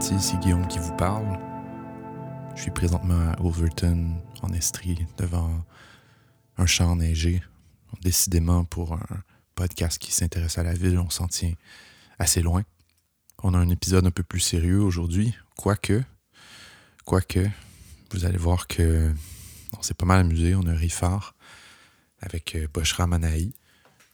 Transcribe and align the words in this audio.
c'est 0.00 0.40
Guillaume 0.40 0.66
qui 0.66 0.78
vous 0.78 0.96
parle. 0.96 1.38
Je 2.56 2.62
suis 2.62 2.70
présentement 2.70 3.32
à 3.32 3.40
Overton, 3.42 4.16
en 4.40 4.52
Estrie, 4.52 5.06
devant 5.18 5.62
un 6.56 6.64
champ 6.64 6.92
enneigé. 6.92 7.42
Décidément, 8.00 8.64
pour 8.64 8.94
un 8.94 9.22
podcast 9.54 9.98
qui 9.98 10.10
s'intéresse 10.10 10.56
à 10.56 10.62
la 10.62 10.72
ville, 10.72 10.98
on 10.98 11.10
s'en 11.10 11.28
tient 11.28 11.52
assez 12.18 12.40
loin. 12.40 12.62
On 13.42 13.52
a 13.52 13.58
un 13.58 13.68
épisode 13.68 14.06
un 14.06 14.10
peu 14.10 14.22
plus 14.22 14.40
sérieux 14.40 14.80
aujourd'hui, 14.80 15.34
quoique, 15.56 16.02
quoique, 17.04 17.46
vous 18.10 18.24
allez 18.24 18.38
voir 18.38 18.66
que 18.68 19.12
on 19.78 19.82
s'est 19.82 19.94
pas 19.94 20.06
mal 20.06 20.20
amusé, 20.20 20.54
on 20.54 20.66
a 20.66 20.72
ri 20.72 20.88
fort 20.88 21.34
avec 22.20 22.56
euh, 22.56 22.66
Boshra 22.72 23.06
Manaï, 23.06 23.52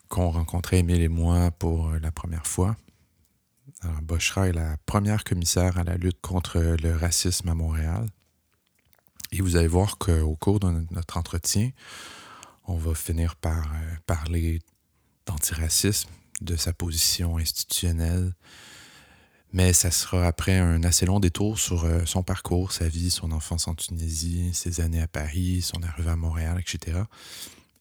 qu'on 0.09 0.31
rencontrait 0.31 0.81
Émile 0.81 1.03
et 1.03 1.09
moi 1.09 1.51
pour 1.53 1.89
euh, 1.89 1.99
la 2.01 2.11
première 2.11 2.47
fois. 2.47 2.77
Alors, 3.83 4.01
Boshra 4.03 4.49
est 4.49 4.53
la 4.53 4.77
première 4.87 5.25
commissaire 5.25 5.79
à 5.79 5.85
la 5.85 5.97
lutte 5.97 6.21
contre 6.21 6.59
le 6.59 6.97
racisme 6.97 7.49
à 7.49 7.55
Montréal. 7.55 8.07
Et 9.33 9.41
vous 9.41 9.57
allez 9.57 9.67
voir 9.67 9.99
qu'au 9.99 10.37
cours 10.37 10.61
de 10.61 10.71
notre 10.91 11.17
entretien, 11.17 11.71
on 12.67 12.77
va 12.77 12.95
finir 12.95 13.37
par 13.37 13.73
euh, 13.73 13.97
parler 14.07 14.61
d'antiracisme, 15.27 16.11
de 16.41 16.57
sa 16.57 16.73
position 16.73 17.39
institutionnelle, 17.39 18.35
mais 19.53 19.73
ça 19.73 19.91
sera 19.91 20.27
après 20.27 20.59
un 20.59 20.83
assez 20.85 21.07
long 21.07 21.21
détour 21.21 21.59
sur 21.59 21.85
euh, 21.85 22.05
son 22.05 22.23
parcours, 22.23 22.73
sa 22.73 22.89
vie, 22.89 23.11
son 23.11 23.33
enfance 23.33 23.69
en 23.69 23.75
Tunisie, 23.75 24.51
ses 24.53 24.81
années 24.81 25.03
à 25.03 25.09
Paris, 25.09 25.63
son 25.63 25.83
arrivée 25.83 26.11
à 26.11 26.17
Montréal, 26.17 26.61
etc. 26.61 26.99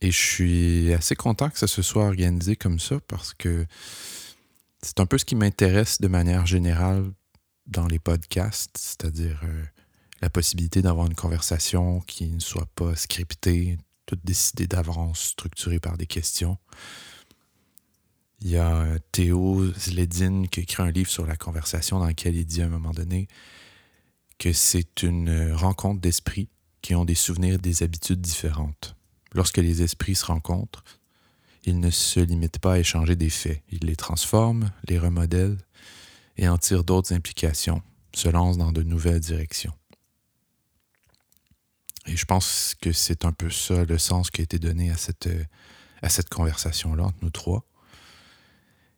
Et 0.02 0.11
je 0.11 0.17
suis 0.17 0.94
assez 0.94 1.16
content 1.16 1.49
que 1.49 1.59
ça 1.59 1.67
se 1.67 1.81
soit 1.81 2.05
organisé 2.05 2.55
comme 2.55 2.80
ça 2.80 2.99
parce 3.08 3.33
que 3.33 3.66
c'est 4.86 5.00
un 5.00 5.08
peu 5.08 5.17
ce 5.17 5.25
qui 5.25 5.36
m'intéresse 5.36 6.00
de 6.00 6.08
manière 6.08 6.45
générale 6.45 7.11
dans 7.66 7.88
les 7.88 7.97
podcasts, 7.97 8.78
c'est-à-dire 8.78 9.42
euh, 9.44 9.64
la 10.22 10.30
possibilité 10.30 10.83
d'avoir 10.83 11.08
une 11.08 11.16
conversation 11.16 12.02
qui 12.02 12.27
ne 12.27 12.39
soit 12.39 12.69
pas 12.75 12.95
scriptée, 12.95 13.80
toute 14.05 14.23
décidée 14.23 14.67
d'avance, 14.67 15.19
structurée 15.19 15.80
par 15.80 15.97
des 15.97 16.05
questions. 16.05 16.59
Il 18.42 18.50
y 18.50 18.58
a 18.58 19.00
Théo 19.11 19.66
Zledin 19.73 20.45
qui 20.45 20.59
écrit 20.59 20.83
un 20.83 20.92
livre 20.92 21.09
sur 21.09 21.25
la 21.25 21.36
conversation 21.36 21.97
dans 21.97 22.08
lequel 22.08 22.36
il 22.36 22.45
dit 22.45 22.61
à 22.61 22.66
un 22.66 22.70
moment 22.70 22.92
donné 22.92 23.27
que 24.38 24.53
c'est 24.53 25.02
une 25.02 25.52
rencontre 25.53 25.99
d'esprits 25.99 26.49
qui 26.83 26.94
ont 26.94 27.05
des 27.05 27.16
souvenirs, 27.16 27.58
des 27.58 27.81
habitudes 27.81 28.22
différentes. 28.22 28.95
Lorsque 29.33 29.58
les 29.58 29.81
esprits 29.81 30.14
se 30.14 30.25
rencontrent, 30.25 30.83
ils 31.66 31.80
ne 31.80 31.89
se 31.89 32.19
limitent 32.19 32.59
pas 32.59 32.73
à 32.73 32.80
échanger 32.80 33.16
des 33.16 33.30
faits. 33.30 33.63
Ils 33.69 33.85
les 33.85 33.95
transforment, 33.95 34.71
les 34.88 34.99
remodèlent 34.99 35.58
et 36.38 36.47
en 36.47 36.58
tirent 36.58 36.83
d'autres 36.83 37.13
implications, 37.13 37.81
se 38.13 38.30
lancent 38.30 38.58
dans 38.58 38.71
de 38.71 38.83
nouvelles 38.83 39.19
directions. 39.19 39.73
Et 42.08 42.16
je 42.16 42.25
pense 42.25 42.75
que 42.80 42.91
c'est 42.91 43.25
un 43.25 43.31
peu 43.31 43.49
ça 43.49 43.83
le 43.83 43.97
sens 43.97 44.30
qui 44.30 44.41
a 44.41 44.43
été 44.43 44.59
donné 44.59 44.91
à 44.91 44.97
cette, 44.97 45.27
à 46.03 46.09
cette 46.09 46.30
conversation-là 46.30 47.05
entre 47.05 47.17
nous 47.23 47.31
trois. 47.31 47.66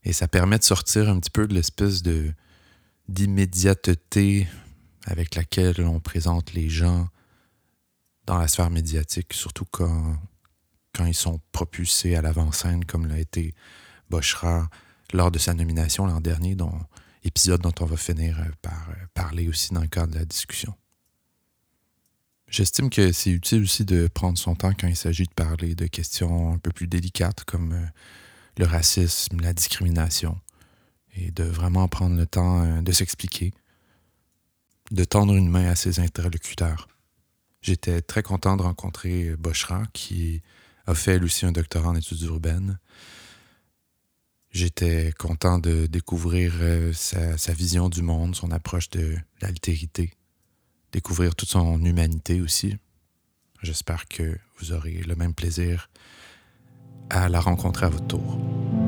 Et 0.03 0.11
ça 0.11 0.27
permet 0.27 0.59
de 0.59 0.63
sortir 0.63 1.09
un 1.09 1.19
petit 1.19 1.29
peu 1.29 1.47
de 1.47 1.53
l'espèce 1.53 2.03
d'immédiateté 3.07 4.47
avec 5.05 5.35
laquelle 5.35 5.79
on 5.81 6.01
présente 6.01 6.53
les 6.53 6.69
gens 6.69 7.07
dans 8.25 8.37
la 8.37 8.49
sphère 8.49 8.69
médiatique, 8.69 9.33
surtout 9.33 9.65
quand, 9.71 10.17
quand 10.97 11.05
ils 11.05 11.13
sont 11.13 11.39
propulsés 11.51 12.15
à 12.15 12.21
l'avant-scène, 12.21 12.83
comme 12.83 13.05
l'a 13.05 13.19
été 13.19 13.53
Boschra 14.09 14.67
lors 15.13 15.31
de 15.31 15.37
sa 15.37 15.53
nomination 15.53 16.07
l'an 16.07 16.19
dernier, 16.19 16.55
dont, 16.55 16.73
épisode 17.23 17.61
dont 17.61 17.73
on 17.79 17.85
va 17.85 17.97
finir 17.97 18.43
par 18.61 18.89
parler 19.13 19.47
aussi 19.47 19.73
dans 19.73 19.81
le 19.81 19.87
cadre 19.87 20.13
de 20.13 20.19
la 20.19 20.25
discussion. 20.25 20.73
J'estime 22.49 22.89
que 22.89 23.11
c'est 23.11 23.29
utile 23.29 23.63
aussi 23.63 23.83
de 23.85 24.07
prendre 24.07 24.37
son 24.37 24.55
temps 24.55 24.71
quand 24.73 24.87
il 24.87 24.95
s'agit 24.95 25.25
de 25.25 25.33
parler 25.33 25.75
de 25.75 25.85
questions 25.85 26.53
un 26.53 26.57
peu 26.57 26.71
plus 26.71 26.87
délicates 26.87 27.43
comme 27.43 27.73
euh, 27.73 27.85
le 28.57 28.65
racisme, 28.65 29.41
la 29.41 29.53
discrimination, 29.53 30.39
et 31.13 31.31
de 31.31 31.43
vraiment 31.43 31.89
prendre 31.89 32.15
le 32.15 32.25
temps 32.25 32.63
euh, 32.63 32.81
de 32.81 32.91
s'expliquer, 32.93 33.53
de 34.91 35.03
tendre 35.03 35.35
une 35.35 35.49
main 35.49 35.67
à 35.67 35.75
ses 35.75 35.99
interlocuteurs. 35.99 36.87
J'étais 37.61 38.01
très 38.01 38.23
content 38.23 38.55
de 38.55 38.61
rencontrer 38.61 39.35
Boschra, 39.35 39.83
qui 39.91 40.41
a 40.87 40.95
fait 40.95 41.21
aussi 41.21 41.45
un 41.45 41.51
doctorat 41.51 41.89
en 41.89 41.95
études 41.95 42.21
urbaines. 42.21 42.79
J'étais 44.51 45.11
content 45.19 45.59
de 45.59 45.85
découvrir 45.85 46.53
euh, 46.61 46.93
sa, 46.93 47.53
vision 47.53 47.89
du 47.89 48.01
monde, 48.01 48.35
son 48.35 48.51
approche 48.51 48.89
de 48.89 49.17
l'altérité, 49.41 50.13
découvrir 50.93 51.35
toute 51.35 51.49
son 51.49 51.83
humanité 51.83 52.41
aussi. 52.41 52.77
J'espère 53.61 54.07
que 54.07 54.37
vous 54.57 54.71
aurez 54.71 55.03
le 55.03 55.15
même 55.15 55.33
plaisir 55.33 55.89
à 57.09 57.29
la 57.29 57.41
rencontrer 57.41 57.85
à 57.85 57.89
votre 57.89 58.07
tour. 58.07 58.86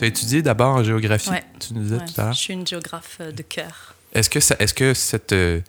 Tu 0.00 0.06
as 0.06 0.08
étudié 0.08 0.40
d'abord 0.40 0.76
en 0.76 0.82
géographie, 0.82 1.28
ouais. 1.28 1.44
tu 1.58 1.74
nous 1.74 1.82
disais 1.82 1.96
ouais. 1.96 2.04
tout 2.06 2.18
à 2.18 2.24
l'heure. 2.24 2.32
Je 2.32 2.38
suis 2.38 2.54
une 2.54 2.66
géographe 2.66 3.18
euh, 3.20 3.32
de 3.32 3.42
cœur. 3.42 3.94
Est-ce 4.14 4.30
que, 4.30 4.40
ça, 4.40 4.56
est-ce 4.58 4.72
que 4.72 4.94
cette, 4.94 5.32
euh, 5.32 5.60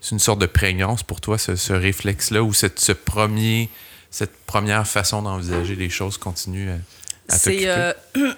c'est 0.00 0.12
une 0.12 0.20
sorte 0.20 0.38
de 0.38 0.46
prégnance 0.46 1.02
pour 1.02 1.20
toi, 1.20 1.36
ce, 1.36 1.54
ce 1.54 1.74
réflexe-là, 1.74 2.42
ou 2.42 2.54
cette, 2.54 2.80
ce 2.80 2.92
premier, 2.92 3.68
cette 4.10 4.34
première 4.46 4.88
façon 4.88 5.20
d'envisager 5.20 5.76
les 5.76 5.90
choses 5.90 6.16
continue 6.16 6.70
à, 6.70 6.76
à 7.28 7.38
c'est, 7.38 7.66
euh, 7.66 7.92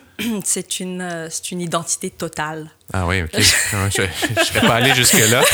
c'est, 0.44 0.80
une, 0.80 1.00
euh, 1.00 1.28
c'est 1.30 1.50
une 1.50 1.60
identité 1.60 2.10
totale. 2.10 2.70
Ah 2.92 3.06
oui, 3.06 3.22
OK. 3.22 3.30
je 3.34 4.02
ne 4.02 4.44
serais 4.44 4.60
pas 4.60 4.74
allé 4.74 4.94
jusque-là. 4.94 5.42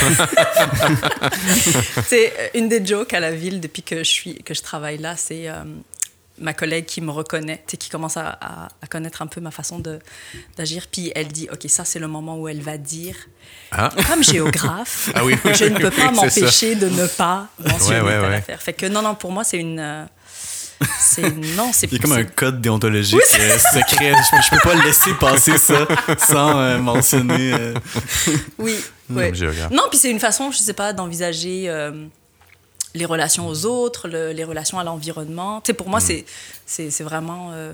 c'est 2.06 2.32
euh, 2.38 2.48
une 2.54 2.68
des 2.68 2.84
jokes 2.84 3.14
à 3.14 3.20
la 3.20 3.32
ville 3.32 3.60
depuis 3.60 3.82
que 3.82 3.98
je, 3.98 4.10
suis, 4.10 4.42
que 4.42 4.54
je 4.54 4.62
travaille 4.62 4.98
là, 4.98 5.16
c'est 5.16 5.48
euh, 5.48 5.64
ma 6.38 6.54
collègue 6.54 6.86
qui 6.86 7.00
me 7.00 7.10
reconnaît, 7.10 7.62
qui 7.66 7.88
commence 7.88 8.16
à, 8.16 8.38
à, 8.40 8.68
à, 8.80 8.86
connaître 8.88 9.22
un 9.22 9.26
peu 9.26 9.40
ma 9.40 9.50
façon 9.50 9.80
d'agir. 10.56 10.86
Puis 10.90 11.12
elle 11.14 11.28
dit, 11.28 11.48
OK, 11.52 11.64
ça, 11.68 11.84
c'est 11.84 11.98
le 11.98 12.08
moment 12.08 12.38
où 12.38 12.48
elle 12.48 12.60
va 12.60 12.78
dire, 12.78 13.16
ah. 13.70 13.90
comme 14.08 14.22
géographe, 14.22 15.10
ah 15.14 15.24
oui, 15.24 15.36
je 15.44 15.64
ne 15.64 15.78
peux 15.78 15.90
pas 15.90 16.10
m'empêcher 16.10 16.74
de 16.74 16.88
ne 16.88 17.06
pas 17.06 17.48
mentionner 17.58 18.00
ouais, 18.00 18.06
ouais, 18.06 18.20
telle 18.20 18.30
ouais. 18.30 18.36
affaire. 18.36 18.62
Fait 18.62 18.72
que 18.72 18.86
non, 18.86 19.02
non, 19.02 19.14
pour 19.14 19.32
moi, 19.32 19.44
c'est 19.44 19.58
une... 19.58 20.08
C'est 20.98 21.30
non, 21.56 21.70
c'est 21.72 21.86
Il 21.92 21.92
y 21.92 21.96
a 21.96 22.02
comme 22.02 22.12
un 22.12 22.24
code 22.24 22.60
déontologique 22.60 23.20
oui, 23.20 23.40
euh, 23.40 23.58
secret. 23.58 24.14
Je, 24.14 24.42
je, 24.42 24.50
peux 24.50 24.68
pas 24.68 24.74
le 24.74 24.82
laisser 24.82 25.14
passer 25.14 25.56
ça 25.56 25.86
sans 26.18 26.58
euh, 26.58 26.78
mentionner. 26.78 27.52
Euh... 27.52 27.74
Oui, 28.58 28.74
ouais. 29.10 29.32
Non, 29.70 29.84
puis 29.90 29.98
c'est 29.98 30.10
une 30.10 30.18
façon, 30.18 30.50
je 30.50 30.58
sais 30.58 30.72
pas, 30.72 30.92
d'envisager 30.92 31.68
euh, 31.68 32.06
les 32.94 33.04
relations 33.04 33.48
aux 33.48 33.64
autres, 33.66 34.08
le, 34.08 34.32
les 34.32 34.44
relations 34.44 34.78
à 34.78 34.84
l'environnement. 34.84 35.60
Tu 35.60 35.68
sais, 35.68 35.74
pour 35.74 35.88
moi, 35.88 36.00
mm. 36.00 36.24
c'est, 36.66 37.02
vraiment, 37.02 37.50
euh, 37.52 37.72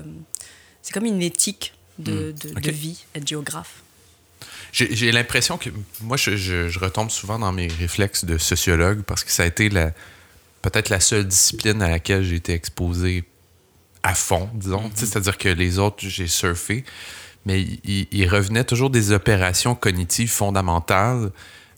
c'est 0.81 0.93
comme 0.93 1.05
une 1.05 1.21
éthique 1.21 1.73
de, 1.97 2.33
de, 2.41 2.51
okay. 2.51 2.61
de 2.61 2.71
vie, 2.71 3.05
être 3.15 3.27
géographe. 3.27 3.83
J'ai, 4.71 5.11
l'impression 5.11 5.57
que 5.57 5.69
moi, 6.01 6.15
je, 6.15 6.37
je, 6.37 6.69
je 6.69 6.79
retombe 6.79 7.09
souvent 7.09 7.39
dans 7.39 7.51
mes 7.51 7.67
réflexes 7.67 8.23
de 8.23 8.37
sociologue 8.37 9.01
parce 9.01 9.23
que 9.23 9.31
ça 9.31 9.43
a 9.43 9.45
été 9.47 9.67
peut-être 10.61 10.89
la 10.89 10.99
seule 10.99 11.27
discipline 11.27 11.81
à 11.81 11.89
laquelle 11.89 12.23
j'ai 12.23 12.35
été 12.35 12.53
exposé 12.53 13.23
à 14.03 14.13
fond, 14.13 14.49
disons. 14.53 14.87
Mm-hmm. 14.87 14.95
C'est-à-dire 14.95 15.37
que 15.37 15.49
les 15.49 15.79
autres, 15.79 15.97
j'ai 16.07 16.27
surfé, 16.27 16.85
mais 17.45 17.61
il, 17.61 18.07
il, 18.11 18.27
revenait 18.29 18.63
toujours 18.63 18.91
des 18.91 19.11
opérations 19.11 19.73
cognitives 19.73 20.29
fondamentales 20.29 21.31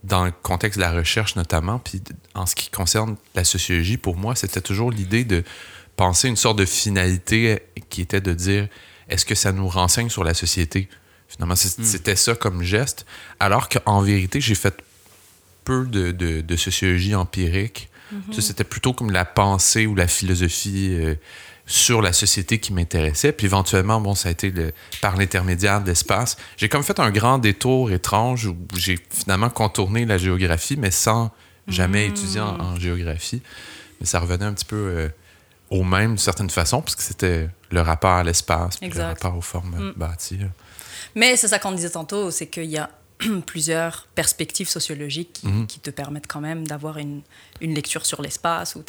dans 0.04 0.26
le 0.26 0.32
contexte 0.32 0.78
de 0.80 0.84
la 0.84 0.92
recherche 0.92 1.36
notamment. 1.36 1.80
Puis 1.80 2.02
en 2.34 2.46
ce 2.46 2.56
qui 2.56 2.70
concerne 2.70 3.16
la 3.36 3.44
sociologie, 3.44 3.98
pour 3.98 4.18
moi, 4.18 4.36
c'était 4.36 4.62
toujours 4.62 4.92
l'idée 4.92 5.24
de 5.24 5.44
penser 5.96 6.28
une 6.28 6.36
sorte 6.36 6.58
de 6.58 6.66
finalité 6.66 7.62
qui 7.90 8.02
était 8.02 8.22
de 8.22 8.34
dire 8.34 8.68
est-ce 9.10 9.26
que 9.26 9.36
ça 9.36 9.52
nous 9.52 9.68
renseigne 9.68 10.10
sur 10.10 10.24
la 10.24 10.34
société? 10.34 10.90
Finalement, 11.28 11.56
c'était 11.56 12.14
mm. 12.14 12.18
ça 12.18 12.36
comme 12.36 12.64
geste. 12.64 13.06
Alors 13.40 13.70
qu'en 13.70 14.02
vérité, 14.02 14.42
j'ai 14.42 14.56
fait 14.56 14.82
peu 15.64 15.86
de, 15.86 16.12
de, 16.12 16.42
de 16.42 16.56
sociologie 16.56 17.16
empirique 17.16 17.92
Mm-hmm. 18.14 18.42
C'était 18.42 18.64
plutôt 18.64 18.94
comme 18.94 19.12
la 19.12 19.26
pensée 19.26 19.86
ou 19.88 19.96
la 19.96 20.08
philosophie 20.08 20.90
euh, 20.92 21.16
sur 21.72 22.02
la 22.02 22.12
société 22.12 22.60
qui 22.60 22.74
m'intéressait. 22.74 23.32
Puis 23.32 23.46
éventuellement, 23.46 24.02
bon, 24.02 24.14
ça 24.14 24.28
a 24.28 24.32
été 24.32 24.52
le, 24.52 24.74
par 25.02 25.16
l'intermédiaire 25.16 25.82
d'espace. 25.82 26.36
J'ai 26.58 26.68
comme 26.68 26.84
fait 26.84 27.00
un 27.00 27.12
grand 27.12 27.38
détour 27.38 27.92
étrange 27.92 28.46
où 28.46 28.58
j'ai 28.76 29.00
finalement 29.10 29.50
contourné 29.50 30.06
la 30.06 30.18
géographie, 30.18 30.76
mais 30.76 30.92
sans 30.92 31.32
jamais 31.68 32.08
étudier 32.08 32.42
en, 32.42 32.60
en, 32.60 32.76
géographie. 32.76 33.42
Mais 34.00 34.06
ça 34.06 34.20
revenait 34.20 34.46
un 34.46 34.54
petit 34.54 34.66
peu 34.66 34.76
euh, 34.76 35.10
au 35.70 35.84
même 35.84 36.10
d'une 36.10 36.18
certaine 36.18 36.50
façon, 36.50 36.82
parce 36.82 36.98
que 36.98 37.04
c'était 37.04 37.48
le 37.70 37.82
rapport 37.82 38.12
à 38.12 38.24
l'espace, 38.24 38.78
le 38.82 39.02
rapport 39.02 39.38
aux 39.38 39.42
formes 39.42 39.92
mm. 39.92 39.94
bâties. 39.96 40.38
Là. 40.40 40.48
Mais 41.16 41.38
c'est 41.38 41.48
ça 41.48 41.58
qu'on 41.58 41.72
disait 41.72 41.92
tantôt, 41.92 42.32
c'est 42.32 42.48
qu'il 42.48 42.66
y 42.66 42.78
a 42.78 42.90
plusieurs 43.46 44.08
perspectives 44.14 44.68
sociologiques 44.68 45.34
qui, 45.34 45.48
mhm. 45.48 45.68
qui, 45.68 45.80
te 45.80 45.90
permettent 45.90 46.28
quand 46.28 46.42
même 46.42 46.68
d'avoir 46.68 46.98
une, 46.98 47.22
une 47.62 47.74
lecture 47.74 48.06
sur 48.06 48.22
l'espace 48.22 48.76
ou 48.76 48.84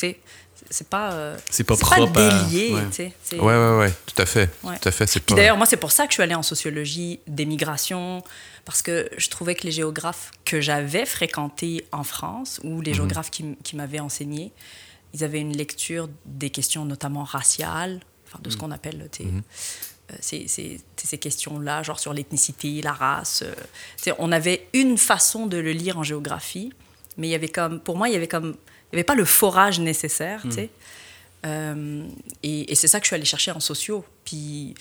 c'est 0.73 0.89
pas 0.89 1.13
euh, 1.13 1.39
c'est 1.51 1.65
pas 1.65 1.77
propre 1.77 2.13
pas 2.13 2.45
délié 2.45 2.75
tu 2.91 2.95
sais 2.95 3.13
ouais. 3.33 3.41
ouais 3.41 3.79
ouais 3.79 3.93
tout 4.07 4.21
à 4.21 4.27
fait 4.27 4.49
tout 4.63 4.89
à 4.89 4.91
fait 4.91 5.07
c'est 5.07 5.21
pas... 5.21 5.35
d'ailleurs 5.35 5.57
moi 5.57 5.67
c'est 5.67 5.77
pour 5.77 5.93
ça 5.93 6.07
que 6.07 6.11
je 6.11 6.15
suis 6.15 6.23
allée 6.23 6.35
en 6.35 6.43
sociologie 6.43 7.21
des 7.27 7.45
migrations 7.45 8.25
parce 8.65 8.83
que 8.83 9.09
je 9.17 9.29
trouvais 9.29 9.55
que 9.55 9.65
les 9.65 9.73
géographes 9.73 10.31
que 10.45 10.61
j'avais 10.61 11.07
fréquentés 11.07 11.87
en 11.93 12.05
France 12.05 12.61
ou 12.65 12.81
les 12.81 12.93
mhm. 12.93 12.97
géographes 12.97 13.31
qui, 13.31 13.57
qui 13.63 13.77
m'avaient 13.77 14.01
enseigné 14.01 14.53
ils 15.15 15.23
avaient 15.23 15.41
une 15.41 15.57
lecture 15.57 16.09
des 16.25 16.51
questions 16.51 16.85
notamment 16.85 17.25
raciales 17.25 18.01
enfin 18.27 18.41
de 18.43 18.51
ce 18.51 18.57
mhm. 18.57 18.61
qu'on 18.63 18.71
appelle 18.71 19.09
euh, 20.11 20.17
ces, 20.21 20.49
ces, 20.49 20.81
ces 20.97 21.19
questions-là, 21.19 21.83
genre 21.85 22.01
sur 22.01 22.13
l'ethnicité, 22.13 22.83
la 22.83 22.93
race. 22.93 23.45
Euh, 23.45 24.13
on 24.19 24.33
avait 24.33 24.67
une 24.73 24.99
façon 24.99 25.47
de 25.47 25.57
le 25.57 25.71
lire 25.71 25.97
en 25.97 26.03
géographie, 26.03 26.73
mais 27.17 27.29
il 27.29 27.31
y 27.31 27.35
avait 27.37 27.49
comme, 27.49 27.81
pour 27.81 27.97
moi, 27.97 28.09
il 28.09 28.13
y 28.13 28.17
avait 28.17 28.29
comme, 28.29 28.57
il 28.93 28.97
y 28.97 28.99
avait 28.99 29.05
pas 29.05 29.15
le 29.15 29.25
forage 29.25 29.81
nécessaire, 29.81 30.43
tu 30.43 30.53
sais. 30.53 30.65
Hmm. 30.65 31.47
Euh, 31.47 32.03
et, 32.43 32.75
c'est 32.75 32.89
ça 32.89 33.01
que 33.01 33.05
je 33.05 33.09
suis 33.09 33.17
allée 33.17 33.25
chercher 33.25 33.51
en 33.51 33.61
sociaux. 33.61 34.05
Puis 34.25 34.75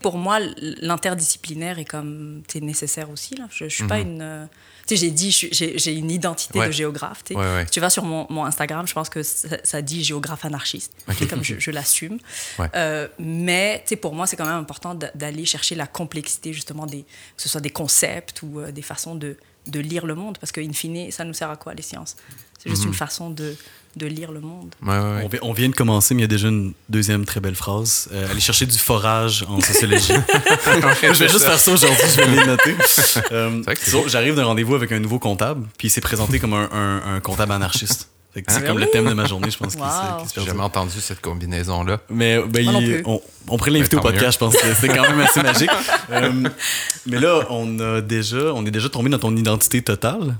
pour 0.00 0.18
moi, 0.18 0.40
l'interdisciplinaire 0.58 1.78
est 1.78 1.84
comme, 1.84 2.42
nécessaire 2.60 3.08
aussi. 3.10 3.36
Là. 3.36 3.46
Je, 3.50 3.66
suis 3.66 3.86
pas 3.86 3.98
hmm. 3.98 4.08
une 4.08 4.48
tu 4.86 4.96
sais, 4.96 5.06
j'ai 5.06 5.10
dit, 5.10 5.30
j'ai 5.30 5.94
une 5.94 6.10
identité 6.10 6.58
de 6.66 6.72
géographe. 6.72 7.22
Tu 7.24 7.80
vas 7.80 7.90
sur 7.90 8.04
mon, 8.04 8.26
mon, 8.30 8.44
Instagram, 8.44 8.86
je 8.86 8.92
pense 8.92 9.08
que 9.08 9.22
ça, 9.22 9.82
dit 9.82 10.02
géographe 10.02 10.44
anarchiste, 10.44 10.92
comme 11.30 11.44
je, 11.44 11.70
l'assume. 11.70 12.18
Euh, 12.74 13.06
mais 13.18 13.84
tu 13.86 13.96
pour 13.96 14.14
moi, 14.14 14.26
c'est 14.26 14.36
quand 14.36 14.46
même 14.46 14.56
important 14.56 14.94
d'aller 14.94 15.44
chercher 15.44 15.74
la 15.74 15.86
complexité, 15.86 16.52
justement, 16.52 16.86
des, 16.86 17.02
que 17.02 17.42
ce 17.42 17.48
soit 17.48 17.60
des 17.60 17.70
concepts 17.70 18.42
ou 18.42 18.60
euh, 18.60 18.72
des 18.72 18.82
façons 18.82 19.14
de, 19.14 19.36
de 19.66 19.80
lire 19.80 20.06
le 20.06 20.14
monde, 20.14 20.38
parce 20.38 20.50
qu'in 20.50 20.72
fine, 20.72 21.10
ça 21.10 21.24
nous 21.24 21.34
sert 21.34 21.50
à 21.50 21.56
quoi, 21.56 21.74
les 21.74 21.82
sciences? 21.82 22.16
C'est 22.62 22.70
juste 22.70 22.82
mhm. 22.82 22.88
une 22.88 22.94
façon 22.94 23.30
de 23.30 23.54
de 23.96 24.06
lire 24.06 24.32
le 24.32 24.40
monde. 24.40 24.74
On, 25.42 25.52
vient 25.52 25.68
de 25.68 25.74
commencer, 25.74 26.14
mais 26.14 26.20
il 26.20 26.24
y 26.24 26.24
a 26.24 26.28
déjà 26.28 26.48
une 26.48 26.72
deuxième 26.88 27.24
très 27.24 27.40
belle 27.40 27.54
phrase. 27.54 28.08
Euh, 28.12 28.30
aller 28.30 28.40
chercher 28.40 28.66
du 28.66 28.78
forage 28.78 29.44
en 29.48 29.60
sociologie. 29.60 30.14
je 31.02 31.18
vais 31.18 31.28
juste 31.28 31.44
faire 31.44 31.58
ça 31.58 31.72
aujourd'hui, 31.72 31.98
je 32.10 32.20
vais 32.20 32.28
les 32.28 32.46
noter. 32.46 32.74
Euh, 33.32 33.62
j'arrive 34.06 34.34
d'un 34.34 34.44
rendez-vous 34.44 34.74
avec 34.74 34.92
un 34.92 34.98
nouveau 34.98 35.18
comptable, 35.18 35.66
puis 35.76 35.88
il 35.88 35.90
s'est 35.90 36.00
présenté 36.00 36.38
comme 36.38 36.54
un 36.54 37.20
comptable 37.22 37.52
anarchiste. 37.52 38.08
C'est 38.34 38.44
ah, 38.46 38.60
comme 38.62 38.78
le 38.78 38.86
thème 38.86 39.06
de 39.06 39.12
ma 39.12 39.26
journée, 39.26 39.50
je 39.50 39.58
pense. 39.58 39.74
Wow. 39.74 40.26
J'ai 40.34 40.46
jamais 40.46 40.62
entendu 40.62 41.00
cette 41.00 41.20
combinaison-là. 41.20 41.98
Mais 42.08 42.40
ben, 42.42 43.02
on, 43.04 43.20
on, 43.48 43.58
pourrait 43.58 43.72
l'inviter 43.72 43.96
ben, 43.96 44.00
au 44.00 44.04
podcast, 44.04 44.34
je 44.34 44.38
pense. 44.38 44.56
C'est 44.80 44.88
quand 44.88 45.02
même 45.02 45.20
assez 45.20 45.42
magique. 45.42 45.70
Euh, 46.10 46.32
mais 47.06 47.20
là, 47.20 47.46
on, 47.50 47.78
a 47.78 48.00
déjà, 48.00 48.54
on 48.54 48.64
est 48.64 48.70
déjà 48.70 48.88
tombé 48.88 49.10
dans 49.10 49.18
ton 49.18 49.36
identité 49.36 49.82
totale. 49.82 50.36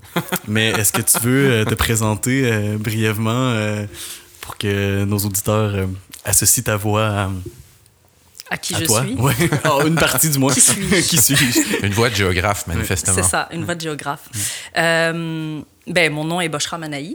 mais 0.48 0.68
est-ce 0.68 0.90
que 0.90 1.02
tu 1.02 1.18
veux 1.18 1.50
euh, 1.50 1.64
te 1.66 1.74
présenter 1.74 2.50
euh, 2.50 2.78
brièvement 2.78 3.54
pour 4.40 4.56
que 4.56 5.04
nos 5.04 5.18
auditeurs 5.18 5.86
associent 6.24 6.64
ta 6.64 6.76
voix 6.76 7.06
à. 7.06 7.30
À 8.48 8.56
qui 8.56 8.74
je 8.74 8.84
suis? 8.84 9.16
Oui, 9.18 9.32
ah, 9.64 9.78
une 9.86 9.96
partie 9.96 10.30
du 10.30 10.38
moins. 10.38 10.52
qui 10.52 10.62
suis 10.62 11.02
Qui 11.02 11.18
suis 11.18 11.36
Une 11.82 11.92
voix 11.92 12.08
de 12.08 12.14
géographe, 12.14 12.66
manifestement. 12.66 13.14
C'est 13.14 13.22
ça, 13.22 13.48
une 13.52 13.66
voix 13.66 13.74
de 13.74 13.82
géographe. 13.82 14.30
ben, 14.74 15.64
mon 16.10 16.24
nom 16.24 16.40
est 16.40 16.48
Boshra 16.48 16.78
Manaï 16.78 17.12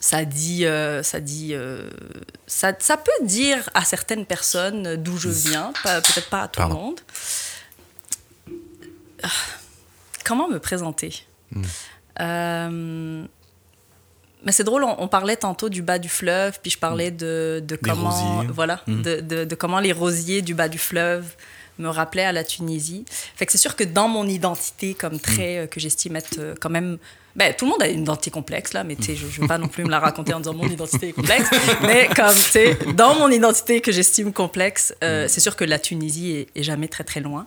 ça 0.00 0.24
dit, 0.24 0.64
euh, 0.64 1.02
ça 1.02 1.20
dit, 1.20 1.54
euh, 1.54 1.88
ça, 2.46 2.72
ça, 2.78 2.96
peut 2.96 3.26
dire 3.26 3.68
à 3.74 3.84
certaines 3.84 4.26
personnes 4.26 4.96
d'où 4.96 5.16
je 5.16 5.28
viens, 5.28 5.72
peut-être 5.82 6.28
pas 6.30 6.42
à 6.42 6.48
tout 6.48 6.60
le 6.60 6.68
monde. 6.68 7.00
Ah, 9.22 9.28
comment 10.24 10.48
me 10.48 10.58
présenter? 10.58 11.24
Hmm. 11.50 11.62
euh, 12.20 13.24
mais 14.44 14.52
c'est 14.52 14.64
drôle, 14.64 14.84
on, 14.84 15.08
parlait 15.08 15.36
tantôt 15.36 15.68
du 15.68 15.82
bas 15.82 15.98
du 15.98 16.08
fleuve, 16.08 16.60
puis 16.62 16.70
je 16.70 16.78
parlais 16.78 17.10
de, 17.10 17.62
de 17.66 17.74
comment, 17.74 18.44
voilà, 18.44 18.82
hmm. 18.86 19.02
de, 19.02 19.20
de, 19.20 19.44
de, 19.44 19.54
comment 19.56 19.80
les 19.80 19.92
rosiers 19.92 20.42
du 20.42 20.54
bas 20.54 20.68
du 20.68 20.78
fleuve 20.78 21.34
me 21.78 21.88
rappelaient 21.88 22.24
à 22.24 22.32
la 22.32 22.44
Tunisie. 22.44 23.04
Fait 23.08 23.46
que 23.46 23.52
c'est 23.52 23.58
sûr 23.58 23.74
que 23.74 23.82
dans 23.82 24.08
mon 24.08 24.26
identité 24.26 24.94
comme 24.94 25.18
trait 25.18 25.64
hmm. 25.64 25.68
que 25.68 25.80
j'estime 25.80 26.14
être 26.14 26.54
quand 26.60 26.70
même 26.70 26.98
ben, 27.36 27.54
tout 27.54 27.66
le 27.66 27.70
monde 27.70 27.82
a 27.82 27.88
une 27.88 28.02
identité 28.02 28.30
complexe, 28.30 28.72
là, 28.72 28.82
mais 28.84 28.96
je 29.00 29.12
ne 29.12 29.16
veux 29.16 29.46
pas 29.46 29.58
non 29.58 29.68
plus 29.68 29.84
me 29.84 29.90
la 29.90 30.00
raconter 30.00 30.34
en 30.34 30.40
disant 30.40 30.54
mon 30.54 30.66
identité 30.66 31.08
est 31.08 31.12
complexe. 31.12 31.48
mais 31.82 32.08
comme, 32.16 32.94
dans 32.94 33.14
mon 33.14 33.30
identité 33.30 33.80
que 33.80 33.92
j'estime 33.92 34.32
complexe, 34.32 34.94
euh, 35.04 35.24
mm. 35.24 35.28
c'est 35.28 35.40
sûr 35.40 35.54
que 35.54 35.64
la 35.64 35.78
Tunisie 35.78 36.46
est, 36.54 36.62
jamais 36.62 36.88
très, 36.88 37.04
très 37.04 37.20
loin. 37.20 37.46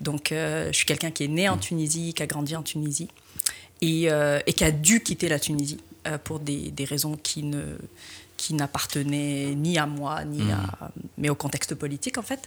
Donc, 0.00 0.32
euh, 0.32 0.68
je 0.72 0.76
suis 0.76 0.86
quelqu'un 0.86 1.10
qui 1.10 1.24
est 1.24 1.28
né 1.28 1.48
en 1.48 1.56
mm. 1.56 1.60
Tunisie, 1.60 2.14
qui 2.14 2.22
a 2.22 2.26
grandi 2.26 2.56
en 2.56 2.62
Tunisie 2.62 3.08
et, 3.80 4.10
euh, 4.10 4.40
et 4.46 4.52
qui 4.52 4.64
a 4.64 4.72
dû 4.72 5.02
quitter 5.02 5.28
la 5.28 5.38
Tunisie 5.38 5.78
pour 6.24 6.40
des, 6.40 6.70
des, 6.70 6.84
raisons 6.84 7.18
qui 7.22 7.42
ne 7.42 7.62
qui 8.38 8.54
n'appartenaient 8.54 9.52
ni 9.54 9.78
à 9.78 9.86
moi, 9.86 10.24
ni 10.24 10.42
mm. 10.42 10.50
à, 10.50 10.90
mais 11.18 11.28
au 11.28 11.34
contexte 11.34 11.74
politique, 11.74 12.18
en 12.18 12.22
fait. 12.22 12.40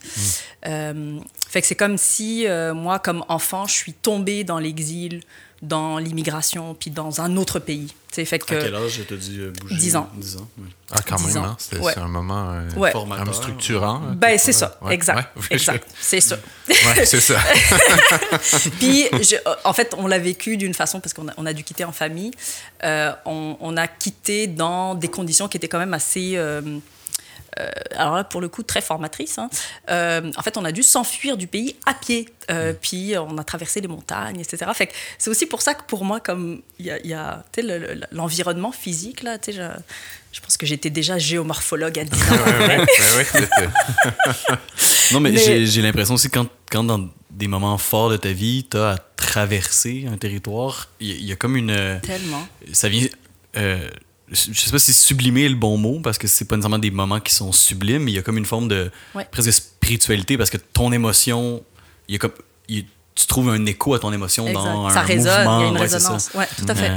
fait 0.64 1.62
que 1.62 1.68
c'est 1.68 1.76
comme 1.76 1.98
si, 1.98 2.46
moi, 2.74 3.00
comme 3.00 3.24
enfant, 3.30 3.68
je 3.68 3.76
suis 3.76 3.94
tombée 3.94 4.44
dans 4.44 4.58
l'exil 4.58 5.22
dans 5.62 5.98
l'immigration, 6.00 6.74
puis 6.74 6.90
dans 6.90 7.22
un 7.22 7.38
autre 7.38 7.60
pays. 7.60 7.94
Fait 8.12 8.26
que, 8.40 8.56
à 8.56 8.62
quel 8.64 8.76
âge 8.76 9.00
tu 9.08 9.18
dit 9.18 9.40
euh, 9.40 9.54
bouger? 9.62 9.76
10 9.76 9.96
ans. 9.96 10.10
10 10.16 10.38
ans, 10.38 10.48
oui. 10.58 10.68
Ah, 10.92 11.00
quand 11.08 11.20
même, 11.22 11.38
hein? 11.38 11.56
c'est 11.58 11.98
un 11.98 12.10
moment 12.10 12.52
euh, 12.52 13.32
structurant. 13.32 14.02
Hein, 14.04 14.16
ben, 14.18 14.38
c'est 14.38 14.52
ça, 14.52 14.78
exact. 14.90 15.30
exact. 15.50 15.88
C'est 15.98 16.20
ça. 16.20 16.38
c'est 17.06 17.22
ça. 17.22 17.40
puis, 18.80 19.06
je, 19.14 19.38
en 19.64 19.72
fait, 19.72 19.96
on 19.98 20.08
l'a 20.08 20.20
vécu 20.20 20.58
d'une 20.58 20.74
façon, 20.74 21.00
parce 21.00 21.14
qu'on 21.14 21.30
a, 21.30 21.34
on 21.38 21.46
a, 21.46 21.54
dû 21.54 21.64
quitter 21.64 21.86
en 21.86 21.94
famille, 21.94 22.32
euh, 22.84 23.14
on, 23.26 23.56
on, 23.62 23.78
a 23.78 23.88
quitté 23.88 24.48
dans 24.48 24.94
des 24.94 25.08
conditions 25.08 25.48
qui 25.48 25.56
étaient 25.56 25.70
quand 25.70 25.80
même 25.80 25.94
assez 25.94 26.34
euh, 26.36 26.80
alors 27.96 28.16
là, 28.16 28.24
pour 28.24 28.42
le 28.42 28.50
coup, 28.50 28.64
très 28.64 28.82
formatrice. 28.82 29.38
Hein. 29.38 29.50
Euh, 29.90 30.32
en 30.36 30.42
fait, 30.42 30.58
on 30.58 30.66
a 30.66 30.72
dû 30.72 30.84
s'enfuir 30.84 31.38
du 31.38 31.48
pays 31.48 31.76
à 31.86 31.94
pied. 31.94 32.30
Euh, 32.50 32.74
puis 32.80 33.14
on 33.18 33.38
a 33.38 33.44
traversé 33.44 33.82
les 33.82 33.88
montagnes, 33.88 34.40
etc. 34.40 34.72
Fait 34.74 34.90
c'est 35.18 35.30
aussi 35.30 35.46
pour 35.46 35.62
ça 35.62 35.74
que 35.74 35.84
pour 35.84 36.06
moi, 36.06 36.20
comme 36.20 36.62
il 36.80 36.86
y 36.86 37.14
a, 37.14 37.44
l'environnement 38.12 38.72
physique, 38.72 39.24
là, 39.24 39.38
je, 39.46 39.52
je 40.32 40.40
pense 40.40 40.58
que 40.58 40.66
j'étais 40.66 40.90
déjà 40.90 41.18
géomorphologue 41.18 42.00
à 42.00 42.04
10 42.04 42.14
ans. 42.14 42.36
non, 45.14 45.20
mais, 45.20 45.38
j'ai 45.38 45.82
l'impression 45.82 46.16
aussi 46.16 46.30
quand, 46.30 46.48
quand 46.72 46.84
dans 46.84 47.10
des 47.30 47.48
moments 47.48 47.78
forts 47.78 48.10
de 48.10 48.18
ta 48.18 48.32
vie, 48.32 48.66
tu 48.70 48.78
as 48.78 48.92
à 48.92 48.98
traverser 48.98 50.06
un 50.12 50.18
territoire, 50.18 50.90
il 51.00 51.24
y, 51.24 51.32
a 51.32 51.36
comme 51.36 51.56
une... 51.56 52.00
Tellement. 52.02 52.48
Ça 52.74 52.90
vient 52.90 53.08
je 54.32 54.60
sais 54.60 54.72
pas 54.72 54.80
si 54.80 54.94
sublimer 54.94 55.46
est 55.46 55.50
le 55.50 55.56
bon 55.56 55.78
mot 55.78 56.00
parce 56.00 56.18
que 56.18 56.28
c'est 56.28 56.46
pas 56.46 56.56
nécessairement 56.56 56.80
des 56.80 56.92
moments 56.92 57.20
qui 57.20 57.34
sont 57.34 57.52
sublimes, 57.52 58.04
mais 58.04 58.12
il 58.12 58.16
y 58.16 58.20
a 58.20 58.22
comme 58.22 58.38
une 58.38 58.46
forme 58.46 58.68
de 58.68 58.90
presque 59.32 59.52
spiritualité 59.52 60.38
parce 60.38 60.50
que 60.50 60.58
ton 60.58 60.92
émotion, 60.92 61.64
il 62.08 62.14
y 62.14 62.16
a 62.16 62.20
comme, 62.20 62.32
tu 63.14 63.28
trouves 63.28 63.50
un 63.50 63.66
écho 63.66 63.94
à 63.94 64.00
ton 64.00 64.14
émotion 64.14 64.52
dans 64.52 64.90
ça 64.90 65.02
un 65.02 65.04
résonne, 65.04 65.38
mouvement. 65.44 65.60
il 65.60 65.64
y 65.64 65.66
a 65.66 65.70
une 65.70 65.78
résonance. 65.78 66.32
Ouais, 66.34 66.48
tout 66.58 66.66
à 66.68 66.76
fait. 66.76 66.90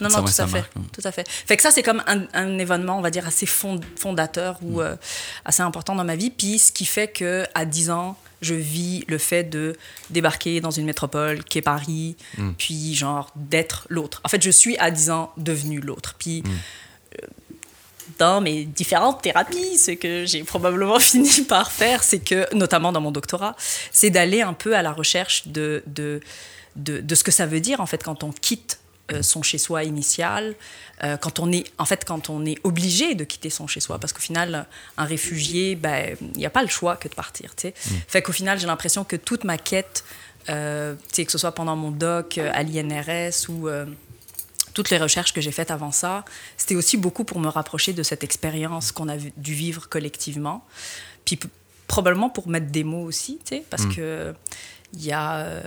non, 0.00 0.08
non, 0.08 0.24
tout 0.24 0.42
à 0.42 0.46
fait. 0.46 0.64
Tout 0.92 1.00
à 1.04 1.12
fait. 1.12 1.28
Fait 1.28 1.56
que 1.56 1.62
ça, 1.62 1.70
c'est 1.70 1.82
comme 1.82 2.02
un, 2.06 2.58
événement, 2.58 2.98
on 2.98 3.02
va 3.02 3.10
dire, 3.10 3.26
assez 3.26 3.46
fondateur 3.46 4.58
ou 4.62 4.78
mm. 4.78 4.82
euh, 4.82 4.96
assez 5.44 5.62
important 5.62 5.94
dans 5.94 6.04
ma 6.04 6.16
vie. 6.16 6.30
Puis 6.30 6.58
ce 6.58 6.72
qui 6.72 6.86
fait 6.86 7.08
que 7.08 7.44
à 7.54 7.66
10 7.66 7.90
ans, 7.90 8.16
je 8.40 8.54
vis 8.54 9.04
le 9.08 9.18
fait 9.18 9.44
de 9.44 9.76
débarquer 10.10 10.60
dans 10.60 10.70
une 10.70 10.86
métropole 10.86 11.44
qui 11.44 11.58
est 11.58 11.62
Paris, 11.62 12.16
mm. 12.36 12.52
puis 12.58 12.94
genre 12.94 13.30
d'être 13.36 13.86
l'autre. 13.88 14.20
En 14.24 14.28
fait, 14.28 14.42
je 14.42 14.50
suis 14.50 14.76
à 14.78 14.90
10 14.90 15.10
ans 15.10 15.32
devenu 15.36 15.80
l'autre. 15.80 16.14
Puis 16.18 16.42
mm. 16.42 16.48
euh, 16.48 17.26
dans 18.18 18.40
mes 18.40 18.64
différentes 18.64 19.22
thérapies, 19.22 19.78
ce 19.78 19.92
que 19.92 20.24
j'ai 20.24 20.44
probablement 20.44 20.98
fini 21.00 21.42
par 21.42 21.70
faire, 21.70 22.02
c'est 22.02 22.20
que, 22.20 22.52
notamment 22.54 22.92
dans 22.92 23.00
mon 23.00 23.10
doctorat, 23.10 23.56
c'est 23.92 24.10
d'aller 24.10 24.42
un 24.42 24.54
peu 24.54 24.76
à 24.76 24.82
la 24.82 24.92
recherche 24.92 25.48
de, 25.48 25.82
de, 25.86 26.20
de, 26.76 27.00
de, 27.00 27.14
ce 27.14 27.24
que 27.24 27.30
ça 27.30 27.46
veut 27.46 27.60
dire, 27.60 27.80
en 27.80 27.86
fait, 27.86 28.02
quand 28.02 28.24
on 28.24 28.32
quitte 28.32 28.78
son 29.22 29.42
chez-soi 29.42 29.84
initial, 29.84 30.54
euh, 31.02 31.16
quand 31.16 31.38
on 31.38 31.50
est 31.52 31.64
en 31.78 31.84
fait 31.84 32.04
quand 32.04 32.30
on 32.30 32.44
est 32.44 32.58
obligé 32.64 33.14
de 33.14 33.24
quitter 33.24 33.50
son 33.50 33.66
chez-soi, 33.66 33.98
parce 33.98 34.12
qu'au 34.12 34.20
final 34.20 34.66
un 34.96 35.04
réfugié, 35.04 35.76
ben 35.76 36.16
il 36.20 36.38
n'y 36.38 36.46
a 36.46 36.50
pas 36.50 36.62
le 36.62 36.68
choix 36.68 36.96
que 36.96 37.08
de 37.08 37.14
partir. 37.14 37.54
Tu 37.54 37.68
sais. 37.68 37.74
Mm. 37.90 37.94
Fait 38.08 38.22
qu'au 38.22 38.32
final 38.32 38.58
j'ai 38.58 38.66
l'impression 38.66 39.04
que 39.04 39.16
toute 39.16 39.44
ma 39.44 39.58
quête, 39.58 40.04
euh, 40.48 40.94
que 41.16 41.30
ce 41.30 41.38
soit 41.38 41.52
pendant 41.52 41.76
mon 41.76 41.90
doc 41.90 42.38
à 42.38 42.62
l'INRS 42.62 43.48
ou 43.48 43.68
toutes 44.74 44.90
les 44.90 44.98
recherches 44.98 45.32
que 45.32 45.40
j'ai 45.40 45.52
faites 45.52 45.70
avant 45.70 45.90
ça, 45.90 46.24
c'était 46.56 46.76
aussi 46.76 46.96
beaucoup 46.96 47.24
pour 47.24 47.40
me 47.40 47.48
rapprocher 47.48 47.92
de 47.92 48.02
cette 48.02 48.22
expérience 48.22 48.92
qu'on 48.92 49.08
a 49.08 49.16
dû 49.16 49.54
vivre 49.54 49.88
collectivement, 49.88 50.64
puis 51.24 51.38
probablement 51.86 52.30
pour 52.30 52.48
mettre 52.48 52.66
des 52.66 52.84
mots 52.84 53.04
aussi, 53.04 53.40
parce 53.70 53.84
mm. 53.84 53.94
que 53.94 54.34
il 54.94 55.04
y 55.04 55.12
a 55.12 55.60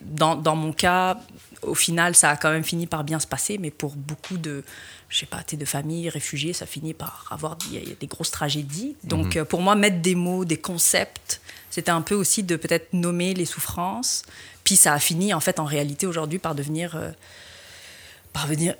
dans, 0.00 0.36
dans, 0.36 0.56
mon 0.56 0.72
cas, 0.72 1.18
au 1.62 1.74
final, 1.74 2.14
ça 2.14 2.30
a 2.30 2.36
quand 2.36 2.50
même 2.50 2.64
fini 2.64 2.86
par 2.86 3.04
bien 3.04 3.18
se 3.18 3.26
passer, 3.26 3.58
mais 3.58 3.70
pour 3.70 3.94
beaucoup 3.96 4.36
de, 4.36 4.64
je 5.08 5.18
sais 5.18 5.26
pas, 5.26 5.42
de 5.50 5.64
familles 5.64 6.08
réfugiées, 6.08 6.52
ça 6.52 6.66
finit 6.66 6.94
par 6.94 7.26
avoir 7.30 7.56
des 7.56 8.06
grosses 8.06 8.30
tragédies. 8.30 8.96
Donc, 9.04 9.34
mhm. 9.34 9.42
euh, 9.42 9.44
pour 9.44 9.60
moi, 9.60 9.74
mettre 9.74 10.00
des 10.00 10.14
mots, 10.14 10.44
des 10.44 10.58
concepts 10.58 11.40
c'était 11.70 11.90
un 11.90 12.00
peu 12.00 12.14
aussi 12.14 12.42
de 12.42 12.56
peut-être 12.56 12.92
nommer 12.92 13.34
les 13.34 13.44
souffrances. 13.44 14.24
Puis 14.64 14.76
ça 14.76 14.94
a 14.94 14.98
fini, 14.98 15.32
en 15.34 15.40
fait, 15.40 15.60
en 15.60 15.64
réalité, 15.64 16.06
aujourd'hui, 16.06 16.38
par 16.38 16.54
devenir 16.54 16.96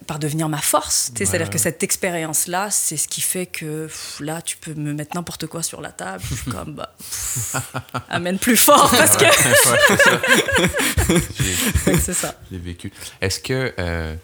par, 0.07 0.19
devenir 0.19 0.49
ma 0.49 0.59
force. 0.59 1.13
C'est-à-dire 1.17 1.51
que 1.51 1.59
cette 1.59 1.83
expérience-là, 1.83 2.71
c'est 2.71 2.97
ce 2.97 3.09
qui 3.09 3.21
fait 3.21 3.47
que 3.47 3.89
là, 4.21 4.43
tu 4.43 4.57
peux 4.57 4.75
me 4.75 4.93
mettre 4.93 5.17
n'importe 5.17 5.47
quoi 5.47 5.63
sur 5.63 5.81
la 5.81 5.93
table. 5.93 6.23
Je 6.29 6.35
suis 6.35 6.51
comme, 6.51 6.75
bah, 6.75 6.95
amène 8.09 8.39
plus 8.39 8.57
fort 8.57 8.91
parce 8.91 9.17
que. 9.17 9.25
c'est 12.01 12.15
ça. 12.15 12.35
J'ai 12.51 12.59
vécu. 12.59 12.93
Est-ce 13.21 13.41
que. 13.41 13.75
Euh, 13.79 14.15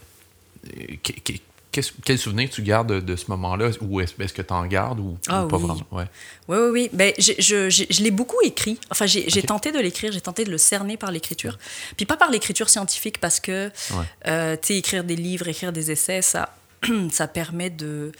quel 2.04 2.18
souvenir 2.18 2.50
tu 2.50 2.62
gardes 2.62 3.04
de, 3.04 3.16
ce 3.16 3.26
moment-là? 3.28 3.70
Ou 3.80 4.00
est-ce 4.00 4.32
que 4.32 4.42
tu 4.42 4.52
en 4.52 4.66
gardes 4.66 5.00
ou, 5.00 5.18
ah 5.28 5.46
pas 5.48 5.56
vraiment? 5.56 5.78
Ouais. 5.90 6.04
Oui, 6.48 6.56
oui, 6.58 6.70
oui. 6.70 6.90
Ben, 6.92 7.12
je, 7.18 7.32
je, 7.38 7.68
je 7.70 8.02
l'ai 8.02 8.10
beaucoup 8.10 8.40
écrit. 8.42 8.78
Enfin, 8.90 9.06
j'ai 9.06 9.42
tenté 9.42 9.72
de 9.72 9.78
l'écrire, 9.78 10.12
j'ai 10.12 10.20
tenté 10.20 10.44
de 10.44 10.50
le 10.50 10.58
cerner 10.58 10.96
par 10.96 11.10
l'écriture. 11.10 11.58
Puis 11.96 12.06
pas 12.06 12.16
par 12.16 12.30
l'écriture 12.30 12.68
scientifique, 12.68 13.18
parce 13.20 13.40
que, 13.40 13.70
euh, 14.26 14.56
tu 14.56 14.68
sais, 14.68 14.76
écrire 14.76 15.04
des 15.04 15.16
livres, 15.16 15.48
écrire 15.48 15.72
des 15.72 15.90
essais, 15.90 16.22
ça, 16.22 16.54
ça 17.10 17.28
permet 17.28 17.70
de 17.70 18.12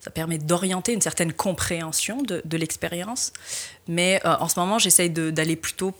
ça 0.00 0.12
permet 0.12 0.38
d'orienter 0.38 0.92
une 0.92 1.00
certaine 1.00 1.32
compréhension 1.32 2.22
de, 2.22 2.40
de 2.44 2.56
l'expérience. 2.56 3.32
Mais 3.88 4.20
euh, 4.24 4.36
en 4.38 4.48
ce 4.48 4.58
moment, 4.58 4.78
j'essaye 4.78 5.10
d'aller 5.10 5.56
plutôt 5.56 5.92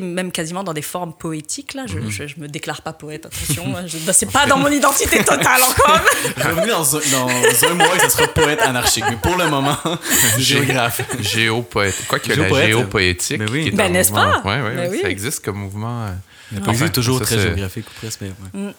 même 0.00 0.32
quasiment 0.32 0.64
dans 0.64 0.72
des 0.72 0.82
formes 0.82 1.12
poétiques. 1.12 1.74
Là. 1.74 1.84
Je, 1.86 1.98
ne 1.98 2.00
mhm. 2.00 2.34
me 2.38 2.48
déclare 2.48 2.82
pas 2.82 2.92
poète, 2.92 3.26
attention. 3.26 3.62
Hein, 3.72 3.86
c'est 4.12 4.30
pas 4.30 4.46
dans 4.46 4.58
mon 4.58 4.68
identité 4.68 5.18
totale 5.24 5.62
encore. 5.62 6.00
Bienvenue 6.36 6.70
dans, 6.70 6.82
dans 6.82 7.68
un 7.70 7.74
mois, 7.74 7.98
ça 7.98 8.10
sera 8.10 8.26
poète 8.28 8.60
anarchique. 8.60 9.04
Mais 9.08 9.16
pour 9.16 9.36
le 9.36 9.48
moment, 9.48 9.78
géographe. 10.38 11.00
Géopoète. 11.20 12.06
Quoi 12.06 12.18
que 12.18 12.32
la 12.32 12.66
géopoétique. 12.66 13.38
Mais 13.38 13.50
oui. 13.50 13.70
Ben, 13.70 13.92
n'est-ce 13.92 14.12
pas? 14.12 14.42
Ouais, 14.44 14.60
ouais, 14.60 14.88
oui. 14.90 15.00
Ça 15.00 15.08
existe 15.08 15.44
comme 15.44 15.58
mouvement. 15.58 16.06
Euh, 16.06 16.88
toujours 16.88 17.20
très 17.20 17.38
géographique 17.38 17.86
ou 17.88 18.00
presque. 18.00 18.22
Mm. 18.52 18.70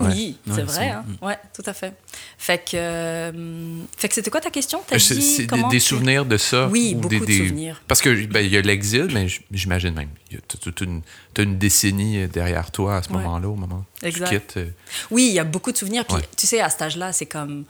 Oui, 0.00 0.36
c'est 0.46 0.62
vrai. 0.62 0.90
Hein? 0.90 1.04
Mm. 1.06 1.26
Ouais, 1.26 1.38
tout 1.54 1.62
à 1.66 1.72
fait. 1.72 1.94
Fait 2.38 2.58
que, 2.58 2.70
euh, 2.74 3.82
fait 3.96 4.08
que 4.08 4.14
c'était 4.14 4.30
quoi 4.30 4.40
ta 4.40 4.50
question? 4.50 4.82
As 4.90 4.98
dit 4.98 5.46
des, 5.46 5.68
des 5.70 5.80
souvenirs 5.80 6.24
de 6.24 6.36
ça? 6.36 6.68
Oui, 6.68 6.94
beaucoup 6.94 7.24
de 7.24 7.32
souvenirs. 7.32 7.82
Parce 7.88 8.00
qu'il 8.00 8.28
ben, 8.28 8.40
y 8.40 8.56
a 8.56 8.60
l'exil, 8.60 9.08
mais 9.12 9.26
j'imagine 9.50 9.94
même, 9.94 10.10
tu 10.28 10.36
as 10.68 10.84
une, 10.84 11.02
une, 11.38 11.58
décennie 11.58 12.26
derrière 12.28 12.70
toi 12.70 12.96
à 12.96 13.02
ce 13.02 13.10
moment-là, 13.10 13.48
au 13.48 13.56
moment 13.56 13.84
où 14.02 14.06
tu 14.06 14.22
quittes. 14.24 14.54
Euh. 14.56 14.70
Oui, 15.10 15.28
il 15.28 15.34
y 15.34 15.38
a 15.38 15.44
beaucoup 15.44 15.72
de 15.72 15.76
souvenirs. 15.76 16.04
Puis, 16.04 16.16
tu 16.36 16.46
sais, 16.46 16.60
à 16.60 16.70
cet 16.70 16.82
âge-là, 16.82 17.12
c'est 17.12 17.26
comme 17.26 17.64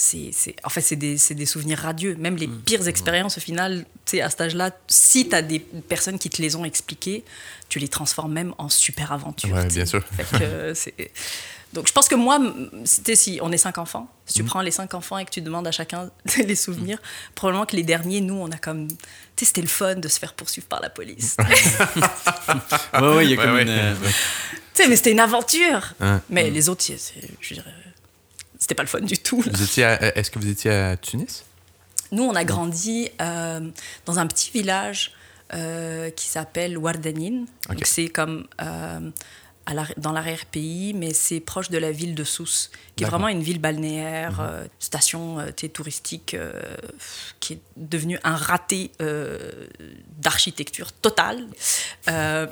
c'est, 0.00 0.56
en 0.64 0.70
fait, 0.70 0.80
c'est 0.80 0.96
des, 0.96 1.16
des, 1.30 1.46
souvenirs 1.46 1.78
radieux. 1.78 2.16
Même 2.16 2.36
les 2.36 2.46
mm. 2.46 2.62
pires 2.62 2.88
expériences, 2.88 3.36
au 3.36 3.40
final, 3.40 3.84
à 4.20 4.30
cet 4.30 4.40
âge-là, 4.40 4.70
si 4.86 5.28
tu 5.28 5.34
as 5.34 5.42
des 5.42 5.58
personnes 5.58 6.18
qui 6.18 6.30
te 6.30 6.40
les 6.40 6.56
ont 6.56 6.64
expliquées, 6.64 7.24
tu 7.68 7.78
les 7.78 7.88
transformes 7.88 8.32
même 8.32 8.54
en 8.58 8.68
super 8.68 9.12
aventures. 9.12 9.54
Oui, 9.54 9.66
bien 9.66 9.86
sûr. 9.86 10.02
Donc, 11.72 11.86
je 11.86 11.92
pense 11.92 12.08
que 12.08 12.16
moi, 12.16 12.40
si 12.84 13.38
on 13.42 13.52
est 13.52 13.58
cinq 13.58 13.78
enfants, 13.78 14.08
si 14.26 14.34
tu 14.34 14.42
mm. 14.42 14.46
prends 14.46 14.60
les 14.60 14.72
cinq 14.72 14.94
enfants 14.94 15.18
et 15.18 15.24
que 15.24 15.30
tu 15.30 15.40
demandes 15.40 15.66
à 15.66 15.70
chacun 15.70 16.10
les 16.38 16.54
souvenirs, 16.56 16.98
probablement 17.34 17.66
que 17.66 17.76
les 17.76 17.84
derniers, 17.84 18.20
nous, 18.20 18.34
on 18.34 18.50
a 18.50 18.56
comme. 18.56 18.88
Tu 18.88 18.96
sais, 19.36 19.44
c'était 19.46 19.62
le 19.62 19.68
fun 19.68 19.94
de 19.94 20.08
se 20.08 20.18
faire 20.18 20.34
poursuivre 20.34 20.66
par 20.66 20.80
la 20.80 20.90
police. 20.90 21.36
oui, 21.48 22.02
oui, 23.02 23.24
il 23.24 23.30
y 23.30 23.34
a 23.34 23.36
comme 23.36 23.58
une. 23.58 23.68
Euh, 23.68 23.94
tu 24.74 24.82
sais, 24.82 24.88
mais 24.88 24.96
c'était 24.96 25.12
une 25.12 25.20
aventure. 25.20 25.94
Mais 26.28 26.50
les 26.50 26.68
autres, 26.68 26.84
je 27.40 27.54
dirais, 27.54 27.74
c'était 28.58 28.74
pas 28.74 28.82
le 28.82 28.88
fun 28.88 29.00
du 29.00 29.18
tout. 29.18 29.42
Est-ce 29.44 30.30
que 30.30 30.38
vous 30.38 30.48
étiez 30.48 30.70
à 30.70 30.96
Tunis? 30.96 31.44
Nous, 32.12 32.24
on 32.24 32.34
a 32.34 32.44
grandi 32.44 33.08
euh, 33.20 33.60
dans 34.04 34.18
un 34.18 34.26
petit 34.26 34.50
village 34.50 35.12
euh, 35.54 36.10
qui 36.10 36.28
s'appelle 36.28 36.76
Wardanin. 36.76 37.44
Donc, 37.68 37.80
c'est 37.84 38.08
comme 38.08 38.46
dans 39.96 40.12
l'arrière-pays, 40.12 40.94
mais 40.94 41.12
c'est 41.12 41.40
proche 41.40 41.70
de 41.70 41.78
la 41.78 41.92
ville 41.92 42.14
de 42.14 42.24
Sousse, 42.24 42.70
qui 42.96 43.04
est 43.04 43.06
vraiment 43.06 43.28
une 43.28 43.42
ville 43.42 43.60
balnéaire, 43.60 44.32
mhm. 44.32 44.40
euh, 44.40 44.66
station 44.78 45.38
euh, 45.38 45.50
touristique, 45.72 46.34
euh, 46.34 46.52
qui 47.40 47.54
est 47.54 47.60
devenue 47.76 48.18
un 48.24 48.36
raté 48.36 48.90
d'architecture 50.18 50.92
totale. 50.92 51.46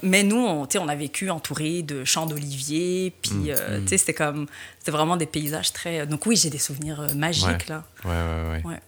mais 0.03 0.23
nous, 0.23 0.45
on, 0.45 0.67
on 0.77 0.89
a 0.89 0.95
vécu 0.95 1.31
entouré 1.31 1.83
de 1.83 2.05
champs 2.05 2.27
d'oliviers, 2.27 3.13
puis. 3.23 3.51
Mhm. 3.51 3.87
c'était 3.89 4.15
comme, 4.15 4.47
c'était 4.79 4.93
vraiment 4.93 5.17
des 5.17 5.27
paysages 5.27 5.73
très. 5.73 6.07
Donc 6.07 6.27
oui, 6.27 6.37
j'ai 6.37 6.51
des 6.51 6.59
souvenirs 6.59 7.07
magiques 7.15 7.69
là. 7.69 7.85
Ouais, 8.05 8.11
ouais, 8.11 8.51
ouais. 8.51 8.63
ouais. 8.65 8.81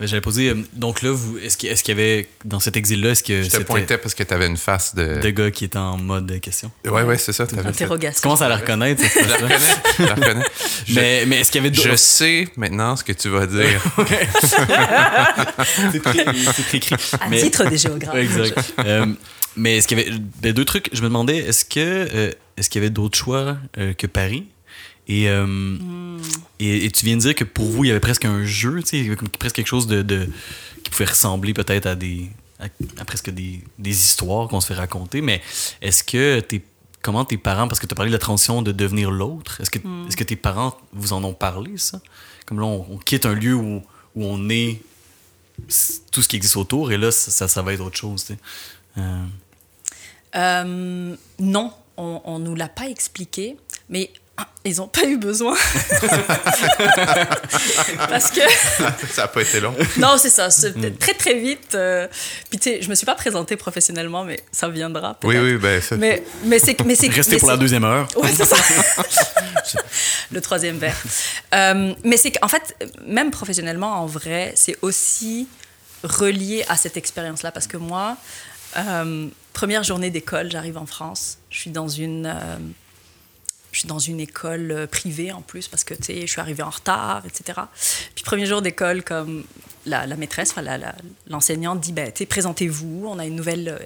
J'allais 0.00 0.20
poser, 0.20 0.50
euh, 0.50 0.54
donc 0.72 1.02
là, 1.02 1.14
est-ce 1.42 1.56
qu'il 1.56 1.68
y 1.68 1.90
avait, 1.90 2.28
dans 2.44 2.60
cet 2.60 2.76
exil-là, 2.76 3.10
est-ce 3.10 3.22
que. 3.22 3.42
Je 3.42 3.50
te 3.50 3.62
pointais 3.62 3.98
parce 3.98 4.14
que 4.14 4.22
tu 4.22 4.34
avais 4.34 4.46
une 4.46 4.56
face 4.56 4.94
de. 4.94 5.20
De 5.20 5.30
gars 5.30 5.50
qui 5.50 5.64
était 5.64 5.78
en 5.78 5.96
mode 5.96 6.40
question? 6.40 6.70
Ouais, 6.84 7.02
ouais, 7.02 7.18
c'est 7.18 7.32
ça. 7.32 7.44
Interrogation. 7.44 8.16
Tu 8.16 8.22
commences 8.22 8.42
à 8.42 8.48
la 8.48 8.56
reconnaître. 8.56 9.02
je 9.02 9.28
la 9.28 9.36
reconnais. 9.36 9.58
Je 9.98 10.02
la 10.02 10.14
reconnais. 10.14 10.44
mais, 10.94 11.26
mais 11.26 11.40
est-ce 11.40 11.52
qu'il 11.52 11.62
y 11.62 11.66
avait 11.66 11.74
Je 11.74 11.96
sais 11.96 12.48
maintenant 12.56 12.96
ce 12.96 13.04
que 13.04 13.12
tu 13.12 13.28
vas 13.28 13.46
dire. 13.46 13.82
c'est 16.56 16.74
écrit. 16.74 16.96
À 17.20 17.30
titre 17.30 17.68
des 17.68 17.78
géographes. 17.78 18.16
Exact. 18.16 18.74
Euh, 18.80 19.06
mais 19.56 19.78
est-ce 19.78 19.88
qu'il 19.88 19.98
y 19.98 20.02
avait. 20.02 20.10
Ben, 20.40 20.52
deux 20.52 20.64
trucs. 20.64 20.88
Je 20.92 21.02
me 21.02 21.08
demandais, 21.08 21.38
est-ce 21.38 21.64
que 21.64 21.78
euh, 21.78 22.32
est-ce 22.56 22.68
qu'il 22.68 22.82
y 22.82 22.84
avait 22.84 22.92
d'autres 22.92 23.18
choix 23.18 23.56
que 23.98 24.06
Paris? 24.06 24.46
Euh, 25.10 26.18
et, 26.60 26.84
et, 26.84 26.90
tu 26.90 27.04
viens 27.04 27.16
de 27.16 27.20
dire 27.22 27.34
que 27.34 27.44
pour 27.44 27.66
vous, 27.66 27.84
il 27.84 27.88
y 27.88 27.90
avait 27.90 28.00
presque 28.00 28.24
un 28.24 28.44
jeu, 28.44 28.80
presque 29.38 29.56
quelque 29.56 29.66
chose 29.66 29.86
de, 29.86 30.02
de 30.02 30.28
qui 30.84 30.90
pouvait 30.90 31.06
ressembler 31.06 31.54
peut-être 31.54 31.86
à 31.86 31.94
des 31.94 32.30
à, 32.60 33.04
presque 33.04 33.30
des, 33.30 33.60
des 33.78 33.90
histoires 33.90 34.48
qu'on 34.48 34.60
se 34.60 34.68
fait 34.68 34.74
raconter. 34.74 35.20
Mais 35.20 35.42
est-ce 35.80 36.04
que 36.04 36.40
tes 36.40 36.64
comment 37.02 37.24
tes 37.24 37.36
parents, 37.36 37.66
parce 37.66 37.80
que 37.80 37.86
tu 37.86 37.92
as 37.92 37.96
parlé 37.96 38.10
de 38.10 38.14
la 38.14 38.20
transition 38.20 38.62
de 38.62 38.70
devenir 38.70 39.10
l'autre, 39.10 39.60
est-ce 39.60 39.70
que, 39.70 39.80
hmm. 39.80 40.06
est-ce 40.06 40.16
que 40.16 40.22
tes 40.22 40.36
parents 40.36 40.76
vous 40.92 41.12
en 41.12 41.24
ont 41.24 41.34
parlé, 41.34 41.76
ça? 41.76 42.00
Comme 42.46 42.60
là, 42.60 42.66
on, 42.66 42.96
quitte 42.98 43.26
un 43.26 43.34
lieu 43.34 43.54
où, 43.54 43.82
où, 44.14 44.24
on 44.24 44.48
est 44.48 44.80
tout 46.12 46.22
ce 46.22 46.28
qui 46.28 46.36
existe 46.36 46.56
autour, 46.56 46.92
et 46.92 46.96
là, 46.96 47.10
ça, 47.10 47.48
ça, 47.48 47.62
va 47.62 47.74
être 47.74 47.80
autre 47.80 47.96
chose. 47.96 48.28
Euh... 48.98 49.24
Euh, 50.36 51.16
non, 51.40 51.72
on 51.96 52.38
ne 52.38 52.44
nous 52.44 52.54
l'a 52.54 52.68
pas 52.68 52.88
expliqué, 52.88 53.56
mais 53.88 54.12
ils 54.64 54.76
n'ont 54.76 54.86
pas 54.86 55.04
eu 55.04 55.16
besoin. 55.16 55.56
Parce 58.08 58.30
que. 58.30 58.40
ça 59.10 59.22
n'a 59.22 59.28
pas 59.28 59.42
été 59.42 59.58
long. 59.60 59.74
non, 59.98 60.16
c'est 60.18 60.30
ça. 60.30 60.48
Mm. 60.48 60.96
Très, 60.98 61.14
très 61.14 61.34
vite. 61.34 61.74
Euh, 61.74 62.06
puis, 62.48 62.60
tu 62.60 62.70
sais, 62.70 62.82
je 62.82 62.88
me 62.88 62.94
suis 62.94 63.06
pas 63.06 63.16
présentée 63.16 63.56
professionnellement, 63.56 64.24
mais 64.24 64.40
ça 64.52 64.68
viendra. 64.68 65.18
Oui, 65.24 65.36
oui, 65.36 65.56
ben. 65.56 65.80
Ça... 65.80 65.96
Mais, 65.96 66.22
mais 66.44 66.60
c'est. 66.60 66.80
Mais 66.84 66.94
Restez 66.94 67.38
pour 67.38 67.50
la 67.50 67.56
deuxième 67.56 67.84
heure. 67.84 68.06
Oui, 68.16 68.28
c'est 68.34 68.44
ça. 68.44 68.56
Le 70.30 70.40
troisième 70.40 70.78
verre. 70.78 70.96
Euh, 71.54 71.94
mais 72.04 72.16
c'est 72.16 72.30
qu'en 72.32 72.48
fait, 72.48 72.76
même 73.04 73.30
professionnellement, 73.32 74.00
en 74.00 74.06
vrai, 74.06 74.52
c'est 74.54 74.76
aussi 74.82 75.48
relié 76.04 76.64
à 76.68 76.76
cette 76.76 76.96
expérience-là. 76.96 77.50
Parce 77.50 77.66
que 77.66 77.76
moi, 77.76 78.16
euh, 78.76 79.26
première 79.52 79.82
journée 79.82 80.10
d'école, 80.10 80.50
j'arrive 80.50 80.78
en 80.78 80.86
France. 80.86 81.38
Je 81.50 81.58
suis 81.58 81.70
dans 81.70 81.88
une 81.88 82.32
je 83.72 83.80
suis 83.80 83.88
dans 83.88 83.98
une 83.98 84.20
école 84.20 84.70
euh, 84.70 84.86
privée 84.86 85.32
en 85.32 85.40
plus 85.40 85.66
parce 85.66 85.82
que 85.82 85.94
je 85.98 86.26
suis 86.26 86.40
arrivée 86.40 86.62
en 86.62 86.70
retard, 86.70 87.24
etc. 87.26 87.58
Puis 88.14 88.22
premier 88.22 88.46
jour 88.46 88.60
d'école, 88.60 89.02
comme 89.02 89.44
la, 89.86 90.06
maîtresse, 90.06 90.54
l'enseignante 91.26 91.80
dit, 91.80 91.92
ben, 91.92 92.12
présentez-vous, 92.28 93.06
on 93.06 93.18
a 93.18 93.24
une 93.24 93.34
nouvelle, 93.34 93.68
euh, 93.68 93.84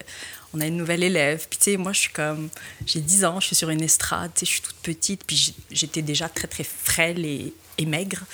on 0.53 0.61
a 0.61 0.67
une 0.67 0.77
nouvelle 0.77 1.05
élève. 1.05 1.47
Puis 1.49 1.59
tu 1.59 1.79
moi 1.79 1.93
je 1.93 2.01
suis 2.01 2.13
comme, 2.13 2.51
j'ai 2.85 3.01
10 3.01 3.25
ans, 3.25 3.41
je 3.41 3.47
suis 3.47 3.57
sur 3.57 3.71
une 3.71 3.83
estrade, 3.83 4.33
tu 4.35 4.45
je 4.45 4.51
suis 4.51 4.61
toute 4.61 4.77
petite, 4.77 5.25
puis 5.25 5.55
j'étais 5.71 6.03
déjà 6.03 6.29
très 6.29 6.49
très 6.49 6.65
frêle 6.65 7.25
et, 7.25 7.55
maigre. 7.87 8.25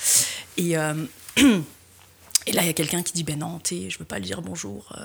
Et, 0.57 0.79
euh, 0.79 1.05
et 1.37 2.53
là 2.53 2.63
il 2.63 2.67
y 2.67 2.71
a 2.71 2.73
quelqu'un 2.73 3.03
qui 3.03 3.13
dit, 3.13 3.25
ben 3.25 3.39
non, 3.39 3.61
tu 3.63 3.91
je 3.91 3.99
veux 3.99 4.07
pas 4.07 4.19
lui 4.19 4.27
dire 4.27 4.41
bonjour, 4.41 4.97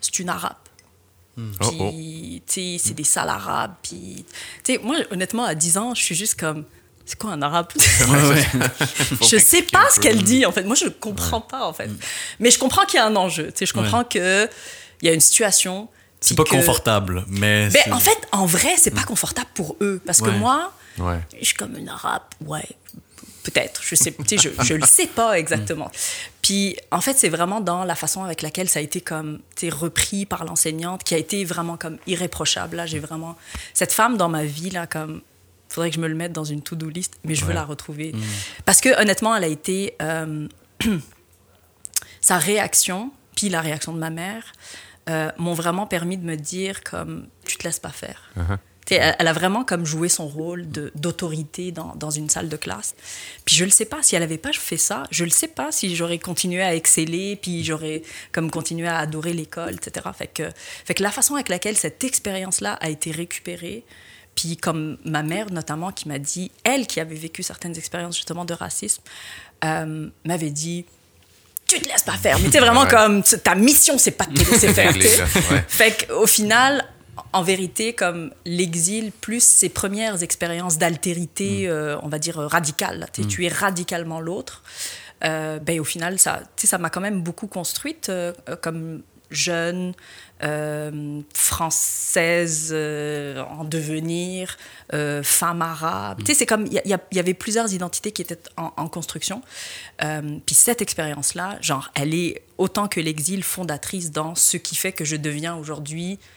c'est 0.00 0.18
une 0.18 0.30
arabe. 0.30 0.56
Puis, 1.36 1.44
oh, 1.60 1.74
oh. 1.80 1.90
tu 1.90 2.42
sais, 2.46 2.76
c'est 2.78 2.94
des 2.94 3.04
sales 3.04 3.28
arabes. 3.28 3.74
Puis, 3.82 4.24
tu 4.62 4.74
sais, 4.74 4.78
moi, 4.78 4.96
honnêtement, 5.10 5.44
à 5.44 5.54
10 5.54 5.78
ans, 5.78 5.94
je 5.94 6.02
suis 6.02 6.14
juste 6.14 6.38
comme. 6.38 6.64
C'est 7.06 7.18
quoi 7.18 7.32
un 7.32 7.42
arabe? 7.42 7.66
Je 7.76 9.36
sais 9.38 9.60
pas 9.72 9.90
ce 9.90 10.00
qu'elle 10.00 10.22
dit, 10.22 10.46
en 10.46 10.52
fait. 10.52 10.62
Moi, 10.62 10.74
je 10.74 10.88
comprends 10.88 11.42
pas, 11.42 11.66
en 11.66 11.74
fait. 11.74 11.88
Hmm. 11.88 11.98
Mais 12.40 12.50
je 12.50 12.58
comprends 12.58 12.86
qu'il 12.86 12.96
y 12.96 13.02
a 13.02 13.04
un 13.04 13.14
enjeu. 13.14 13.48
Tu 13.48 13.58
sais, 13.58 13.66
je 13.66 13.74
comprends 13.74 14.04
qu'il 14.04 14.48
y 15.02 15.08
a 15.08 15.12
une 15.12 15.20
situation. 15.20 15.88
C'est 16.20 16.34
pas 16.34 16.44
confortable, 16.44 17.26
mais. 17.28 17.68
Ben, 17.68 17.92
en 17.92 17.98
fait, 17.98 18.16
en 18.32 18.46
vrai, 18.46 18.74
c'est 18.78 18.90
pas 18.90 19.02
hmm. 19.02 19.06
confortable 19.06 19.50
pour 19.54 19.76
eux. 19.82 20.00
Parce 20.06 20.22
que 20.22 20.30
moi, 20.30 20.72
je 20.96 21.44
suis 21.44 21.54
comme 21.54 21.76
une 21.76 21.90
arabe. 21.90 22.22
Ouais, 22.46 22.66
peut-être. 23.44 23.82
Je 23.84 23.94
sais, 23.94 24.14
je, 24.30 24.48
je 24.62 24.74
le 24.74 24.86
sais 24.86 25.06
pas 25.06 25.38
exactement. 25.38 25.90
Puis 26.42 26.76
en 26.90 27.00
fait, 27.00 27.16
c'est 27.16 27.28
vraiment 27.28 27.60
dans 27.60 27.84
la 27.84 27.94
façon 27.94 28.24
avec 28.24 28.42
laquelle 28.42 28.68
ça 28.68 28.80
a 28.80 28.82
été 28.82 29.00
comme 29.00 29.40
repris 29.70 30.26
par 30.26 30.44
l'enseignante 30.44 31.04
qui 31.04 31.14
a 31.14 31.18
été 31.18 31.44
vraiment 31.44 31.76
comme 31.76 31.98
irréprochable. 32.06 32.76
Là, 32.76 32.86
j'ai 32.86 32.98
vraiment 32.98 33.36
cette 33.72 33.92
femme 33.92 34.16
dans 34.16 34.28
ma 34.28 34.44
vie 34.44 34.70
là 34.70 34.86
comme 34.86 35.22
faudrait 35.68 35.90
que 35.90 35.96
je 35.96 36.00
me 36.00 36.08
le 36.08 36.14
mette 36.14 36.32
dans 36.32 36.44
une 36.44 36.62
to-do 36.62 36.88
list, 36.88 37.14
mais 37.24 37.34
je 37.34 37.44
veux 37.44 37.52
la 37.52 37.64
retrouver 37.64 38.12
mm. 38.12 38.20
parce 38.64 38.80
que 38.80 39.00
honnêtement, 39.00 39.34
elle 39.34 39.44
a 39.44 39.48
été 39.48 39.96
euh, 40.02 40.46
sa 42.20 42.38
réaction 42.38 43.10
puis 43.34 43.48
la 43.48 43.60
réaction 43.60 43.92
de 43.92 43.98
ma 43.98 44.10
mère 44.10 44.52
euh, 45.10 45.30
m'ont 45.36 45.54
vraiment 45.54 45.86
permis 45.86 46.16
de 46.16 46.24
me 46.24 46.36
dire 46.36 46.84
comme 46.84 47.26
tu 47.44 47.56
te 47.56 47.64
laisses 47.64 47.80
pas 47.80 47.90
faire. 47.90 48.30
Elle, 48.90 49.26
a 49.26 49.32
vraiment 49.32 49.64
comme 49.64 49.86
joué 49.86 50.08
son 50.08 50.26
rôle 50.26 50.66
d'autorité 50.94 51.72
dans, 51.72 51.94
dans, 51.96 52.10
une 52.10 52.28
salle 52.28 52.48
de 52.48 52.56
classe. 52.56 52.94
Puis 53.44 53.56
je 53.56 53.64
ne 53.64 53.70
sais 53.70 53.86
pas, 53.86 54.02
si 54.02 54.14
elle 54.14 54.22
n'avait 54.22 54.38
pas 54.38 54.52
fait 54.52 54.76
ça, 54.76 55.04
je 55.10 55.24
ne 55.24 55.30
sais 55.30 55.48
pas 55.48 55.72
si 55.72 55.96
j'aurais 55.96 56.18
continué 56.18 56.62
à 56.62 56.74
exceller, 56.74 57.36
puis 57.36 57.64
j'aurais 57.64 58.02
comme 58.32 58.50
continué 58.50 58.86
à 58.86 58.98
adorer 58.98 59.32
l'école, 59.32 59.74
etc. 59.74 60.06
Fait 60.16 60.26
que, 60.26 60.50
fait 60.84 60.94
que 60.94 61.02
la 61.02 61.10
façon 61.10 61.34
avec 61.34 61.48
laquelle 61.48 61.76
cette 61.76 62.04
expérience-là 62.04 62.74
a 62.74 62.90
été 62.90 63.10
récupérée, 63.10 63.84
puis 64.34 64.56
comme 64.56 64.98
ma 65.04 65.22
mère 65.22 65.50
notamment 65.50 65.92
qui 65.92 66.08
m'a 66.08 66.18
dit, 66.18 66.50
elle 66.64 66.86
qui 66.86 67.00
avait 67.00 67.14
vécu 67.14 67.42
certaines 67.42 67.76
expériences 67.76 68.16
justement 68.16 68.44
de 68.44 68.54
racisme, 68.54 69.02
euh, 69.64 70.08
m'avait 70.24 70.50
dit, 70.50 70.84
tu 71.66 71.80
te 71.80 71.88
laisses 71.88 72.02
pas 72.02 72.12
faire. 72.12 72.38
Mais 72.38 72.50
tu 72.50 72.58
vraiment 72.58 72.86
comme 72.86 73.22
ta 73.22 73.54
mission, 73.54 73.96
c'est 73.98 74.12
pas 74.12 74.26
de 74.26 74.34
te 74.34 74.50
laisser 74.50 74.68
faire. 74.74 74.92
Fait 75.68 76.06
qu'au 76.06 76.26
final, 76.26 76.84
en 77.34 77.42
vérité, 77.42 77.92
comme 77.92 78.32
l'exil 78.46 79.10
plus 79.10 79.42
ses 79.42 79.68
premières 79.68 80.22
expériences 80.22 80.78
d'altérité, 80.78 81.66
mm. 81.66 81.70
euh, 81.70 81.98
on 82.02 82.08
va 82.08 82.18
dire 82.20 82.36
radicale, 82.36 83.08
mm. 83.18 83.26
tu 83.26 83.44
es 83.44 83.48
radicalement 83.48 84.20
l'autre, 84.20 84.62
euh, 85.24 85.58
ben, 85.58 85.80
au 85.80 85.84
final, 85.84 86.18
ça 86.18 86.42
ça 86.56 86.78
m'a 86.78 86.90
quand 86.90 87.00
même 87.00 87.22
beaucoup 87.22 87.48
construite 87.48 88.08
euh, 88.08 88.32
comme 88.62 89.02
jeune, 89.30 89.94
française 91.34 92.72
en 92.72 93.64
devenir, 93.64 94.56
femme 95.22 95.62
arabe. 95.62 96.20
Mm. 96.20 96.34
c'est 96.34 96.46
comme, 96.46 96.66
il 96.66 96.80
y, 96.84 97.18
avait 97.18 97.34
plusieurs 97.34 97.72
identités 97.72 98.12
qui 98.12 98.22
étaient 98.22 98.38
en, 98.56 98.72
en 98.76 98.88
construction. 98.88 99.42
Puis 99.98 100.54
cette 100.54 100.82
expérience-là, 100.82 101.56
genre, 101.62 101.90
elle 101.94 102.14
est 102.14 102.42
autant 102.58 102.86
que 102.86 103.00
l'exil 103.00 103.42
fondatrice 103.42 104.12
dans 104.12 104.34
ce 104.34 104.56
qui 104.56 104.76
fait 104.76 104.92
que 104.92 105.04
je 105.04 105.16
deviens 105.16 105.56
aujourd'hui 105.56 106.18
euh, 106.20 106.33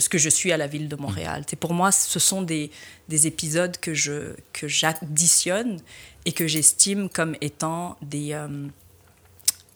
ce 0.00 0.08
que 0.08 0.18
je 0.18 0.28
suis 0.28 0.52
à 0.52 0.56
la 0.56 0.66
ville 0.66 0.88
de 0.88 0.96
Montréal. 0.96 1.44
C'est 1.48 1.56
pour 1.56 1.74
moi, 1.74 1.92
ce 1.92 2.18
sont 2.18 2.42
des, 2.42 2.70
des 3.08 3.26
épisodes 3.26 3.76
que 3.78 3.94
je 3.94 4.34
que 4.52 4.68
j'additionne 4.68 5.80
et 6.24 6.32
que 6.32 6.46
j'estime 6.46 7.08
comme 7.08 7.36
étant 7.40 7.96
des 8.02 8.32
euh, 8.32 8.66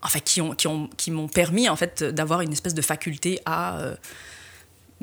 enfin 0.02 0.20
qui 0.20 0.40
ont 0.40 0.54
qui 0.54 0.66
ont 0.66 0.88
qui 0.96 1.10
m'ont 1.10 1.28
permis 1.28 1.68
en 1.68 1.76
fait 1.76 2.04
d'avoir 2.04 2.40
une 2.40 2.52
espèce 2.52 2.74
de 2.74 2.82
faculté 2.82 3.40
à 3.46 3.78
euh, 3.78 3.96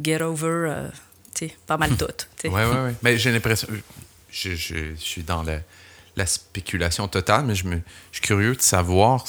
get 0.01 0.21
over 0.21 0.89
tu 1.35 1.47
sais 1.47 1.57
pas 1.65 1.77
mal 1.77 1.95
tout. 1.97 2.05
Oui, 2.43 2.49
oui, 2.51 2.77
oui. 2.85 2.91
Mais 3.01 3.17
j'ai 3.17 3.31
l'impression 3.31 3.67
je, 4.33 4.55
je, 4.55 4.75
je, 4.95 4.99
suis 4.99 5.23
dans 5.23 5.43
la, 5.43 5.59
la, 6.15 6.25
spéculation 6.25 7.07
totale, 7.07 7.45
mais 7.45 7.55
je, 7.55 7.67
me, 7.67 7.75
je 8.11 8.17
suis 8.17 8.21
curieux 8.21 8.55
de 8.55 8.61
savoir. 8.61 9.25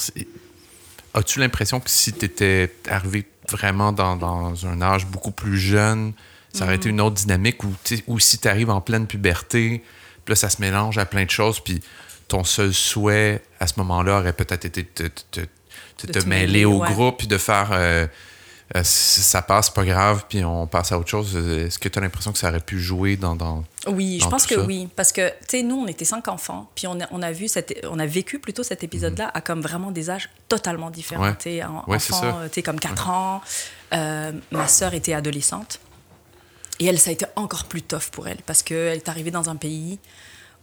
As-tu 1.13 1.39
l'impression 1.39 1.79
que 1.79 1.89
si 1.89 2.11
tu 2.11 2.25
étais 2.25 2.75
arrivé 2.89 3.25
vraiment 3.51 3.91
dans, 3.91 4.15
dans, 4.15 4.65
un 4.65 4.81
âge 4.81 5.05
beaucoup 5.07 5.31
plus 5.31 5.57
jeune, 5.57 6.13
ça 6.53 6.65
aurait 6.65 6.75
été 6.75 6.89
une 6.89 7.01
autre 7.01 7.15
dynamique 7.15 7.63
où, 8.07 8.19
si 8.19 8.37
tu 8.37 8.47
arrives 8.47 8.69
en 8.69 8.81
pleine 8.81 9.07
puberté, 9.07 9.83
puis 10.23 10.31
là, 10.31 10.35
ça 10.35 10.49
se 10.49 10.61
mélange 10.61 10.97
à 10.97 11.05
plein 11.05 11.25
de 11.25 11.29
choses, 11.29 11.59
puis 11.59 11.81
ton 12.27 12.43
seul 12.43 12.73
souhait 12.73 13.43
à 13.59 13.67
ce 13.67 13.73
moment-là 13.77 14.19
aurait 14.19 14.33
peut-être 14.33 14.65
été 14.65 14.83
de 14.83 15.09
te, 15.31 15.41
te, 16.07 16.25
mêler, 16.25 16.65
au 16.65 16.79
groupe, 16.79 17.17
puis 17.19 17.27
de 17.27 17.37
faire 17.37 17.69
euh, 17.71 18.07
euh, 18.75 18.81
ça 18.83 19.41
passe, 19.41 19.69
pas 19.69 19.85
grave, 19.85 20.25
puis 20.27 20.43
on 20.43 20.65
passe 20.65 20.91
à 20.91 20.97
autre 20.97 21.09
chose. 21.09 21.35
Est-ce 21.35 21.77
que 21.77 21.89
tu 21.89 21.99
as 21.99 22.01
l'impression 22.01 22.31
que 22.31 22.39
ça 22.39 22.49
aurait 22.49 22.59
pu 22.59 22.79
jouer 22.79 23.17
dans. 23.17 23.35
dans 23.35 23.63
oui, 23.87 24.19
je 24.21 24.27
pense 24.27 24.45
que 24.45 24.55
oui. 24.55 24.87
Parce 24.95 25.11
que, 25.11 25.29
tu 25.29 25.35
sais, 25.47 25.63
nous, 25.63 25.75
on 25.75 25.87
était 25.87 26.05
cinq 26.05 26.27
enfants, 26.27 26.69
puis 26.75 26.87
on 26.87 26.99
a, 26.99 27.07
on 27.11 27.21
a, 27.21 27.31
vu 27.31 27.47
cette, 27.47 27.85
on 27.89 27.99
a 27.99 28.05
vécu 28.05 28.39
plutôt 28.39 28.63
cet 28.63 28.83
épisode-là 28.83 29.31
à 29.33 29.41
comme 29.41 29.61
vraiment 29.61 29.91
des 29.91 30.09
âges 30.09 30.29
totalement 30.47 30.89
différents. 30.89 31.33
Tu 31.33 31.59
sais, 31.59 31.63
enfant, 31.63 32.39
tu 32.51 32.61
comme 32.63 32.79
4 32.79 33.09
ans. 33.09 33.41
Euh, 33.93 34.31
ma 34.51 34.67
sœur 34.67 34.93
était 34.93 35.13
adolescente. 35.13 35.79
Et 36.79 36.85
elle, 36.87 36.99
ça 36.99 37.09
a 37.09 37.13
été 37.13 37.25
encore 37.35 37.65
plus 37.65 37.81
tough 37.81 38.09
pour 38.11 38.27
elle, 38.27 38.41
parce 38.45 38.63
qu'elle 38.63 38.97
est 38.97 39.09
arrivée 39.09 39.31
dans 39.31 39.49
un 39.49 39.55
pays 39.55 39.99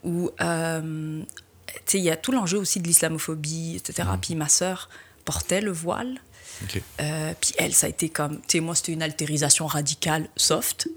où. 0.05 0.31
Euh, 0.41 1.23
tu 1.75 1.81
sais, 1.87 1.99
il 1.99 2.05
y 2.05 2.11
a 2.11 2.17
tout 2.17 2.33
l'enjeu 2.33 2.59
aussi 2.59 2.81
de 2.81 2.87
l'islamophobie, 2.87 3.77
etc. 3.77 4.09
Mm. 4.13 4.19
Puis 4.21 4.35
ma 4.35 4.49
sœur 4.49 4.91
portait 5.25 5.61
le 5.61 5.73
voile. 5.73 6.21
Euh, 7.01 7.35
puis 7.41 7.53
elle, 7.59 7.75
ça 7.75 7.87
a 7.87 7.91
été 7.91 8.09
comme, 8.09 8.37
tu 8.37 8.43
sais, 8.49 8.61
moi, 8.61 8.75
c'était 8.75 8.93
une 8.93 9.03
altérisation 9.03 9.67
radicale 9.67 10.29
soft. 10.37 10.89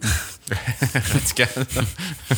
radicale. 0.93 1.49
tu 1.67 2.35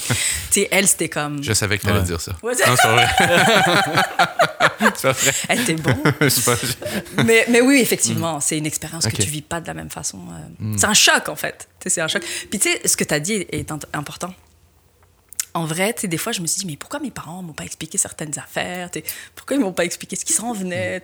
sais, 0.51 0.67
elle, 0.71 0.87
c'était 0.87 1.09
comme. 1.09 1.43
Je 1.43 1.53
savais 1.53 1.77
que 1.77 1.83
tu 1.83 1.89
allais 1.89 2.03
dire 2.03 2.21
ça. 2.21 2.33
non, 2.43 2.53
c'est 2.53 2.87
vrai. 2.87 3.07
c'est 4.95 5.11
vrai. 5.11 5.33
Elle 5.49 5.61
était 5.61 5.73
bon. 5.73 5.95
mais, 7.25 7.45
mais 7.49 7.61
oui, 7.61 7.79
effectivement, 7.81 8.37
mm. 8.37 8.41
c'est 8.41 8.57
une 8.57 8.65
expérience 8.65 9.05
que 9.05 9.15
tu 9.15 9.29
vis 9.29 9.41
pas 9.41 9.61
de 9.61 9.67
la 9.67 9.73
même 9.73 9.89
façon. 9.89 10.19
Euh. 10.19 10.47
Mm. 10.59 10.77
C'est 10.77 10.87
un 10.87 10.93
choc, 10.93 11.29
en 11.29 11.35
fait. 11.35 11.67
C'est 11.85 12.01
un 12.01 12.07
choc. 12.07 12.23
Puis 12.49 12.59
tu 12.59 12.69
sais, 12.69 12.87
ce 12.87 12.97
que 12.97 13.03
tu 13.03 13.13
as 13.13 13.19
dit 13.19 13.45
est 13.51 13.71
important 13.93 14.33
en 15.57 15.65
vrai, 15.65 15.91
tu 15.93 16.01
sais, 16.01 16.07
des 16.07 16.17
fois, 16.17 16.31
je 16.31 16.41
me 16.41 16.45
suis 16.45 16.59
dit, 16.59 16.67
mais 16.67 16.77
pourquoi 16.77 16.99
mes 16.99 17.09
parents 17.09 17.41
m'ont 17.41 17.53
pas 17.53 17.63
expliqué 17.63 17.97
certaines 17.97 18.37
affaires? 18.37 18.91
Pourquoi 19.33 19.57
ils 19.57 19.59
m'ont 19.59 19.73
pas 19.73 19.85
expliqué 19.85 20.15
ce 20.15 20.23
qui 20.23 20.33
s'en 20.33 20.53
venait? 20.53 21.01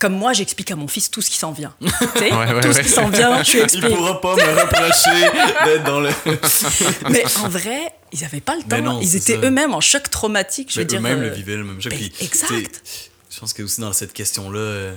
Comme 0.00 0.14
moi, 0.14 0.32
j'explique 0.32 0.70
à 0.70 0.76
mon 0.76 0.88
fils 0.88 1.10
tout 1.10 1.20
ce 1.20 1.28
qui 1.28 1.36
s'en 1.36 1.52
vient. 1.52 1.74
tout 1.80 1.86
ce 1.86 2.80
qui 2.80 2.88
s'en 2.88 3.10
vient, 3.10 3.42
je 3.42 3.58
explique. 3.58 3.84
Il 3.84 3.94
pourra 3.94 4.18
pas 4.18 4.34
me 4.34 4.60
reprocher 4.60 5.66
d'être 5.66 5.84
dans 5.84 6.00
le... 6.00 6.08
mais 7.10 7.22
en 7.36 7.48
vrai, 7.50 7.92
ils 8.10 8.24
avaient 8.24 8.40
pas 8.40 8.56
le 8.56 8.62
temps. 8.62 8.98
ils 9.00 9.14
étaient 9.14 9.36
eux-mêmes 9.36 9.74
en 9.74 9.82
choc 9.82 10.08
traumatique, 10.08 10.72
je 10.72 10.80
veux 10.80 10.86
dire. 10.86 11.00
Eux-mêmes 11.00 11.20
le 11.20 11.28
euh, 11.28 11.34
vivaient, 11.34 11.56
le 11.56 11.64
même 11.64 11.82
choc. 11.82 11.92
Ben, 11.92 12.10
exact. 12.22 12.82
Je 13.30 13.38
pense 13.38 13.52
que 13.52 13.62
aussi 13.62 13.82
dans 13.82 13.92
cette 13.92 14.14
question-là, 14.14 14.58
euh, 14.58 14.96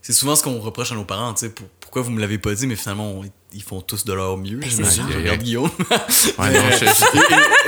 c'est 0.00 0.12
souvent 0.12 0.36
ce 0.36 0.44
qu'on 0.44 0.60
reproche 0.60 0.92
à 0.92 0.94
nos 0.94 1.04
parents, 1.04 1.34
tu 1.34 1.46
sais, 1.46 1.54
pourquoi 1.80 2.02
vous 2.02 2.12
me 2.12 2.20
l'avez 2.20 2.38
pas 2.38 2.54
dit, 2.54 2.68
mais 2.68 2.76
finalement, 2.76 3.20
ils 3.52 3.62
font 3.64 3.80
tous 3.80 4.04
de 4.04 4.12
leur 4.12 4.36
mieux. 4.36 4.58
Ben, 4.58 4.70
j'imagine. 4.70 5.06
regarde 5.12 5.42
Guillaume. 5.42 5.70
ouais, 5.90 6.52
non, 6.52 6.70
je, 6.70 6.84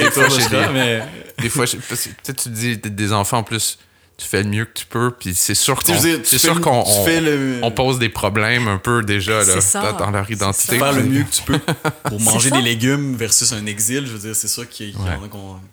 et, 0.01 0.07
et, 0.07 0.11
toi, 0.11 0.29
des, 0.29 0.73
mais... 0.73 1.03
des 1.41 1.49
fois, 1.49 1.67
peut-être 1.67 2.41
tu 2.41 2.49
dis 2.51 2.77
des 2.79 3.13
enfants 3.13 3.39
en 3.39 3.43
plus 3.43 3.79
tu 4.21 4.27
fais 4.27 4.43
le 4.43 4.51
mieux 4.51 4.67
que 4.67 4.75
tu 4.75 4.85
peux 4.85 5.11
puis 5.11 5.35
c'est 5.35 5.55
sûr 5.55 5.83
qu'on 5.83 5.95
c'est 6.25 6.39
sûr 6.39 6.61
qu'on 6.61 6.85
on, 7.63 7.71
pose 7.71 7.99
des 7.99 8.11
problèmes 8.11 8.69
un 8.69 8.77
peu 8.77 9.03
déjà 9.03 9.43
là, 9.45 9.93
dans 9.93 10.11
leur 10.11 10.31
identité. 10.31 10.79
Faire 10.79 10.93
le 10.93 11.05
mieux 11.05 11.23
que 11.23 11.31
tu 11.31 11.43
peux. 11.43 11.59
Pour 12.05 12.21
manger 12.21 12.51
des 12.51 12.61
légumes 12.61 13.17
versus 13.17 13.53
un 13.53 13.65
exil 13.65 14.07
je 14.07 14.13
veux 14.13 14.19
dire 14.19 14.37
c'est 14.37 14.49
sûr 14.49 14.69
qu'il 14.69 14.91
y, 14.91 14.97
en 14.97 15.25
a 15.25 15.29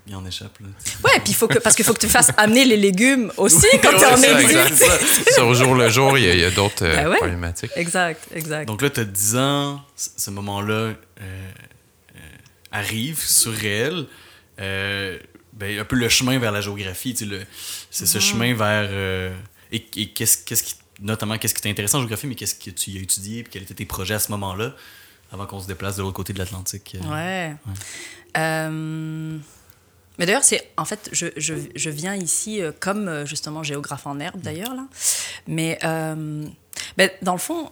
qui 0.08 0.16
en 0.16 0.26
échappent 0.26 0.60
là. 0.62 0.68
ouais 1.04 1.20
puis 1.24 1.34
faut 1.34 1.48
que 1.48 1.60
parce 1.60 1.76
qu'il 1.76 1.84
faut 1.84 1.94
que 1.94 2.00
tu 2.00 2.08
fasses 2.08 2.32
amener 2.38 2.64
les 2.64 2.78
légumes 2.78 3.32
aussi 3.36 3.68
quand 3.82 3.90
tu 3.98 4.04
es 4.04 4.06
en 4.06 4.40
exil 4.40 5.42
au 5.42 5.54
jour 5.54 5.76
le 5.76 5.90
jour 5.90 6.18
il 6.18 6.40
y 6.40 6.46
a, 6.46 6.52
d'autres 6.52 6.86
euh, 6.86 7.10
ben 7.10 7.16
problématiques. 7.16 7.72
Exact 7.76 8.22
exact. 8.34 8.66
Donc 8.68 8.82
là 8.82 8.90
tu 8.90 9.02
as 9.02 9.06
10 9.06 9.36
ans 9.36 9.82
ce 9.96 10.30
moment 10.32 10.62
là 10.62 10.74
euh, 10.74 10.94
euh, 11.22 12.20
arrive 12.72 13.20
surréel. 13.22 14.06
Euh, 14.60 15.18
ben, 15.58 15.80
un 15.80 15.86
peu 15.86 15.96
le 15.96 16.08
chemin 16.08 16.38
vers 16.38 16.52
la 16.52 16.62
géographie. 16.62 17.16
C'est 17.90 18.06
ce 18.06 18.20
chemin 18.20 18.54
vers. 18.54 18.88
Euh, 18.92 19.36
et, 19.72 19.82
qu'est-ce 19.82 20.38
qui. 20.44 20.76
Notamment, 21.00 21.38
qu'est-ce 21.38 21.54
qui 21.54 21.62
t'intéresse 21.62 21.94
en 21.94 22.00
géographie, 22.00 22.26
mais 22.26 22.36
qu'est-ce 22.36 22.56
que 22.56 22.72
tu 22.72 22.98
as 22.98 23.02
étudié, 23.02 23.44
puis 23.44 23.52
quels 23.52 23.62
étaient 23.64 23.76
tes 23.76 23.86
projets 23.86 24.16
à 24.16 24.20
ce 24.20 24.32
moment-là, 24.32 24.74
avant 25.32 25.46
qu'on 25.46 25.60
se 25.60 25.68
déplace 25.68 25.96
de 25.96 26.02
l'autre 26.02 26.16
côté 26.16 26.34
de 26.34 26.40
l'Atlantique? 26.40 26.98
Euh, 27.00 27.14
ouais. 27.14 27.56
Euh, 28.36 29.38
mais 30.18 30.26
d'ailleurs, 30.26 30.44
c'est 30.44 30.72
en 30.76 30.86
fait, 30.86 31.08
je, 31.12 31.28
je, 31.38 31.54
je, 31.76 31.90
viens 31.92 32.16
ici 32.16 32.62
comme 32.80 33.26
justement 33.28 33.62
géographe 33.62 34.08
en 34.08 34.20
herbe 34.20 34.42
d'ailleurs 34.42 34.74
là. 34.74 34.88
Mais 35.46 35.78
ben, 35.84 37.12
dans 37.22 37.34
le 37.34 37.40
fond, 37.40 37.70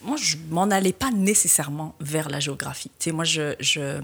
moi, 0.00 0.16
je 0.16 0.36
m'en 0.48 0.70
allais 0.70 0.94
pas 0.94 1.10
nécessairement 1.10 1.94
vers 2.00 2.30
la 2.30 2.40
géographie. 2.40 2.90
Tu 2.98 3.04
sais, 3.04 3.12
moi, 3.12 3.24
je, 3.24 3.54
je 3.60 4.00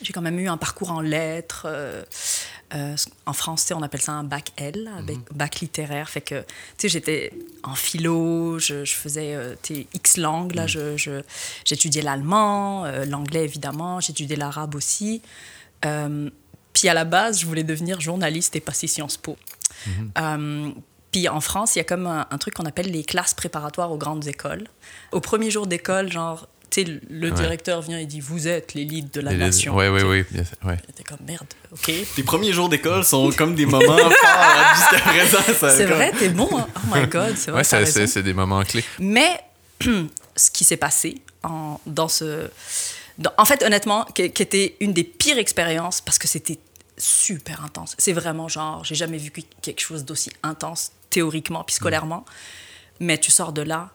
j'ai 0.00 0.12
quand 0.12 0.20
même 0.20 0.38
eu 0.38 0.48
un 0.48 0.56
parcours 0.56 0.92
en 0.92 1.00
lettres. 1.00 1.62
Euh, 1.66 2.02
euh, 2.74 2.94
en 3.26 3.32
français, 3.32 3.74
on 3.74 3.82
appelle 3.82 4.00
ça 4.00 4.12
un 4.12 4.24
bac 4.24 4.52
L, 4.56 4.90
un 4.94 5.02
mhm. 5.02 5.22
bac 5.34 5.60
littéraire. 5.60 6.08
Fait 6.08 6.20
que, 6.20 6.40
tu 6.40 6.46
sais, 6.78 6.88
j'étais 6.88 7.32
en 7.62 7.74
philo, 7.74 8.58
je, 8.58 8.84
faisais 8.84 9.34
euh, 9.34 9.54
X 9.94 10.16
langues, 10.16 10.54
là, 10.54 10.64
mhm. 10.64 10.96
je, 10.96 11.22
j'étudiais 11.64 12.02
l'allemand, 12.02 12.84
l'anglais 13.06 13.44
évidemment, 13.44 14.00
j'étudiais 14.00 14.36
l'arabe 14.36 14.74
aussi. 14.74 15.22
puis 15.80 16.88
à 16.88 16.94
la 16.94 17.04
base, 17.04 17.40
je 17.40 17.46
voulais 17.46 17.64
devenir 17.64 18.00
journaliste 18.00 18.54
et 18.56 18.60
passer 18.60 18.86
Sciences 18.86 19.16
Po. 19.16 19.36
Mhm. 19.86 20.74
puis 21.10 21.28
en 21.28 21.40
France, 21.40 21.76
il 21.76 21.78
y 21.78 21.80
a 21.80 21.84
comme 21.84 22.06
un, 22.06 22.26
un 22.30 22.38
truc 22.38 22.54
qu'on 22.54 22.66
appelle 22.66 22.90
les 22.90 23.04
classes 23.04 23.34
préparatoires 23.34 23.90
aux 23.90 23.98
grandes 23.98 24.26
écoles. 24.26 24.68
Au 25.12 25.20
premier 25.20 25.50
jour 25.50 25.66
d'école, 25.66 26.12
genre, 26.12 26.48
le 26.76 27.30
directeur 27.30 27.82
vient 27.82 27.98
et 27.98 28.06
dit 28.06 28.20
Vous 28.20 28.48
êtes 28.48 28.74
l'élite 28.74 29.14
de 29.14 29.20
la 29.20 29.32
nation. 29.32 29.76
Oui, 29.76 29.88
oui, 29.88 30.02
oui. 30.02 30.24
Ouais. 30.64 30.76
T'es 30.94 31.02
comme 31.02 31.18
merde, 31.26 31.46
ok. 31.72 31.92
Les 32.16 32.22
premiers 32.22 32.52
jours 32.52 32.68
d'école 32.68 33.04
sont 33.04 33.30
comme 33.32 33.54
des 33.54 33.66
moments 33.66 33.96
forts 33.96 34.74
jusqu'à 34.76 34.98
présent. 35.00 35.70
C'est 35.76 35.86
vrai, 35.86 36.12
t'es 36.12 36.28
bon. 36.28 36.48
Hein. 36.56 36.66
Oh 36.76 36.94
my 36.94 37.06
god, 37.06 37.36
c'est 37.36 37.50
vrai. 37.50 37.60
Ouais, 37.60 38.06
c'est 38.06 38.22
des 38.22 38.34
moments 38.34 38.62
clés. 38.62 38.84
Mais 38.98 39.40
ce 40.36 40.50
qui 40.50 40.64
s'est 40.64 40.76
passé 40.76 41.22
en, 41.42 41.80
dans 41.86 42.08
ce. 42.08 42.48
en 43.36 43.44
fait, 43.44 43.62
honnêtement, 43.62 44.04
qui, 44.14 44.22
était 44.22 44.76
une 44.80 44.92
des 44.92 45.04
pires 45.04 45.38
expériences 45.38 46.00
parce 46.00 46.18
que 46.18 46.28
c'était 46.28 46.58
super 46.96 47.64
intense. 47.64 47.94
C'est 47.98 48.12
vraiment 48.12 48.48
genre, 48.48 48.84
j'ai 48.84 48.94
jamais 48.94 49.18
vu 49.18 49.30
quelque 49.62 49.80
chose 49.80 50.04
d'aussi 50.04 50.30
intense 50.42 50.92
théoriquement 51.10 51.64
puis 51.64 51.76
scolairement. 51.76 52.24
Mais 53.00 53.18
tu 53.18 53.30
sors 53.30 53.52
de 53.52 53.62
là, 53.62 53.90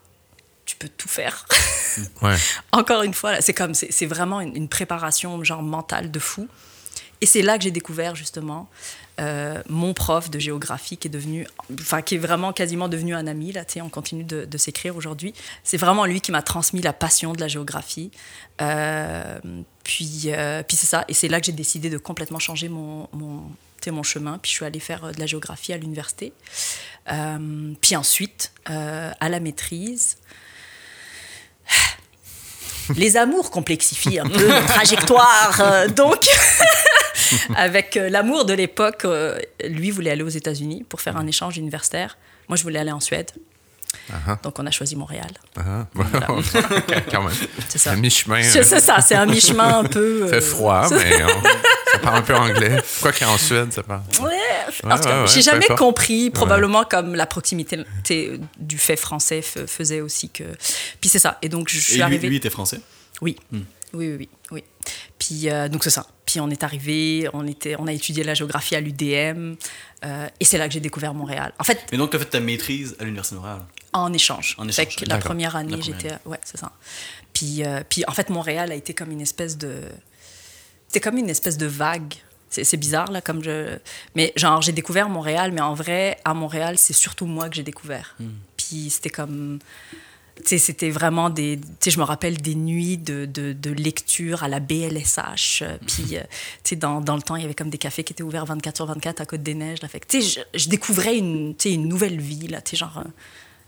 tu 0.65 0.75
peux 0.75 0.89
tout 0.89 1.09
faire. 1.09 1.45
ouais. 2.21 2.35
Encore 2.71 3.03
une 3.03 3.13
fois, 3.13 3.41
c'est 3.41 3.53
comme, 3.53 3.73
c'est 3.73 4.05
vraiment 4.05 4.41
une, 4.41 4.67
préparation 4.67 5.43
genre 5.43 5.61
mentale 5.61 6.11
de 6.11 6.19
fou. 6.19 6.47
Et 7.21 7.25
c'est 7.25 7.41
là 7.41 7.57
que 7.57 7.63
j'ai 7.63 7.71
découvert 7.71 8.15
justement 8.15 8.69
euh, 9.21 9.61
mon 9.69 9.93
prof 9.93 10.29
de 10.29 10.39
géographie 10.39 10.97
qui 10.97 11.07
est 11.07 11.11
devenu, 11.11 11.47
enfin 11.79 12.01
qui 12.01 12.15
est 12.15 12.17
vraiment 12.17 12.51
quasiment 12.51 12.89
devenu 12.89 13.15
un 13.15 13.27
ami 13.27 13.53
là. 13.53 13.63
Tu 13.63 13.73
sais, 13.73 13.81
on 13.81 13.89
continue 13.89 14.25
de, 14.25 14.43
de 14.43 14.57
s'écrire 14.57 14.97
aujourd'hui. 14.97 15.33
C'est 15.63 15.77
vraiment 15.77 16.05
lui 16.05 16.19
qui 16.19 16.31
m'a 16.31 16.41
transmis 16.41 16.81
la 16.81 16.91
passion 16.91 17.31
de 17.33 17.39
la 17.39 17.47
géographie. 17.47 18.11
Euh, 18.61 19.39
puis, 19.83 20.23
euh, 20.27 20.63
puis 20.63 20.75
c'est 20.75 20.87
ça. 20.87 21.05
Et 21.07 21.13
c'est 21.13 21.29
là 21.29 21.39
que 21.39 21.45
j'ai 21.45 21.53
décidé 21.53 21.89
de 21.89 21.97
complètement 21.97 22.39
changer 22.39 22.67
mon, 22.67 23.07
mon, 23.13 23.43
mon 23.87 24.03
chemin. 24.03 24.37
Puis 24.39 24.51
je 24.51 24.55
suis 24.55 24.65
allée 24.65 24.81
faire 24.81 25.11
de 25.13 25.19
la 25.19 25.25
géographie 25.25 25.71
à 25.71 25.77
l'université. 25.77 26.33
puis 27.81 27.95
ensuite, 27.95 28.51
à 28.65 29.29
la 29.29 29.39
maîtrise, 29.39 30.17
les 32.95 33.17
amours 33.17 33.51
complexifient 33.51 34.19
un 34.19 34.27
peu 34.27 34.47
notre 34.47 34.65
trajectoire. 34.67 35.61
Euh, 35.61 35.87
donc, 35.87 36.25
avec 37.55 37.97
euh, 37.97 38.09
l'amour 38.09 38.45
de 38.45 38.53
l'époque, 38.53 39.05
euh, 39.05 39.39
lui 39.63 39.91
voulait 39.91 40.11
aller 40.11 40.23
aux 40.23 40.29
États-Unis 40.29 40.85
pour 40.87 41.01
faire 41.01 41.17
un 41.17 41.27
échange 41.27 41.57
universitaire. 41.57 42.17
Moi, 42.49 42.57
je 42.57 42.63
voulais 42.63 42.79
aller 42.79 42.91
en 42.91 42.99
Suède. 42.99 43.31
Uh-huh. 44.09 44.41
Donc, 44.43 44.59
on 44.59 44.65
a 44.65 44.71
choisi 44.71 44.95
Montréal. 44.95 45.31
Uh-huh. 45.57 45.85
C'est 47.69 47.77
ça. 47.77 47.91
un 47.91 47.95
mi-chemin. 47.95 48.43
C'est 48.43 48.63
ça, 48.63 49.01
c'est 49.01 49.15
un 49.15 49.25
mi-chemin 49.25 49.79
un 49.79 49.83
peu. 49.83 50.27
C'est 50.29 50.41
froid, 50.41 50.87
mais 50.91 51.19
ça 51.91 51.99
parle 51.99 52.17
un 52.17 52.21
peu 52.21 52.35
anglais. 52.35 52.77
Quoi 53.01 53.11
qu'en 53.11 53.37
Suède, 53.37 53.71
ça 53.71 53.83
parle. 53.83 54.01
Ouais, 54.21 55.25
j'ai 55.27 55.41
jamais 55.41 55.67
compris, 55.77 56.29
probablement 56.29 56.83
comme 56.83 57.15
la 57.15 57.25
proximité 57.25 57.83
du 58.59 58.77
fait 58.77 58.97
français 58.97 59.41
faisait 59.41 60.01
aussi 60.01 60.29
que. 60.29 60.43
Puis 60.99 61.09
c'est 61.09 61.19
ça. 61.19 61.37
Et 61.41 61.49
donc, 61.49 61.69
je 61.69 61.79
suis 61.79 62.01
arrivée. 62.01 62.27
Lui 62.27 62.37
était 62.37 62.49
français? 62.49 62.79
Oui. 63.21 63.37
Hmm. 63.51 63.61
Oui, 63.93 64.07
oui, 64.07 64.15
oui, 64.17 64.17
oui. 64.19 64.29
Puis 65.19 65.49
euh, 65.49 65.69
donc 65.69 65.83
c'est 65.83 65.89
ça. 65.89 66.05
Puis 66.25 66.39
on 66.39 66.49
est 66.49 66.63
arrivé, 66.63 67.29
on 67.33 67.45
était, 67.47 67.75
on 67.77 67.87
a 67.87 67.93
étudié 67.93 68.23
la 68.23 68.33
géographie 68.33 68.75
à 68.75 68.81
l'UDM, 68.81 69.55
euh, 70.05 70.27
et 70.39 70.45
c'est 70.45 70.57
là 70.57 70.67
que 70.67 70.73
j'ai 70.73 70.79
découvert 70.79 71.13
Montréal. 71.13 71.53
En 71.59 71.63
fait. 71.63 71.85
Mais 71.91 71.97
donc 71.97 72.11
tu 72.11 72.15
as 72.15 72.19
fait 72.19 72.25
ta 72.25 72.39
maîtrise 72.39 72.95
à 72.99 73.03
l'université 73.03 73.35
de 73.35 73.41
Montréal? 73.41 73.61
En 73.93 74.11
échange. 74.11 74.55
En 74.57 74.67
échange. 74.67 74.95
la 75.05 75.19
première 75.19 75.55
année, 75.55 75.81
j'étais, 75.81 76.13
ouais, 76.25 76.39
c'est 76.43 76.57
ça. 76.57 76.71
Puis, 77.33 77.63
euh, 77.63 77.81
puis 77.87 78.03
en 78.07 78.11
fait, 78.11 78.29
Montréal 78.29 78.71
a 78.71 78.75
été 78.75 78.93
comme 78.93 79.11
une 79.11 79.21
espèce 79.21 79.57
de, 79.57 79.81
c'était 80.87 81.09
comme 81.09 81.17
une 81.17 81.29
espèce 81.29 81.57
de 81.57 81.65
vague. 81.65 82.13
C'est 82.49 82.77
bizarre 82.77 83.11
là, 83.11 83.19
comme 83.19 83.43
je, 83.43 83.79
mais 84.13 84.31
genre 84.35 84.61
j'ai 84.61 84.73
découvert 84.73 85.09
Montréal, 85.09 85.51
mais 85.51 85.61
en 85.61 85.73
vrai 85.73 86.19
à 86.23 86.35
Montréal 86.35 86.77
c'est 86.77 86.93
surtout 86.93 87.25
moi 87.25 87.49
que 87.49 87.55
j'ai 87.55 87.63
découvert. 87.63 88.15
Hmm. 88.19 88.29
Puis 88.57 88.91
c'était 88.91 89.09
comme 89.09 89.57
c'était 90.45 90.89
vraiment 90.89 91.29
des. 91.29 91.59
je 91.85 91.97
me 91.97 92.03
rappelle 92.03 92.37
des 92.37 92.55
nuits 92.55 92.97
de, 92.97 93.25
de, 93.25 93.69
lecture 93.69 94.43
à 94.43 94.47
la 94.47 94.59
BLSH. 94.59 95.61
Euh, 95.61 95.77
puis, 95.85 96.17
euh, 96.17 96.75
dans, 96.75 97.01
dans, 97.01 97.15
le 97.15 97.21
temps, 97.21 97.35
il 97.35 97.43
y 97.43 97.45
avait 97.45 97.53
comme 97.53 97.69
des 97.69 97.77
cafés 97.77 98.03
qui 98.03 98.13
étaient 98.13 98.23
ouverts 98.23 98.45
24 98.45 98.75
sur 98.75 98.85
24 98.85 99.21
à 99.21 99.25
Côte-des-Neiges. 99.25 99.79
Fait 99.87 100.01
je, 100.11 100.39
je, 100.53 100.69
découvrais 100.69 101.17
une, 101.17 101.55
une 101.65 101.87
nouvelle 101.87 102.19
vie. 102.19 102.47
Là, 102.47 102.61
genre, 102.73 102.97
euh, 102.97 103.03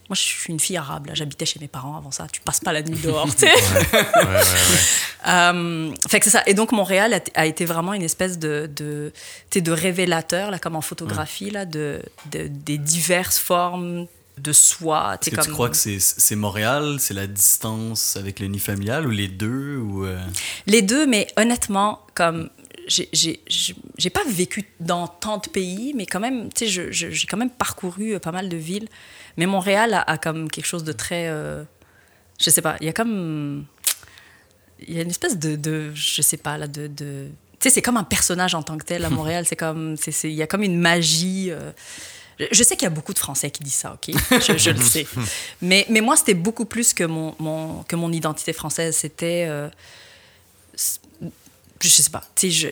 moi, 0.09 0.15
je 0.15 0.21
suis 0.21 0.51
une 0.51 0.59
fille 0.59 0.77
arabe. 0.77 1.09
J'habitais 1.13 1.45
chez 1.45 1.59
mes 1.59 1.67
parents 1.67 1.97
avant 1.97 2.11
ça. 2.11 2.27
Tu 2.31 2.41
passes 2.41 2.59
pas 2.59 2.73
la 2.73 2.81
nuit 2.81 2.99
dehors. 2.99 3.27
ouais, 3.27 3.31
fait 6.09 6.19
que 6.19 6.25
c'est 6.25 6.31
ça. 6.31 6.43
Et 6.45 6.53
donc, 6.53 6.71
Montréal 6.71 7.21
a, 7.35 7.45
été 7.45 7.65
vraiment 7.65 7.93
une 7.93 8.03
espèce 8.03 8.39
de, 8.39 8.69
de, 8.75 9.11
de 9.53 9.71
révélateur, 9.71 10.51
là, 10.51 10.59
comme 10.59 10.75
en 10.75 10.81
photographie, 10.81 11.51
là, 11.51 11.65
de, 11.65 12.01
de, 12.31 12.47
des 12.47 12.77
diverses 12.77 13.39
formes 13.39 14.07
de 14.37 14.53
soi. 14.53 15.17
Est-ce 15.21 15.29
que 15.29 15.41
tu 15.41 15.51
crois 15.51 15.69
que 15.69 15.77
c'est 15.77 16.35
Montréal, 16.35 16.97
c'est 16.99 17.13
la 17.13 17.27
distance 17.27 18.17
avec 18.17 18.39
le 18.39 18.47
nid 18.47 18.59
familial 18.59 19.07
ou 19.07 19.09
les 19.09 19.27
deux 19.27 19.77
ou 19.77 20.05
euh? 20.05 20.19
Les 20.67 20.81
deux, 20.81 21.07
mais 21.07 21.27
honnêtement, 21.37 22.01
comme 22.13 22.49
j'ai 22.87 24.09
pas 24.09 24.23
vécu 24.27 24.65
dans 24.79 25.07
tant 25.07 25.37
de 25.37 25.49
pays, 25.49 25.93
mais 25.95 26.05
quand 26.05 26.19
même, 26.19 26.51
tu 26.53 26.67
sais, 26.67 26.91
j'ai 26.91 27.27
quand 27.27 27.37
même 27.37 27.49
parcouru 27.49 28.15
euh, 28.15 28.19
pas 28.19 28.31
mal 28.31 28.49
de 28.49 28.57
villes. 28.57 28.87
Mais 29.37 29.45
Montréal 29.45 30.03
a, 30.05 30.17
comme 30.17 30.49
quelque 30.49 30.65
chose 30.65 30.83
de 30.83 30.91
très. 30.91 31.27
Euh, 31.27 31.63
je 32.39 32.49
sais 32.49 32.61
pas, 32.61 32.77
il 32.81 32.85
y 32.85 32.89
a 32.89 32.93
comme. 32.93 33.65
Il 34.87 34.93
y 34.93 34.99
a 34.99 35.01
une 35.01 35.09
espèce 35.09 35.39
de. 35.39 35.55
de 35.55 35.91
je 35.93 36.21
sais 36.21 36.37
pas, 36.37 36.57
là, 36.57 36.67
de. 36.67 36.87
de 36.87 37.29
tu 37.59 37.69
sais, 37.69 37.75
c'est 37.75 37.81
comme 37.81 37.97
un 37.97 38.03
personnage 38.03 38.53
en 38.53 38.63
tant 38.63 38.77
que 38.77 38.85
tel 38.85 39.03
à 39.05 39.09
Montréal. 39.09 39.45
c'est 39.47 39.55
comme. 39.55 39.95
Il 40.23 40.31
y 40.31 40.43
a 40.43 40.47
comme 40.47 40.63
une 40.63 40.79
magie. 40.79 41.51
Je 42.39 42.63
sais 42.63 42.75
qu'il 42.75 42.83
y 42.83 42.87
a 42.87 42.91
beaucoup 42.91 43.13
de 43.13 43.19
Français 43.19 43.49
qui 43.49 43.63
disent 43.63 43.75
ça, 43.75 43.93
OK? 43.93 44.13
Je, 44.31 44.69
le 44.71 44.81
sais. 44.81 45.07
Mais, 45.61 45.85
mais 45.89 46.01
moi, 46.01 46.17
c'était 46.17 46.33
beaucoup 46.33 46.65
plus 46.65 46.93
que 46.93 47.03
mon, 47.03 47.35
mon, 47.39 47.83
que 47.83 47.95
mon 47.95 48.11
identité 48.11 48.53
française. 48.53 48.95
C'était. 48.95 49.45
Euh, 49.47 49.69
je 51.81 51.89
sais 51.89 52.09
pas. 52.09 52.23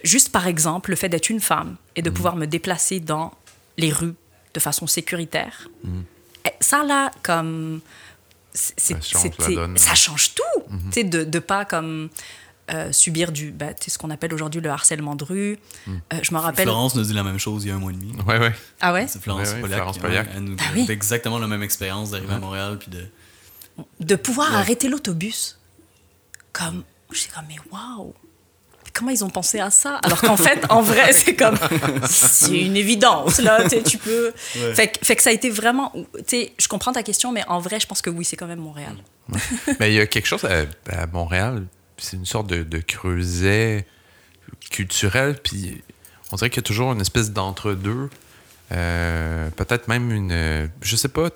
juste 0.03 0.31
par 0.31 0.47
exemple, 0.47 0.89
le 0.89 0.95
fait 0.95 1.09
d'être 1.09 1.29
une 1.29 1.39
femme 1.39 1.77
et 1.95 2.01
de 2.01 2.09
mm. 2.09 2.13
pouvoir 2.13 2.35
me 2.35 2.45
déplacer 2.45 2.99
dans 2.99 3.33
les 3.77 3.91
rues 3.91 4.15
de 4.53 4.59
façon 4.59 4.87
sécuritaire. 4.87 5.69
Mm. 5.83 6.01
Eh, 6.45 6.49
ça, 6.59 6.83
là, 6.83 7.11
comme. 7.21 7.81
ça, 8.53 8.99
change 9.01 9.31
ça 9.75 9.95
change 9.95 10.33
tout. 10.35 10.61
Mm-hmm. 10.69 10.85
Tu 10.85 10.91
sais, 10.91 11.03
de, 11.03 11.23
de 11.23 11.39
pas 11.39 11.63
comme 11.63 12.09
euh, 12.71 12.93
subir 12.93 13.33
du, 13.33 13.51
bah, 13.51 13.71
ce 13.85 13.97
qu'on 13.97 14.09
appelle 14.09 14.33
aujourd'hui 14.33 14.61
le 14.61 14.69
harcèlement 14.69 15.15
de 15.15 15.25
rue. 15.25 15.59
Hmm. 15.85 15.97
Euh, 16.13 16.19
je 16.21 16.33
me 16.33 16.39
rappelle. 16.39 16.63
Florence 16.63 16.95
nous 16.95 17.03
dit 17.03 17.13
la 17.13 17.23
même 17.23 17.37
chose 17.37 17.65
il 17.65 17.67
y 17.67 17.71
a 17.71 17.75
un 17.75 17.79
mois 17.79 17.91
et 17.91 17.95
demi. 17.95 18.13
Ouais, 18.25 18.39
ouais. 18.39 18.53
Ah 18.79 18.93
ouais? 18.93 19.05
C'est 19.07 19.21
Florence, 19.21 19.53
Poliac, 19.99 20.27
Elle 20.33 20.43
nous 20.43 20.55
ah 20.59 20.91
exactement 20.91 21.39
la 21.39 21.47
même 21.47 21.61
expérience 21.61 22.11
d'arriver 22.11 22.33
à 22.33 22.39
Montréal 22.39 22.79
puis 22.79 22.89
de. 22.89 23.05
De 23.99 24.15
pouvoir 24.15 24.55
arrêter 24.55 24.87
l'autobus. 24.87 25.59
Comme. 26.53 26.83
Je 27.11 27.19
suis 27.19 27.31
comme, 27.31 27.43
mais 27.49 27.57
waouh! 27.69 28.13
Comment 28.93 29.11
ils 29.11 29.25
ont 29.25 29.29
pensé 29.29 29.59
à 29.59 29.69
ça? 29.69 29.95
Alors 29.97 30.21
qu'en 30.21 30.37
fait, 30.37 30.63
en 30.69 30.81
vrai, 30.81 31.11
c'est 31.13 31.35
comme. 31.35 31.57
C'est 32.07 32.61
une 32.61 32.77
évidence, 32.77 33.39
là. 33.39 33.67
Tu 33.67 33.97
peux. 33.97 34.31
Fait, 34.35 34.97
fait, 35.03 35.15
que 35.17 35.21
ça 35.21 35.31
a 35.31 35.33
été 35.33 35.49
vraiment. 35.49 35.91
Je 36.31 36.67
comprends 36.69 36.93
ta 36.93 37.03
question, 37.03 37.33
mais 37.33 37.43
en 37.49 37.59
vrai, 37.59 37.81
je 37.81 37.87
pense 37.87 38.01
que 38.01 38.09
oui, 38.09 38.23
c'est 38.23 38.37
quand 38.37 38.47
même 38.47 38.59
Montréal. 38.59 38.95
mais 39.81 39.91
il 39.91 39.95
y 39.95 39.99
a 39.99 40.07
quelque 40.07 40.27
chose 40.27 40.45
à 40.45 41.07
Montréal 41.07 41.65
c'est 42.03 42.17
une 42.17 42.25
sorte 42.25 42.47
de, 42.47 42.79
creuset 42.79 43.87
culturel, 44.69 45.37
puis 45.41 45.81
on 46.31 46.35
dirait 46.35 46.49
qu'il 46.49 46.57
y 46.57 46.59
a 46.59 46.67
toujours 46.67 46.91
une 46.91 47.01
espèce 47.01 47.31
d'entre-deux. 47.31 48.09
Euh, 48.71 49.49
peut-être 49.51 49.87
même 49.87 50.11
une. 50.11 50.69
Je 50.81 50.95
sais 50.95 51.07
pas, 51.07 51.29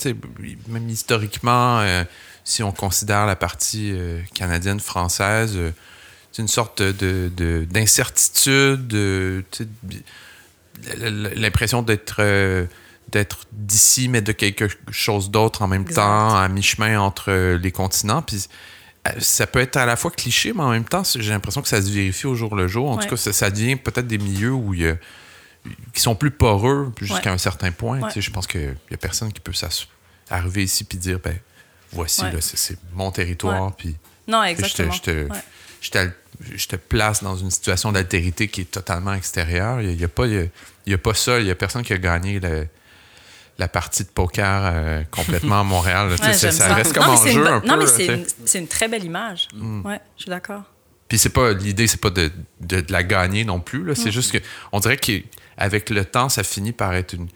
même 0.67 0.89
historiquement, 0.89 1.79
euh, 1.79 2.03
si 2.43 2.63
on 2.63 2.71
considère 2.71 3.25
la 3.25 3.35
partie 3.35 3.91
euh, 3.93 4.21
canadienne-française, 4.33 5.57
c'est 6.31 6.41
une 6.41 6.47
sorte 6.47 6.81
d'incertitude, 6.81 8.87
de, 8.87 9.43
l'impression 11.35 11.81
d'être 11.81 12.67
d'être 13.09 13.45
d'ici, 13.53 14.09
mais 14.09 14.21
de 14.21 14.33
quelque 14.33 14.67
chose 14.91 15.31
d'autre 15.31 15.61
en 15.61 15.67
même 15.67 15.85
temps, 15.85 16.35
à 16.35 16.47
mi-chemin 16.49 16.99
entre 16.99 17.55
les 17.55 17.71
continents. 17.71 18.21
Puis 18.21 18.47
ça 19.19 19.47
peut 19.47 19.59
être 19.59 19.77
à 19.77 19.85
la 19.85 19.95
fois 19.95 20.11
cliché, 20.11 20.53
mais 20.53 20.63
en 20.63 20.71
même 20.71 20.85
temps, 20.85 21.03
j'ai 21.03 21.31
l'impression 21.31 21.61
que 21.61 21.67
ça 21.67 21.81
se 21.81 21.89
vérifie 21.89 22.27
au 22.27 22.35
jour 22.35 22.55
le 22.55 22.67
jour. 22.67 22.89
En 22.89 22.97
tout 22.97 23.07
cas, 23.07 23.17
ça, 23.17 23.49
devient 23.49 23.75
peut-être 23.75 24.07
des 24.07 24.17
milieux 24.17 24.51
où 24.51 24.73
il 24.73 24.81
y 24.81 24.87
a, 24.87 24.95
qui 25.93 26.01
sont 26.01 26.15
plus 26.15 26.31
poreux 26.31 26.91
jusqu'à 27.01 27.31
un 27.31 27.37
certain 27.37 27.71
point. 27.71 27.99
je 28.15 28.29
pense 28.29 28.47
qu'il 28.47 28.75
n'y 28.89 28.93
a 28.93 28.97
personne 28.97 29.31
qui 29.31 29.39
peut 29.39 29.53
arriver 30.29 30.63
ici 30.63 30.85
et 30.91 30.97
dire 30.97 31.19
ben 31.19 31.37
voici, 31.91 32.21
c'est 32.39 32.77
mon 32.93 33.11
territoire. 33.11 33.75
Puis, 33.75 33.95
non, 34.27 34.43
exactement. 34.43 34.91
Je 34.91 35.01
te, 35.91 36.09
je, 36.55 36.67
te, 36.67 36.75
place 36.75 37.23
dans 37.23 37.37
une 37.37 37.51
situation 37.51 37.91
d'altérité 37.91 38.47
qui 38.47 38.61
est 38.61 38.71
totalement 38.71 39.13
extérieure. 39.13 39.81
Il 39.81 39.95
n'y 39.95 40.03
a, 40.03 40.05
a, 40.05 40.09
pas, 40.09 40.25
il 40.27 40.93
a 40.93 40.97
pas 40.97 41.13
ça. 41.13 41.39
Il 41.39 41.45
n'y 41.45 41.51
a 41.51 41.55
personne 41.55 41.83
qui 41.83 41.93
a 41.93 41.97
gagné 41.97 42.39
le 42.39 42.67
la 43.57 43.67
partie 43.67 44.03
de 44.03 44.09
poker 44.09 44.61
euh, 44.63 45.03
complètement 45.09 45.61
à 45.61 45.63
Montréal. 45.63 46.15
ça, 46.33 46.73
reste 46.75 46.93
comme 46.93 47.09
en 47.09 47.25
jeu 47.25 47.47
un 47.47 47.59
peu. 47.59 47.67
Non, 47.67 47.77
mais 47.77 47.87
c'est 47.87 48.59
une, 48.59 48.67
très 48.67 48.87
belle 48.87 49.03
image. 49.03 49.47
Mm. 49.53 49.85
Ouais, 49.85 49.99
je 50.17 50.23
suis 50.23 50.29
d'accord. 50.29 50.63
Puis 51.07 51.17
c'est 51.17 51.29
pas 51.29 51.53
l'idée, 51.53 51.87
c'est 51.87 52.01
pas 52.01 52.09
de, 52.09 52.31
de, 52.59 52.83
la 52.89 53.03
gagner 53.03 53.45
non 53.45 53.59
plus. 53.59 53.95
C'est 53.95 54.09
mm. 54.09 54.11
juste 54.11 54.31
que 54.31 54.37
on 54.71 54.79
dirait 54.79 54.97
qu'avec 54.97 55.89
le 55.89 56.05
temps, 56.05 56.29
ça 56.29 56.43
finit 56.43 56.73
par 56.73 56.93
être 56.93 57.13
une, 57.13 57.27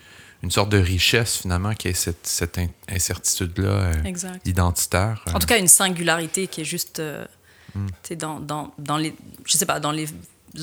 une 0.43 0.51
sorte 0.51 0.69
de 0.69 0.77
richesse 0.77 1.37
finalement 1.37 1.73
qui 1.73 1.87
est 1.87 1.93
cette, 1.93 2.27
cette 2.27 2.59
incertitude-là 2.89 3.69
euh, 3.69 4.37
identitaire. 4.45 5.23
En 5.33 5.39
tout 5.39 5.47
cas, 5.47 5.57
une 5.57 5.67
singularité 5.67 6.47
qui 6.47 6.61
est 6.61 6.65
juste 6.65 6.99
euh, 6.99 7.25
mm. 7.73 8.15
dans, 8.17 8.39
dans, 8.39 8.73
dans, 8.77 8.97
les, 8.97 9.15
je 9.45 9.57
sais 9.57 9.65
pas, 9.65 9.79
dans 9.79 9.91
les 9.91 10.09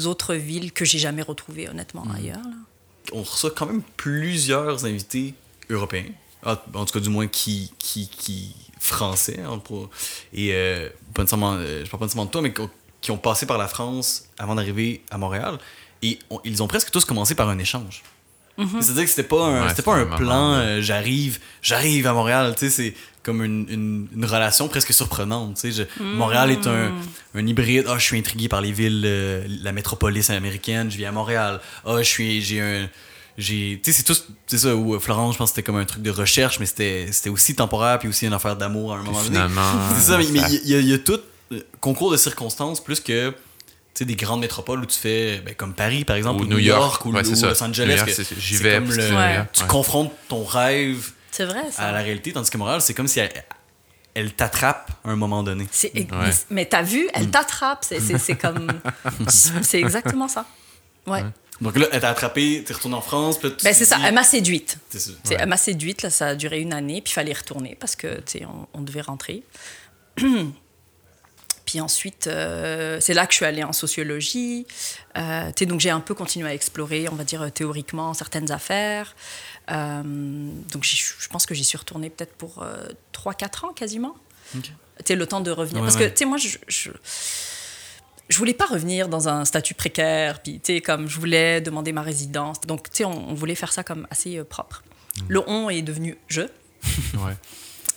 autres 0.04 0.34
villes 0.34 0.72
que 0.72 0.84
j'ai 0.84 0.98
jamais 0.98 1.22
retrouvées 1.22 1.68
honnêtement 1.68 2.06
ailleurs. 2.14 2.38
On 3.12 3.22
reçoit 3.22 3.52
quand 3.52 3.66
même 3.66 3.82
plusieurs 3.96 4.84
invités 4.84 5.34
européens. 5.70 6.10
Ah, 6.44 6.62
en 6.74 6.84
tout 6.84 6.92
cas, 6.92 7.00
du 7.00 7.08
moins, 7.08 7.26
qui, 7.26 7.72
qui, 7.78 8.08
qui 8.08 8.54
français. 8.80 9.40
Hein, 9.44 9.60
et 10.32 10.50
euh, 10.52 10.88
pas 11.14 11.22
nécessairement, 11.22 11.54
euh, 11.54 11.84
je 11.84 11.90
parle 11.90 12.00
pas 12.00 12.06
nécessairement 12.06 12.26
de 12.26 12.30
toi, 12.30 12.42
mais 12.42 12.54
qui 13.00 13.10
ont 13.10 13.18
passé 13.18 13.46
par 13.46 13.58
la 13.58 13.68
France 13.68 14.24
avant 14.38 14.54
d'arriver 14.54 15.02
à 15.10 15.18
Montréal. 15.18 15.58
Et 16.02 16.18
ils 16.44 16.62
ont 16.62 16.68
presque 16.68 16.90
tous 16.90 17.04
commencé 17.04 17.34
par 17.34 17.48
un 17.48 17.58
échange. 17.58 18.02
Mm-hmm. 18.58 18.80
C'est-à-dire 18.80 19.04
que 19.04 19.10
c'était 19.10 19.28
pas 19.28 19.44
un, 19.46 19.68
c'était 19.68 19.82
pas 19.82 19.94
un 19.94 20.06
plan, 20.06 20.54
euh, 20.54 20.80
j'arrive, 20.80 21.38
j'arrive 21.62 22.06
à 22.06 22.12
Montréal. 22.12 22.54
Tu 22.56 22.68
sais, 22.68 22.70
c'est 22.70 22.94
comme 23.22 23.44
une, 23.44 24.08
une, 24.12 24.24
relation 24.24 24.68
presque 24.68 24.92
surprenante. 24.92 25.60
Tu 25.60 25.72
sais, 25.72 25.88
Montréal 26.00 26.50
est 26.50 26.66
un, 26.66 26.92
un 27.34 27.46
hybride. 27.46 27.84
Ah, 27.88 27.98
je 27.98 28.04
suis 28.04 28.18
intrigué 28.18 28.48
par 28.48 28.60
les 28.60 28.72
villes, 28.72 29.04
euh, 29.04 29.46
la 29.62 29.70
métropolis 29.72 30.30
américaine. 30.30 30.90
Je 30.90 30.96
vis 30.96 31.04
à 31.04 31.12
Montréal. 31.12 31.60
Ah, 31.84 31.96
je 31.98 32.08
suis, 32.08 32.42
j'ai 32.42 32.60
un, 32.60 32.88
j'ai, 33.38 33.80
tu 33.82 33.92
sais, 33.92 33.98
c'est 33.98 34.02
tout, 34.02 34.20
c'est 34.46 34.58
ça. 34.58 34.74
Où 34.74 34.98
Florence, 34.98 35.34
je 35.34 35.38
pense, 35.38 35.50
que 35.50 35.56
c'était 35.56 35.64
comme 35.64 35.76
un 35.76 35.84
truc 35.84 36.02
de 36.02 36.10
recherche, 36.10 36.60
mais 36.60 36.66
c'était, 36.66 37.08
c'était 37.12 37.30
aussi 37.30 37.54
temporaire 37.54 37.98
puis 37.98 38.08
aussi 38.08 38.26
une 38.26 38.32
affaire 38.34 38.56
d'amour 38.56 38.92
à 38.92 38.98
un 38.98 39.02
moment 39.02 39.22
donné. 39.22 39.38
C'est 39.96 40.10
ça, 40.10 40.18
mais 40.18 40.24
il 40.24 40.60
y, 40.64 40.72
y, 40.72 40.92
a 40.92 40.98
tout 40.98 41.20
euh, 41.52 41.60
concours 41.80 42.10
de 42.10 42.16
circonstances 42.16 42.82
plus 42.82 43.00
que 43.00 43.32
sais, 43.98 44.04
des 44.04 44.16
grandes 44.16 44.40
métropoles 44.40 44.80
où 44.80 44.86
tu 44.86 44.98
fais, 44.98 45.40
ben, 45.44 45.54
comme 45.54 45.74
Paris, 45.74 46.04
par 46.04 46.16
exemple, 46.16 46.42
ou, 46.42 46.46
New 46.46 46.58
York, 46.58 47.04
ou, 47.04 47.12
Los 47.12 47.62
Angeles. 47.62 48.04
J'y 48.38 48.56
vais. 48.56 48.80
tu 49.52 49.64
confrontes 49.64 50.12
ton 50.28 50.44
rêve 50.44 51.12
vrai, 51.38 51.62
à 51.76 51.92
la 51.92 52.00
réalité, 52.00 52.32
tandis 52.32 52.50
que 52.50 52.58
Montréal, 52.58 52.80
c'est 52.80 52.94
comme 52.94 53.06
si 53.06 53.20
elle, 54.14 54.32
t'attrape 54.32 54.90
à 55.04 55.10
un 55.10 55.16
moment 55.16 55.44
donné. 55.44 55.68
Mais, 56.50 56.64
t'as 56.64 56.82
vu, 56.82 57.08
elle 57.14 57.28
mm. 57.28 57.30
t'attrape. 57.30 57.84
C'est 57.84 58.36
comme. 58.36 58.68
c'est 59.28 59.78
exactement 59.78 60.28
ça. 60.28 60.46
Ouais. 61.06 61.22
Donc 61.60 61.76
là, 61.76 61.86
elle 61.92 62.00
t'a 62.00 62.10
attrapé, 62.10 62.62
t'es 62.64 62.72
retournée 62.72 62.96
en 62.96 63.00
France. 63.00 63.40
Ben, 63.40 63.52
c'est 63.58 63.84
ça, 63.84 63.98
elle 64.04 64.14
m'a 64.14 64.22
séduite. 64.22 64.78
Elle 65.30 65.48
m'a 65.48 65.56
séduite, 65.56 66.02
là, 66.02 66.10
ça 66.10 66.28
a 66.28 66.34
duré 66.34 66.60
une 66.60 66.72
année, 66.72 67.00
puis 67.00 67.10
il 67.10 67.14
fallait 67.14 67.32
retourner 67.32 67.76
parce 67.78 67.96
que, 67.96 68.16
tu 68.20 68.38
sais, 68.38 68.46
on, 68.72 68.80
devait 68.80 69.00
rentrer. 69.00 69.42
Puis 71.64 71.82
ensuite, 71.82 72.28
euh, 72.28 72.98
c'est 72.98 73.12
là 73.12 73.26
que 73.26 73.32
je 73.34 73.36
suis 73.36 73.44
allée 73.44 73.62
en 73.62 73.74
sociologie. 73.74 74.66
Euh, 75.18 75.52
donc 75.66 75.80
j'ai 75.80 75.90
un 75.90 76.00
peu 76.00 76.14
continué 76.14 76.48
à 76.48 76.54
explorer, 76.54 77.10
on 77.12 77.14
va 77.14 77.24
dire 77.24 77.52
théoriquement, 77.52 78.14
certaines 78.14 78.50
affaires. 78.50 79.14
Euh, 79.70 80.02
donc 80.72 80.84
je 80.84 81.28
pense 81.28 81.44
que 81.44 81.54
j'y 81.54 81.64
suis 81.64 81.76
retournée 81.76 82.08
peut-être 82.08 82.32
pour 82.32 82.64
3-4 83.12 83.66
ans 83.66 83.72
quasiment. 83.74 84.16
Okay. 84.56 85.14
le 85.14 85.26
temps 85.26 85.42
de 85.42 85.50
revenir. 85.50 85.82
Parce 85.82 85.98
que, 85.98 86.04
tu 86.04 86.16
sais, 86.16 86.24
moi, 86.24 86.38
je, 86.38 86.56
je, 86.68 86.90
je, 88.28 88.38
voulais 88.38 88.54
pas 88.54 88.66
revenir 88.66 89.08
dans 89.08 89.28
un 89.28 89.44
statut 89.44 89.74
précaire. 89.74 90.42
Puis, 90.42 90.60
tu 90.60 90.74
sais, 90.74 90.80
comme 90.80 91.08
je 91.08 91.18
voulais 91.18 91.60
demander 91.60 91.92
ma 91.92 92.02
résidence. 92.02 92.60
Donc, 92.62 92.90
tu 92.90 92.98
sais, 92.98 93.04
on, 93.04 93.34
voulait 93.34 93.54
faire 93.54 93.72
ça 93.72 93.82
comme 93.84 94.06
assez 94.10 94.42
propre. 94.44 94.82
Mmh. 95.16 95.22
Le 95.28 95.48
on 95.48 95.70
est 95.70 95.82
devenu 95.82 96.16
je. 96.28 96.42
ouais. 96.42 97.36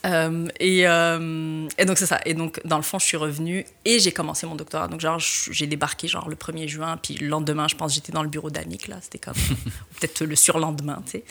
Euh, 0.05 0.47
et, 0.59 0.87
euh, 0.87 1.67
et, 1.77 1.85
donc 1.85 1.97
c'est 1.97 2.05
ça. 2.05 2.19
Et 2.25 2.33
donc 2.33 2.59
dans 2.65 2.77
le 2.77 2.83
fond, 2.83 2.97
je 2.97 3.05
suis 3.05 3.17
revenue 3.17 3.65
et 3.85 3.99
j'ai 3.99 4.11
commencé 4.11 4.47
mon 4.47 4.55
doctorat. 4.55 4.87
Donc 4.87 4.99
genre 4.99 5.19
j'ai 5.19 5.67
débarqué 5.67 6.07
genre 6.07 6.27
le 6.27 6.35
1er 6.35 6.67
juin, 6.67 6.97
puis 6.97 7.15
le 7.15 7.27
lendemain, 7.27 7.67
je 7.67 7.75
pense, 7.75 7.93
j'étais 7.93 8.11
dans 8.11 8.23
le 8.23 8.29
bureau 8.29 8.49
d'Annick 8.49 8.87
là. 8.87 8.97
C'était 9.01 9.19
comme 9.19 9.35
peut-être 9.99 10.23
le 10.23 10.35
surlendemain, 10.35 11.03
tu 11.05 11.11
sais. 11.11 11.23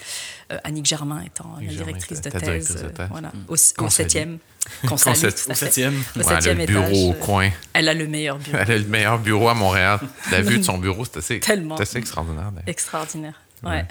Euh, 0.52 0.58
Annick 0.64 0.86
Germain 0.86 1.22
étant 1.22 1.56
la 1.60 1.66
directrice 1.66 2.20
de 2.20 2.30
thèse, 2.30 2.86
voilà, 3.10 3.32
au, 3.48 3.56
7e. 3.56 4.38
Au 4.84 4.94
7e. 4.94 5.92
Au 6.16 6.20
7e 6.20 6.66
bureau 6.66 7.10
au 7.10 7.12
coin. 7.14 7.50
Elle 7.72 7.88
a 7.88 7.94
le 7.94 8.06
meilleur 8.06 8.38
bureau. 8.38 8.58
Elle 8.60 8.70
a 8.70 8.78
le 8.78 8.84
meilleur 8.84 9.18
bureau 9.18 9.48
à 9.48 9.54
Montréal. 9.54 9.98
La 10.30 10.42
vue 10.42 10.58
de 10.58 10.64
son 10.64 10.78
bureau, 10.78 11.04
c'est 11.04 11.18
assez, 11.18 11.40
assez 11.78 11.98
extraordinaire. 11.98 12.52
Extraordinaire, 12.66 13.40
ouais. 13.64 13.84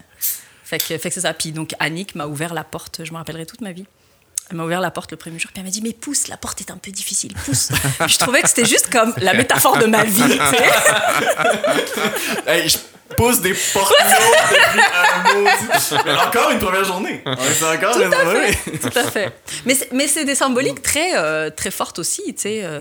Fait 0.63 0.77
que, 0.77 0.97
fait 0.99 1.09
que 1.09 1.15
c'est 1.15 1.21
ça. 1.21 1.33
Puis 1.33 1.51
donc 1.51 1.73
Annick 1.79 2.13
m'a 2.13 2.27
ouvert 2.27 2.53
la 2.53 2.63
porte, 2.63 3.03
je 3.03 3.11
me 3.11 3.17
rappellerai 3.17 3.47
toute 3.47 3.61
ma 3.61 3.71
vie. 3.71 3.85
Elle 4.49 4.57
m'a 4.57 4.63
ouvert 4.63 4.81
la 4.81 4.89
porte 4.89 5.11
le 5.11 5.17
premier 5.17 5.37
jour, 5.37 5.51
puis 5.51 5.59
elle 5.59 5.65
m'a 5.65 5.71
dit 5.71 5.81
Mais 5.81 5.93
pousse, 5.93 6.27
la 6.27 6.37
porte 6.37 6.59
est 6.61 6.71
un 6.71 6.77
peu 6.77 6.89
difficile, 6.91 7.33
pousse. 7.45 7.69
je 8.07 8.17
trouvais 8.17 8.41
que 8.41 8.49
c'était 8.49 8.65
juste 8.65 8.89
comme 8.91 9.13
la 9.17 9.33
métaphore 9.33 9.77
de 9.77 9.85
ma 9.85 10.03
vie, 10.03 10.21
sais. 10.21 10.69
je 12.67 12.77
pousse 13.15 13.41
des 13.41 13.53
portes 13.73 13.93
depuis 13.99 14.81
un 16.07 16.27
encore 16.27 16.51
une 16.51 16.59
première 16.59 16.83
journnée. 16.83 17.23
c'est 17.25 17.65
encore 17.65 17.93
Tout 17.93 18.01
une 18.01 18.09
première 18.09 18.55
Tout 18.81 18.99
à 18.99 19.03
fait. 19.03 19.31
Mais 19.65 19.75
c'est, 19.75 19.91
mais 19.91 20.07
c'est 20.07 20.25
des 20.25 20.35
symboliques 20.35 20.81
très, 20.81 21.17
euh, 21.17 21.49
très 21.49 21.71
fortes 21.71 21.99
aussi, 21.99 22.23
tu 22.33 22.41
sais. 22.41 22.63
Euh. 22.63 22.79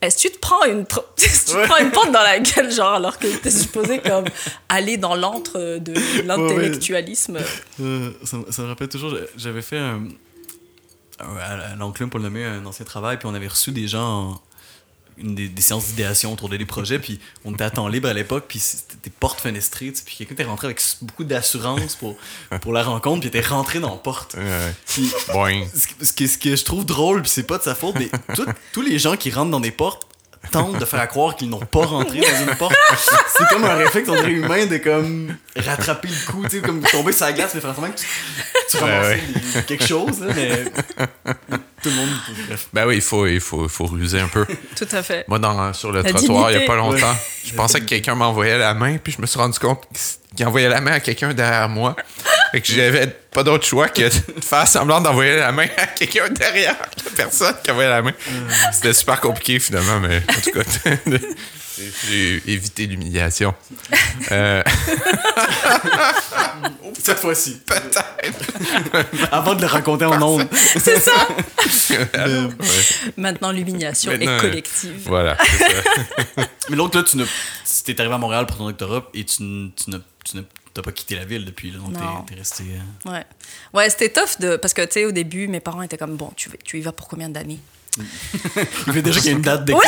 Est-ce 0.00 0.16
que 0.16 0.22
tu 0.22 0.30
te 0.34 0.38
prends 0.38 0.64
une, 0.64 0.84
tu 1.16 1.54
prends 1.66 1.76
une 1.78 1.90
porte 1.90 2.10
dans 2.10 2.22
la 2.22 2.40
gueule, 2.40 2.72
genre, 2.72 2.94
alors 2.94 3.18
que 3.18 3.26
tu 3.26 3.48
es 3.48 3.50
supposé 3.50 4.00
comme 4.00 4.24
aller 4.68 4.96
dans 4.96 5.14
l'antre 5.14 5.78
de 5.78 5.94
l'intellectualisme? 6.24 7.38
Euh, 7.80 8.10
ça, 8.24 8.38
ça, 8.50 8.62
me 8.62 8.68
rappelle 8.68 8.88
toujours, 8.88 9.16
j'avais 9.36 9.62
fait 9.62 9.78
un 9.78 10.02
à 11.22 11.74
l'enclume 11.76 12.10
pour 12.10 12.18
le 12.18 12.24
nommer 12.24 12.44
un 12.44 12.64
ancien 12.66 12.84
travail, 12.84 13.18
puis 13.18 13.26
on 13.26 13.34
avait 13.34 13.48
reçu 13.48 13.72
des 13.72 13.88
gens 13.88 14.40
une 15.18 15.34
des, 15.34 15.50
séances 15.60 15.86
d'idéation 15.88 16.32
autour 16.32 16.48
des 16.48 16.64
projets, 16.64 16.98
puis 16.98 17.20
on 17.44 17.52
était 17.52 17.64
à 17.64 17.70
temps 17.70 17.88
libre 17.88 18.08
à 18.08 18.14
l'époque, 18.14 18.44
puis 18.48 18.58
c'était 18.58 18.96
des 19.04 19.10
portes 19.10 19.40
fenestrées, 19.40 19.92
puis 20.04 20.16
quelqu'un 20.16 20.34
était 20.34 20.44
rentré 20.44 20.66
avec 20.66 20.82
beaucoup 21.02 21.24
d'assurance 21.24 21.96
pour, 21.96 22.16
pour 22.60 22.72
la 22.72 22.82
rencontre, 22.82 23.20
puis 23.20 23.28
était 23.28 23.46
rentré 23.46 23.80
dans 23.80 23.90
la 23.90 23.96
porte. 23.96 24.36
Puis, 24.86 25.10
ce, 25.74 26.12
que, 26.12 26.26
ce 26.26 26.38
que 26.38 26.56
je 26.56 26.64
trouve 26.64 26.84
drôle, 26.84 27.22
puis 27.22 27.30
c'est 27.30 27.46
pas 27.46 27.58
de 27.58 27.62
sa 27.62 27.74
faute, 27.74 27.96
mais 27.98 28.10
tous 28.72 28.82
les 28.82 28.98
gens 28.98 29.16
qui 29.16 29.30
rentrent 29.30 29.50
dans 29.50 29.60
des 29.60 29.70
portes 29.70 30.06
tentent 30.50 30.78
de 30.78 30.84
faire 30.84 31.06
croire 31.08 31.36
qu'ils 31.36 31.48
n'ont 31.48 31.60
pas 31.60 31.84
rentré 31.86 32.20
dans 32.20 32.50
une 32.50 32.56
porte. 32.56 32.74
C'est 33.36 33.48
comme 33.48 33.64
un 33.64 33.74
réflexe, 33.74 34.08
on 34.08 34.14
dirait 34.14 34.32
humain, 34.32 34.66
de 34.66 34.76
comme 34.78 35.36
rattraper 35.56 36.08
le 36.08 36.32
coup, 36.32 36.42
tu 36.44 36.50
sais, 36.50 36.60
comme 36.60 36.82
tomber 36.82 37.12
sur 37.12 37.26
la 37.26 37.32
glace, 37.32 37.52
mais 37.54 37.60
faire 37.60 37.74
que 37.74 38.00
tu, 38.00 38.06
tu 38.70 38.76
ramasses 38.76 39.18
quelque 39.66 39.86
chose, 39.86 40.24
mais 40.34 40.64
tout 41.82 41.88
le 41.88 41.94
monde. 41.94 42.08
Bref. 42.48 42.68
Ben 42.72 42.86
oui, 42.86 42.96
il 42.96 43.02
faut, 43.02 43.26
il 43.26 43.40
faut, 43.40 43.68
faut 43.68 43.86
ruser 43.86 44.20
un 44.20 44.28
peu. 44.28 44.46
Tout 44.76 44.88
à 44.92 45.02
fait. 45.02 45.24
Moi, 45.28 45.38
dans, 45.38 45.72
sur 45.72 45.92
le 45.92 46.02
trottoir, 46.02 46.50
il 46.50 46.58
n'y 46.58 46.64
a 46.64 46.66
pas 46.66 46.76
longtemps, 46.76 47.16
je 47.44 47.54
pensais 47.54 47.80
que 47.80 47.86
quelqu'un 47.86 48.14
m'envoyait 48.14 48.58
la 48.58 48.74
main, 48.74 48.98
puis 48.98 49.12
je 49.16 49.20
me 49.20 49.26
suis 49.26 49.38
rendu 49.38 49.58
compte 49.58 49.86
qu'il 50.36 50.46
envoyait 50.46 50.68
la 50.68 50.80
main 50.80 50.92
à 50.92 51.00
quelqu'un 51.00 51.32
derrière 51.34 51.68
moi. 51.68 51.96
et 52.54 52.60
que 52.60 52.66
j'avais 52.66 53.06
pas 53.06 53.42
d'autre 53.42 53.64
choix 53.66 53.88
que 53.88 54.02
de 54.02 54.44
faire 54.44 54.68
semblant 54.68 55.00
d'envoyer 55.00 55.36
la 55.36 55.52
main 55.52 55.66
à 55.78 55.86
quelqu'un 55.86 56.28
derrière 56.28 56.76
la 57.04 57.10
personne 57.16 57.54
qui 57.64 57.70
envoyait 57.70 57.88
la 57.88 58.02
main. 58.02 58.12
C'était 58.72 58.92
super 58.92 59.20
compliqué 59.20 59.58
finalement, 59.58 60.00
mais 60.00 60.18
en 60.28 60.40
tout 60.40 60.50
cas, 60.50 60.90
j'ai 62.06 62.42
évité 62.46 62.86
l'humiliation. 62.86 63.54
Euh... 64.30 64.62
Cette 66.98 67.18
fois-ci. 67.18 67.60
Peut-être. 67.66 68.04
Avant 69.32 69.54
de 69.54 69.60
le 69.62 69.66
raconter 69.66 70.04
en 70.04 70.20
ondes. 70.22 70.46
C'est 70.52 71.00
ça. 71.00 71.28
Euh, 72.16 72.48
Maintenant, 73.16 73.50
l'humiliation 73.52 74.12
est 74.12 74.40
collective. 74.40 75.02
Voilà. 75.06 75.36
mais 76.68 76.76
l'autre, 76.76 76.98
là, 76.98 77.04
tu 77.04 77.20
es 77.90 78.00
arrivé 78.00 78.14
à 78.14 78.18
Montréal 78.18 78.46
pour 78.46 78.56
ton 78.56 78.66
doctorat 78.66 79.08
et 79.14 79.24
tu, 79.24 79.70
tu 79.76 79.90
n'as 79.90 79.98
t'as 80.74 80.82
pas 80.82 80.92
quitté 80.92 81.16
la 81.16 81.24
ville 81.24 81.44
depuis, 81.44 81.70
là, 81.70 81.78
donc 81.78 81.94
t'es, 82.26 82.34
resté. 82.34 82.64
Euh. 83.06 83.10
Ouais, 83.10 83.24
ouais 83.74 83.90
c'était 83.90 84.08
tough 84.08 84.40
de, 84.40 84.56
parce 84.56 84.72
que, 84.72 84.82
tu 84.82 84.92
sais, 84.92 85.04
au 85.04 85.12
début, 85.12 85.48
mes 85.48 85.60
parents 85.60 85.82
étaient 85.82 85.98
comme, 85.98 86.16
bon, 86.16 86.30
tu, 86.36 86.50
tu 86.64 86.78
y 86.78 86.80
vas 86.80 86.92
pour 86.92 87.08
combien 87.08 87.28
d'années? 87.28 87.60
Il 87.98 88.92
fait 88.92 89.02
déjà 89.02 89.20
qu'il 89.20 89.30
y 89.30 89.34
a 89.34 89.36
une 89.36 89.42
date 89.42 89.64
de, 89.64 89.72
fin. 89.72 89.78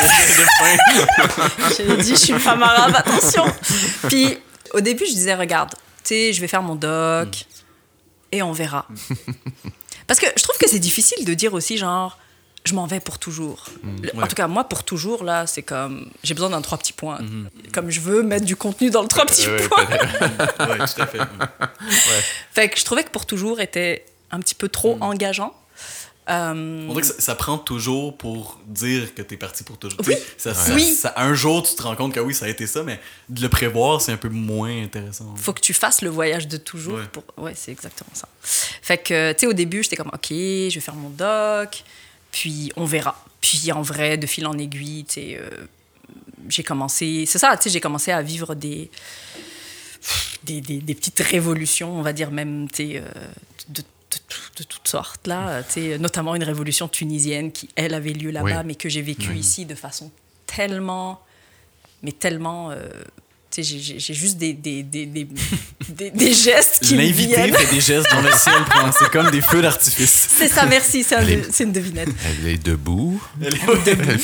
J'ai 1.77 1.97
dit, 1.97 2.11
je 2.11 2.15
suis 2.17 2.33
une 2.33 2.39
femme 2.39 2.63
arabe, 2.63 2.95
attention. 2.97 3.45
Puis, 4.09 4.39
au 4.73 4.81
début, 4.81 5.07
je 5.07 5.13
disais, 5.13 5.35
regarde, 5.35 5.71
tu 5.71 6.09
sais, 6.09 6.33
je 6.33 6.41
vais 6.41 6.49
faire 6.49 6.63
mon 6.63 6.75
doc 6.75 7.29
mm. 7.29 7.33
et 8.33 8.43
on 8.43 8.53
verra. 8.53 8.87
Parce 10.07 10.21
que 10.21 10.27
je 10.37 10.43
trouve 10.43 10.59
que 10.59 10.69
c'est 10.69 10.79
difficile 10.79 11.25
de 11.25 11.35
dire 11.35 11.55
aussi, 11.55 11.79
genre, 11.79 12.19
je 12.65 12.75
m'en 12.75 12.87
vais 12.87 13.01
pour 13.01 13.19
toujours. 13.19 13.67
Mm. 13.83 14.23
En 14.23 14.27
tout 14.27 14.35
cas, 14.35 14.49
moi, 14.49 14.65
pour 14.65 14.85
toujours, 14.85 15.25
là, 15.25 15.47
c'est 15.47 15.63
comme. 15.63 16.11
J'ai 16.23 16.35
besoin 16.35 16.51
d'un 16.51 16.63
trois 16.63 16.79
petits 16.79 16.93
points. 16.93 17.21
Mm-hmm. 17.21 17.73
Comme 17.73 17.91
je 17.91 18.01
veux 18.01 18.23
mettre 18.23 18.45
du 18.45 18.57
contenu 18.57 18.91
dans 18.91 19.03
le 19.03 19.09
trois 19.09 19.27
petits 19.27 19.47
points. 19.47 19.87
ouais, 20.67 20.79
tout 20.79 21.03
à 21.03 21.07
fait. 21.07 21.19
fait 22.53 22.69
que 22.69 22.79
je 22.79 22.85
trouvais 22.85 23.05
que 23.05 23.11
pour 23.11 23.27
toujours 23.27 23.61
était 23.61 24.05
un 24.31 24.41
petit 24.41 24.55
peu 24.55 24.69
trop 24.69 24.97
mm. 24.97 25.03
engageant. 25.03 25.55
Euh... 26.29 26.87
On 26.89 26.95
dirait 26.95 27.03
que 27.03 27.23
ça, 27.23 27.35
prend 27.35 27.59
toujours 27.59 28.17
pour 28.17 28.59
dire 28.67 29.15
que 29.15 29.23
tu 29.23 29.35
es 29.35 29.37
parti 29.37 29.63
pour 29.63 29.77
toujours. 29.77 30.01
Oui. 30.07 30.15
Ça, 30.39 30.55
ça, 30.55 31.13
un 31.17 31.35
jour, 31.35 31.63
tu 31.63 31.75
te 31.75 31.83
rends 31.83 31.97
compte 31.97 32.15
que 32.15 32.21
oui, 32.21 32.35
ça 32.35 32.47
a 32.47 32.49
été 32.49 32.67
ça, 32.67 32.83
mais 32.83 32.99
de 33.29 33.43
le 33.43 33.49
prévoir, 33.49 34.01
c'est 34.01 34.13
un 34.13 34.17
peu 34.17 34.31
moins 34.31 34.83
intéressant. 34.83 35.35
Faut 35.37 35.53
que 35.53 35.61
tu 35.61 35.75
fasses 35.75 36.01
le 36.01 36.09
voyage 36.09 36.49
de 36.49 36.57
toujours. 36.57 36.95
Ouais, 36.95 37.07
pour... 37.13 37.25
ouais 37.37 37.53
c'est 37.55 37.73
exactement 37.73 38.11
ça. 38.15 38.29
Fait 38.43 38.99
que, 38.99 39.33
tu 39.33 39.41
sais, 39.41 39.47
au 39.47 39.53
début, 39.53 39.83
j'étais 39.83 39.97
comme, 39.97 40.11
OK, 40.13 40.31
je 40.31 40.75
vais 40.75 40.81
faire 40.81 40.95
mon 40.95 41.11
doc 41.11 41.85
puis 42.35 42.73
on 42.75 42.85
verra. 42.85 43.17
Puis 43.41 43.71
en 43.71 43.83
vrai, 43.83 44.19
de 44.19 44.27
fil 44.27 44.45
en 44.49 44.59
aiguille, 44.59 45.05
tu 45.05 45.15
sais, 45.15 45.39
euh, 45.41 45.67
j'ai 46.49 46.65
commencé, 46.65 47.27
c'est 47.27 47.39
ça, 47.39 47.57
tu 47.57 47.65
sais, 47.65 47.71
j'ai 47.71 47.81
commencé 47.81 48.11
à 48.11 48.23
vivre 48.23 48.57
des, 48.57 48.91
des, 50.43 50.61
des, 50.61 50.95
petites 50.95 51.21
révolutions, 51.21 51.97
on 51.97 52.03
va 52.03 52.13
dire 52.13 52.33
même, 52.33 52.69
tu 52.69 52.77
sais, 52.77 52.97
euh, 52.97 53.03
de, 53.69 53.83
de, 54.59 54.65
toutes 54.65 54.89
sortes, 54.89 55.27
là, 55.27 55.63
sais, 55.69 55.99
notamment 55.99 56.35
une 56.35 56.45
révolution 56.45 56.89
tunisienne 56.89 57.53
qui, 57.53 57.69
elle, 57.77 57.95
avait 57.95 58.13
lieu 58.13 58.31
là-bas, 58.31 58.63
mais 58.63 58.75
que 58.75 58.89
j'ai 58.89 59.03
vécue 59.03 59.35
ici 59.35 59.67
de 59.67 59.75
façon 59.75 60.11
tellement, 60.47 61.21
mais 62.03 62.13
tellement... 62.13 62.71
Euh, 62.71 62.89
j'ai 63.63 64.15
juste 64.15 64.37
des, 64.39 64.53
des, 64.53 64.83
des, 64.83 65.07
des, 65.07 65.27
gestes 66.35 66.81
qui. 66.83 66.97
L'invité 66.97 67.53
fait 67.53 67.75
des 67.75 67.81
gestes 67.81 68.11
dans 68.11 68.23
le 68.23 68.33
ciel. 68.33 68.55
C'est 68.99 69.11
comme 69.11 69.31
des 69.31 69.41
feux 69.41 69.63
d'artifice. 69.63 70.29
C'est 70.37 70.49
ça, 70.49 70.67
merci. 70.67 71.05
C'est 71.05 71.65
une 71.65 71.73
devinette. 71.73 72.09
Elle 72.25 72.49
est 72.49 72.63
debout. 72.63 73.23
Elle 73.41 73.55
est 73.55 73.87
debout. 73.87 74.23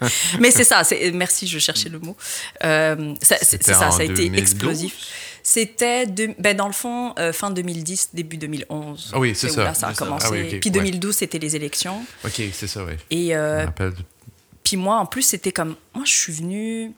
Mais 0.40 0.50
c'est 0.50 0.64
ça. 0.64 0.82
Merci, 1.14 1.46
je 1.46 1.58
cherchais 1.58 1.88
le 1.88 1.98
mot. 1.98 2.16
Euh, 2.64 3.14
c'est 3.22 3.62
ça, 3.62 3.90
ça 3.90 4.00
a 4.00 4.04
été 4.04 4.30
explosif. 4.34 4.94
C'était, 5.50 6.04
ben 6.38 6.54
dans 6.54 6.66
le 6.66 6.74
fond, 6.74 7.14
euh, 7.18 7.32
fin 7.32 7.50
2010, 7.50 8.10
début 8.12 8.36
2011. 8.36 9.12
Ah 9.14 9.18
oui, 9.18 9.34
c'est 9.34 9.48
ça. 9.48 9.64
Là, 9.64 9.72
ça 9.72 9.88
a 9.88 9.94
commencé. 9.94 10.26
Ah 10.52 10.58
puis 10.60 10.70
2012, 10.70 11.16
c'était 11.16 11.38
les 11.38 11.56
élections. 11.56 12.04
OK, 12.22 12.42
c'est 12.52 12.66
ça, 12.66 12.84
oui. 12.84 12.92
Et 13.10 13.34
euh, 13.34 13.66
puis 14.62 14.76
moi, 14.76 14.96
en 14.98 15.06
plus, 15.06 15.22
c'était 15.22 15.50
comme... 15.50 15.76
Moi, 15.94 16.04
je 16.04 16.12
suis 16.14 16.34
venue... 16.34 16.92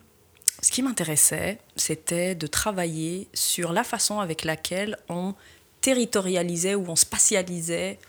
Ce 0.62 0.72
qui 0.72 0.82
m'intéressait, 0.82 1.58
c'était 1.76 2.34
de 2.34 2.48
travailler 2.48 3.28
sur 3.34 3.72
la 3.72 3.84
façon 3.84 4.18
avec 4.18 4.42
laquelle 4.42 4.98
on 5.08 5.34
territorialisait 5.80 6.74
ou 6.74 6.86
on 6.88 6.96
spatialisait 6.96 8.00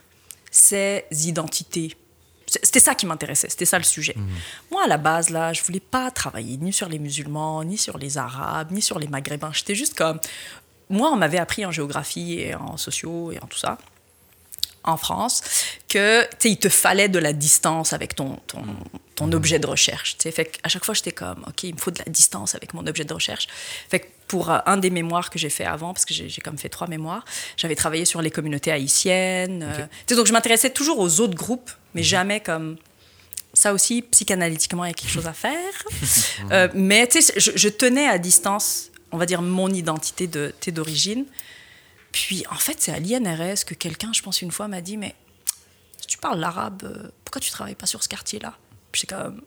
ces 0.50 1.04
identités 1.12 1.96
c'était 2.64 2.80
ça 2.80 2.96
qui 2.96 3.06
m'intéressait, 3.06 3.50
c'était 3.50 3.66
ça 3.66 3.78
le 3.78 3.84
sujet. 3.84 4.14
Mhm. 4.16 4.28
Moi, 4.72 4.84
à 4.84 4.88
la 4.88 4.98
base, 4.98 5.30
là, 5.30 5.54
je 5.54 5.64
voulais 5.64 5.80
pas 5.80 6.12
travailler 6.12 6.58
ni 6.58 6.74
sur 6.74 6.90
les 6.90 7.00
musulmans, 7.00 7.64
ni 7.64 7.78
sur 7.78 7.98
les 7.98 8.18
arabes, 8.18 8.72
ni 8.72 8.82
sur 8.82 9.00
les 9.00 9.08
maghrébins. 9.08 9.52
J'étais 9.54 9.76
juste 9.76 9.96
comme... 9.96 10.20
Moi, 10.90 11.10
on 11.10 11.16
m'avait 11.16 11.38
appris 11.38 11.66
en 11.66 11.72
géographie 11.72 12.40
et 12.40 12.56
en 12.56 12.76
sociaux 12.76 13.32
et 13.32 13.40
en 13.42 13.48
tout 13.48 13.58
ça 13.58 13.78
en 14.84 14.98
France 14.98 15.44
que 15.88 16.28
il 16.44 16.58
te 16.58 16.68
fallait 16.68 17.08
de 17.08 17.20
la 17.20 17.34
distance 17.34 17.94
avec 17.94 18.16
ton, 18.16 18.38
ton, 18.48 18.64
ton 19.16 19.28
mhm. 19.28 19.34
objet 19.34 19.60
de 19.60 19.68
recherche. 19.68 20.18
Fait 20.18 20.60
à 20.64 20.70
chaque 20.70 20.84
fois, 20.84 20.94
j'étais 20.94 21.12
comme, 21.12 21.44
OK, 21.48 21.64
il 21.64 21.76
me 21.76 21.80
faut 21.80 21.92
de 21.92 22.00
la 22.00 22.12
distance 22.12 22.56
avec 22.56 22.74
mon 22.74 22.86
objet 22.88 23.04
de 23.04 23.14
recherche. 23.14 23.48
Fait 23.90 24.12
pour 24.28 24.50
euh, 24.50 24.60
un 24.66 24.78
des 24.78 24.90
mémoires 24.90 25.30
que 25.30 25.38
j'ai 25.38 25.50
fait 25.50 25.66
avant, 25.66 25.94
parce 25.94 26.06
que 26.06 26.14
j'ai 26.14 26.42
comme 26.42 26.58
fait 26.58 26.70
trois 26.70 26.88
mémoires, 26.88 27.26
j'avais 27.58 27.76
travaillé 27.76 28.06
sur 28.06 28.22
les 28.22 28.32
communautés 28.32 28.72
haïtiennes. 28.72 29.64
Euh, 29.64 30.16
donc, 30.16 30.26
je 30.26 30.32
m'intéressais 30.32 30.70
toujours 30.70 31.00
aux 31.00 31.20
autres 31.20 31.36
groupes, 31.36 31.70
mais 31.94 32.02
mhm. 32.02 32.08
jamais 32.08 32.40
comme 32.40 32.78
ça 33.54 33.74
aussi, 33.74 34.02
psychanalytiquement, 34.02 34.86
il 34.86 34.90
y 34.90 34.92
a 34.92 34.94
quelque 34.94 35.12
chose 35.12 35.28
à 35.28 35.34
faire. 35.34 35.74
euh, 36.52 36.68
mais 36.74 37.10
je, 37.14 37.52
je, 37.56 37.70
tenais 37.70 38.08
à 38.08 38.18
distance, 38.18 38.92
on 39.12 39.18
va 39.18 39.26
dire, 39.26 39.42
mon 39.42 39.70
identité 39.70 40.28
d'origine. 40.72 41.26
Puis, 42.12 42.44
en 42.50 42.56
fait, 42.56 42.78
c'est 42.80 42.92
à 42.92 43.00
l'INRS 43.00 43.66
que 43.66 43.74
quelqu'un, 43.74 44.12
je 44.14 44.22
pense, 44.22 44.42
une 44.42 44.52
fois, 44.52 44.68
m'a 44.68 44.82
dit 44.82 44.98
Mais 44.98 45.16
si 46.00 46.08
tu 46.08 46.18
parles 46.18 46.40
l'arabe, 46.40 46.84
euh, 46.84 47.10
pourquoi 47.24 47.42
tu 47.42 47.52
travailles 47.52 47.76
pas 47.76 47.86
sur 47.86 48.04
ce 48.04 48.10
quartier-là? 48.10 48.54
Puis, 48.92 49.02
c'est 49.02 49.08
comme. 49.08 49.42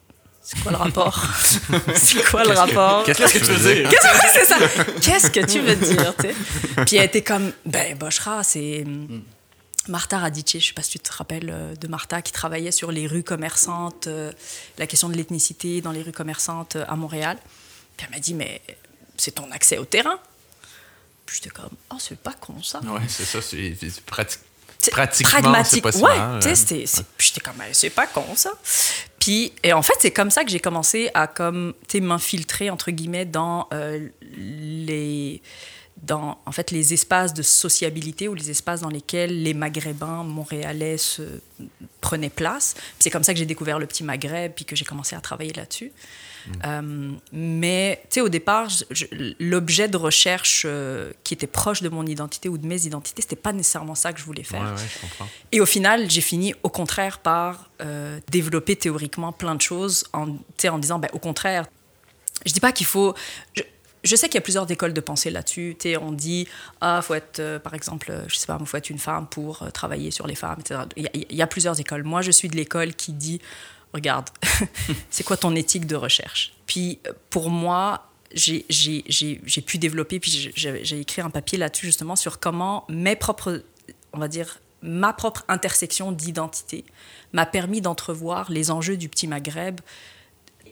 C'est 0.46 0.60
quoi 0.60 0.72
le 0.72 0.76
rapport? 0.76 1.24
C'est 1.94 2.22
quoi 2.24 2.44
le 2.44 2.52
rapport? 2.52 3.02
Qu'est-ce 3.06 3.38
que 3.38 3.38
tu 3.38 3.52
veux 3.52 3.74
dire? 3.74 3.90
C'est 4.30 4.44
ça? 4.44 4.58
Qu'est-ce 5.00 5.30
que 5.30 5.40
tu 5.40 5.60
veux 5.60 5.74
dire 5.74 6.14
Puis 6.84 6.96
elle 6.96 7.06
était 7.06 7.22
comme, 7.22 7.50
ben 7.64 7.96
Boshra, 7.96 8.44
c'est 8.44 8.84
mm. 8.84 9.22
Martha 9.88 10.18
Radice, 10.18 10.58
je 10.58 10.66
sais 10.66 10.72
pas 10.72 10.82
si 10.82 10.92
tu 10.92 10.98
te 10.98 11.12
rappelles 11.12 11.50
euh, 11.50 11.74
de 11.74 11.88
Martha 11.88 12.22
qui 12.22 12.32
travaillait 12.32 12.72
sur 12.72 12.90
les 12.90 13.06
rues 13.06 13.22
commerçantes, 13.22 14.06
euh, 14.06 14.32
la 14.78 14.86
question 14.86 15.08
de 15.08 15.14
l'ethnicité 15.14 15.80
dans 15.80 15.92
les 15.92 16.02
rues 16.02 16.12
commerçantes 16.12 16.76
à 16.76 16.96
Montréal. 16.96 17.38
Puis 17.96 18.06
elle 18.06 18.14
m'a 18.14 18.20
dit, 18.20 18.34
mais 18.34 18.60
c'est 19.16 19.32
ton 19.32 19.50
accès 19.50 19.78
au 19.78 19.84
terrain. 19.84 20.18
Puis 21.26 21.36
j'étais 21.36 21.50
comme, 21.50 21.70
oh, 21.92 21.96
c'est 21.98 22.18
pas 22.18 22.34
con 22.34 22.62
ça. 22.62 22.80
Ouais, 22.80 23.00
c'est 23.08 23.24
ça, 23.24 23.40
c'est 23.40 23.76
pratique. 24.06 24.40
Pratiquement, 24.90 25.64
c'est 25.64 25.80
pas 25.80 25.96
ouais, 25.96 26.54
sais, 26.54 26.84
j'étais 27.18 27.40
comme, 27.40 27.54
c'est 27.72 27.90
pas 27.90 28.06
con 28.06 28.26
ça. 28.36 28.52
Puis, 29.18 29.52
et 29.62 29.72
en 29.72 29.80
fait, 29.80 29.94
c'est 30.00 30.10
comme 30.10 30.30
ça 30.30 30.44
que 30.44 30.50
j'ai 30.50 30.60
commencé 30.60 31.10
à 31.14 31.26
comme, 31.26 31.72
m'infiltrer, 31.94 32.68
entre 32.68 32.90
guillemets, 32.90 33.24
dans 33.24 33.68
euh, 33.72 34.08
les 34.36 35.40
dans 36.06 36.38
en 36.46 36.52
fait 36.52 36.70
les 36.70 36.92
espaces 36.92 37.34
de 37.34 37.42
sociabilité 37.42 38.28
ou 38.28 38.34
les 38.34 38.50
espaces 38.50 38.80
dans 38.80 38.88
lesquels 38.88 39.42
les 39.42 39.54
Maghrébins 39.54 40.22
montréalais 40.24 40.98
se 40.98 41.22
prenaient 42.00 42.30
place. 42.30 42.74
C'est 42.98 43.10
comme 43.10 43.24
ça 43.24 43.32
que 43.32 43.38
j'ai 43.38 43.46
découvert 43.46 43.78
le 43.78 43.86
petit 43.86 44.04
Maghreb 44.04 44.52
puis 44.54 44.64
que 44.64 44.76
j'ai 44.76 44.84
commencé 44.84 45.16
à 45.16 45.20
travailler 45.20 45.52
là-dessus. 45.52 45.92
Euh, 46.66 47.12
mais 47.32 48.00
tu 48.04 48.14
sais, 48.14 48.20
au 48.20 48.28
départ, 48.28 48.68
l'objet 49.40 49.88
de 49.88 49.96
recherche 49.96 50.64
euh, 50.66 51.12
qui 51.22 51.34
était 51.34 51.46
proche 51.46 51.82
de 51.82 51.88
mon 51.88 52.06
identité 52.06 52.48
ou 52.48 52.58
de 52.58 52.66
mes 52.66 52.86
identités, 52.86 53.22
c'était 53.22 53.36
pas 53.36 53.52
nécessairement 53.52 53.94
ça 53.94 54.12
que 54.12 54.20
je 54.20 54.24
voulais 54.24 54.42
faire. 54.42 54.74
Et 55.52 55.60
au 55.60 55.66
final, 55.66 56.10
j'ai 56.10 56.20
fini 56.20 56.54
au 56.62 56.68
contraire 56.68 57.18
par 57.18 57.70
euh, 57.80 58.20
développer 58.30 58.76
théoriquement 58.76 59.32
plein 59.32 59.54
de 59.54 59.62
choses 59.62 60.04
en, 60.12 60.36
en 60.68 60.78
disant, 60.78 60.98
ben, 60.98 61.08
au 61.12 61.18
contraire, 61.18 61.66
je 62.44 62.52
dis 62.52 62.60
pas 62.60 62.72
qu'il 62.72 62.86
faut. 62.86 63.14
Je, 63.54 63.62
sais 64.04 64.28
qu'il 64.28 64.36
y 64.36 64.38
a 64.38 64.42
plusieurs 64.42 64.70
écoles 64.70 64.92
de 64.92 65.00
pensée 65.00 65.30
là-dessus. 65.30 65.76
On 66.00 66.12
dit, 66.12 66.46
ah, 66.80 67.00
faut 67.02 67.14
être, 67.14 67.58
par 67.58 67.74
exemple, 67.74 68.12
je 68.28 68.36
sais 68.36 68.46
pas, 68.46 68.58
faut 68.64 68.76
être 68.76 68.90
une 68.90 68.98
femme 68.98 69.26
pour 69.26 69.70
travailler 69.72 70.10
sur 70.10 70.26
les 70.26 70.34
femmes, 70.34 70.58
etc. 70.60 70.80
Il 70.96 71.08
y, 71.14 71.36
y, 71.36 71.42
a 71.42 71.46
plusieurs 71.46 71.78
écoles. 71.80 72.04
Moi, 72.04 72.22
je 72.22 72.30
suis 72.30 72.48
de 72.48 72.56
l'école 72.56 72.94
qui 72.94 73.12
dit, 73.12 73.40
regarde, 73.94 74.28
c'est 75.10 75.24
quoi 75.24 75.36
ton 75.36 75.54
éthique 75.54 75.86
de 75.86 75.96
recherche? 75.96 76.52
Puis 76.66 76.98
pour 77.30 77.50
moi, 77.50 78.10
j'ai 78.34 79.62
pu 79.66 79.78
développer, 79.78 80.20
puis 80.20 80.52
j'ai 80.54 81.00
écrit 81.00 81.22
un 81.22 81.30
papier 81.30 81.58
là-dessus 81.58 81.86
justement 81.86 82.16
sur 82.16 82.40
comment 82.40 82.84
mes 82.88 83.16
propres, 83.16 83.62
on 84.12 84.18
va 84.18 84.28
dire, 84.28 84.58
ma 84.82 85.12
propre 85.12 85.44
intersection 85.48 86.12
d'identité 86.12 86.84
m'a 87.32 87.46
permis 87.46 87.80
d'entrevoir 87.80 88.50
les 88.50 88.70
enjeux 88.70 88.96
du 88.96 89.08
petit 89.08 89.26
Maghreb 89.26 89.80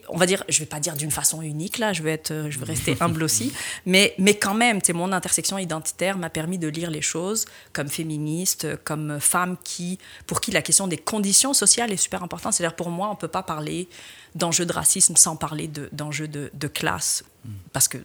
on 0.09 0.17
va 0.17 0.25
dire, 0.25 0.43
je 0.49 0.59
vais 0.59 0.65
pas 0.65 0.79
dire 0.79 0.95
d'une 0.95 1.11
façon 1.11 1.41
unique 1.41 1.77
là, 1.77 1.93
je 1.93 2.03
vais 2.03 2.11
être, 2.11 2.31
euh, 2.31 2.51
je 2.51 2.59
vais 2.59 2.65
rester 2.65 2.95
humble 2.99 3.23
aussi, 3.23 3.53
mais 3.85 4.13
mais 4.17 4.35
quand 4.35 4.53
même, 4.53 4.79
mon 4.93 5.11
intersection 5.11 5.57
identitaire 5.57 6.17
m'a 6.17 6.29
permis 6.29 6.57
de 6.57 6.67
lire 6.67 6.91
les 6.91 7.01
choses 7.01 7.45
comme 7.71 7.87
féministe, 7.87 8.67
comme 8.83 9.19
femme 9.19 9.57
qui, 9.63 9.99
pour 10.27 10.41
qui 10.41 10.51
la 10.51 10.61
question 10.61 10.87
des 10.87 10.97
conditions 10.97 11.53
sociales 11.53 11.91
est 11.91 11.97
super 11.97 12.23
importante. 12.23 12.53
C'est-à-dire 12.53 12.75
pour 12.75 12.89
moi, 12.89 13.09
on 13.09 13.15
peut 13.15 13.27
pas 13.27 13.43
parler 13.43 13.87
d'enjeux 14.35 14.65
de 14.65 14.73
racisme 14.73 15.15
sans 15.15 15.35
parler 15.35 15.69
d'enjeux 15.91 16.27
de, 16.27 16.51
de, 16.53 16.67
classe, 16.67 17.23
parce 17.71 17.87
que 17.87 17.97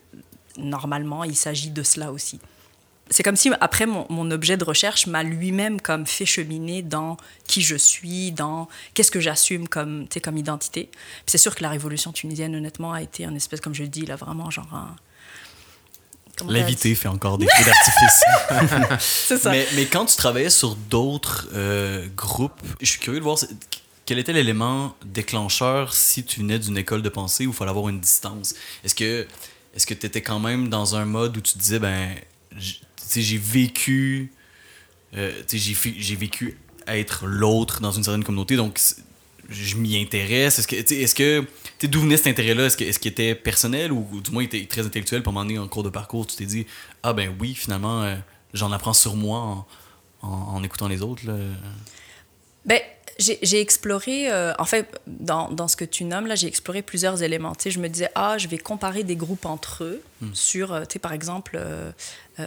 normalement, 0.57 1.25
il 1.25 1.37
s'agit 1.37 1.71
de 1.71 1.83
cela 1.83 2.13
aussi 2.13 2.41
c'est 3.11 3.23
comme 3.23 3.37
si 3.37 3.51
après 3.61 3.87
mon, 3.87 4.31
objet 4.31 4.57
de 4.57 4.65
recherche 4.65 5.07
m'a 5.07 5.23
lui-même 5.23 5.81
comme 5.81 6.07
fait 6.07 6.27
cheminer 6.27 6.83
dans 6.83 7.17
qui 7.47 7.63
je 7.63 7.77
suis, 7.77 8.33
dans 8.33 8.69
qu'est-ce 8.95 9.11
que 9.11 9.21
j'assume 9.21 9.69
comme, 9.69 10.07
comme 10.23 10.37
identité. 10.37 10.91
c'est 11.27 11.39
sûr 11.39 11.55
que 11.55 11.63
la 11.63 11.71
révolution 11.71 12.13
tunisienne, 12.13 12.55
honnêtement, 12.55 12.93
a 12.93 13.03
été 13.03 13.25
un 13.25 13.35
espèce, 13.35 13.61
comme 13.61 13.75
je 13.75 13.83
le 13.83 13.89
dis, 13.89 14.05
là, 14.05 14.17
vraiment 14.17 14.51
genre 14.51 14.73
un... 14.75 14.97
L'invité 16.47 16.95
fait 16.95 17.09
encore 17.09 17.37
des 17.37 17.49
feux 17.49 17.65
d'artifice. 17.65 19.01
c'est 19.27 19.39
ça. 19.39 19.51
Mais, 19.51 19.67
mais, 19.75 19.87
quand 19.87 20.05
tu 20.05 20.17
travaillais 20.17 20.51
sur 20.51 20.77
d'autres 20.77 21.49
euh, 21.53 22.07
groupes, 22.15 22.61
je 22.81 22.87
suis 22.87 23.01
curieux 23.01 23.19
de 23.19 23.25
voir 23.25 23.39
quel 24.07 24.21
était 24.21 24.33
l'élément 24.33 24.95
déclencheur 25.05 25.93
si 25.95 26.25
tu 26.25 26.41
venais 26.41 26.61
d'une 26.61 26.79
école 26.79 27.03
de 27.03 27.09
pensée 27.09 27.45
où 27.45 27.51
il 27.51 27.57
fallait 27.57 27.71
avoir 27.71 27.89
une 27.89 27.99
distance? 27.99 28.55
Est-ce 28.85 28.95
que 28.95 29.27
est-ce 29.75 29.87
que 29.87 29.95
tu 29.95 30.07
étais 30.07 30.23
quand 30.23 30.41
même 30.41 30.69
dans 30.69 30.97
un 30.97 31.05
mode 31.05 31.37
où 31.37 31.41
tu 31.41 31.59
disais, 31.59 31.79
ben, 31.79 32.15
j'ai 33.15 33.39
vécu. 33.39 34.33
Euh, 35.17 35.33
j'ai 35.51 36.17
vécu 36.17 36.59
être 36.87 37.27
l'autre 37.27 37.81
dans 37.81 37.93
une 37.93 38.03
certaine 38.03 38.25
communauté, 38.25 38.57
donc 38.57 38.79
je 39.49 39.77
m'y 39.77 40.01
intéresse. 40.01 40.59
Est-ce 40.59 40.69
que, 40.69 40.77
est-ce 40.77 41.15
que, 41.15 41.45
d'où 41.87 42.01
venait 42.01 42.17
cet 42.17 42.29
intérêt-là? 42.29 42.67
Est-ce, 42.67 42.77
que, 42.77 42.85
est-ce 42.85 42.99
qu'il 42.99 43.11
était 43.11 43.35
personnel 43.35 43.93
ou, 43.93 44.07
du 44.23 44.31
moins 44.31 44.43
il 44.43 44.47
était 44.47 44.65
très 44.67 44.85
intellectuel? 44.85 45.23
Pour 45.23 45.33
m'emmener 45.33 45.59
en 45.59 45.69
cours 45.69 45.83
de 45.83 45.91
parcours, 45.91 46.27
tu 46.27 46.37
t'es 46.37 46.47
dit 46.47 46.67
ah 47.03 47.13
ben 47.13 47.35
oui, 47.41 47.55
finalement, 47.55 48.03
euh, 48.03 48.17
j'en 48.55 48.73
apprends 48.73 48.93
sur 48.93 49.17
moi 49.17 49.67
en, 50.23 50.29
en, 50.29 50.63
écoutant 50.63 50.89
les 50.89 51.03
autres. 51.03 51.27
Là. 51.27 51.35
Ben, 52.65 52.81
j'ai 53.19 53.61
exploré, 53.61 54.31
euh, 54.31 54.53
en 54.59 54.65
fait, 54.65 55.01
dans, 55.07 55.51
dans, 55.51 55.67
ce 55.67 55.77
que 55.77 55.85
tu 55.85 56.05
nommes, 56.05 56.27
là, 56.27 56.37
j'ai 56.37 56.47
exploré 56.47 56.83
plusieurs 56.83 57.23
éléments. 57.23 57.53
Tu 57.55 57.65
sais, 57.65 57.71
je 57.73 57.81
me 57.81 57.89
disais, 57.89 58.11
ah, 58.15 58.39
je 58.39 58.47
vais 58.47 58.59
comparer 58.59 59.03
des 59.03 59.17
groupes 59.17 59.45
entre 59.45 59.83
eux 59.83 60.03
hmm. 60.21 60.35
sur, 60.35 60.73
euh, 60.73 60.83
tu 60.83 60.95
sais, 60.95 60.99
par 61.01 61.13
exemple, 61.13 61.59
euh, 61.59 61.91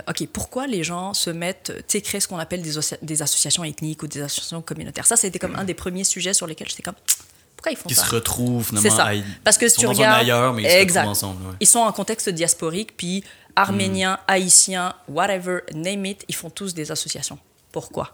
OK, 0.07 0.27
pourquoi 0.31 0.67
les 0.67 0.83
gens 0.83 1.13
se 1.13 1.29
mettent, 1.29 1.73
tu 1.75 1.83
sais, 1.87 2.01
créer 2.01 2.21
ce 2.21 2.27
qu'on 2.27 2.37
appelle 2.37 2.61
des, 2.61 2.71
des, 3.01 3.21
associations 3.21 3.63
ethniques 3.63 4.03
ou 4.03 4.07
des 4.07 4.21
associations 4.21 4.61
communautaires? 4.61 5.05
Ça, 5.05 5.17
c'était 5.17 5.39
comme 5.39 5.55
un 5.55 5.63
des 5.63 5.73
premiers 5.73 6.03
sujets 6.03 6.33
sur 6.33 6.47
lesquels 6.47 6.69
j'étais 6.69 6.83
comme, 6.83 6.95
pourquoi 7.57 7.71
ils 7.73 7.77
font 7.77 7.89
ça? 7.89 7.95
Ils 7.95 8.07
se 8.07 8.15
retrouvent, 8.15 8.65
finalement. 8.65 8.89
C'est 8.89 8.95
ça. 8.95 9.11
Parce 9.43 9.57
que 9.57 9.67
si 9.67 9.77
tu 9.77 9.87
regardes. 9.87 10.21
ailleurs, 10.21 10.53
mais 10.53 10.63
ils 10.63 10.67
exact. 10.67 11.03
se 11.03 11.09
retrouvent 11.09 11.39
ensemble. 11.39 11.57
Ils 11.59 11.67
sont 11.67 11.79
en 11.79 11.91
contexte 11.91 12.29
diasporique, 12.29 12.95
puis 12.95 13.23
arméniens, 13.55 14.15
hmm. 14.15 14.31
haïtiens, 14.31 14.95
whatever, 15.07 15.59
name 15.73 16.05
it, 16.05 16.25
ils 16.27 16.35
font 16.35 16.49
tous 16.49 16.73
des 16.73 16.91
associations. 16.91 17.37
Pourquoi? 17.71 18.13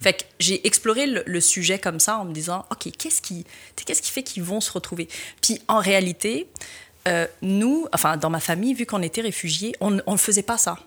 Fait 0.00 0.12
que 0.12 0.24
j'ai 0.40 0.66
exploré 0.66 1.06
le, 1.06 1.40
sujet 1.40 1.78
comme 1.78 2.00
ça 2.00 2.18
en 2.18 2.24
me 2.24 2.32
disant, 2.32 2.64
OK, 2.70 2.90
qu'est-ce 2.98 3.22
qui, 3.22 3.44
qu'est-ce 3.76 4.02
qui 4.02 4.10
fait 4.10 4.22
qu'ils 4.22 4.42
vont 4.42 4.60
se 4.60 4.72
retrouver? 4.72 5.08
Puis 5.40 5.60
en 5.68 5.78
réalité, 5.78 6.48
euh, 7.06 7.26
nous, 7.42 7.86
enfin, 7.92 8.16
dans 8.16 8.30
ma 8.30 8.40
famille, 8.40 8.74
vu 8.74 8.86
qu'on 8.86 9.02
était 9.02 9.20
réfugiés, 9.20 9.74
on 9.80 9.90
ne 9.90 10.16
faisait 10.16 10.42
pas 10.42 10.58
ça. 10.58 10.78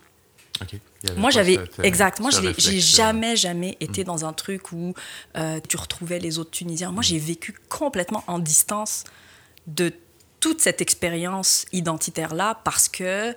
Moi, 1.17 1.31
j'avais. 1.31 1.57
Euh, 1.57 1.65
exact. 1.83 2.19
Moi, 2.19 2.31
j'ai 2.57 2.79
jamais, 2.79 3.35
jamais 3.35 3.77
été 3.79 4.01
mm. 4.01 4.05
dans 4.05 4.25
un 4.25 4.33
truc 4.33 4.71
où 4.71 4.93
euh, 5.37 5.59
tu 5.67 5.77
retrouvais 5.77 6.19
les 6.19 6.39
autres 6.39 6.51
Tunisiens. 6.51 6.91
Moi, 6.91 7.03
j'ai 7.03 7.19
vécu 7.19 7.55
complètement 7.69 8.23
en 8.27 8.39
distance 8.39 9.03
de 9.67 9.93
toute 10.39 10.59
cette 10.59 10.81
expérience 10.81 11.65
identitaire-là 11.71 12.59
parce 12.63 12.89
que 12.89 13.35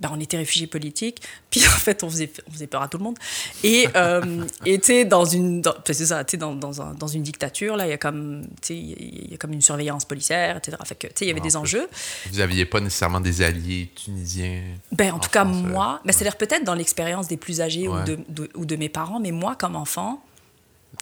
ben, 0.00 0.10
on 0.12 0.20
était 0.20 0.36
réfugiés 0.36 0.66
politiques, 0.66 1.22
puis 1.50 1.60
en 1.66 1.78
fait, 1.78 2.02
on 2.02 2.10
faisait, 2.10 2.30
on 2.48 2.52
faisait 2.52 2.66
peur 2.66 2.82
à 2.82 2.88
tout 2.88 2.98
le 2.98 3.04
monde. 3.04 3.18
Et 3.64 3.88
euh, 3.96 4.44
tu 4.82 5.04
dans 5.04 5.24
une, 5.24 5.62
c'est 5.86 5.94
ça, 5.94 6.24
dans, 6.24 6.54
dans, 6.54 6.82
un, 6.82 6.94
dans, 6.94 7.06
une 7.06 7.22
dictature, 7.22 7.76
là, 7.76 7.86
il 7.86 7.90
y 7.90 7.92
a 7.92 7.98
comme, 7.98 8.46
il 8.68 9.30
y 9.30 9.34
a 9.34 9.36
comme 9.36 9.52
une 9.52 9.62
surveillance 9.62 10.04
policière, 10.04 10.56
etc. 10.56 10.76
Fait 10.84 10.94
que, 10.94 11.06
il 11.20 11.28
y 11.28 11.30
avait 11.30 11.40
des 11.40 11.56
enjeux. 11.56 11.88
Vous 12.30 12.38
n'aviez 12.38 12.64
pas 12.64 12.80
nécessairement 12.80 13.20
des 13.20 13.42
alliés 13.42 13.90
tunisiens 13.94 14.62
Ben, 14.92 15.12
en, 15.12 15.18
tout 15.18 15.30
cas, 15.30 15.44
moi, 15.44 16.00
ben, 16.04 16.12
c'est-à-dire 16.12 16.36
peut-être 16.36 16.64
dans 16.64 16.74
l'expérience 16.74 17.28
des 17.28 17.36
plus 17.36 17.60
âgés 17.60 17.88
ou, 17.88 17.96
de, 18.02 18.18
ou 18.54 18.64
de 18.64 18.76
mes 18.76 18.88
parents, 18.88 19.20
mais 19.20 19.32
moi, 19.32 19.56
comme 19.56 19.76
enfant, 19.76 20.22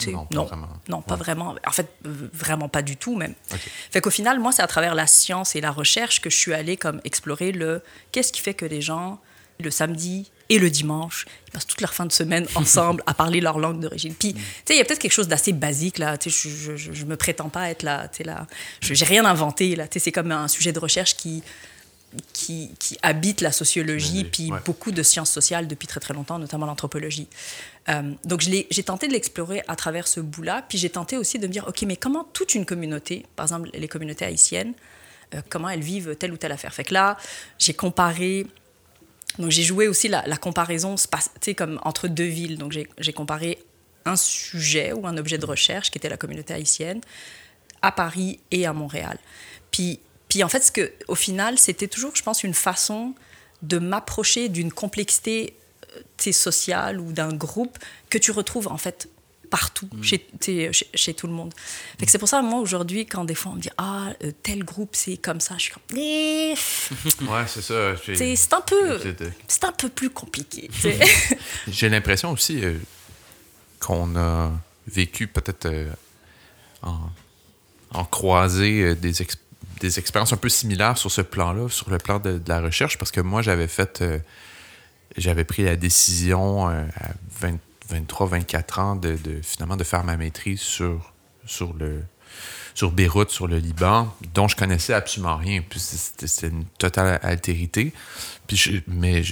non, 0.06 0.26
pas 0.26 0.34
non, 0.34 0.44
vraiment. 0.44 0.68
Non, 0.88 1.02
pas 1.02 1.16
vraiment. 1.16 1.54
En 1.66 1.70
fait, 1.70 1.88
vraiment 2.02 2.68
pas 2.68 2.82
du 2.82 2.96
tout 2.96 3.16
même. 3.16 3.34
Fait 3.90 4.00
qu'au 4.00 4.10
final, 4.10 4.40
moi, 4.40 4.52
c'est 4.52 4.62
à 4.62 4.66
travers 4.66 4.94
la 4.94 5.06
science 5.06 5.56
et 5.56 5.60
la 5.60 5.70
recherche 5.70 6.20
que 6.20 6.30
je 6.30 6.36
suis 6.36 6.54
allée 6.54 6.76
comme 6.76 7.00
explorer 7.04 7.52
le 7.52 7.82
qu'est-ce 8.12 8.32
qui 8.32 8.40
fait 8.40 8.54
que 8.54 8.64
les 8.64 8.80
gens 8.80 9.20
le 9.60 9.70
samedi 9.70 10.30
et 10.48 10.58
le 10.58 10.68
dimanche, 10.68 11.26
ils 11.46 11.50
passent 11.52 11.66
toute 11.66 11.80
leur 11.80 11.94
fin 11.94 12.06
de 12.06 12.12
semaine 12.12 12.46
ensemble 12.54 13.02
à 13.06 13.14
parler 13.14 13.40
leur 13.40 13.58
langue 13.58 13.80
d'origine. 13.80 14.14
Puis, 14.14 14.34
tu 14.34 14.40
sais, 14.64 14.74
il 14.74 14.78
y 14.78 14.80
a 14.80 14.84
peut-être 14.84 14.98
quelque 14.98 15.12
chose 15.12 15.28
d'assez 15.28 15.52
basique 15.52 15.98
là. 15.98 16.18
Tu 16.18 16.30
sais, 16.30 16.48
je, 16.48 16.76
je, 16.76 16.92
je, 16.92 17.04
me 17.04 17.16
prétends 17.16 17.48
pas 17.48 17.70
être 17.70 17.82
là. 17.82 18.08
Tu 18.08 18.18
sais 18.18 18.24
là, 18.24 18.46
j'ai 18.80 19.04
rien 19.04 19.24
inventé 19.24 19.76
là. 19.76 19.86
Tu 19.88 19.94
sais, 19.94 20.04
c'est 20.04 20.12
comme 20.12 20.32
un 20.32 20.48
sujet 20.48 20.72
de 20.72 20.78
recherche 20.78 21.16
qui 21.16 21.42
qui, 22.32 22.70
qui, 22.78 22.96
habite 23.02 23.40
la 23.40 23.50
sociologie, 23.50 24.22
puis 24.22 24.52
beaucoup 24.64 24.92
de 24.92 25.02
sciences 25.02 25.32
sociales 25.32 25.66
depuis 25.66 25.88
très 25.88 25.98
très 25.98 26.14
longtemps, 26.14 26.38
notamment 26.38 26.66
l'anthropologie. 26.66 27.26
Euh, 27.88 28.12
donc 28.24 28.40
j'ai 28.40 28.82
tenté 28.82 29.08
de 29.08 29.12
l'explorer 29.12 29.62
à 29.68 29.76
travers 29.76 30.08
ce 30.08 30.20
bout-là, 30.20 30.64
puis 30.68 30.78
j'ai 30.78 30.90
tenté 30.90 31.16
aussi 31.16 31.38
de 31.38 31.46
me 31.46 31.52
dire, 31.52 31.66
OK, 31.68 31.82
mais 31.82 31.96
comment 31.96 32.24
toute 32.32 32.54
une 32.54 32.64
communauté, 32.64 33.26
par 33.36 33.44
exemple 33.44 33.70
les 33.74 33.88
communautés 33.88 34.24
haïtiennes, 34.24 34.72
euh, 35.34 35.42
comment 35.50 35.68
elles 35.68 35.82
vivent 35.82 36.16
telle 36.16 36.32
ou 36.32 36.36
telle 36.36 36.52
affaire? 36.52 36.72
Fait 36.72 36.84
que 36.84 36.94
là, 36.94 37.18
j'ai 37.58 37.74
comparé, 37.74 38.46
donc 39.38 39.50
j'ai 39.50 39.62
joué 39.62 39.88
aussi 39.88 40.08
la, 40.08 40.22
la 40.26 40.36
comparaison 40.36 40.94
comme 41.56 41.78
entre 41.84 42.08
deux 42.08 42.24
villes. 42.24 42.58
Donc 42.58 42.72
j'ai 42.98 43.12
comparé 43.12 43.58
un 44.06 44.16
sujet 44.16 44.92
ou 44.92 45.06
un 45.06 45.16
objet 45.16 45.38
de 45.38 45.46
recherche 45.46 45.90
qui 45.90 45.98
était 45.98 46.08
la 46.08 46.16
communauté 46.16 46.54
haïtienne 46.54 47.00
à 47.82 47.92
Paris 47.92 48.40
et 48.50 48.66
à 48.66 48.72
Montréal. 48.72 49.18
Puis 49.70 50.00
puis 50.34 50.42
en 50.42 50.48
fait, 50.48 50.64
ce 50.64 50.72
que, 50.72 50.92
au 51.06 51.14
final, 51.14 51.58
c'était 51.58 51.86
toujours, 51.86 52.16
je 52.16 52.22
pense, 52.24 52.42
une 52.42 52.54
façon 52.54 53.14
de 53.62 53.78
m'approcher 53.78 54.48
d'une 54.48 54.72
complexité 54.72 55.56
euh, 55.96 56.32
sociale 56.32 57.00
ou 57.00 57.12
d'un 57.12 57.32
groupe 57.32 57.78
que 58.10 58.18
tu 58.18 58.30
retrouves 58.30 58.68
en 58.68 58.78
fait 58.78 59.08
partout, 59.50 59.88
mm. 59.92 60.02
chez, 60.02 60.72
chez, 60.94 61.14
tout 61.14 61.28
le 61.28 61.32
monde. 61.32 61.54
C'est 62.08 62.18
pour 62.18 62.28
ça, 62.28 62.42
moi, 62.42 62.58
aujourd'hui, 62.58 63.06
quand 63.06 63.24
des 63.24 63.36
fois 63.36 63.52
on 63.52 63.54
me 63.56 63.60
dit 63.60 63.70
Ah, 63.78 64.08
euh, 64.24 64.32
tel 64.42 64.64
groupe, 64.64 64.90
c'est 64.96 65.16
comme 65.16 65.40
ça, 65.40 65.54
je 65.58 65.62
suis 65.62 65.72
comme. 65.72 65.96
Eh. 65.96 66.54
ouais, 67.22 67.44
c'est 67.46 67.62
ça. 67.62 67.94
C'est 68.04 68.52
un, 68.52 68.60
peu, 68.60 69.00
c'est 69.46 69.64
un 69.64 69.72
peu 69.72 69.88
plus 69.88 70.10
compliqué. 70.10 70.68
J'ai 71.68 71.88
l'impression 71.88 72.32
aussi 72.32 72.64
euh, 72.64 72.76
qu'on 73.78 74.16
a 74.16 74.50
vécu 74.88 75.28
peut-être 75.28 75.68
en, 76.82 76.98
en 77.92 78.04
croisé 78.04 78.94
des, 78.96 79.22
expériences 79.22 79.44
des 79.80 79.98
expériences 79.98 80.32
un 80.32 80.36
peu 80.36 80.48
similaires 80.48 80.98
sur 80.98 81.10
ce 81.10 81.20
plan-là, 81.20 81.68
sur 81.68 81.90
le 81.90 81.98
plan 81.98 82.18
de, 82.18 82.40
la 82.46 82.60
recherche, 82.60 82.98
parce 82.98 83.10
que 83.10 83.20
moi, 83.20 83.42
j'avais 83.42 83.68
fait. 83.68 84.02
Euh, 85.14 85.20
j'avais 85.20 85.44
pris 85.44 85.64
la 85.64 85.76
décision 85.76 86.68
euh, 86.68 86.84
à 87.00 87.10
23, 87.90 88.26
24 88.26 88.78
ans 88.78 88.96
de, 88.96 89.16
finalement 89.42 89.76
de 89.76 89.84
faire 89.84 90.04
ma 90.04 90.16
maîtrise 90.16 90.60
sur, 90.60 91.12
sur, 91.46 91.74
le, 91.74 92.02
sur 92.74 92.92
Beyrouth, 92.92 93.30
sur 93.30 93.46
le 93.46 93.58
Liban, 93.58 94.14
dont 94.34 94.48
je 94.48 94.56
connaissais 94.56 94.94
absolument 94.94 95.36
rien. 95.36 95.62
C'était 95.76 96.48
une 96.48 96.64
totale 96.78 97.20
altérité. 97.22 97.92
Puis 98.46 98.82
mais 98.86 99.22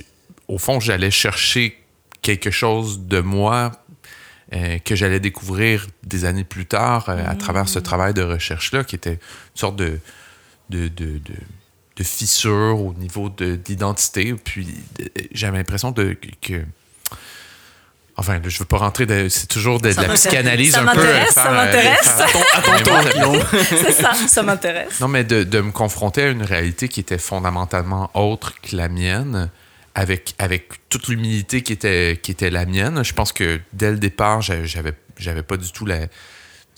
au 0.49 0.59
fond, 0.59 0.81
j'allais 0.81 1.11
chercher 1.11 1.79
quelque 2.21 2.51
chose 2.51 3.01
de 3.01 3.21
moi 3.21 3.73
euh, 4.53 4.79
que 4.79 4.95
j'allais 4.95 5.21
découvrir 5.21 5.87
des 6.05 6.25
années 6.25 6.45
plus 6.45 6.67
tard 6.67 7.09
à 7.09 7.35
travers 7.35 7.69
ce 7.69 7.79
mmh. 7.79 7.83
travail 7.83 8.15
de 8.15 8.23
recherche-là, 8.23 8.85
qui 8.85 8.95
était 8.95 9.15
une 9.15 9.19
sorte 9.55 9.77
de, 9.77 9.99
de, 10.71 10.89
de, 10.89 11.19
de, 11.19 11.35
fissures 12.01 12.81
au 12.81 12.95
niveau 12.95 13.29
de, 13.29 13.59
l'identité. 13.69 14.35
Puis 14.35 14.69
j'avais 15.33 15.59
l'impression 15.59 15.91
de, 15.91 16.17
que. 16.41 16.65
Enfin, 18.17 18.41
je 18.45 18.55
ne 18.55 18.59
veux 18.59 18.65
pas 18.65 18.79
rentrer 18.79 19.07
de. 19.07 19.29
C'est 19.29 19.47
toujours 19.47 19.81
de, 19.81 19.89
la 19.89 20.09
psychanalyse 20.15 20.77
un 20.77 20.87
peu. 20.87 21.07
Ça 21.31 21.51
m'intéresse, 21.51 22.05
ça 22.05 22.27
m'intéresse. 22.27 23.63
C'est 23.71 23.93
ça, 23.93 24.15
ça 24.15 24.43
m'intéresse. 24.43 25.01
Non, 25.01 25.09
mais 25.09 25.25
de, 25.25 25.43
de, 25.43 25.61
me 25.61 25.71
confronter 25.71 26.23
à 26.23 26.29
une 26.29 26.43
réalité 26.43 26.89
qui 26.89 27.01
était 27.01 27.19
fondamentalement 27.19 28.11
autre 28.15 28.55
que 28.61 28.77
la 28.77 28.89
mienne, 28.89 29.51
avec, 29.95 30.35
avec 30.39 30.89
toute 30.89 31.09
l'humilité 31.09 31.63
qui 31.63 31.73
était, 31.73 32.19
qui 32.23 32.31
était 32.31 32.51
la 32.51 32.67
mienne. 32.67 33.05
Je 33.05 33.13
pense 33.13 33.33
que 33.33 33.61
dès 33.73 33.91
le 33.91 33.99
départ, 33.99 34.41
j'avais, 34.43 34.95
j'avais 35.19 35.43
pas 35.43 35.57
du 35.57 35.71
tout 35.73 35.87
la 35.87 36.07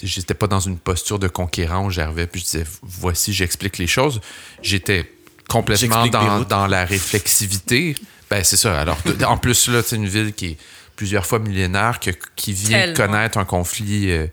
J'étais 0.02 0.34
pas 0.34 0.46
dans 0.46 0.60
une 0.60 0.78
posture 0.78 1.18
de 1.18 1.28
conquérant 1.28 1.86
où 1.86 1.90
j'arrivais 1.90 2.26
puis 2.26 2.40
je 2.40 2.44
disais 2.44 2.66
voici, 2.82 3.32
j'explique 3.32 3.78
les 3.78 3.86
choses. 3.86 4.20
J'étais 4.62 5.10
complètement 5.48 6.06
dans, 6.06 6.40
dans, 6.40 6.66
la 6.66 6.84
réflexivité. 6.84 7.94
Ben, 8.30 8.42
c'est 8.42 8.56
ça. 8.56 8.78
Alors, 8.80 8.98
en 9.26 9.36
plus, 9.36 9.68
là, 9.68 9.82
c'est 9.84 9.96
une 9.96 10.08
ville 10.08 10.32
qui 10.32 10.46
est 10.46 10.56
plusieurs 10.96 11.26
fois 11.26 11.38
millénaire, 11.38 12.00
qui 12.36 12.52
vient 12.52 12.92
connaître 12.92 13.38
un 13.38 13.44
conflit, 13.44 14.10
euh, 14.10 14.26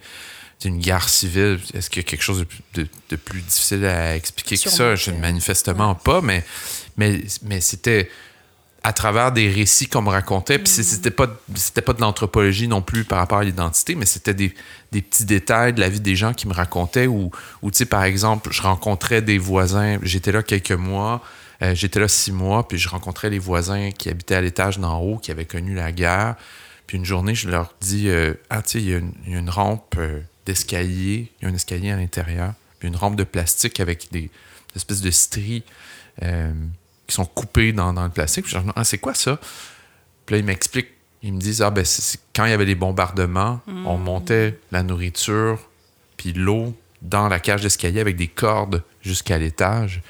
une 0.66 0.80
guerre 0.80 1.10
civile. 1.10 1.60
Est-ce 1.74 1.90
qu'il 1.90 2.02
y 2.02 2.06
a 2.06 2.10
quelque 2.10 2.24
chose 2.24 2.46
de, 2.74 2.88
de, 3.10 3.16
plus 3.16 3.42
difficile 3.42 3.86
à 3.86 4.16
expliquer 4.16 4.58
que 4.58 4.70
ça? 4.70 4.96
Je, 4.96 5.12
manifestement 5.12 5.96
pas, 5.96 6.22
mais, 6.22 6.44
mais, 6.98 7.22
mais 7.44 7.62
c'était 7.62 8.10
à 8.84 8.94
travers 8.94 9.32
des 9.32 9.50
récits 9.50 9.88
qu'on 9.88 10.02
me 10.02 10.10
racontait. 10.10 10.58
Puis 10.58 10.74
mm. 10.80 10.84
c'était 10.84 11.12
pas, 11.12 11.28
c'était 11.56 11.82
pas 11.82 11.94
de 11.94 12.02
l'anthropologie 12.02 12.68
non 12.68 12.82
plus 12.82 13.04
par 13.04 13.20
rapport 13.20 13.40
à 13.40 13.44
l'identité, 13.44 13.96
mais 13.96 14.06
c'était 14.06 14.34
des, 14.34 14.54
des, 14.92 15.02
petits 15.02 15.26
détails 15.26 15.74
de 15.74 15.80
la 15.80 15.90
vie 15.90 16.00
des 16.00 16.16
gens 16.16 16.34
qui 16.34 16.48
me 16.48 16.54
racontaient. 16.54 17.08
Ou, 17.08 17.32
tu 17.64 17.70
sais, 17.74 17.86
par 17.86 18.04
exemple, 18.04 18.52
je 18.52 18.62
rencontrais 18.62 19.22
des 19.22 19.38
voisins. 19.38 20.00
J'étais 20.02 20.32
là 20.32 20.42
quelques 20.42 20.72
mois. 20.72 21.22
Euh, 21.62 21.76
j'étais 21.76 22.00
là 22.00 22.08
six 22.08 22.32
mois, 22.32 22.68
puis 22.68 22.80
je 22.80 22.90
rencontrais 22.90 23.30
les 23.30 23.38
voisins 23.38 23.92
qui 23.92 24.10
habitaient 24.10 24.36
à 24.36 24.42
l'étage 24.42 24.80
d'en 24.80 25.00
haut, 25.00 25.18
qui 25.18 25.30
avaient 25.30 25.46
connu 25.46 25.76
la 25.76 25.92
guerre. 25.92 26.36
Puis 26.88 26.98
une 26.98 27.06
journée, 27.06 27.36
je 27.36 27.50
leur 27.50 27.76
dis 27.82 28.10
euh, 28.10 28.34
Ah, 28.50 28.64
tu 28.64 28.72
sais, 28.72 28.82
il 28.82 28.90
y, 28.90 28.96
a 28.96 29.38
une 29.40 29.50
rampe 29.50 29.94
euh, 30.00 30.22
d'escalier, 30.48 31.32
il 31.40 31.44
y 31.44 31.48
a 31.48 31.52
un 31.52 31.54
escalier 31.54 31.92
à 31.92 31.98
l'intérieur, 31.98 32.54
puis 32.80 32.88
une 32.88 32.96
rampe 32.96 33.16
de 33.16 33.24
plastique 33.24 33.80
avec 33.80 34.12
des, 34.12 34.32
espèces 34.76 35.02
de 35.02 35.12
stries 35.12 35.64
qui 37.12 37.16
sont 37.16 37.26
coupés 37.26 37.74
dans, 37.74 37.92
dans 37.92 38.06
le 38.06 38.10
plastique. 38.10 38.48
je 38.48 38.58
ah, 38.74 38.84
c'est 38.86 38.98
quoi 38.98 39.14
ça? 39.14 39.38
Puis 40.26 40.34
là, 40.34 40.40
ils 40.40 40.46
m'expliquent, 40.46 40.92
ils 41.22 41.34
me 41.34 41.40
disent, 41.40 41.62
ah, 41.62 41.70
ben, 41.70 41.86
quand 42.34 42.46
il 42.46 42.52
y 42.52 42.54
avait 42.54 42.66
les 42.66 42.76
bombardements, 42.76 43.60
on 43.68 43.98
mm. 43.98 44.02
montait 44.02 44.60
la 44.72 44.82
nourriture 44.82 45.60
puis 46.16 46.32
l'eau 46.32 46.74
dans 47.02 47.28
la 47.28 47.40
cage 47.40 47.62
d'escalier 47.62 48.00
avec 48.00 48.16
des 48.16 48.28
cordes 48.28 48.84
jusqu'à 49.02 49.38
l'étage. 49.38 50.02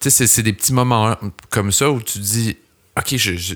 Tu 0.00 0.10
sais, 0.10 0.26
c'est 0.26 0.42
des 0.42 0.52
petits 0.52 0.74
moments 0.74 1.16
comme 1.48 1.72
ça 1.72 1.90
où 1.90 2.02
tu 2.02 2.18
dis, 2.18 2.58
OK, 2.98 3.16
je, 3.16 3.54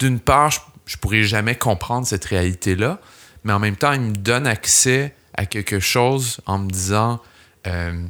d'une 0.00 0.18
part, 0.18 0.50
je, 0.50 0.58
je 0.86 0.96
pourrais 0.96 1.22
jamais 1.22 1.54
comprendre 1.54 2.06
cette 2.06 2.24
réalité-là, 2.24 3.00
mais 3.44 3.52
en 3.52 3.60
même 3.60 3.76
temps, 3.76 3.92
il 3.92 4.00
me 4.00 4.16
donne 4.16 4.46
accès 4.48 5.14
à 5.34 5.46
quelque 5.46 5.78
chose 5.78 6.40
en 6.46 6.58
me 6.58 6.68
disant, 6.68 7.22
euh, 7.68 8.02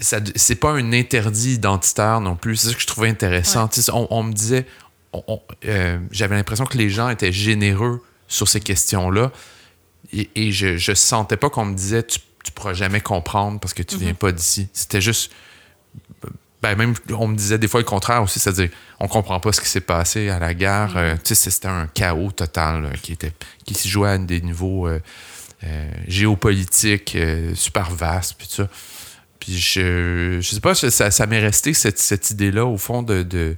c'est 0.00 0.54
pas 0.56 0.72
un 0.72 0.92
interdit 0.92 1.54
identitaire 1.54 2.20
non 2.20 2.36
plus. 2.36 2.56
C'est 2.56 2.68
ça 2.68 2.74
que 2.74 2.80
je 2.80 2.86
trouvais 2.86 3.08
intéressant. 3.08 3.68
On, 3.92 4.22
me 4.22 4.32
disait, 4.32 4.66
euh, 5.64 5.98
j'avais 6.10 6.36
l'impression 6.36 6.64
que 6.64 6.78
les 6.78 6.90
gens 6.90 7.08
étaient 7.08 7.32
généreux 7.32 8.02
sur 8.28 8.48
ces 8.48 8.60
questions-là. 8.60 9.32
Et, 10.12 10.52
je, 10.52 10.76
je 10.76 10.92
sentais 10.92 11.36
pas 11.36 11.50
qu'on 11.50 11.64
me 11.66 11.74
disait, 11.74 12.02
tu, 12.02 12.18
tu 12.44 12.52
pourras 12.52 12.72
jamais 12.72 13.00
comprendre 13.00 13.60
parce 13.60 13.74
que 13.74 13.82
tu 13.82 13.96
viens 13.96 14.12
mm-hmm. 14.12 14.16
pas 14.16 14.32
d'ici. 14.32 14.68
C'était 14.72 15.00
juste. 15.00 15.32
Ben 16.62 16.76
même, 16.76 16.94
on 17.10 17.26
me 17.26 17.36
disait 17.36 17.56
des 17.56 17.68
fois 17.68 17.80
le 17.80 17.86
contraire 17.86 18.22
aussi, 18.22 18.38
c'est-à-dire, 18.38 18.68
on 18.98 19.08
comprend 19.08 19.40
pas 19.40 19.50
ce 19.50 19.62
qui 19.62 19.68
s'est 19.68 19.80
passé 19.80 20.28
à 20.28 20.38
la 20.38 20.52
guerre. 20.52 20.94
Mm-hmm. 20.94 21.32
Euh, 21.32 21.34
c'était 21.34 21.68
un 21.68 21.86
chaos 21.86 22.32
total 22.32 22.92
qui, 23.02 23.12
était, 23.12 23.32
qui 23.64 23.74
se 23.74 23.88
jouait 23.88 24.10
à 24.10 24.18
des 24.18 24.42
niveaux 24.42 24.86
euh, 24.86 25.00
géopolitiques 26.06 27.16
super 27.54 27.90
vastes. 27.90 28.34
Puis 28.36 28.48
ça. 28.50 28.68
Puis 29.40 29.58
je, 29.58 30.38
je 30.40 30.48
sais 30.48 30.60
pas, 30.60 30.74
ça, 30.74 31.10
ça 31.10 31.26
m'est 31.26 31.40
resté 31.40 31.74
cette, 31.74 31.98
cette 31.98 32.30
idée-là, 32.30 32.66
au 32.66 32.76
fond, 32.76 33.02
de, 33.02 33.22
de 33.22 33.56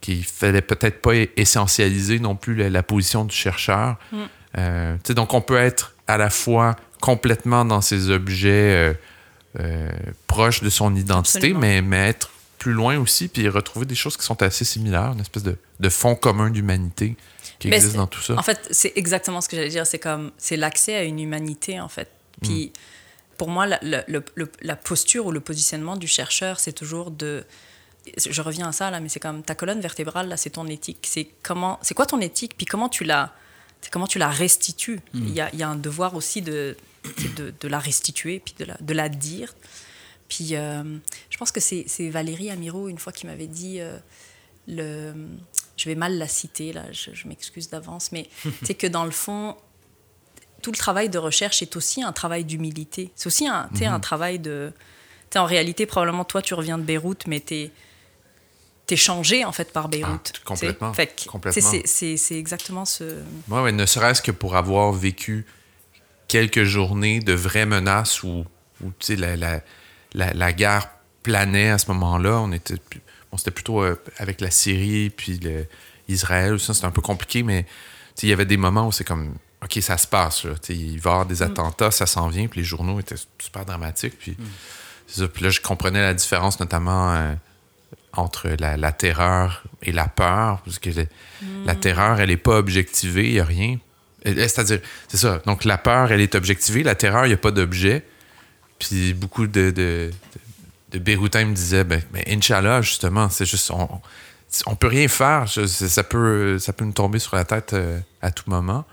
qu'il 0.00 0.24
fallait 0.24 0.62
peut-être 0.62 1.00
pas 1.00 1.14
essentialiser 1.36 2.18
non 2.18 2.34
plus 2.34 2.56
la, 2.68 2.82
position 2.82 3.24
du 3.24 3.34
chercheur. 3.34 3.96
Mm. 4.10 4.16
Euh, 4.58 4.96
donc, 5.10 5.32
on 5.32 5.40
peut 5.40 5.56
être 5.56 5.94
à 6.08 6.18
la 6.18 6.28
fois 6.28 6.76
complètement 7.00 7.64
dans 7.64 7.80
ces 7.80 8.10
objets 8.10 8.50
euh, 8.50 8.94
euh, 9.60 9.88
proches 10.26 10.62
de 10.62 10.68
son 10.68 10.94
identité, 10.96 11.54
mais, 11.54 11.80
mais, 11.80 12.08
être 12.08 12.30
plus 12.58 12.72
loin 12.72 12.98
aussi, 12.98 13.28
puis 13.28 13.48
retrouver 13.48 13.86
des 13.86 13.94
choses 13.94 14.16
qui 14.16 14.24
sont 14.24 14.40
assez 14.42 14.64
similaires, 14.64 15.12
une 15.12 15.20
espèce 15.20 15.42
de, 15.42 15.56
de 15.80 15.88
fond 15.88 16.14
commun 16.14 16.50
d'humanité 16.50 17.16
qui 17.58 17.68
existe 17.68 17.96
dans 17.96 18.06
tout 18.06 18.20
ça. 18.20 18.34
En 18.36 18.42
fait, 18.42 18.68
c'est 18.70 18.92
exactement 18.96 19.40
ce 19.40 19.48
que 19.48 19.56
j'allais 19.56 19.68
dire. 19.68 19.86
C'est 19.86 19.98
comme, 19.98 20.32
c'est 20.36 20.56
l'accès 20.56 20.96
à 20.96 21.04
une 21.04 21.20
humanité, 21.20 21.80
en 21.80 21.88
fait. 21.88 22.08
Puis, 22.40 22.66
mm 22.66 22.78
pour 23.42 23.50
moi, 23.50 23.66
la, 23.66 23.80
la, 23.82 24.76
posture 24.76 25.26
ou 25.26 25.32
le 25.32 25.40
positionnement 25.40 25.96
du 25.96 26.06
chercheur, 26.06 26.60
c'est 26.60 26.72
toujours 26.72 27.10
de. 27.10 27.44
Je 28.16 28.40
reviens 28.40 28.68
à 28.68 28.72
ça, 28.72 28.88
là, 28.92 29.00
mais 29.00 29.08
c'est 29.08 29.18
comme 29.18 29.42
ta 29.42 29.56
colonne 29.56 29.80
vertébrale, 29.80 30.28
là, 30.28 30.36
c'est 30.36 30.50
ton 30.50 30.68
éthique. 30.68 31.04
C'est 31.10 31.26
comment, 31.42 31.80
c'est 31.82 31.94
quoi 31.94 32.06
ton 32.06 32.20
éthique, 32.20 32.56
puis 32.56 32.66
comment 32.66 32.88
tu 32.88 33.02
la, 33.02 33.34
comment 33.90 34.06
tu 34.06 34.20
la 34.20 34.28
restitues? 34.28 35.00
Hmm. 35.12 35.26
Il 35.26 35.34
y, 35.34 35.40
a, 35.40 35.52
y, 35.56 35.64
a, 35.64 35.68
un 35.68 35.74
devoir 35.74 36.14
aussi 36.14 36.40
de, 36.40 36.76
de, 37.36 37.52
de, 37.60 37.66
la 37.66 37.80
restituer, 37.80 38.38
puis 38.38 38.54
de 38.60 38.64
la, 38.64 38.76
de 38.80 38.94
la 38.94 39.08
dire. 39.08 39.56
Puis 40.28 40.50
euh, 40.52 40.84
je 41.28 41.36
pense 41.36 41.50
que 41.50 41.58
c'est 41.58 42.10
Valérie 42.10 42.48
Amiro, 42.48 42.88
une 42.88 42.98
fois, 42.98 43.12
qui 43.12 43.26
m'avait 43.26 43.48
dit. 43.48 43.80
Euh, 43.80 43.98
le, 44.68 45.14
je 45.76 45.88
vais 45.88 45.96
mal 45.96 46.16
la 46.16 46.28
citer, 46.28 46.72
là, 46.72 46.84
je, 46.92 47.10
je 47.12 47.26
m'excuse 47.26 47.70
d'avance, 47.70 48.12
mais 48.12 48.28
c'est 48.62 48.74
que 48.74 48.86
dans 48.86 49.04
le 49.04 49.10
fond, 49.10 49.56
tout 50.62 50.70
le 50.70 50.76
travail 50.76 51.08
de 51.08 51.18
recherche 51.18 51.60
est 51.60 51.76
aussi 51.76 52.02
un 52.02 52.12
travail 52.12 52.44
d'humilité. 52.44 53.10
C'est 53.16 53.26
aussi 53.26 53.46
un, 53.46 53.68
un 53.80 53.94
mhm. 53.94 54.00
travail 54.00 54.38
de... 54.38 54.72
en 55.34 55.44
réalité, 55.44 55.86
probablement, 55.86 56.24
toi, 56.24 56.40
tu 56.40 56.54
reviens 56.54 56.78
de 56.78 56.84
Beyrouth, 56.84 57.26
mais 57.26 57.40
tu 57.40 57.70
es 58.88 58.96
changé 58.96 59.44
en 59.44 59.52
fait 59.52 59.72
par 59.72 59.88
Beyrouth. 59.88 60.32
Ah, 60.34 60.38
complètement. 60.44 60.92
C'est 60.94 62.38
exactement 62.38 62.84
ce. 62.84 63.04
Oui, 63.48 63.60
ouais, 63.60 63.72
ne 63.72 63.86
serait-ce 63.86 64.22
que 64.22 64.32
pour 64.32 64.56
avoir 64.56 64.92
vécu 64.92 65.46
quelques 66.28 66.64
journées 66.64 67.20
de 67.20 67.32
vraies 67.34 67.66
menaces 67.66 68.22
où, 68.22 68.44
où 68.82 68.92
la, 69.10 69.36
la, 69.36 69.60
la, 70.14 70.32
la, 70.32 70.52
guerre 70.52 70.88
planait 71.22 71.70
à 71.70 71.78
ce 71.78 71.88
moment-là. 71.88 72.40
On 72.40 72.52
était, 72.52 72.76
on 73.32 73.36
c'était 73.36 73.50
plutôt 73.50 73.82
euh, 73.82 74.00
avec 74.18 74.40
la 74.40 74.50
Syrie 74.50 75.10
puis 75.10 75.38
le, 75.38 75.66
Israël. 76.08 76.58
Ça, 76.58 76.72
c'était 76.72 76.86
un 76.86 76.90
peu 76.90 77.02
compliqué, 77.02 77.42
mais 77.42 77.66
il 78.22 78.28
y 78.28 78.32
avait 78.32 78.46
des 78.46 78.56
moments 78.56 78.86
où 78.86 78.92
c'est 78.92 79.04
comme 79.04 79.34
OK, 79.62 79.78
ça 79.80 79.96
se 79.96 80.06
passe. 80.06 80.44
Là. 80.44 80.52
Il 80.68 81.00
va 81.00 81.10
y 81.10 81.12
avoir 81.12 81.26
des 81.26 81.40
mm. 81.40 81.42
attentats, 81.42 81.90
ça 81.90 82.06
s'en 82.06 82.28
vient, 82.28 82.46
puis 82.48 82.60
les 82.60 82.66
journaux 82.66 82.98
étaient 83.00 83.16
super 83.38 83.64
dramatiques. 83.64 84.18
Puis, 84.18 84.36
mm. 84.38 85.28
puis 85.28 85.44
là, 85.44 85.50
je 85.50 85.60
comprenais 85.60 86.00
la 86.00 86.14
différence, 86.14 86.58
notamment 86.58 87.12
euh, 87.14 87.34
entre 88.12 88.48
la, 88.58 88.92
terreur 88.92 89.62
et 89.82 89.92
la 89.92 90.08
peur, 90.08 90.60
parce 90.64 90.78
que 90.78 90.90
mm. 90.90 91.06
la 91.64 91.74
terreur, 91.74 92.20
elle 92.20 92.30
n'est 92.30 92.36
pas 92.36 92.58
objectivée, 92.58 93.26
il 93.28 93.34
n'y 93.34 93.40
a 93.40 93.44
rien. 93.44 93.78
C'est-à-dire, 94.24 94.80
c'est 95.08 95.16
ça. 95.16 95.42
Donc, 95.46 95.64
la 95.64 95.78
peur, 95.78 96.12
elle 96.12 96.20
est 96.20 96.34
objectivée, 96.34 96.82
la 96.82 96.94
terreur, 96.94 97.26
il 97.26 97.30
n'y 97.30 97.34
a 97.34 97.38
pas 97.38 97.50
d'objet. 97.50 98.04
Puis 98.78 99.14
beaucoup 99.14 99.46
de, 99.46 99.70
de, 99.70 100.10
de, 100.90 100.98
Beyroutin 100.98 101.44
me 101.44 101.54
disaient, 101.54 101.84
ben, 101.84 102.02
ben, 102.12 102.22
Inch'Allah, 102.28 102.82
justement, 102.82 103.28
c'est 103.28 103.46
juste. 103.46 103.70
On, 103.70 103.88
on 104.66 104.76
peut 104.76 104.88
rien 104.88 105.08
faire. 105.08 105.46
ça, 105.48 106.02
peut, 106.04 106.58
ça 106.58 106.72
peut 106.72 106.84
nous 106.84 106.92
tomber 106.92 107.18
sur 107.18 107.36
la 107.36 107.44
tête 107.44 107.72
euh, 107.72 107.98
à 108.20 108.30
tout 108.30 108.44
moment. 108.48 108.84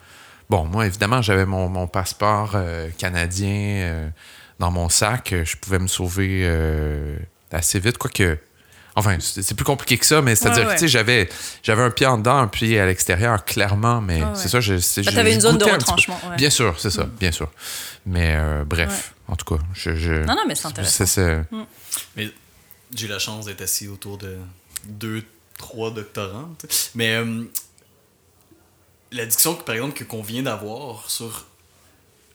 Bon, 0.50 0.66
moi, 0.66 0.88
évidemment, 0.88 1.22
j'avais 1.22 1.46
mon, 1.46 1.88
passeport 1.88 2.54
euh, 2.56 2.90
canadien 2.98 3.84
euh, 3.84 4.10
dans 4.58 4.72
mon 4.72 4.90
sac. 4.90 5.34
Je 5.44 5.56
pouvais 5.58 5.78
me 5.78 5.88
sauver 5.88 6.42
euh, 6.44 7.18
assez 7.52 7.80
vite, 7.80 7.98
quoique. 7.98 8.38
Enfin, 8.96 9.18
c'est 9.20 9.54
plus 9.54 9.64
compliqué 9.64 9.98
que 9.98 10.06
ça, 10.06 10.22
mais 10.22 10.36
c'est-à-dire 10.36 10.68
que, 10.68 10.74
tu 10.74 10.80
sais, 10.80 10.88
j'avais, 10.88 11.30
j'avais 11.62 11.84
un 11.84 11.92
pied 11.92 12.08
en 12.08 12.18
dedans, 12.18 12.38
un 12.38 12.48
pied 12.48 12.80
à 12.80 12.88
l'extérieur, 12.88 13.46
clairement, 13.46 14.02
mais 14.02 14.22
c'est 14.34 14.50
ça, 14.50 14.60
je. 14.60 14.74
Bah, 15.04 15.12
T'avais 15.14 15.36
une 15.36 15.42
zone 15.42 15.58
de 15.58 15.66
retranchement. 15.66 16.20
Bien 16.36 16.50
sûr, 16.50 16.76
c'est 16.80 16.90
ça, 16.90 17.06
mm. 17.06 17.12
bien 17.20 17.32
sûr. 17.32 17.50
Mais 18.08 18.36
bref, 18.66 19.14
en 19.28 19.36
tout 19.36 19.46
cas, 19.46 19.64
je, 19.74 20.26
Non, 20.26 20.36
non, 20.36 20.44
mais 20.48 20.56
c'est 20.56 20.68
intéressant. 20.68 21.06
Mm. 21.52 21.66
Mais 22.18 22.32
j'ai 22.94 23.06
eu 23.06 23.10
la 23.10 23.20
chance 23.20 23.46
d'être 23.46 23.62
assis 23.62 23.88
autour 23.88 24.18
de 24.18 24.38
deux, 24.86 25.24
trois 25.58 25.92
doctorants. 25.92 26.50
Mais 26.96 27.22
la 29.12 29.26
discussion, 29.26 29.56
par 29.56 29.76
exemple, 29.76 30.04
qu'on 30.06 30.22
vient 30.22 30.44
d'avoir 30.44 31.10
sur. 31.10 31.46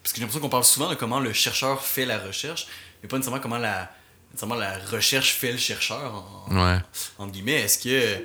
Parce 0.02 0.12
que 0.12 0.16
j'ai 0.16 0.20
l'impression 0.20 0.40
qu'on 0.40 0.50
parle 0.50 0.64
souvent 0.64 0.90
de 0.90 0.94
comment 0.94 1.20
le 1.20 1.32
chercheur 1.32 1.82
fait 1.82 2.04
la 2.04 2.18
recherche, 2.18 2.66
mais 3.02 3.08
pas 3.08 3.16
nécessairement 3.16 3.40
comment 3.40 3.58
la, 3.58 3.90
nécessairement 4.30 4.56
la 4.56 4.78
recherche 4.78 5.32
fait 5.32 5.52
le 5.52 5.58
chercheur, 5.58 6.24
en, 6.48 6.54
ouais. 6.54 6.78
entre 7.18 7.32
guillemets. 7.32 7.62
Est-ce 7.62 7.78
que. 7.78 8.24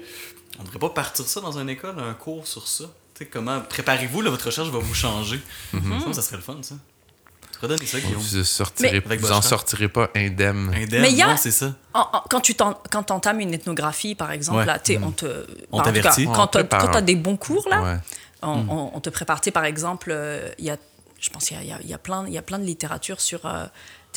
On 0.58 0.64
ne 0.64 0.68
devrait 0.68 0.80
pas 0.80 0.90
partir 0.90 1.26
ça 1.26 1.40
dans 1.40 1.58
une 1.58 1.70
école, 1.70 1.98
un 2.00 2.14
cours 2.14 2.46
sur 2.46 2.68
ça? 2.68 2.86
sais 3.20 3.26
comment. 3.26 3.62
Préparez-vous, 3.62 4.22
votre 4.24 4.46
recherche 4.46 4.70
va 4.70 4.80
vous 4.80 4.94
changer? 4.94 5.40
Mm-hmm. 5.74 6.14
ça, 6.14 6.22
serait 6.22 6.38
le 6.38 6.42
fun, 6.42 6.58
ça. 6.62 6.76
Ça, 7.62 8.00
Guillaume. 8.00 8.22
Vous, 8.22 8.44
sortirez, 8.46 9.02
vous 9.02 9.32
en 9.34 9.42
sortirez 9.42 9.90
pas 9.90 10.10
indemne. 10.16 10.74
Indemne, 10.74 11.02
mais 11.02 11.12
non, 11.12 11.36
c'est 11.36 11.52
ça. 11.52 11.74
quand 12.30 12.40
tu 12.42 12.56
entames 12.62 13.42
une 13.42 13.54
ethnographie, 13.54 14.16
par 14.16 14.32
exemple, 14.32 14.66
là, 14.66 14.78
mm. 14.78 15.04
on 15.04 15.12
te. 15.12 15.46
On 15.72 15.82
t'avertit. 15.82 16.26
Quand 16.26 16.48
tu 16.48 16.58
as, 16.58 17.02
des 17.02 17.16
bons 17.16 17.38
cours, 17.38 17.68
là. 17.70 17.96
Hmm. 17.96 18.02
On, 18.42 19.00
te 19.00 19.10
prépare, 19.10 19.42
par 19.54 19.66
exemple, 19.66 20.12
euh, 20.12 20.50
il 20.58 20.66
y 20.66 20.70
a, 20.70 20.78
je 21.20 21.30
pense 21.30 21.46
qu'il 21.46 21.62
y, 21.62 21.88
y, 21.88 21.94
a 21.94 21.98
plein, 21.98 22.26
il 22.28 22.34
y 22.34 22.38
a 22.38 22.42
plein 22.42 22.60
de 22.60 22.64
littérature 22.64 23.20
sur 23.22 23.46
euh, 23.46 23.66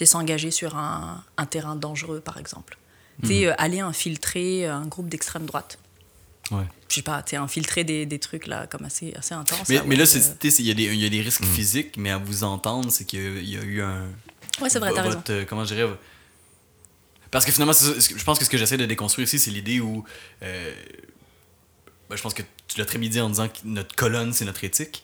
s'engager 0.04 0.50
sur 0.50 0.76
un, 0.76 1.24
terrain 1.50 1.76
dangereux, 1.76 2.20
par 2.20 2.38
exemple. 2.38 2.78
Hmm. 3.22 3.28
Tu 3.28 3.46
euh, 3.46 3.54
aller 3.58 3.80
infiltrer 3.80 4.66
un 4.66 4.86
groupe 4.86 5.08
d'extrême 5.08 5.46
droite. 5.46 5.78
Ouais. 6.50 6.64
Je 6.88 6.96
sais 6.96 7.02
pas, 7.02 7.22
tu 7.22 7.36
infiltrer 7.36 7.84
des, 7.84 8.04
des, 8.04 8.18
trucs 8.18 8.46
là, 8.46 8.66
comme 8.66 8.84
assez, 8.84 9.14
assez 9.14 9.34
intenses. 9.34 9.68
Mais, 9.68 9.80
mais 9.86 9.96
là, 9.96 10.04
il 10.04 10.66
y, 10.66 10.70
a 10.70 10.74
des, 10.74 10.94
y 10.96 11.06
a 11.06 11.08
des 11.08 11.20
risques 11.20 11.42
hmm. 11.42 11.54
physiques, 11.54 11.96
mais 11.96 12.10
à 12.10 12.18
vous 12.18 12.44
entendre, 12.44 12.90
c'est 12.90 13.04
qu'il 13.04 13.48
y, 13.48 13.56
a 13.56 13.62
eu 13.62 13.80
un. 13.80 14.06
Ouais, 14.60 14.68
c'est 14.68 14.78
vrai, 14.78 14.92
t'as 14.94 15.02
raison. 15.02 15.22
comment 15.48 15.64
je 15.64 15.74
dirais 15.74 15.90
Parce 17.30 17.44
que 17.44 17.52
finalement, 17.52 17.72
je 17.72 18.24
pense 18.24 18.38
que 18.38 18.44
ce 18.44 18.50
que 18.50 18.58
j'essaie 18.58 18.76
de 18.76 18.86
déconstruire 18.86 19.26
ici, 19.26 19.38
c'est 19.38 19.50
l'idée 19.50 19.80
où. 19.80 20.04
Ben, 22.12 22.18
je 22.18 22.22
pense 22.22 22.34
que 22.34 22.42
tu 22.68 22.78
l'as 22.78 22.84
très 22.84 22.98
bien 22.98 23.08
dit 23.08 23.18
en 23.22 23.30
disant 23.30 23.48
que 23.48 23.60
notre 23.64 23.96
colonne, 23.96 24.34
c'est 24.34 24.44
notre 24.44 24.62
éthique, 24.64 25.02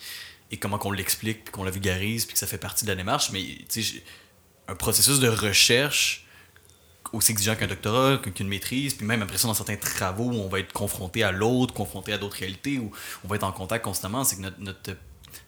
et 0.50 0.58
comment 0.58 0.76
qu'on 0.76 0.92
l'explique, 0.92 1.42
puis 1.44 1.52
qu'on 1.52 1.64
la 1.64 1.70
vulgarise, 1.70 2.26
puis 2.26 2.34
que 2.34 2.38
ça 2.38 2.46
fait 2.46 2.58
partie 2.58 2.84
de 2.84 2.90
la 2.90 2.96
démarche. 2.96 3.30
Mais 3.30 3.42
un 4.68 4.74
processus 4.74 5.18
de 5.18 5.28
recherche 5.28 6.26
aussi 7.14 7.32
exigeant 7.32 7.56
qu'un 7.56 7.66
doctorat, 7.66 8.18
qu'une 8.18 8.48
maîtrise, 8.48 8.92
puis 8.92 9.06
même 9.06 9.22
après 9.22 9.38
ça, 9.38 9.48
dans 9.48 9.54
certains 9.54 9.76
travaux 9.76 10.24
où 10.24 10.34
on 10.34 10.48
va 10.48 10.60
être 10.60 10.74
confronté 10.74 11.22
à 11.22 11.32
l'autre, 11.32 11.72
confronté 11.72 12.12
à 12.12 12.18
d'autres 12.18 12.36
réalités, 12.36 12.78
où 12.78 12.92
on 13.24 13.28
va 13.28 13.36
être 13.36 13.44
en 13.44 13.52
contact 13.52 13.86
constamment, 13.86 14.22
c'est 14.22 14.36
que 14.36 14.42
notre, 14.42 14.60
notre, 14.60 14.90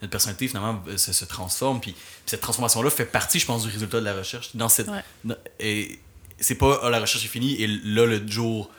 notre, 0.01 0.11
personnalité, 0.11 0.49
finalement, 0.49 0.83
se, 0.97 1.13
se 1.13 1.25
transforme. 1.27 1.83
Puis, 1.83 1.95
cette 2.25 2.41
transformation-là 2.41 2.89
fait 2.89 3.05
partie, 3.05 3.39
je 3.39 3.45
pense, 3.45 3.65
du 3.65 3.69
résultat 3.69 4.01
de 4.01 4.07
la 4.07 4.15
recherche. 4.15 4.57
Dans 4.57 4.71
cette, 4.71 4.89
et 5.59 6.01
c'est 6.39 6.55
pas, 6.55 6.81
ah, 6.83 6.89
la 6.89 7.01
recherche 7.01 7.23
est 7.23 7.29
finie, 7.29 7.61
et 7.61 7.67
là, 7.67 8.07
le 8.07 8.27
jour 8.27 8.71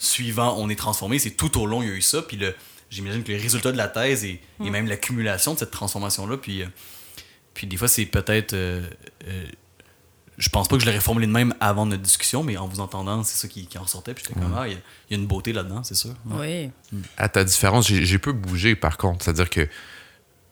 suivant, 0.00 0.56
on 0.58 0.68
est 0.68 0.76
transformé. 0.76 1.20
C'est 1.20 1.32
tout 1.32 1.60
au 1.60 1.66
long, 1.66 1.82
il 1.82 1.88
y 1.88 1.92
a 1.92 1.94
eu 1.94 2.02
ça. 2.02 2.22
Puis 2.22 2.36
le, 2.36 2.54
j'imagine 2.90 3.22
que 3.22 3.28
les 3.28 3.38
résultats 3.38 3.70
de 3.70 3.76
la 3.76 3.86
thèse 3.86 4.24
et, 4.24 4.40
mm. 4.58 4.70
même 4.70 4.88
l'accumulation 4.88 5.54
de 5.54 5.58
cette 5.58 5.70
transformation-là, 5.70 6.36
puis, 6.38 6.62
euh, 6.62 6.66
puis 7.54 7.66
des 7.68 7.76
fois, 7.76 7.86
c'est 7.86 8.06
peut-être. 8.06 8.54
Euh, 8.54 8.82
euh, 9.28 9.44
je 10.38 10.48
pense 10.48 10.68
pas 10.68 10.76
que 10.76 10.82
je 10.82 10.86
l'aurais 10.86 11.00
formulé 11.00 11.26
de 11.26 11.32
même 11.32 11.54
avant 11.60 11.84
notre 11.84 12.02
discussion, 12.02 12.42
mais 12.42 12.56
en 12.56 12.66
vous 12.66 12.80
entendant, 12.80 13.22
c'est 13.24 13.36
ça 13.36 13.46
qui, 13.46 13.66
qui 13.66 13.76
en 13.76 13.86
sortait. 13.86 14.14
Puis 14.14 14.24
j'étais 14.26 14.40
comme, 14.40 14.54
ah, 14.56 14.66
il 14.66 14.72
y, 14.72 15.14
a 15.14 15.16
une 15.18 15.26
beauté 15.26 15.52
là-dedans, 15.52 15.84
c'est 15.84 15.94
sûr. 15.94 16.14
Oui. 16.24 16.70
Mm. 16.92 17.02
À 17.18 17.28
ta 17.28 17.44
différence, 17.44 17.86
j'ai 17.86 18.18
peu 18.18 18.32
bougé 18.32 18.74
par 18.74 18.96
contre. 18.96 19.22
C'est-à-dire 19.24 19.50
que 19.50 19.68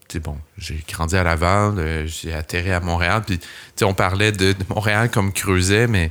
c'est 0.09 0.20
bon, 0.20 0.38
j'ai 0.59 0.82
grandi 0.88 1.16
à 1.16 1.22
Laval, 1.22 2.07
j'ai 2.07 2.34
atterri 2.34 2.70
à 2.70 2.80
Montréal, 2.80 3.22
puis 3.26 3.38
on 3.82 3.94
parlait 3.94 4.32
de, 4.32 4.55
Montréal 4.68 5.11
comme 5.11 5.32
Creuset, 5.32 5.86
mais 5.86 6.11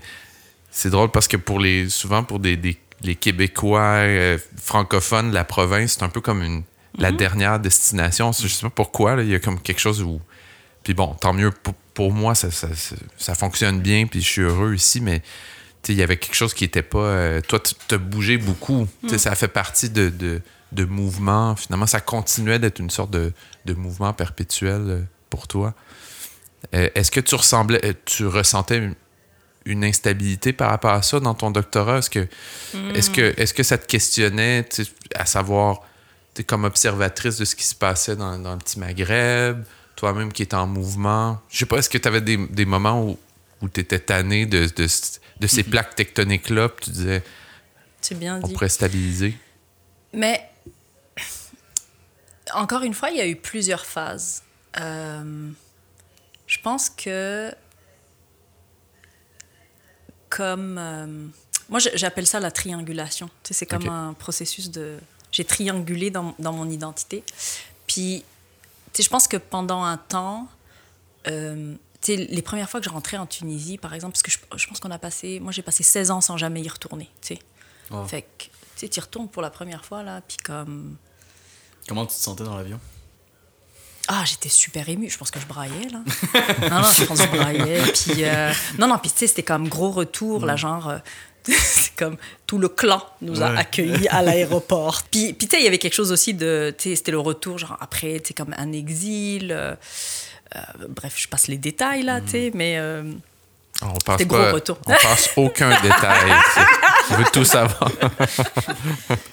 c'est 0.69 0.89
drôle 0.91 1.09
parce 1.09 1.27
que 1.27 1.37
pour 1.37 1.59
les 1.59 1.89
souvent 1.89 2.23
pour 2.23 2.39
des, 2.39 2.57
des 2.57 2.79
les 3.01 3.15
Québécois 3.15 3.81
euh, 3.81 4.37
francophones 4.57 5.29
de 5.29 5.33
la 5.33 5.43
province, 5.43 5.93
c'est 5.93 6.03
un 6.03 6.09
peu 6.09 6.21
comme 6.21 6.41
une, 6.41 6.63
la 6.97 7.11
mhm. 7.11 7.17
dernière 7.17 7.59
destination. 7.59 8.31
Je 8.31 8.47
sais 8.47 8.63
pas 8.63 8.69
pourquoi, 8.69 9.21
il 9.21 9.29
y 9.29 9.35
a 9.35 9.39
comme 9.39 9.59
quelque 9.61 9.79
chose 9.79 10.01
où. 10.01 10.19
Puis 10.83 10.93
bon, 10.93 11.13
tant 11.19 11.33
mieux 11.33 11.51
pour, 11.93 12.11
moi, 12.11 12.35
ça, 12.35 12.49
ça, 12.51 13.35
fonctionne 13.35 13.81
bien, 13.81 14.05
puis 14.05 14.21
je 14.21 14.27
suis 14.27 14.41
heureux 14.41 14.75
ici, 14.75 15.01
mais 15.01 15.21
il 15.89 15.95
y 15.95 16.03
avait 16.03 16.17
quelque 16.17 16.35
chose 16.35 16.53
qui 16.53 16.63
était 16.63 16.83
pas. 16.83 16.99
Euh, 16.99 17.41
toi, 17.41 17.59
tu 17.59 17.95
as 17.95 17.97
bougé 17.97 18.37
beaucoup. 18.37 18.87
Mhm. 19.03 19.17
Ça 19.17 19.35
fait 19.35 19.47
partie 19.47 19.89
de, 19.89 20.09
de, 20.09 20.41
de 20.71 20.85
mouvements. 20.85 21.55
Finalement, 21.55 21.87
ça 21.87 21.99
continuait 21.99 22.59
d'être 22.59 22.79
une 22.79 22.89
sorte 22.89 23.11
de, 23.11 23.33
de 23.65 23.73
mouvement 23.73 24.13
perpétuel 24.13 24.81
euh, 24.87 25.01
pour 25.29 25.47
toi. 25.47 25.73
Est-ce 26.73 27.11
que 27.11 27.19
tu 27.19 27.35
ressemblais, 27.35 27.79
tu 28.03 28.25
ressentais 28.25 28.89
une 29.67 29.83
instabilité 29.83 30.53
par 30.53 30.69
rapport 30.69 30.93
à 30.93 31.01
ça 31.01 31.19
dans 31.19 31.33
ton 31.33 31.51
doctorat? 31.51 31.99
Est-ce 31.99 32.09
que, 32.09 32.19
est 32.19 33.11
que, 33.11 33.33
est 33.37 33.53
que 33.53 33.63
ça 33.63 33.77
te 33.77 33.85
questionnait 33.85 34.65
à 35.15 35.25
savoir, 35.25 35.81
tu 36.33 36.43
comme 36.43 36.63
observatrice 36.63 37.37
de 37.37 37.45
ce 37.45 37.55
qui 37.55 37.65
se 37.65 37.75
passait 37.75 38.15
dans, 38.15 38.39
dans 38.39 38.53
le 38.53 38.59
petit 38.59 38.79
Maghreb, 38.79 39.63
toi-même 39.95 40.31
qui 40.31 40.43
étais 40.43 40.55
en 40.55 40.67
mouvement? 40.67 41.41
Je 41.49 41.59
sais 41.59 41.65
pas, 41.65 41.77
est-ce 41.77 41.89
que 41.89 41.97
tu 41.97 42.07
avais 42.07 42.21
des, 42.21 42.37
des, 42.37 42.65
moments 42.65 43.03
où, 43.03 43.17
où 43.61 43.69
tu 43.69 43.81
étais 43.81 43.99
tanné 43.99 44.45
de, 44.45 44.65
de, 44.65 44.83
de 44.83 45.47
ces 45.47 45.63
mm-hmm. 45.63 45.69
plaques 45.69 45.95
tectoniques-là, 45.95 46.69
tu 46.81 46.89
disais, 46.91 47.23
bien 48.15 48.39
on 48.41 48.47
pourrait 48.47 48.69
stabiliser? 48.69 49.37
Mais 50.13 50.49
encore 52.53 52.83
une 52.83 52.93
fois, 52.93 53.09
il 53.09 53.17
y 53.17 53.21
a 53.21 53.27
eu 53.27 53.35
plusieurs 53.35 53.85
phases. 53.85 54.43
Euh, 54.79 55.49
je 56.45 56.57
pense 56.59 56.89
que 56.89 57.51
comme. 60.29 60.77
Euh, 60.77 61.27
moi, 61.69 61.79
j'appelle 61.79 62.27
ça 62.27 62.39
la 62.39 62.51
triangulation. 62.51 63.27
Tu 63.43 63.49
sais, 63.49 63.53
c'est 63.53 63.65
comme 63.65 63.89
un 63.89 64.13
processus 64.13 64.71
de. 64.71 64.97
J'ai 65.31 65.43
triangulé 65.43 66.09
dans, 66.09 66.35
dans, 66.39 66.53
mon 66.53 66.69
identité. 66.69 67.23
Puis, 67.85 68.23
tu 68.93 68.97
sais, 68.97 69.03
je 69.03 69.09
pense 69.09 69.27
que 69.27 69.37
pendant 69.37 69.83
un 69.83 69.97
temps, 69.97 70.47
euh, 71.27 71.75
tu 72.01 72.15
les 72.15 72.41
premières 72.41 72.69
fois 72.69 72.79
que 72.79 72.85
je 72.85 72.89
rentrais 72.89 73.17
en 73.17 73.25
Tunisie, 73.25 73.77
par 73.77 73.93
exemple, 73.93 74.13
parce 74.13 74.23
que 74.23 74.31
je, 74.31 74.67
pense 74.67 74.79
qu'on 74.79 74.91
a 74.91 74.99
passé, 74.99 75.39
moi 75.39 75.51
j'ai 75.51 75.61
passé 75.61 75.83
16 75.83 76.11
ans 76.11 76.21
sans 76.21 76.37
jamais 76.37 76.61
y 76.61 76.69
retourner, 76.69 77.09
tu 77.21 77.35
sais. 77.35 77.39
Fait 78.07 78.21
que, 78.21 78.43
tu 78.43 78.51
sais, 78.75 78.89
y 78.95 78.99
retournes 78.99 79.29
pour 79.29 79.41
la 79.41 79.49
première 79.49 79.85
fois, 79.85 80.03
là, 80.03 80.21
puis 80.21 80.37
comme... 80.37 80.97
Comment 81.87 82.05
tu 82.05 82.15
te 82.15 82.21
sentais 82.21 82.43
dans 82.43 82.57
l'avion? 82.57 82.79
Ah, 84.07 84.23
j'étais 84.25 84.49
super 84.49 84.87
émue. 84.87 85.09
Je 85.09 85.17
pense 85.17 85.31
que 85.31 85.39
je 85.39 85.45
braillais, 85.45 85.89
là. 85.91 85.99
non, 86.69 86.81
non, 86.81 86.87
je 86.91 87.03
pense 87.03 87.19
que 87.19 87.25
je 87.25 87.37
braillais. 87.37 87.81
Puis, 87.81 88.23
euh, 88.23 88.51
non, 88.77 88.87
non, 88.87 88.97
puis 88.97 89.11
tu 89.11 89.19
sais, 89.19 89.27
c'était 89.27 89.43
comme 89.43 89.67
gros 89.67 89.91
retour, 89.91 90.45
là, 90.45 90.55
genre... 90.55 90.89
Euh, 90.89 90.97
c'est 91.47 91.95
comme 91.95 92.17
tout 92.45 92.57
le 92.57 92.67
clan 92.67 93.01
nous 93.21 93.41
a 93.41 93.47
accueillis 93.57 94.09
à 94.09 94.21
l'aéroport. 94.23 95.03
Puis, 95.09 95.31
puis 95.31 95.47
tu 95.47 95.55
sais, 95.55 95.61
il 95.61 95.65
y 95.65 95.67
avait 95.67 95.77
quelque 95.77 95.93
chose 95.93 96.11
aussi 96.11 96.33
de... 96.33 96.73
Tu 96.77 96.89
sais, 96.89 96.95
c'était 96.95 97.11
le 97.11 97.19
retour, 97.19 97.57
genre, 97.57 97.77
après, 97.79 98.19
tu 98.19 98.29
sais, 98.29 98.33
comme 98.33 98.53
un 98.57 98.71
exil... 98.71 99.51
Euh, 99.51 99.75
bref, 100.89 101.15
je 101.17 101.27
passe 101.27 101.47
les 101.47 101.57
détails, 101.57 102.03
là, 102.03 102.21
tu 102.21 102.31
sais, 102.31 102.51
mais... 102.53 102.79
On 103.81 103.93
passe 104.05 104.25
pas, 104.25 104.51
retour. 104.51 104.79
On 104.87 104.91
passe 104.91 105.29
aucun 105.35 105.69
détail. 105.81 106.31
Je 107.09 107.15
veux 107.15 107.25
tout 107.31 107.45
savoir. 107.45 107.91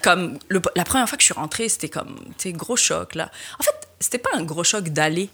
comme 0.03 0.39
la 0.77 0.85
première 0.85 1.09
fois 1.09 1.17
que 1.17 1.23
je 1.23 1.27
suis 1.27 1.35
rentrée, 1.35 1.69
c'était 1.69 1.89
comme, 1.89 2.19
tu 2.37 2.53
gros 2.53 2.77
choc 2.77 3.15
là. 3.15 3.31
En 3.59 3.63
fait, 3.63 3.84
c'était 4.01 4.19
pas 4.19 4.31
un 4.35 4.43
gros 4.43 4.65
choc 4.65 4.89
d'aller. 4.89 5.31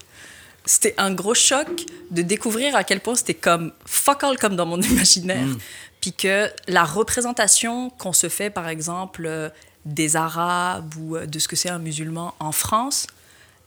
C'était 0.67 0.95
un 0.99 1.13
gros 1.13 1.35
choc 1.35 1.69
de 2.11 2.23
découvrir 2.23 2.77
à 2.77 2.85
quel 2.85 3.01
point 3.01 3.15
c'était 3.15 3.35
comme 3.35 3.73
fuck 3.87 4.25
all 4.25 4.37
comme 4.37 4.57
dans 4.57 4.67
mon 4.67 4.81
imaginaire. 4.81 5.47
Mm. 5.47 5.59
Puis 6.01 6.13
que 6.13 6.51
la 6.67 6.85
représentation 6.85 7.91
qu'on 7.91 8.13
se 8.13 8.29
fait, 8.29 8.51
par 8.51 8.69
exemple, 8.69 9.25
euh, 9.27 9.51
des 9.85 10.17
Arabes 10.17 10.95
ou 10.99 11.17
euh, 11.17 11.27
de 11.27 11.39
ce 11.39 11.49
que 11.49 11.57
c'est 11.57 11.69
un 11.69 11.79
musulman 11.79 12.35
en 12.39 12.53
France, 12.53 13.07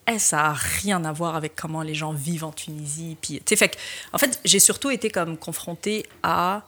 eh, 0.07 0.19
ça 0.19 0.37
n'a 0.37 0.53
rien 0.53 1.05
à 1.05 1.11
voir 1.11 1.35
avec 1.35 1.55
comment 1.55 1.81
les 1.81 1.95
gens 1.95 2.11
vivent 2.11 2.43
en 2.43 2.51
Tunisie. 2.51 3.17
Puis, 3.21 3.41
fait 3.45 3.77
en 4.11 4.17
fait, 4.17 4.39
j'ai 4.43 4.59
surtout 4.59 4.89
été 4.89 5.09
comme 5.09 5.37
confrontée 5.37 6.05
à. 6.23 6.63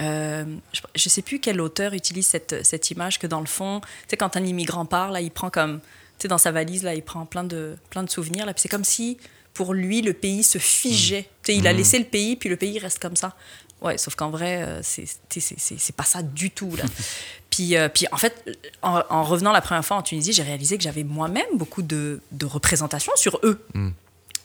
Euh, 0.00 0.44
je 0.94 1.06
ne 1.06 1.10
sais 1.10 1.22
plus 1.22 1.40
quel 1.40 1.60
auteur 1.60 1.92
utilise 1.92 2.28
cette, 2.28 2.64
cette 2.64 2.92
image 2.92 3.18
que 3.18 3.26
dans 3.26 3.40
le 3.40 3.46
fond, 3.46 3.80
tu 3.80 3.88
sais, 4.10 4.16
quand 4.16 4.36
un 4.36 4.44
immigrant 4.44 4.84
part, 4.84 5.10
là, 5.10 5.20
il 5.20 5.32
prend 5.32 5.50
comme, 5.50 5.80
sais, 6.22 6.28
dans 6.28 6.38
sa 6.38 6.52
valise, 6.52 6.82
là, 6.82 6.94
il 6.94 7.02
prend 7.02 7.26
plein 7.26 7.44
de, 7.44 7.76
plein 7.90 8.02
de 8.02 8.10
souvenirs, 8.10 8.46
là, 8.46 8.54
puis 8.54 8.62
c'est 8.62 8.68
comme 8.68 8.84
si, 8.84 9.18
pour 9.54 9.74
lui, 9.74 10.02
le 10.02 10.12
pays 10.12 10.42
se 10.42 10.58
figeait. 10.58 11.20
Mmh. 11.22 11.42
Tu 11.42 11.52
sais, 11.52 11.58
il 11.58 11.66
a 11.66 11.72
mmh. 11.72 11.76
laissé 11.76 11.98
le 11.98 12.04
pays, 12.04 12.36
puis 12.36 12.48
le 12.48 12.56
pays 12.56 12.78
reste 12.78 12.98
comme 13.00 13.16
ça. 13.16 13.34
Ouais, 13.80 13.96
sauf 13.96 14.16
qu'en 14.16 14.30
vrai, 14.30 14.62
euh, 14.62 14.80
c'est 14.82 15.96
pas 15.96 16.04
ça 16.04 16.22
du 16.22 16.50
tout, 16.50 16.74
là. 16.76 16.84
Puis, 17.50 17.76
euh, 17.76 17.88
puis 17.88 18.06
en 18.12 18.18
fait, 18.18 18.44
en, 18.82 19.24
revenant 19.24 19.50
la 19.50 19.62
première 19.62 19.84
fois 19.84 19.96
en 19.96 20.02
Tunisie, 20.02 20.32
j'ai 20.32 20.42
réalisé 20.42 20.76
que 20.76 20.84
j'avais 20.84 21.02
moi-même 21.02 21.46
beaucoup 21.54 21.82
de, 21.82 22.20
de 22.30 22.46
représentations 22.46 23.14
sur 23.16 23.40
eux. 23.42 23.64
Mm. 23.74 23.88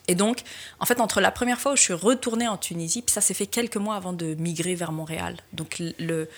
Et 0.07 0.15
donc, 0.15 0.41
en 0.79 0.85
fait, 0.85 0.99
entre 0.99 1.21
la 1.21 1.29
première 1.29 1.59
fois 1.59 1.73
où 1.73 1.75
je 1.75 1.81
suis 1.81 1.93
retournée 1.93 2.47
en 2.47 2.57
Tunisie, 2.57 3.01
puis 3.01 3.13
ça 3.13 3.21
s'est 3.21 3.33
fait 3.33 3.45
quelques 3.45 3.77
mois 3.77 3.95
avant 3.95 4.13
de 4.13 4.35
migrer 4.35 4.73
vers 4.73 4.91
Montréal. 4.91 5.37
Donc, 5.51 5.81
le, 5.99 6.29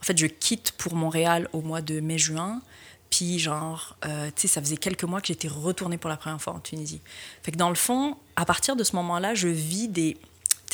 en 0.00 0.04
fait, 0.04 0.16
je 0.16 0.26
quitte 0.26 0.72
pour 0.72 0.94
Montréal 0.94 1.48
au 1.52 1.60
mois 1.60 1.80
de 1.80 2.00
mai-juin. 2.00 2.62
Puis, 3.12 3.38
genre, 3.38 3.94
euh, 4.06 4.30
tu 4.34 4.42
sais, 4.42 4.48
ça 4.48 4.62
faisait 4.62 4.78
quelques 4.78 5.04
mois 5.04 5.20
que 5.20 5.26
j'étais 5.26 5.46
retournée 5.46 5.98
pour 5.98 6.08
la 6.08 6.16
première 6.16 6.40
fois 6.40 6.54
en 6.54 6.60
Tunisie. 6.60 7.02
Fait 7.42 7.52
que 7.52 7.58
dans 7.58 7.68
le 7.68 7.74
fond, 7.74 8.16
à 8.36 8.46
partir 8.46 8.74
de 8.74 8.82
ce 8.84 8.96
moment-là, 8.96 9.34
je 9.34 9.48
vis 9.48 9.88
des, 9.88 10.16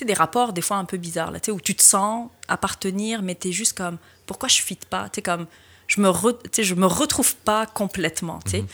des 0.00 0.14
rapports 0.14 0.52
des 0.52 0.60
fois 0.62 0.76
un 0.76 0.84
peu 0.84 0.98
bizarres, 0.98 1.32
là, 1.32 1.40
où 1.48 1.60
tu 1.60 1.74
te 1.74 1.82
sens 1.82 2.30
appartenir, 2.46 3.22
mais 3.22 3.34
tu 3.34 3.48
es 3.48 3.52
juste 3.52 3.72
comme, 3.72 3.98
pourquoi 4.24 4.48
je 4.48 4.62
fit 4.62 4.78
pas? 4.88 5.10
Comme, 5.24 5.48
je 5.88 6.00
me, 6.00 6.12
je 6.60 6.74
me 6.74 6.86
retrouve 6.86 7.34
pas 7.38 7.66
complètement. 7.66 8.38
tu 8.44 8.50
sais. 8.52 8.60
Mhm. 8.62 8.68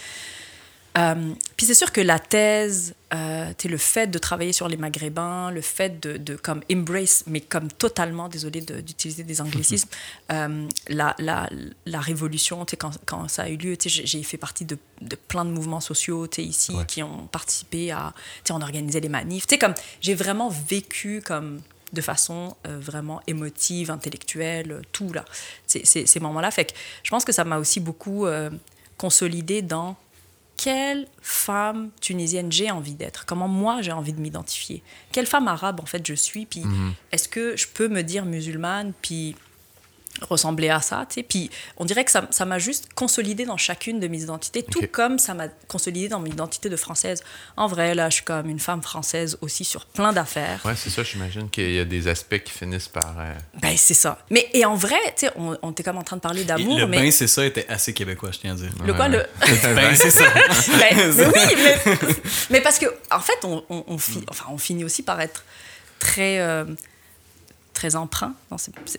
Euh, 0.97 1.35
puis 1.57 1.67
c'est 1.67 1.75
sûr 1.75 1.91
que 1.91 2.01
la 2.01 2.21
thèse, 2.21 2.95
euh, 3.13 3.53
le 3.65 3.77
fait 3.77 4.07
de 4.07 4.19
travailler 4.19 4.53
sur 4.53 4.69
les 4.69 4.77
Maghrébins, 4.77 5.51
le 5.51 5.61
fait 5.61 6.01
de, 6.01 6.17
de 6.17 6.37
comme 6.37 6.61
embrace, 6.71 7.25
mais 7.27 7.41
comme 7.41 7.69
totalement, 7.69 8.29
désolé 8.29 8.61
d'utiliser 8.61 9.25
des 9.25 9.41
anglicismes, 9.41 9.89
euh, 10.33 10.69
la, 10.89 11.17
la, 11.19 11.51
la, 11.87 12.01
révolution, 12.01 12.65
quand, 12.79 12.93
quand 13.07 13.29
ça 13.29 13.45
a 13.45 13.49
eu 13.49 13.57
lieu, 13.57 13.77
j'ai 13.85 14.23
fait 14.23 14.37
partie 14.37 14.65
de, 14.65 14.79
de, 15.01 15.17
plein 15.17 15.45
de 15.45 15.51
mouvements 15.51 15.81
sociaux 15.81 16.29
ici 16.39 16.75
qui 16.87 17.03
ont 17.03 17.27
participé 17.27 17.91
à, 17.91 18.13
on 18.51 18.61
organisait 18.61 19.01
les 19.01 19.09
manifs, 19.09 19.47
comme 19.61 19.75
j'ai 20.01 20.15
vraiment 20.15 20.49
vécu 20.49 21.23
comme 21.25 21.61
de 21.93 22.01
façon 22.01 22.57
euh, 22.67 22.79
vraiment 22.81 23.21
émotive, 23.27 23.91
intellectuelle, 23.91 24.83
tout 24.93 25.13
là, 25.13 25.25
ces, 25.67 25.85
ces 25.85 26.21
moments-là. 26.21 26.51
Fait 26.53 26.67
que 26.67 26.73
je 27.03 27.11
pense 27.11 27.25
que 27.25 27.33
ça 27.33 27.45
m'a 27.45 27.59
aussi 27.59 27.81
beaucoup 27.81 28.27
consolidé 28.97 29.61
dans 29.61 29.97
quelle 30.57 31.07
femme 31.21 31.91
tunisienne 32.01 32.51
j'ai 32.51 32.71
envie 32.71 32.95
d'être, 32.95 33.27
comment 33.27 33.49
moi 33.49 33.83
j'ai 33.83 33.93
envie 33.93 34.13
de 34.13 34.21
m'identifier, 34.21 34.83
quelle 35.13 35.27
femme 35.27 35.49
arabe 35.49 35.81
en 35.81 35.87
fait 35.87 36.07
je 36.07 36.15
suis, 36.15 36.47
puis 36.47 36.61
mhm. 36.61 36.95
est-ce 37.13 37.29
que 37.29 37.57
je 37.57 37.67
peux 37.67 37.89
me 37.89 38.03
dire 38.03 38.25
musulmane, 38.25 38.93
puis 39.03 39.37
ressembler 40.23 40.71
à 40.71 40.81
ça, 40.81 41.07
tu 41.09 41.15
sais. 41.17 41.23
Puis 41.23 41.51
on 41.77 41.85
dirait 41.85 42.05
que 42.05 42.11
ça 42.11 42.45
m'a 42.45 42.59
juste 42.59 42.93
consolidé 42.95 43.45
dans 43.45 43.57
chacune 43.57 44.01
de 44.01 44.09
mes 44.09 44.23
identités, 44.23 44.63
tout 44.63 44.83
comme 44.93 45.19
ça 45.19 45.35
m'a 45.35 45.49
consolidé 45.69 46.09
dans 46.09 46.21
mon 46.21 46.27
identité 46.27 46.69
de 46.69 46.77
française. 46.77 47.23
En 47.57 47.67
vrai, 47.67 47.95
là, 47.95 48.11
je 48.11 48.17
suis 48.17 48.25
comme 48.25 48.49
une 48.49 48.61
femme 48.61 48.83
française 48.83 49.39
aussi 49.41 49.65
sur 49.65 49.87
plein 49.87 50.13
d'affaires. 50.13 50.61
Ouais, 50.65 50.75
c'est 50.77 50.91
ça, 50.91 51.03
j'imagine 51.03 51.51
qu'il 51.51 51.73
y 51.73 51.81
a 51.81 51.85
des 51.85 52.09
aspects 52.09 52.39
qui 52.39 52.53
finissent 52.53 52.89
par... 52.89 53.17
Euh, 53.19 53.33
ben, 53.61 53.77
c'est 53.77 53.95
ça. 53.95 54.19
Mais, 54.31 54.49
et 54.53 54.65
en 54.65 54.77
vrai, 54.77 55.01
tu 55.17 55.27
sais, 55.27 55.33
on, 55.37 55.57
on 55.63 55.73
était 55.73 55.83
comme 55.83 55.99
en 55.99 56.03
train 56.03 56.17
de 56.17 56.23
parler 56.23 56.45
d'amour, 56.45 56.79
Le 56.79 56.87
mais... 56.87 56.99
ben, 56.99 57.11
c'est 57.11 57.27
ça, 57.27 57.45
était 57.45 57.67
assez 57.69 57.93
québécois, 57.93 58.31
je 58.33 58.39
tiens 58.39 58.53
à 58.53 58.57
dire. 58.57 58.71
Le 58.85 58.95
quoi, 58.95 59.09
le... 59.09 59.25
ben, 59.41 59.95
c'est 59.97 60.11
ça. 60.11 60.25
Ben, 60.33 60.97
mais 60.97 61.27
oui, 61.27 61.55
mais, 61.57 61.97
mais, 62.51 62.61
parce 62.61 62.79
que, 62.79 62.87
en 63.11 63.21
fait, 63.21 63.45
on, 63.45 63.65
on, 63.69 63.95
enfin, 64.29 64.47
on 64.49 64.59
finit 64.59 64.85
aussi 64.85 65.03
par 65.03 65.21
être 65.21 65.45
très... 65.99 66.39
Euh, 66.41 66.65
très 67.85 67.97
emprunt. 67.97 68.35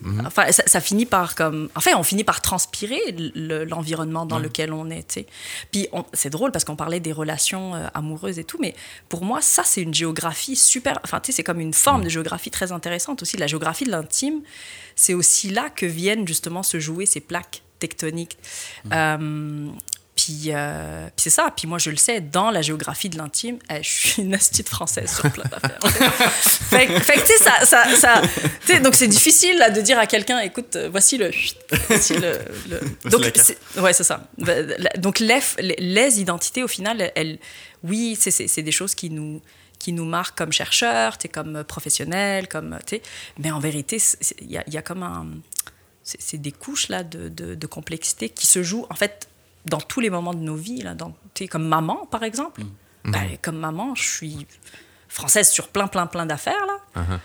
Mhm. 0.02 0.26
Enfin, 0.28 0.52
ça, 0.52 0.80
finit 0.80 1.06
par 1.06 1.36
comme. 1.36 1.70
En 1.76 1.80
fait, 1.80 1.96
on 1.96 2.04
finit 2.04 2.24
par 2.24 2.42
transpirer 2.42 3.00
l'environnement 3.36 4.26
dans 4.26 4.38
lequel 4.38 4.74
on 4.74 4.90
est. 4.90 5.12
sais. 5.12 5.26
Puis 5.72 5.88
c'est 6.14 6.30
drôle 6.30 6.52
parce 6.52 6.66
qu'on 6.66 6.76
parlait 6.76 7.00
des 7.00 7.12
relations 7.12 7.74
euh, 7.74 7.88
amoureuses 7.94 8.38
et 8.38 8.44
tout, 8.44 8.58
mais 8.60 8.76
pour 9.10 9.26
moi, 9.26 9.42
ça, 9.42 9.64
c'est 9.66 9.82
une 9.82 9.94
géographie 9.94 10.56
super. 10.56 11.00
Enfin, 11.04 11.20
tu 11.20 11.28
sais, 11.28 11.38
c'est 11.38 11.44
comme 11.44 11.60
une 11.60 11.74
forme 11.74 12.04
de 12.04 12.10
géographie 12.10 12.52
très 12.52 12.72
intéressante 12.72 13.22
aussi. 13.22 13.38
La 13.38 13.48
géographie 13.48 13.86
de 13.86 13.92
l'intime, 13.92 14.42
c'est 14.96 15.14
aussi 15.14 15.50
là 15.50 15.70
que 15.70 15.86
viennent 15.86 16.28
justement 16.28 16.62
se 16.62 16.80
jouer 16.80 17.06
ces 17.06 17.22
plaques 17.22 17.64
tectoniques. 17.80 18.38
Euh, 18.94 19.68
euh, 20.48 21.08
puis, 21.08 21.14
c'est 21.18 21.30
ça. 21.30 21.52
Puis 21.56 21.68
moi, 21.68 21.78
je 21.78 21.90
le 21.90 21.98
sais, 21.98 22.22
dans 22.22 22.50
la 22.50 22.62
géographie 22.62 23.10
de 23.10 23.18
l'intime, 23.18 23.58
eh, 23.70 23.84
je 23.84 23.90
suis 23.90 24.22
une 24.22 24.34
astuce 24.34 24.66
française 24.66 25.14
sur 25.14 25.30
plein 25.32 25.44
d'affaires. 25.44 25.80
fait, 26.32 26.88
fait 27.00 27.20
tu 27.20 27.26
sais, 27.26 27.38
ça, 27.38 27.66
ça, 27.66 27.86
ça 27.98 28.80
donc 28.80 28.96
c'est 28.96 29.08
difficile 29.08 29.58
là, 29.58 29.70
de 29.70 29.82
dire 29.82 30.00
à 30.00 30.08
quelqu'un, 30.08 30.40
écoute, 30.40 30.76
euh, 30.76 30.90
voici 30.90 31.18
le... 31.18 31.32
Voici 31.88 32.16
le, 32.16 32.40
Donc, 33.10 33.22
ouais, 33.78 33.94
c'est 33.94 34.04
ça. 34.04 34.28
Bah, 34.38 34.54
donc 34.98 35.20
les, 35.20 35.40
les, 35.78 36.20
identités, 36.20 36.64
au 36.64 36.68
final, 36.68 37.12
elles, 37.16 37.38
oui, 37.84 38.18
c'est 38.20 38.62
des 38.62 38.72
choses 38.72 38.96
qui 38.96 39.10
nous 39.10 39.42
qui 39.78 39.92
nous 39.92 40.06
marquent 40.06 40.38
comme 40.38 40.54
chercheurs, 40.54 41.18
comme 41.32 41.64
professionnels, 41.66 42.48
comme, 42.48 42.80
mais 43.38 43.52
en 43.52 43.60
vérité, 43.60 44.02
il 44.42 44.50
y 44.50 44.58
a, 44.58 44.64
y 44.68 44.78
a, 44.78 44.82
comme 44.82 45.04
un... 45.04 45.28
C'est 46.04 46.38
des 46.38 46.54
couches 46.54 46.88
là, 46.88 47.04
de, 47.04 47.30
de, 47.30 47.56
de 47.56 47.68
complexité 47.68 48.30
qui 48.30 48.48
se 48.48 48.64
jouent, 48.64 48.88
en 48.90 48.96
fait, 48.96 49.28
dans 49.66 49.82
tous 49.82 50.00
les 50.00 50.10
moments 50.10 50.34
de 50.34 50.40
nos 50.40 50.56
vies. 50.56 50.82
Là, 50.82 50.94
dans, 50.94 51.14
comme 51.50 51.68
maman, 51.68 52.06
par 52.06 52.24
exemple. 52.24 52.62
Mm. 52.62 53.12
Ben, 53.12 53.24
mm. 53.24 53.38
comme 53.42 53.58
maman, 53.58 53.96
je 53.96 54.04
suis 54.04 54.48
française 55.08 55.50
sur 55.50 55.70
plein, 55.70 55.88
plein, 55.88 56.08
plein 56.08 56.26
d'affaires. 56.26 56.66
là. 56.66 57.02
Uh-huh. 57.02 57.20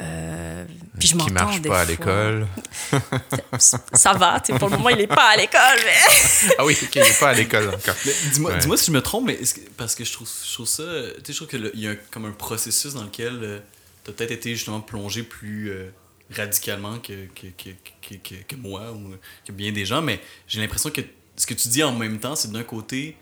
Euh, 0.00 0.64
puis 0.98 1.08
je 1.08 1.16
m'entends 1.16 1.32
marche 1.34 1.62
pas 1.62 1.82
à 1.82 1.84
l'école. 1.84 2.46
ça 3.58 4.12
va, 4.14 4.40
pour 4.40 4.70
le 4.70 4.76
moment, 4.78 4.88
il 4.88 4.96
n'est 4.96 5.06
pas 5.06 5.30
à 5.30 5.36
l'école. 5.36 5.78
Mais... 5.84 6.50
ah 6.58 6.64
oui, 6.64 6.76
il 6.80 7.00
n'est 7.00 7.10
pas 7.20 7.28
à 7.28 7.34
l'école 7.34 7.68
encore. 7.68 7.94
Dis-moi 8.32 8.56
dis 8.56 8.78
si 8.78 8.86
je 8.86 8.92
me 8.92 9.02
trompe, 9.02 9.26
mais 9.26 9.38
parce 9.76 9.94
que 9.94 10.04
je 10.04 10.12
trouve, 10.12 10.28
je 10.28 10.52
trouve 10.54 10.66
ça. 10.66 10.82
Tu 10.82 11.20
sais, 11.26 11.32
je 11.32 11.44
trouve 11.44 11.48
qu'il 11.48 11.80
y 11.80 11.88
a 11.88 11.94
comme 12.10 12.24
un 12.24 12.32
processus 12.32 12.94
dans 12.94 13.04
lequel 13.04 13.38
euh, 13.42 13.58
tu 14.04 14.10
as 14.10 14.14
peut-être 14.14 14.30
été 14.30 14.54
justement 14.54 14.80
plongé 14.80 15.22
plus 15.24 15.70
euh, 15.70 15.90
radicalement 16.34 16.98
que 16.98 17.26
que, 17.34 17.48
que, 17.48 18.16
que, 18.16 18.34
que, 18.48 18.56
moi 18.56 18.92
ou 18.92 19.14
que 19.44 19.52
bien 19.52 19.72
des 19.72 19.84
gens, 19.84 20.00
mais 20.00 20.20
j'ai 20.48 20.60
l'impression 20.60 20.88
que 20.88 21.02
ce 21.42 21.46
que 21.46 21.54
tu 21.54 21.66
dis 21.66 21.82
en 21.82 21.92
même 21.92 22.20
temps, 22.20 22.36
c'est 22.36 22.52
d'un 22.52 22.62
côté, 22.62 23.16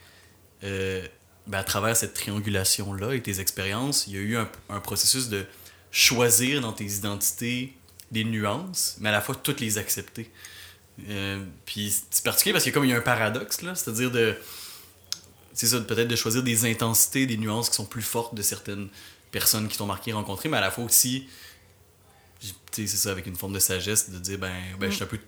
euh, 0.62 1.06
ben, 1.46 1.58
à 1.58 1.64
travers 1.64 1.96
cette 1.96 2.12
triangulation-là 2.12 3.14
et 3.14 3.22
tes 3.22 3.40
expériences, 3.40 4.06
il 4.06 4.14
y 4.14 4.18
a 4.18 4.20
eu 4.20 4.36
un, 4.36 4.80
processus 4.80 5.30
de 5.30 5.46
choisir 5.90 6.60
dans 6.60 6.74
tes 6.74 6.84
identités 6.84 7.74
des 8.10 8.24
nuances, 8.24 8.98
mais 9.00 9.08
à 9.08 9.12
la 9.12 9.22
fois 9.22 9.34
toutes 9.34 9.60
les 9.60 9.78
accepter. 9.78 10.30
Euh, 11.08 11.42
puis 11.64 11.94
c'est 12.10 12.22
particulier 12.22 12.52
parce 12.52 12.66
a 12.66 12.70
comme 12.72 12.84
il 12.84 12.90
y 12.90 12.92
a 12.92 12.98
un 12.98 13.00
paradoxe, 13.00 13.62
là, 13.62 13.74
c'est-à-dire 13.74 14.10
de. 14.10 14.36
C'est 15.54 15.68
ça, 15.68 15.80
peut-être 15.80 16.08
de 16.08 16.16
choisir 16.16 16.42
des 16.42 16.70
intensités, 16.70 17.24
des 17.24 17.38
nuances 17.38 17.70
qui 17.70 17.76
sont 17.76 17.86
plus 17.86 18.02
fortes 18.02 18.34
de 18.34 18.42
certaines 18.42 18.90
personnes 19.32 19.66
qui 19.66 19.78
t'ont 19.78 19.86
marqué, 19.86 20.12
rencontré, 20.12 20.50
mais 20.50 20.58
à 20.58 20.60
la 20.60 20.70
fois 20.70 20.84
aussi, 20.84 21.26
c'est 22.70 22.86
ça, 22.86 23.12
avec 23.12 23.26
une 23.26 23.36
forme 23.36 23.54
de 23.54 23.58
sagesse, 23.58 24.10
de 24.10 24.18
dire, 24.18 24.38
ben, 24.38 24.52
ben 24.78 24.90
je 24.90 24.96
suis 24.96 25.04
un 25.04 25.06
peu 25.06 25.18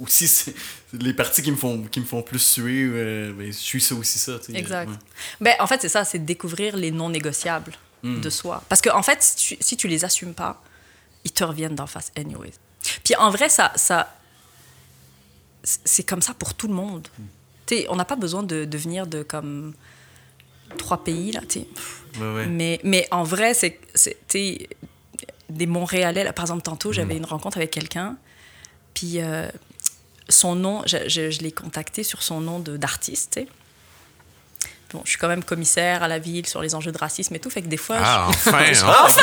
aussi 0.00 0.52
les 0.92 1.12
parties 1.12 1.42
qui 1.42 1.50
me 1.50 1.56
font 1.56 1.82
qui 1.82 2.00
me 2.00 2.06
font 2.06 2.22
plus 2.22 2.38
suer 2.38 2.84
euh, 2.84 3.32
ben, 3.32 3.46
je 3.46 3.52
suis 3.52 3.80
ça 3.80 3.94
aussi 3.94 4.18
ça 4.18 4.38
exact 4.54 4.90
ben, 5.40 5.54
en 5.60 5.66
fait 5.66 5.82
c'est 5.82 5.88
ça 5.88 6.04
c'est 6.04 6.18
découvrir 6.18 6.76
les 6.76 6.90
non 6.90 7.10
négociables 7.10 7.72
hmm. 8.02 8.20
de 8.20 8.30
soi. 8.30 8.62
Parce 8.68 8.80
qu'en 8.80 8.98
en 8.98 9.02
fait, 9.02 9.22
si 9.22 9.36
tu, 9.36 9.56
si 9.60 9.76
tu 9.76 9.88
les 9.88 10.04
assumes 10.04 10.34
pas, 10.34 10.62
ils 11.24 11.32
te 11.32 11.44
reviennent 11.44 11.74
d'en 11.74 11.86
face 11.86 12.12
anyway. 12.16 12.50
Puis 13.04 13.14
en 13.16 13.30
vrai, 13.30 13.48
ça, 13.48 13.72
ça 13.76 14.14
c'est 15.62 16.04
comme 16.04 16.22
ça 16.22 16.34
pour 16.34 16.54
tout 16.54 16.68
le 16.68 16.74
monde. 16.74 17.08
Hmm. 17.18 17.74
on 17.88 17.96
n'a 17.96 18.04
pas 18.04 18.16
besoin 18.16 18.42
de, 18.42 18.64
de, 18.64 18.78
venir 18.78 19.06
de 19.06 19.22
comme 19.22 19.74
trois 20.78 21.04
pays 21.04 21.32
là. 21.32 21.40
Mais, 22.48 22.80
mais 22.82 23.06
en 23.10 23.22
vrai, 23.22 23.54
c'est 23.54 23.78
des 25.48 25.66
Montréalais. 25.66 26.24
Là, 26.24 26.32
par 26.32 26.44
exemple, 26.44 26.62
tantôt, 26.62 26.92
j'avais 26.92 27.14
hmm. 27.14 27.18
une 27.18 27.26
rencontre 27.26 27.58
avec 27.58 27.70
quelqu'un, 27.70 28.16
puis 28.94 29.20
euh, 29.20 29.48
son 30.30 30.54
nom, 30.54 30.82
je, 30.86 31.08
je, 31.08 31.30
je 31.30 31.40
l'ai 31.40 31.52
contacté 31.52 32.02
sur 32.02 32.22
son 32.22 32.40
nom 32.40 32.58
d'artiste. 32.58 33.40
Bon, 34.92 35.02
je 35.04 35.10
suis 35.10 35.18
quand 35.18 35.28
même 35.28 35.44
commissaire 35.44 36.02
à 36.02 36.08
la 36.08 36.18
ville 36.18 36.46
sur 36.48 36.60
les 36.62 36.74
enjeux 36.74 36.90
de 36.90 36.98
racisme 36.98 37.32
et 37.36 37.38
tout, 37.38 37.48
fait 37.48 37.62
que 37.62 37.68
des 37.68 37.76
fois. 37.76 37.98
Ah, 38.02 38.26
enfin! 38.28 38.58
enfin! 38.82 39.22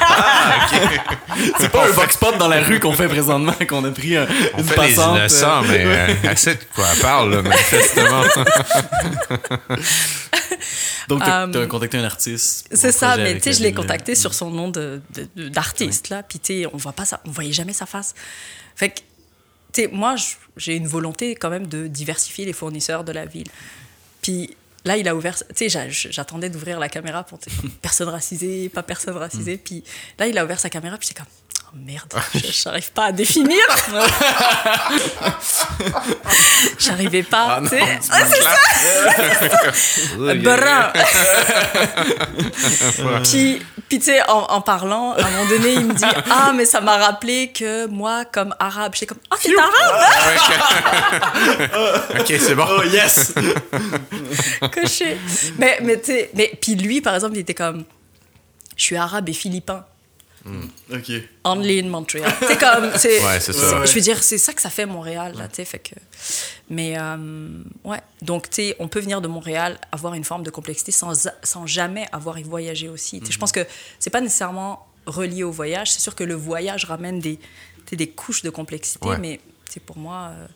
ah, 0.00 0.66
C'est 1.60 1.70
pas 1.70 1.86
un 1.86 1.90
vox 1.90 2.16
pop 2.16 2.36
dans 2.36 2.48
la 2.48 2.62
rue 2.62 2.80
qu'on 2.80 2.92
fait 2.92 3.06
présentement, 3.06 3.54
qu'on 3.68 3.84
a 3.84 3.90
pris 3.92 4.16
un, 4.16 4.26
On 4.54 4.58
une 4.58 4.64
fait 4.64 4.74
passante. 4.74 5.14
les 5.14 5.20
innocents, 5.20 5.62
mais 5.62 5.84
euh, 5.84 6.14
assez 6.28 6.54
de 6.54 6.64
quoi 6.74 6.84
elle 6.92 7.00
parle, 7.00 7.34
là, 7.34 7.42
manifestement. 7.42 8.22
Donc, 11.08 11.22
tu 11.22 11.30
as, 11.30 11.44
um, 11.44 11.68
contacté 11.68 11.98
un 11.98 12.04
artiste. 12.04 12.68
C'est 12.72 12.90
ça, 12.90 13.16
mais 13.18 13.34
tu 13.36 13.42
sais, 13.42 13.52
je 13.52 13.62
l'ai 13.62 13.72
contacté 13.72 14.16
sur 14.16 14.34
son 14.34 14.50
nom 14.50 14.72
d'artiste, 15.36 16.10
de, 16.10 16.14
là. 16.16 16.22
Puis, 16.24 16.40
tu 16.40 16.62
sais, 16.62 16.66
on 16.72 16.76
voit 16.76 16.92
pas 16.92 17.04
ça, 17.04 17.20
on 17.24 17.30
voyait 17.30 17.52
jamais 17.52 17.72
sa 17.72 17.86
face. 17.86 18.16
Fait 18.74 18.88
que, 18.88 19.00
moi, 19.92 20.16
j'ai 20.56 20.76
une 20.76 20.86
volonté 20.86 21.34
quand 21.34 21.50
même 21.50 21.66
de 21.66 21.86
diversifier 21.86 22.44
les 22.44 22.52
fournisseurs 22.52 23.04
de 23.04 23.12
la 23.12 23.26
ville. 23.26 23.48
Puis 24.22 24.56
là, 24.84 24.96
il 24.96 25.08
a 25.08 25.14
ouvert. 25.14 25.36
Tu 25.54 25.68
sais, 25.68 25.90
j'attendais 25.90 26.50
d'ouvrir 26.50 26.78
la 26.78 26.88
caméra 26.88 27.24
pour 27.24 27.38
personne 27.82 28.08
racisée, 28.08 28.68
pas 28.68 28.82
personne 28.82 29.16
racisée. 29.16 29.56
Mm. 29.56 29.60
Puis 29.64 29.84
là, 30.18 30.26
il 30.26 30.38
a 30.38 30.44
ouvert 30.44 30.60
sa 30.60 30.70
caméra, 30.70 30.96
puis 30.98 31.08
c'est 31.08 31.16
comme. 31.16 31.26
Oh 31.76 31.82
merde, 31.84 32.12
j'arrive 32.34 32.90
pas 32.92 33.06
à 33.06 33.12
définir. 33.12 33.58
J'arrivais 36.78 37.22
pas, 37.22 37.58
ah 37.58 37.60
tu 37.62 37.68
sais. 37.68 37.80
Ah, 38.10 38.24
c'est 38.24 38.42
ça! 38.42 38.56
Puis, 43.24 43.62
puis 43.88 43.98
tu 43.98 44.04
sais, 44.04 44.22
en, 44.28 44.44
en, 44.44 44.60
parlant, 44.60 45.12
à 45.14 45.24
un 45.24 45.30
moment 45.30 45.48
donné, 45.48 45.74
il 45.74 45.86
me 45.86 45.94
dit 45.94 46.04
Ah, 46.30 46.52
mais 46.54 46.64
ça 46.64 46.80
m'a 46.80 46.96
rappelé 46.96 47.52
que 47.52 47.86
moi, 47.86 48.24
comme 48.24 48.54
arabe, 48.58 48.92
j'étais 48.94 49.06
comme 49.06 49.18
Ah, 49.30 49.34
oh, 49.34 49.38
t'es 49.42 49.52
arabe! 49.58 49.80
ok, 52.20 52.26
c'est 52.38 52.54
bon. 52.54 52.66
Oh, 52.68 52.82
yes! 52.84 53.34
Coché. 54.72 55.18
Mais, 55.58 55.78
mais 55.82 55.98
tu 56.00 56.06
sais, 56.06 56.30
mais, 56.34 56.52
puis 56.60 56.74
lui, 56.74 57.00
par 57.00 57.14
exemple, 57.14 57.34
il 57.36 57.40
était 57.40 57.54
comme 57.54 57.84
Je 58.76 58.82
suis 58.82 58.96
arabe 58.96 59.28
et 59.28 59.34
philippin. 59.34 59.84
Mm. 60.46 60.94
OK. 60.94 61.12
Only 61.44 61.80
in 61.80 61.88
Montreal. 61.88 62.32
c'est 62.46 62.58
comme. 62.58 62.90
C'est, 62.96 63.22
ouais, 63.22 63.40
c'est 63.40 63.52
ça. 63.52 63.84
Je 63.84 63.92
veux 63.92 64.00
dire, 64.00 64.22
c'est 64.22 64.38
ça 64.38 64.52
que 64.52 64.62
ça 64.62 64.70
fait 64.70 64.86
Montréal, 64.86 65.34
là, 65.36 65.48
tu 65.48 65.56
sais. 65.56 65.64
Fait 65.64 65.80
que. 65.80 65.94
Mais, 66.70 66.96
euh, 66.98 67.62
ouais. 67.84 68.00
Donc, 68.22 68.48
tu 68.48 68.56
sais, 68.56 68.76
on 68.78 68.88
peut 68.88 69.00
venir 69.00 69.20
de 69.20 69.28
Montréal, 69.28 69.78
avoir 69.90 70.14
une 70.14 70.24
forme 70.24 70.44
de 70.44 70.50
complexité 70.50 70.92
sans, 70.92 71.28
sans 71.42 71.66
jamais 71.66 72.06
avoir 72.12 72.38
y 72.38 72.44
voyagé 72.44 72.88
aussi. 72.88 73.20
Je 73.28 73.38
pense 73.38 73.52
que 73.52 73.66
c'est 73.98 74.10
pas 74.10 74.20
nécessairement 74.20 74.86
relié 75.06 75.42
au 75.42 75.50
voyage. 75.50 75.92
C'est 75.92 76.00
sûr 76.00 76.14
que 76.14 76.24
le 76.24 76.34
voyage 76.34 76.84
ramène 76.84 77.18
des, 77.18 77.38
des 77.90 78.08
couches 78.08 78.42
de 78.42 78.50
complexité, 78.50 79.08
mais 79.20 79.40
c'est 79.68 79.82
pour 79.82 79.98
moi, 79.98 80.30
euh, 80.32 80.46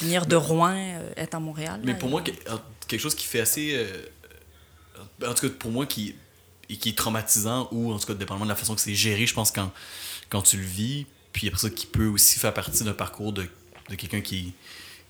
venir 0.00 0.26
de 0.26 0.36
Rouen, 0.36 0.76
euh, 0.76 1.12
être 1.16 1.34
à 1.34 1.40
Montréal. 1.40 1.80
Mais 1.82 1.94
pour 1.94 2.10
moi, 2.10 2.22
quelque 2.22 3.00
chose 3.00 3.14
qui 3.14 3.26
fait 3.26 3.40
assez. 3.40 3.86
en 5.26 5.32
tout 5.32 5.48
cas, 5.48 5.54
pour 5.58 5.70
moi, 5.70 5.86
qui 5.86 6.14
et 6.68 6.76
qui 6.76 6.90
est 6.90 6.98
traumatisant 6.98 7.68
ou 7.72 7.92
en 7.92 7.98
tout 7.98 8.06
cas 8.06 8.14
dépendamment 8.14 8.46
de 8.46 8.50
la 8.50 8.56
façon 8.56 8.74
que 8.74 8.80
c'est 8.80 8.94
géré, 8.94 9.26
je 9.26 9.34
pense 9.34 9.50
quand, 9.50 9.70
quand 10.30 10.42
tu 10.42 10.56
le 10.56 10.64
vis, 10.64 11.06
puis 11.32 11.48
après 11.48 11.60
ça 11.60 11.70
qui 11.70 11.86
peut 11.86 12.06
aussi 12.06 12.38
faire 12.38 12.54
partie 12.54 12.84
d'un 12.84 12.92
parcours 12.92 13.32
de, 13.32 13.46
de 13.90 13.94
quelqu'un 13.94 14.20
qui, 14.20 14.54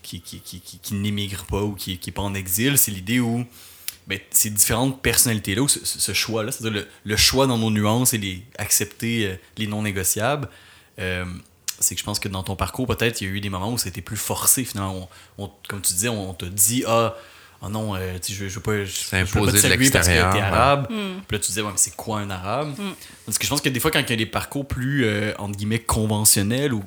qui, 0.02 0.20
qui, 0.20 0.40
qui, 0.40 0.60
qui 0.60 0.94
n'émigre 0.94 1.44
pas 1.44 1.62
ou 1.62 1.74
qui 1.74 1.98
n'est 2.04 2.12
pas 2.12 2.22
en 2.22 2.34
exil, 2.34 2.78
c'est 2.78 2.90
l'idée 2.90 3.20
où 3.20 3.46
ben, 4.06 4.18
ces 4.30 4.50
différentes 4.50 5.00
personnalités-là, 5.00 5.62
ou 5.62 5.68
ce, 5.68 6.12
choix-là, 6.12 6.52
c'est-à-dire 6.52 6.82
le, 6.82 6.88
le, 7.04 7.16
choix 7.16 7.46
dans 7.46 7.56
nos 7.56 7.70
nuances 7.70 8.12
et 8.12 8.18
les 8.18 8.44
accepter 8.58 9.26
euh, 9.26 9.36
les 9.56 9.66
non 9.66 9.82
négociables, 9.82 10.50
euh, 10.98 11.24
c'est 11.80 11.94
que 11.94 12.00
je 12.00 12.04
pense 12.04 12.18
que 12.18 12.28
dans 12.28 12.42
ton 12.42 12.54
parcours, 12.54 12.86
peut-être, 12.86 13.20
il 13.20 13.28
y 13.28 13.30
a 13.30 13.32
eu 13.32 13.40
des 13.40 13.48
moments 13.48 13.72
où 13.72 13.78
c'était 13.78 14.02
plus 14.02 14.16
forcé, 14.16 14.64
finalement. 14.64 15.08
On, 15.38 15.50
comme 15.68 15.80
tu 15.80 15.92
disais, 15.92 16.08
on, 16.08 16.34
te 16.34 16.44
dit, 16.44 16.84
ah, 16.86 17.16
oh 17.62 17.68
non, 17.68 17.94
euh, 17.94 18.18
je, 18.26 18.48
je 18.48 18.54
veux 18.54 18.60
pas, 18.60 18.84
je, 18.84 18.90
je 18.90 19.16
veux 19.16 19.46
pas 19.46 19.52
te 19.52 19.56
saluer 19.56 19.90
parce 19.90 20.08
que 20.08 20.12
t'es 20.12 20.18
arabe. 20.18 20.90
Mm. 20.90 21.20
Puis 21.26 21.36
là, 21.36 21.38
tu 21.38 21.46
disais, 21.46 21.62
ouais, 21.62 21.70
mais 21.70 21.76
c'est 21.76 21.96
quoi 21.96 22.20
un 22.20 22.30
arabe? 22.30 22.70
Mm. 22.78 22.92
Parce 23.26 23.38
que 23.38 23.44
je 23.44 23.50
pense 23.50 23.60
que 23.60 23.68
des 23.68 23.80
fois, 23.80 23.90
quand 23.90 24.00
il 24.00 24.10
y 24.10 24.12
a 24.12 24.16
des 24.16 24.26
parcours 24.26 24.66
plus, 24.66 25.04
euh, 25.04 25.32
entre 25.38 25.56
guillemets, 25.56 25.78
conventionnels 25.78 26.72
ou, 26.72 26.84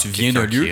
tu 0.00 0.08
viens 0.08 0.32
d'un 0.32 0.46
lieu. 0.46 0.68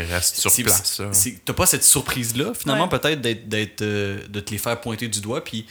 T'as 1.44 1.52
pas 1.52 1.66
cette 1.66 1.84
surprise-là, 1.84 2.52
finalement, 2.54 2.88
peut-être, 2.88 3.20
d'être, 3.20 3.82
euh, 3.82 4.20
de 4.28 4.40
te 4.40 4.50
les 4.50 4.58
faire 4.58 4.80
pointer 4.80 5.08
du 5.08 5.20
doigt, 5.20 5.42
puis 5.42 5.66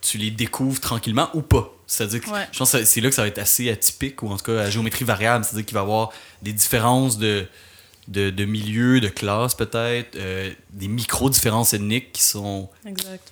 tu 0.00 0.18
les 0.18 0.30
découvres 0.30 0.80
tranquillement 0.80 1.30
ou 1.34 1.42
pas. 1.42 1.72
C'est-à-dire 1.86 2.20
que 2.20 2.26
je 2.52 2.58
pense 2.58 2.72
que 2.72 2.84
c'est 2.84 3.00
là 3.00 3.08
que 3.08 3.14
ça 3.14 3.22
va 3.22 3.28
être 3.28 3.38
assez 3.38 3.70
atypique, 3.70 4.22
ou 4.22 4.30
en 4.30 4.36
tout 4.36 4.44
cas 4.44 4.62
à 4.62 4.70
géométrie 4.70 5.04
variable. 5.04 5.44
C'est-à-dire 5.44 5.64
qu'il 5.64 5.74
va 5.74 5.80
y 5.80 5.84
avoir 5.84 6.12
des 6.42 6.52
différences 6.52 7.18
de 7.18 7.46
de, 8.08 8.30
de 8.30 8.44
milieux, 8.44 9.00
de 9.00 9.08
classes 9.08 9.54
peut-être, 9.54 10.16
euh, 10.16 10.52
des 10.70 10.88
micro-différences 10.88 11.74
ethniques 11.74 12.12
qui 12.12 12.22
sont. 12.22 12.68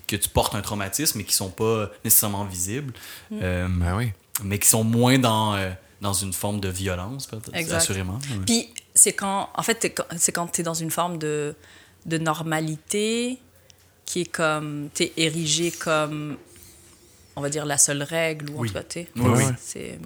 que 0.07 0.16
tu 0.16 0.29
portes 0.29 0.55
un 0.55 0.62
traumatisme 0.62 1.18
mais 1.18 1.25
qui 1.25 1.35
sont 1.35 1.51
pas 1.51 1.91
nécessairement 2.05 2.45
visibles. 2.45 2.93
Mm. 3.31 3.39
Euh, 3.43 3.68
ben 3.70 3.97
oui. 3.97 4.12
Mais 4.43 4.59
qui 4.59 4.68
sont 4.68 4.85
moins 4.85 5.18
dans, 5.18 5.55
euh, 5.55 5.70
dans 6.01 6.12
une 6.12 6.33
forme 6.33 6.61
de 6.61 6.68
violence, 6.68 7.27
peut-être, 7.27 7.72
assurément. 7.72 8.18
Puis 8.47 8.68
c'est 8.95 9.12
quand. 9.12 9.51
En 9.55 9.62
fait, 9.62 10.03
c'est 10.16 10.33
quand 10.33 10.49
tu 10.49 10.61
es 10.61 10.64
dans 10.64 10.75
une 10.75 10.91
forme 10.91 11.18
de, 11.18 11.55
de 12.07 12.18
normalité 12.18 13.39
qui 14.05 14.22
est 14.22 14.31
comme. 14.31 14.89
Tu 14.95 15.05
es 15.05 15.12
érigé 15.16 15.70
comme 15.70 16.37
on 17.37 17.41
va 17.41 17.49
dire, 17.49 17.66
la 17.66 17.78
seule 17.78 18.03
règle 18.03 18.51
ou 18.51 18.61
en 18.61 18.66
tout 18.66 18.72
cas, 18.72 18.82
oui, 19.16 19.45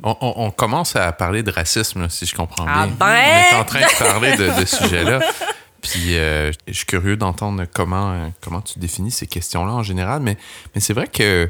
On, 0.03 0.51
commence 0.51 0.97
à 0.97 1.13
parler 1.13 1.43
de 1.43 1.51
racisme, 1.51 2.09
si 2.09 2.27
je 2.27 2.35
comprends 2.35 2.67
ah 2.67 2.87
bien. 2.87 2.97
Ben! 2.99 3.07
On 3.07 3.57
est 3.57 3.61
en 3.61 3.65
train 3.65 3.81
de 3.81 3.99
parler 3.99 4.37
de, 4.37 4.65
ce 4.65 4.77
sujet-là. 4.77 5.21
Puis 5.81 6.17
euh, 6.17 6.51
je 6.67 6.73
suis 6.73 6.87
curieux 6.87 7.17
d'entendre 7.17 7.65
comment, 7.73 8.33
comment 8.41 8.61
tu 8.61 8.79
définis 8.79 9.13
ces 9.13 9.27
questions-là 9.27 9.73
en 9.73 9.83
général, 9.83 10.21
mais, 10.21 10.37
mais 10.75 10.81
c'est 10.81 10.93
vrai 10.93 11.07
que 11.07 11.49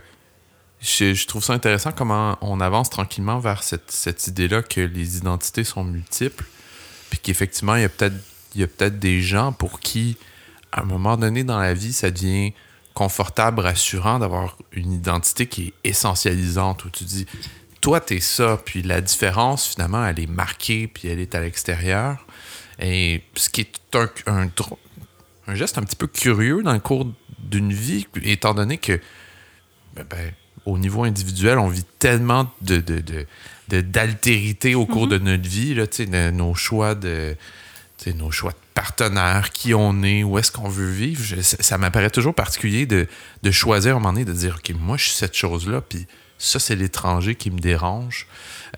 je, 0.81 1.27
trouve 1.27 1.43
ça 1.43 1.55
intéressant 1.55 1.93
comment 1.93 2.37
on 2.41 2.61
avance 2.61 2.91
tranquillement 2.91 3.39
vers 3.39 3.63
cette, 3.63 3.91
cette 3.91 4.27
idée-là 4.27 4.63
que 4.63 4.81
les 4.81 5.17
identités 5.17 5.65
sont 5.65 5.83
multiples, 5.83 6.45
puis 7.11 7.19
qu'effectivement, 7.19 7.77
il 7.77 7.83
y 7.83 7.85
a 7.85 7.89
peut-être 7.89 8.15
peut 8.77 8.91
des 8.91 9.23
gens 9.23 9.53
pour 9.53 9.81
qui, 9.81 10.17
à 10.73 10.83
un 10.83 10.85
moment 10.85 11.17
donné 11.17 11.43
dans 11.43 11.59
la 11.59 11.73
vie, 11.73 11.93
ça 11.93 12.11
devient 12.11 12.53
confortable, 12.99 13.61
rassurant 13.61 14.19
d'avoir 14.19 14.59
une 14.73 14.93
identité 14.93 15.47
qui 15.47 15.69
est 15.69 15.91
essentialisante, 15.91 16.85
où 16.85 16.91
tu 16.91 17.05
dis, 17.05 17.27
toi, 17.81 18.01
t'es 18.01 18.19
ça, 18.19 18.61
puis 18.65 18.83
la 18.83 19.01
différence, 19.01 19.69
finalement, 19.69 20.05
elle 20.05 20.19
est 20.19 20.27
marquée, 20.27 20.89
puis 20.89 21.07
elle 21.07 21.21
est 21.21 21.37
à 21.37 21.41
l'extérieur. 21.41 22.27
Et 22.81 23.23
ce 23.37 23.51
qui 23.51 23.61
est 23.61 23.97
un, 24.27 24.49
un, 25.47 25.55
geste 25.55 25.79
un 25.79 25.83
petit 25.83 25.95
peu 25.95 26.09
curieux 26.09 26.65
dans 26.65 26.73
le 26.73 26.81
cours 26.81 27.07
d'une 27.39 27.73
vie, 27.73 28.09
étant 28.25 28.53
donné 28.53 28.79
que, 28.79 29.01
ben, 29.95 30.05
ben 30.11 30.33
au 30.67 30.77
niveau 30.77 31.05
individuel, 31.05 31.61
on 31.61 31.69
vit 31.69 31.87
tellement 32.01 32.51
de, 32.63 32.83
d'altérité 33.69 34.75
au 34.75 34.87
cours 34.87 35.07
mm-hmm. 35.07 35.11
de 35.11 35.19
notre 35.19 35.49
vie, 35.49 35.75
là, 35.75 35.87
de 35.87 36.31
nos 36.33 36.55
choix 36.55 36.97
de 36.97 37.37
nos 38.07 38.31
choix 38.31 38.53
de 38.53 38.57
partenaire, 38.75 39.51
qui 39.51 39.75
on 39.75 40.03
est, 40.03 40.23
où 40.23 40.39
est-ce 40.39 40.53
qu'on 40.53 40.69
veut 40.69 40.91
vivre. 40.91 41.43
ça, 41.43 41.79
m'apparaît 41.79 42.11
toujours 42.11 42.35
particulier 42.35 42.87
de, 42.87 43.07
choisir 43.51 43.95
à 43.95 43.97
un 43.97 43.99
moment 43.99 44.13
donné 44.13 44.25
de 44.25 44.33
dire 44.33 44.57
OK, 44.59 44.75
moi, 44.79 44.97
je 44.97 45.05
suis 45.05 45.15
cette 45.15 45.37
chose-là, 45.37 45.81
puis 45.81 46.07
ça, 46.39 46.59
c'est 46.59 46.77
l'étranger 46.77 47.35
qui 47.35 47.51
me 47.51 47.59
dérange. 47.59 48.27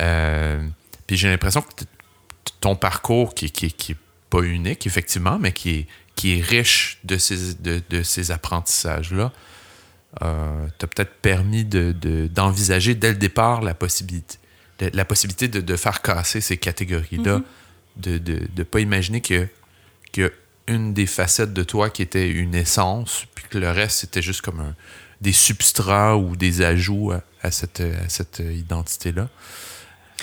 Euh, 0.00 0.66
puis 1.06 1.16
j'ai 1.16 1.28
l'impression 1.28 1.62
que 1.62 1.84
ton 2.60 2.76
parcours, 2.76 3.34
qui, 3.34 3.50
qui, 3.50 3.72
qui 3.72 3.96
pas 4.30 4.42
unique, 4.42 4.86
effectivement, 4.86 5.38
mais 5.38 5.52
qui 5.52 5.86
est, 6.24 6.40
riche 6.40 6.98
de 7.04 7.18
ces, 7.18 8.30
apprentissages-là, 8.30 9.32
euh, 10.22 10.66
t'a 10.78 10.86
peut-être 10.86 11.14
permis 11.20 11.64
d'envisager 11.64 12.94
de, 12.94 13.00
dès 13.00 13.10
le 13.10 13.16
départ 13.16 13.60
la 13.60 13.74
possibilité, 13.74 14.38
la 14.80 15.04
possibilité 15.04 15.48
de, 15.48 15.76
faire 15.76 16.00
casser 16.00 16.40
ces 16.40 16.56
catégories-là. 16.56 17.38
Mm-hmm 17.38 17.44
de 18.00 18.48
ne 18.56 18.62
pas 18.62 18.80
imaginer 18.80 19.20
que, 19.20 19.48
que 20.12 20.32
une 20.66 20.94
des 20.94 21.06
facettes 21.06 21.52
de 21.52 21.62
toi 21.62 21.90
qui 21.90 22.02
était 22.02 22.28
une 22.30 22.54
essence, 22.54 23.24
puis 23.34 23.44
que 23.48 23.58
le 23.58 23.70
reste 23.70 23.98
c'était 23.98 24.22
juste 24.22 24.40
comme 24.40 24.60
un, 24.60 24.74
des 25.20 25.32
substrats 25.32 26.16
ou 26.16 26.36
des 26.36 26.62
ajouts 26.62 27.12
à, 27.42 27.50
cette, 27.50 27.80
à 27.80 28.08
cette 28.08 28.38
identité-là. 28.38 29.28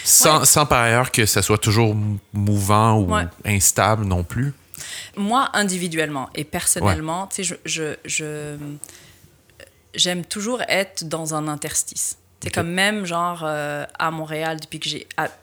Sans, 0.03 0.45
sans, 0.45 0.65
par 0.65 0.82
ailleurs 0.82 1.11
que 1.11 1.25
ça 1.25 1.41
soit 1.41 1.57
toujours 1.57 1.95
mouvant 2.32 2.99
ou 2.99 3.13
instable 3.45 4.05
non 4.05 4.23
plus. 4.23 4.53
Moi, 5.15 5.49
individuellement 5.53 6.30
et 6.36 6.43
personnellement, 6.43 7.28
je, 7.38 7.55
je, 7.65 7.95
je, 8.05 8.57
j'aime 9.95 10.23
toujours 10.23 10.61
être 10.67 11.03
dans 11.07 11.34
un 11.34 11.47
interstice. 11.47 12.17
C'est 12.41 12.53
comme 12.53 12.69
même, 12.69 13.05
genre, 13.05 13.41
euh, 13.43 13.86
à 13.97 14.11
Montréal, 14.11 14.59
depuis 14.61 14.80
que 14.80 14.89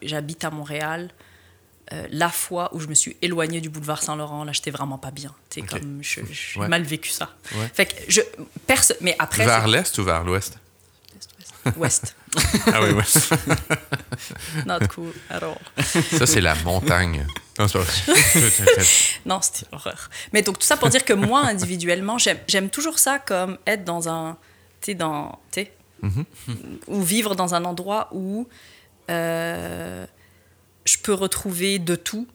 j'habite 0.02 0.44
à 0.44 0.50
Montréal, 0.50 1.10
euh, 1.94 2.06
la 2.10 2.28
fois 2.28 2.74
où 2.74 2.80
je 2.80 2.88
me 2.88 2.94
suis 2.94 3.16
éloignée 3.22 3.60
du 3.60 3.68
boulevard 3.68 4.02
Saint-Laurent, 4.02 4.44
là, 4.44 4.52
j'étais 4.52 4.70
vraiment 4.70 4.98
pas 4.98 5.10
bien. 5.10 5.32
C'est 5.50 5.62
comme, 5.62 5.98
je, 6.02 6.20
j'ai 6.30 6.60
mal 6.60 6.82
vécu 6.82 7.10
ça. 7.10 7.30
Fait 7.72 7.86
que 7.86 7.94
je, 8.08 8.20
mais 9.00 9.14
après. 9.18 9.44
Vers 9.44 9.68
l'est 9.68 9.96
ou 9.98 10.04
vers 10.04 10.24
l'ouest? 10.24 10.58
Ouest. 11.78 12.14
ah 12.66 12.82
oui, 12.82 12.90
ouest. 12.90 13.32
Not 14.66 14.80
cool 14.94 15.12
at 15.30 15.42
all. 15.42 15.56
Ça, 16.18 16.26
c'est 16.26 16.42
la 16.42 16.54
montagne. 16.56 17.26
Non, 17.58 17.66
non 19.24 19.40
c'était 19.40 19.66
horreur. 19.72 20.10
Mais 20.34 20.42
donc, 20.42 20.58
tout 20.58 20.66
ça 20.66 20.76
pour 20.76 20.90
dire 20.90 21.06
que 21.06 21.14
moi, 21.14 21.40
individuellement, 21.40 22.18
j'aime 22.18 22.68
toujours 22.68 22.98
ça 22.98 23.18
comme 23.18 23.56
être 23.66 23.84
dans 23.84 24.10
un. 24.10 24.36
Tu 24.82 24.90
sais, 24.90 24.94
dans. 24.94 25.38
Tu 25.52 25.60
sais. 25.62 25.72
Mm-hmm. 26.02 26.24
Ou 26.88 27.02
vivre 27.02 27.34
dans 27.34 27.54
un 27.54 27.64
endroit 27.64 28.08
où. 28.12 28.46
Euh, 29.10 30.06
je 30.84 30.98
peux 30.98 31.14
retrouver 31.14 31.78
de 31.78 31.96
tout, 31.96 32.26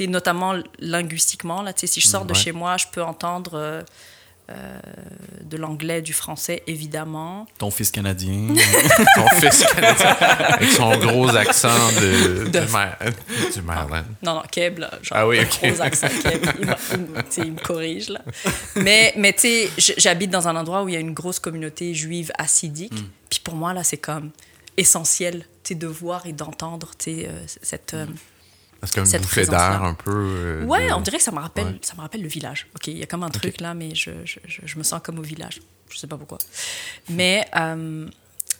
notamment 0.00 0.54
linguistiquement. 0.78 1.62
Là, 1.62 1.72
si 1.76 2.00
je 2.00 2.06
sors 2.06 2.24
de 2.24 2.34
chez 2.34 2.52
moi, 2.52 2.76
je 2.76 2.86
peux 2.90 3.02
entendre 3.02 3.52
euh, 3.54 3.82
euh, 4.50 4.78
de 5.42 5.56
l'anglais, 5.56 6.02
du 6.02 6.12
français, 6.12 6.62
évidemment. 6.66 7.46
Ton 7.58 7.70
fils 7.70 7.90
canadien. 7.90 8.48
Ton 9.14 9.28
fils 9.28 9.64
canadien. 9.64 10.06
Avec 10.06 10.70
son 10.70 10.96
gros 10.98 11.28
accent 11.34 11.92
de, 12.00 12.50
du 12.50 13.62
Maryland. 13.62 14.04
Non, 14.22 14.34
non, 14.34 14.42
Keb, 14.50 14.78
là, 14.78 14.90
genre, 15.02 15.18
ah 15.18 15.28
oui, 15.28 15.38
gros 15.44 15.80
accent 15.80 16.08
Keb. 16.08 16.44
Il, 17.38 17.52
me 17.52 17.60
corrige, 17.60 18.08
là. 18.08 18.20
Mais, 18.76 19.14
mais 19.16 19.32
tu 19.32 19.40
sais, 19.40 19.70
j'habite 19.96 20.30
dans 20.30 20.48
un 20.48 20.56
endroit 20.56 20.82
où 20.82 20.88
il 20.88 20.94
y 20.94 20.96
a 20.96 21.00
une 21.00 21.14
grosse 21.14 21.38
communauté 21.38 21.94
juive 21.94 22.32
assidique. 22.36 22.92
Hmm. 22.92 23.08
Puis 23.30 23.40
pour 23.40 23.54
moi, 23.54 23.72
là, 23.72 23.84
c'est 23.84 23.98
comme 23.98 24.30
essentiel 24.76 25.46
de 25.72 25.86
voir 25.86 26.26
et 26.26 26.34
d'entendre 26.34 26.90
euh, 27.08 27.44
cette. 27.46 27.94
Euh, 27.94 28.06
Parce 28.80 28.92
qu'un 28.92 29.04
bouffée 29.04 29.46
d'air 29.46 29.82
un 29.82 29.94
peu. 29.94 30.10
Euh, 30.12 30.64
ouais, 30.64 30.92
on 30.92 31.00
dirait 31.00 31.16
que 31.16 31.22
ça 31.22 31.32
me 31.32 31.40
rappelle, 31.40 31.78
ça 31.80 31.94
me 31.94 32.02
rappelle 32.02 32.22
le 32.22 32.28
village. 32.28 32.66
Ok, 32.74 32.88
il 32.88 32.98
y 32.98 33.02
a 33.02 33.06
comme 33.06 33.22
un 33.22 33.30
truc 33.30 33.60
là, 33.62 33.72
mais 33.72 33.94
je, 33.94 34.10
je, 34.24 34.38
je, 34.46 34.78
me 34.78 34.82
sens 34.82 35.00
comme 35.02 35.18
au 35.18 35.22
village. 35.22 35.62
Je 35.88 35.96
sais 35.96 36.06
pas 36.06 36.18
pourquoi. 36.18 36.38
Mais, 37.08 37.48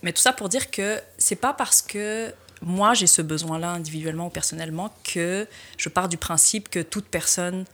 mais 0.02 0.12
tout 0.12 0.22
ça 0.22 0.32
pour 0.32 0.48
dire 0.48 0.70
que 0.70 1.00
c'est 1.18 1.36
pas 1.36 1.52
parce 1.52 1.82
que 1.82 2.32
moi 2.62 2.94
j'ai 2.94 3.07
ce 3.07 3.20
besoin-là 3.20 3.72
individuellement 3.72 4.28
ou 4.28 4.30
personnellement 4.30 4.94
que 5.02 5.46
je 5.76 5.88
pars 5.90 6.09
du 6.09 6.16
principe 6.16 6.70
que 6.70 6.80
toute 6.80 7.07
personne 7.07 7.64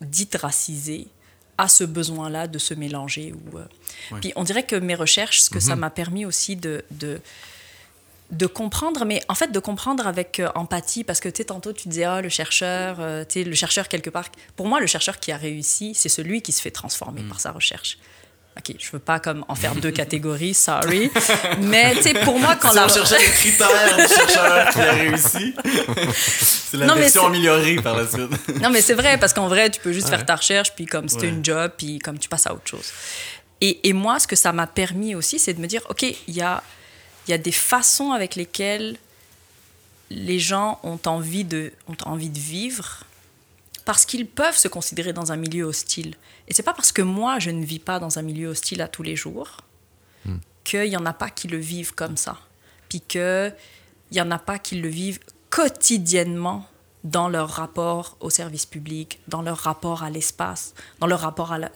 dite 0.00 0.36
racisée 0.36 1.08
a 1.58 1.68
ce 1.68 1.84
besoin-là 1.84 2.46
de 2.46 2.58
se 2.58 2.72
mélanger. 2.72 3.32
Ou, 3.32 4.16
Puis 4.20 4.32
on 4.36 4.44
dirait 4.44 4.62
que 4.62 4.76
mes 4.76 4.94
recherches, 4.94 5.42
ce 5.42 5.50
que 5.50 5.60
ça 5.60 5.74
mhm. 5.74 5.80
m'a 5.80 5.90
permis 5.90 6.24
aussi 6.24 6.56
de, 6.56 6.84
de 6.92 7.20
de 8.30 8.46
comprendre, 8.46 9.04
mais 9.04 9.22
en 9.28 9.34
fait 9.34 9.52
de 9.52 9.58
comprendre 9.58 10.06
avec 10.06 10.38
euh, 10.40 10.50
empathie, 10.54 11.02
parce 11.02 11.20
que 11.20 11.28
tu 11.28 11.38
sais, 11.38 11.44
tantôt 11.44 11.72
tu 11.72 11.88
disais, 11.88 12.04
ah, 12.04 12.20
le 12.20 12.28
chercheur, 12.28 12.96
euh, 13.00 13.24
tu 13.24 13.40
sais, 13.40 13.44
le 13.44 13.54
chercheur 13.54 13.88
quelque 13.88 14.10
part. 14.10 14.26
Pour 14.54 14.66
moi, 14.66 14.80
le 14.80 14.86
chercheur 14.86 15.18
qui 15.18 15.32
a 15.32 15.36
réussi, 15.36 15.94
c'est 15.94 16.10
celui 16.10 16.42
qui 16.42 16.52
se 16.52 16.60
fait 16.60 16.70
transformer 16.70 17.22
mm. 17.22 17.28
par 17.28 17.40
sa 17.40 17.52
recherche. 17.52 17.98
Ok, 18.58 18.74
je 18.78 18.90
veux 18.90 18.98
pas 18.98 19.20
comme 19.20 19.44
en 19.48 19.54
faire 19.54 19.74
deux 19.76 19.90
catégories, 19.92 20.52
sorry. 20.52 21.10
Mais 21.60 21.94
tu 21.94 22.02
sais, 22.02 22.14
pour 22.14 22.38
moi, 22.38 22.56
quand 22.56 22.70
si 22.70 22.76
la. 22.76 22.84
on 22.84 22.88
cherchait 22.88 23.18
les 23.18 23.30
critères 23.30 23.96
du 23.96 24.14
chercheur 24.14 24.68
qui 24.70 24.80
a 24.80 24.92
réussi, 24.92 25.54
c'est 26.12 26.76
la 26.76 26.86
non, 26.86 26.96
version 26.96 27.26
améliorée 27.26 27.76
par 27.76 27.96
la 27.96 28.06
suite. 28.06 28.30
non, 28.60 28.68
mais 28.70 28.82
c'est 28.82 28.94
vrai, 28.94 29.16
parce 29.16 29.32
qu'en 29.32 29.48
vrai, 29.48 29.70
tu 29.70 29.80
peux 29.80 29.92
juste 29.92 30.08
faire 30.08 30.26
ta 30.26 30.36
recherche, 30.36 30.74
puis 30.74 30.84
comme 30.84 31.08
c'était 31.08 31.28
une 31.28 31.44
job, 31.44 31.70
puis 31.78 31.98
comme 31.98 32.18
tu 32.18 32.28
passes 32.28 32.46
à 32.46 32.52
autre 32.52 32.66
chose. 32.66 32.92
Et, 33.60 33.88
et 33.88 33.92
moi, 33.92 34.18
ce 34.18 34.26
que 34.26 34.36
ça 34.36 34.52
m'a 34.52 34.66
permis 34.66 35.14
aussi, 35.14 35.38
c'est 35.38 35.54
de 35.54 35.60
me 35.60 35.66
dire, 35.66 35.82
ok, 35.88 36.02
il 36.02 36.34
y 36.34 36.42
a 36.42 36.62
il 37.28 37.32
y 37.32 37.34
a 37.34 37.38
des 37.38 37.52
façons 37.52 38.12
avec 38.12 38.36
lesquelles 38.36 38.96
les 40.10 40.38
gens 40.38 40.80
ont 40.82 40.98
envie 41.04 41.44
de, 41.44 41.72
ont 41.86 42.10
envie 42.10 42.30
de 42.30 42.38
vivre 42.38 43.04
parce 43.84 44.06
qu'ils 44.06 44.26
peuvent 44.26 44.56
se 44.56 44.68
considérer 44.68 45.12
dans 45.12 45.30
un 45.30 45.36
milieu 45.36 45.64
hostile. 45.64 46.14
Et 46.46 46.54
c'est 46.54 46.62
pas 46.62 46.72
parce 46.72 46.92
que 46.92 47.02
moi, 47.02 47.38
je 47.38 47.50
ne 47.50 47.64
vis 47.64 47.78
pas 47.78 47.98
dans 47.98 48.18
un 48.18 48.22
milieu 48.22 48.48
hostile 48.48 48.80
à 48.80 48.88
tous 48.88 49.02
les 49.02 49.16
jours 49.16 49.62
hmm. 50.24 50.36
qu'il 50.64 50.88
n'y 50.88 50.96
en 50.96 51.06
a 51.06 51.12
pas 51.12 51.28
qui 51.28 51.48
le 51.48 51.58
vivent 51.58 51.94
comme 51.94 52.16
ça. 52.16 52.38
Puis 52.88 53.02
qu'il 53.02 53.54
n'y 54.12 54.20
en 54.20 54.30
a 54.30 54.38
pas 54.38 54.58
qui 54.58 54.80
le 54.80 54.88
vivent 54.88 55.20
quotidiennement 55.50 56.66
dans 57.08 57.28
leur 57.28 57.48
rapport 57.48 58.16
au 58.20 58.28
service 58.28 58.66
public, 58.66 59.20
dans 59.28 59.40
leur 59.40 59.56
rapport 59.56 60.02
à 60.02 60.10
l'espace, 60.10 60.74
dans 61.00 61.06
leur 61.06 61.20
rapport 61.20 61.52
à 61.52 61.58
la, 61.58 61.70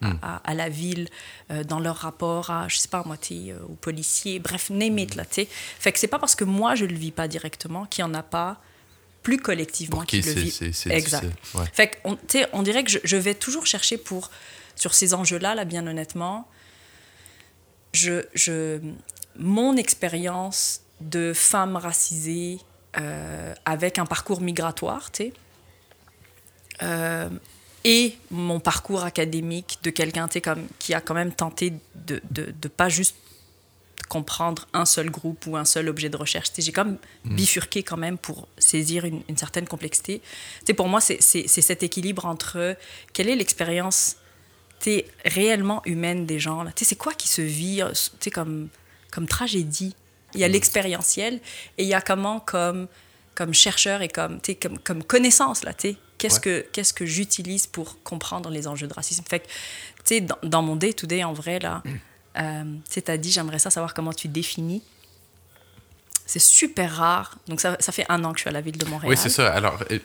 hmm. 0.00 0.12
à, 0.22 0.54
la 0.54 0.68
ville, 0.68 1.08
euh, 1.50 1.64
dans 1.64 1.80
leur 1.80 1.96
rapport 1.96 2.50
à, 2.50 2.66
je 2.68 2.78
sais 2.78 2.88
pas 2.88 3.02
moi, 3.04 3.16
euh, 3.30 3.58
aux 3.68 3.74
policiers, 3.74 4.38
bref, 4.38 4.70
name 4.70 4.98
it, 4.98 5.16
là, 5.16 5.24
t'sais. 5.24 5.48
Fait 5.78 5.92
que 5.92 5.98
c'est 5.98 6.08
pas 6.08 6.18
parce 6.18 6.34
que 6.34 6.44
moi, 6.44 6.74
je 6.76 6.86
le 6.86 6.94
vis 6.94 7.10
pas 7.10 7.28
directement 7.28 7.84
qu'il 7.84 8.02
y 8.02 8.04
en 8.04 8.14
a 8.14 8.22
pas 8.22 8.58
plus 9.22 9.36
collectivement 9.36 10.02
qui, 10.02 10.22
le 10.22 10.32
vivent. 10.32 10.72
exact. 10.88 11.26
Fait 11.74 12.00
on, 12.04 12.16
on 12.54 12.62
dirait 12.62 12.82
que 12.82 12.90
je, 12.90 12.98
je, 13.04 13.16
vais 13.18 13.34
toujours 13.34 13.66
chercher 13.66 13.98
pour, 13.98 14.30
sur 14.76 14.94
ces 14.94 15.12
enjeux-là, 15.12 15.54
là, 15.54 15.66
bien 15.66 15.86
honnêtement, 15.86 16.48
je, 17.92 18.24
je, 18.32 18.78
mon 19.36 19.76
expérience 19.76 20.80
de 21.02 21.32
femme 21.34 21.76
racisée, 21.76 22.60
euh, 22.98 23.54
avec 23.64 23.98
un 23.98 24.06
parcours 24.06 24.40
migratoire, 24.40 25.10
tu 25.10 25.24
sais. 25.24 25.32
Euh, 26.82 27.28
et 27.84 28.16
mon 28.30 28.60
parcours 28.60 29.04
académique 29.04 29.78
de 29.82 29.90
quelqu'un 29.90 30.28
comme, 30.42 30.66
qui 30.78 30.92
a 30.92 31.00
quand 31.00 31.14
même 31.14 31.32
tenté 31.32 31.72
de 31.94 32.20
ne 32.36 32.68
pas 32.68 32.88
juste 32.88 33.16
comprendre 34.10 34.66
un 34.72 34.84
seul 34.84 35.08
groupe 35.08 35.46
ou 35.46 35.56
un 35.56 35.64
seul 35.64 35.88
objet 35.88 36.10
de 36.10 36.16
recherche. 36.16 36.48
J'ai 36.58 36.72
comme 36.72 36.98
mm. 37.24 37.36
bifurqué 37.36 37.82
quand 37.82 37.96
même 37.96 38.18
pour 38.18 38.48
saisir 38.58 39.04
une, 39.04 39.22
certaine 39.36 39.66
complexité. 39.66 40.20
sais, 40.66 40.74
pour 40.74 40.88
moi, 40.88 41.00
c'est 41.00 41.20
cet 41.20 41.82
équilibre 41.82 42.26
entre 42.26 42.76
quelle 43.12 43.28
est 43.28 43.36
l'expérience 43.36 44.16
réellement 45.24 45.80
humaine 45.84 46.26
des 46.26 46.40
gens. 46.40 46.64
C'est 46.76 46.98
quoi 46.98 47.14
qui 47.14 47.28
se 47.28 47.40
vit 47.40 47.82
comme, 48.32 48.68
comme 49.10 49.26
tragédie 49.26 49.94
il 50.34 50.40
y 50.40 50.44
a 50.44 50.48
mm. 50.48 50.52
l'expérientiel 50.52 51.40
et 51.78 51.84
il 51.84 51.88
y 51.88 51.94
a 51.94 52.00
comment, 52.00 52.40
comme, 52.40 52.88
comme 53.34 53.54
chercheur 53.54 54.02
et 54.02 54.08
comme, 54.08 54.40
comme, 54.60 54.78
comme 54.78 55.04
connaissance, 55.04 55.64
là, 55.64 55.72
qu'est-ce 56.18 56.40
que, 56.40 56.66
qu'est-ce 56.72 56.92
que 56.92 57.06
j'utilise 57.06 57.66
pour 57.66 58.02
comprendre 58.02 58.50
les 58.50 58.66
enjeux 58.66 58.86
de 58.86 58.94
racisme. 58.94 59.24
Fait 59.28 59.40
que, 59.40 60.20
dans, 60.20 60.36
dans 60.42 60.62
mon 60.62 60.76
day-to-day, 60.76 61.24
en 61.24 61.32
vrai, 61.32 61.58
là, 61.58 61.82
mm. 61.84 61.90
euh, 62.38 62.64
tu 62.90 63.10
as 63.10 63.16
dit, 63.16 63.32
j'aimerais 63.32 63.58
ça 63.58 63.70
savoir 63.70 63.94
comment 63.94 64.12
tu 64.12 64.28
définis. 64.28 64.82
C'est 66.26 66.38
super 66.38 66.94
rare. 66.94 67.36
Donc, 67.48 67.60
ça, 67.60 67.76
ça, 67.80 67.90
fait 67.90 68.06
un 68.08 68.22
an 68.24 68.32
que 68.32 68.38
je 68.38 68.42
suis 68.42 68.48
à 68.48 68.52
la 68.52 68.60
ville 68.60 68.78
de 68.78 68.84
Montréal. 68.84 69.10
Oui, 69.10 69.16
c'est 69.16 69.30
ça. 69.30 69.52
Alors, 69.52 69.78
euh, 69.90 69.98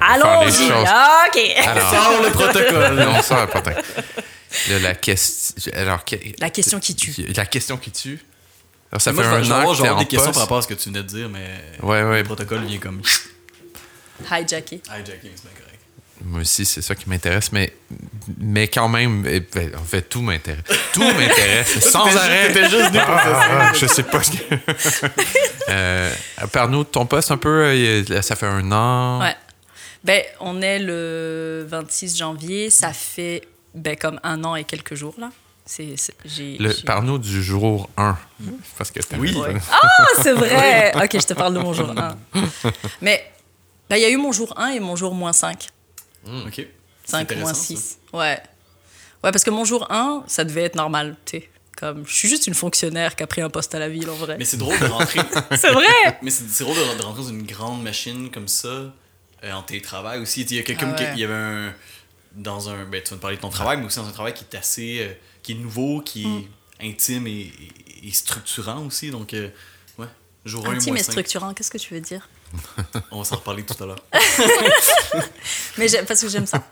Allons-y, 0.00 0.70
OK. 0.70 1.56
Alors, 1.66 1.90
sort 1.90 2.22
le 2.22 2.30
protocole. 2.30 3.08
on 3.08 3.22
sort 3.22 3.40
le 3.42 3.46
protocole. 3.46 3.82
la, 4.82 4.94
question, 4.94 5.72
alors, 5.74 6.04
la 6.38 6.50
question 6.50 6.80
qui 6.80 6.94
tue. 6.94 7.14
La 7.34 7.46
question 7.46 7.76
qui 7.76 7.90
tue. 7.90 8.20
Alors, 8.92 9.00
ça 9.00 9.12
fait 9.12 9.22
un 9.22 9.50
an 9.50 9.72
que 9.72 9.98
des 10.00 10.06
questions 10.06 10.32
par 10.32 10.42
rapport 10.42 10.58
à 10.58 10.62
ce 10.62 10.68
que 10.68 10.74
tu 10.74 10.88
venais 10.88 11.02
de 11.02 11.08
dire, 11.08 11.28
mais 11.28 11.46
ouais, 11.82 12.02
ouais. 12.02 12.18
le 12.18 12.24
protocole 12.24 12.64
vient 12.64 12.78
comme... 12.78 13.02
Hijacké. 14.24 14.82
Hijacké, 14.86 15.32
c'est 15.34 15.42
bien 15.42 15.52
correct. 15.58 15.70
Moi 16.22 16.40
aussi, 16.40 16.66
c'est 16.66 16.82
ça 16.82 16.94
qui 16.94 17.08
m'intéresse, 17.08 17.50
mais, 17.52 17.72
mais 18.38 18.68
quand 18.68 18.88
même, 18.88 19.24
eh, 19.26 19.40
ben, 19.40 19.74
en 19.74 19.84
fait, 19.84 20.02
tout 20.02 20.20
m'intéresse. 20.20 20.64
Tout 20.92 21.00
m'intéresse, 21.00 21.80
sans 21.90 22.14
arrêt. 22.16 22.52
juste 22.68 22.90
ah, 22.96 23.72
je 23.74 23.86
sais 23.86 24.02
pas 24.02 24.22
ce 24.22 24.32
que. 24.32 24.54
euh, 25.68 26.12
Parle-nous 26.52 26.84
de 26.84 26.88
ton 26.88 27.06
poste 27.06 27.30
un 27.30 27.38
peu, 27.38 27.64
euh, 27.64 28.22
ça 28.22 28.36
fait 28.36 28.46
un 28.46 28.70
an. 28.70 29.20
Ouais. 29.20 29.36
Ben, 30.04 30.22
on 30.40 30.60
est 30.60 30.78
le 30.78 31.64
26 31.68 32.16
janvier, 32.18 32.70
ça 32.70 32.92
fait 32.92 33.42
ben, 33.74 33.96
comme 33.96 34.20
un 34.22 34.44
an 34.44 34.56
et 34.56 34.64
quelques 34.64 34.94
jours, 34.94 35.14
là. 35.18 35.30
Parle-nous 36.84 37.18
du 37.18 37.42
jour 37.42 37.88
1. 37.96 38.18
Parce 38.76 38.90
que 38.90 39.00
oui. 39.18 39.36
Ah, 39.70 40.06
c'est 40.22 40.32
vrai! 40.32 40.92
OK, 40.96 41.10
je 41.12 41.26
te 41.26 41.34
parle 41.34 41.54
de 41.54 41.60
mon 41.60 41.72
jour 41.72 41.90
1. 41.96 42.16
Mais 43.00 43.30
ben, 43.88 43.96
il 43.96 44.02
y 44.02 44.04
a 44.04 44.10
eu 44.10 44.16
mon 44.16 44.32
jour 44.32 44.52
1 44.56 44.68
et 44.70 44.80
mon 44.80 44.96
jour 44.96 45.14
moins 45.14 45.32
5. 45.32 45.68
Hmm, 46.24 46.46
OK. 46.46 46.66
5 47.04 47.36
moins 47.36 47.54
6. 47.54 47.98
Ouais. 48.12 48.40
Ouais, 49.22 49.32
parce 49.32 49.44
que 49.44 49.50
mon 49.50 49.64
jour 49.64 49.90
1, 49.90 50.24
ça 50.26 50.44
devait 50.44 50.62
être 50.62 50.76
normal, 50.76 51.16
tu 51.24 51.42
Comme, 51.76 52.06
je 52.06 52.14
suis 52.14 52.28
juste 52.28 52.46
une 52.46 52.54
fonctionnaire 52.54 53.14
qui 53.16 53.22
a 53.22 53.26
pris 53.26 53.42
un 53.42 53.50
poste 53.50 53.74
à 53.74 53.78
la 53.78 53.88
ville, 53.88 54.08
en 54.08 54.14
vrai. 54.14 54.36
Mais 54.38 54.44
c'est 54.44 54.56
drôle 54.56 54.78
de 54.78 54.86
rentrer... 54.86 55.20
c'est 55.56 55.70
vrai! 55.70 56.18
Mais 56.22 56.30
c'est 56.30 56.64
drôle 56.64 56.76
de 56.76 57.02
rentrer 57.02 57.22
dans 57.22 57.28
une 57.28 57.42
grande 57.42 57.82
machine 57.82 58.30
comme 58.30 58.48
ça, 58.48 58.68
euh, 58.68 59.52
en 59.52 59.62
télétravail 59.62 60.20
aussi. 60.20 60.42
Il 60.42 60.56
y 60.56 60.58
a 60.58 60.62
quelqu'un 60.62 60.94
ah 60.96 60.96
qui... 60.96 61.04
Il 61.14 61.18
y 61.18 61.24
avait 61.24 61.34
un... 61.34 61.74
Dans 62.32 62.70
un... 62.70 62.84
Ben, 62.84 63.02
tu 63.02 63.10
vas 63.10 63.16
me 63.16 63.20
parler 63.20 63.36
de 63.36 63.42
ton 63.42 63.50
travail, 63.50 63.78
mais 63.78 63.86
aussi 63.86 63.98
dans 63.98 64.08
un 64.08 64.12
travail 64.12 64.34
qui 64.34 64.44
est 64.50 64.56
assez... 64.56 65.00
Euh, 65.00 65.12
qui 65.42 65.52
est 65.52 65.56
nouveau, 65.56 66.00
qui 66.00 66.24
est 66.24 66.26
mm. 66.26 66.90
intime 66.90 67.26
et, 67.26 67.52
structurant 68.12 68.86
aussi. 68.86 69.10
Donc, 69.10 69.34
euh, 69.34 69.48
ouais, 69.98 70.06
jour 70.44 70.66
Intime 70.68 70.96
et 70.96 71.02
structurant, 71.02 71.54
qu'est-ce 71.54 71.70
que 71.70 71.78
tu 71.78 71.94
veux 71.94 72.00
dire? 72.00 72.28
On 73.10 73.18
va 73.18 73.24
s'en 73.24 73.36
reparler 73.36 73.62
tout 73.62 73.82
à 73.82 73.86
l'heure. 73.86 74.04
Mais 75.78 75.86
parce 76.06 76.20
que 76.20 76.28
j'aime 76.28 76.46
ça. 76.46 76.66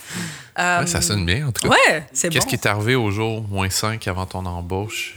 ça 0.57 1.01
sonne 1.01 1.25
bien, 1.25 1.49
en 1.49 1.53
tout 1.53 1.69
cas. 1.69 1.75
Ouais, 1.75 2.07
c'est 2.13 2.29
bon. 2.29 2.35
Qu'est-ce 2.35 2.47
qui 2.47 2.57
est 2.57 2.67
arrivé 2.67 2.95
au 2.95 3.11
jour 3.11 3.43
moins 3.43 3.71
5 3.71 4.07
avant 4.09 4.27
ton 4.27 4.45
embauche? 4.47 5.17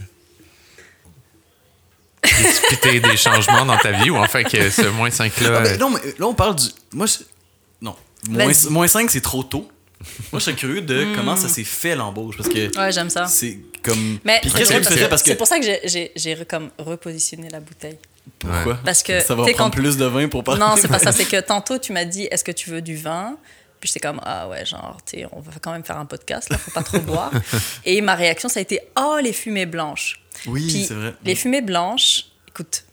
précipiter 2.21 2.99
des 2.99 3.17
changements 3.17 3.65
dans 3.65 3.77
ta 3.77 3.91
vie 3.91 4.09
ou 4.09 4.17
enfin 4.17 4.43
que 4.43 4.69
ce 4.69 4.87
moins 4.87 5.09
5-là. 5.09 5.57
Ah, 5.57 5.63
ben, 5.63 5.79
non, 5.79 5.89
mais 5.89 5.99
là, 6.17 6.27
on 6.27 6.33
parle 6.33 6.55
du. 6.55 6.67
Moi, 6.93 7.07
non. 7.81 7.95
Moins, 8.29 8.87
5, 8.87 9.09
c'est 9.09 9.21
trop 9.21 9.43
tôt. 9.43 9.69
Moi, 10.31 10.39
je 10.39 10.45
serais 10.45 10.55
curieux 10.55 10.81
de 10.81 11.05
hmm. 11.05 11.15
comment 11.15 11.35
ça 11.35 11.47
s'est 11.47 11.63
fait 11.63 11.95
l'embauche. 11.95 12.37
Parce 12.37 12.49
que. 12.49 12.77
Ouais, 12.77 12.91
j'aime 12.91 13.09
ça. 13.09 13.25
C'est 13.25 13.59
comme. 13.83 14.19
Mais 14.23 14.41
qu'est-ce 14.41 14.73
que 14.73 14.77
tu 14.79 14.93
faisais? 14.93 15.09
parce 15.09 15.23
que. 15.23 15.29
C'est 15.29 15.35
pour 15.35 15.47
ça 15.47 15.59
que 15.59 15.65
j'ai 15.85 16.45
comme 16.47 16.69
repositionné 16.77 17.49
la 17.49 17.59
bouteille. 17.59 17.97
Pourquoi? 18.39 18.79
Parce 18.83 19.03
que. 19.03 19.19
Ça 19.19 19.35
va 19.35 19.45
prendre 19.53 19.71
plus 19.75 19.97
de 19.97 20.05
vin 20.05 20.27
pour 20.27 20.43
parler. 20.43 20.59
Non, 20.59 20.75
c'est 20.77 20.87
pas 20.87 20.99
ça. 20.99 21.11
C'est 21.11 21.25
que 21.25 21.39
tantôt, 21.39 21.77
tu 21.77 21.93
m'as 21.93 22.05
dit 22.05 22.23
est-ce 22.31 22.43
que 22.43 22.51
tu 22.51 22.69
veux 22.69 22.81
du 22.81 22.95
vin? 22.95 23.37
Puis 23.81 23.87
j'étais 23.87 24.07
comme, 24.07 24.21
ah 24.23 24.47
ouais, 24.47 24.63
genre, 24.63 24.99
tu 25.03 25.25
on 25.31 25.39
va 25.39 25.53
quand 25.59 25.71
même 25.71 25.83
faire 25.83 25.97
un 25.97 26.05
podcast, 26.05 26.51
là, 26.51 26.59
faut 26.59 26.69
pas 26.69 26.83
trop 26.83 26.99
boire. 26.99 27.31
Et 27.83 27.99
ma 28.01 28.13
réaction, 28.13 28.47
ça 28.47 28.59
a 28.59 28.61
été, 28.61 28.79
oh, 28.95 29.17
les 29.21 29.33
fumées 29.33 29.65
blanches. 29.65 30.21
Oui, 30.45 30.85
c'est 30.87 30.93
vrai. 30.93 31.15
Les 31.25 31.33
fumées 31.33 31.61
blanches, 31.61 32.27
écoute, 32.47 32.83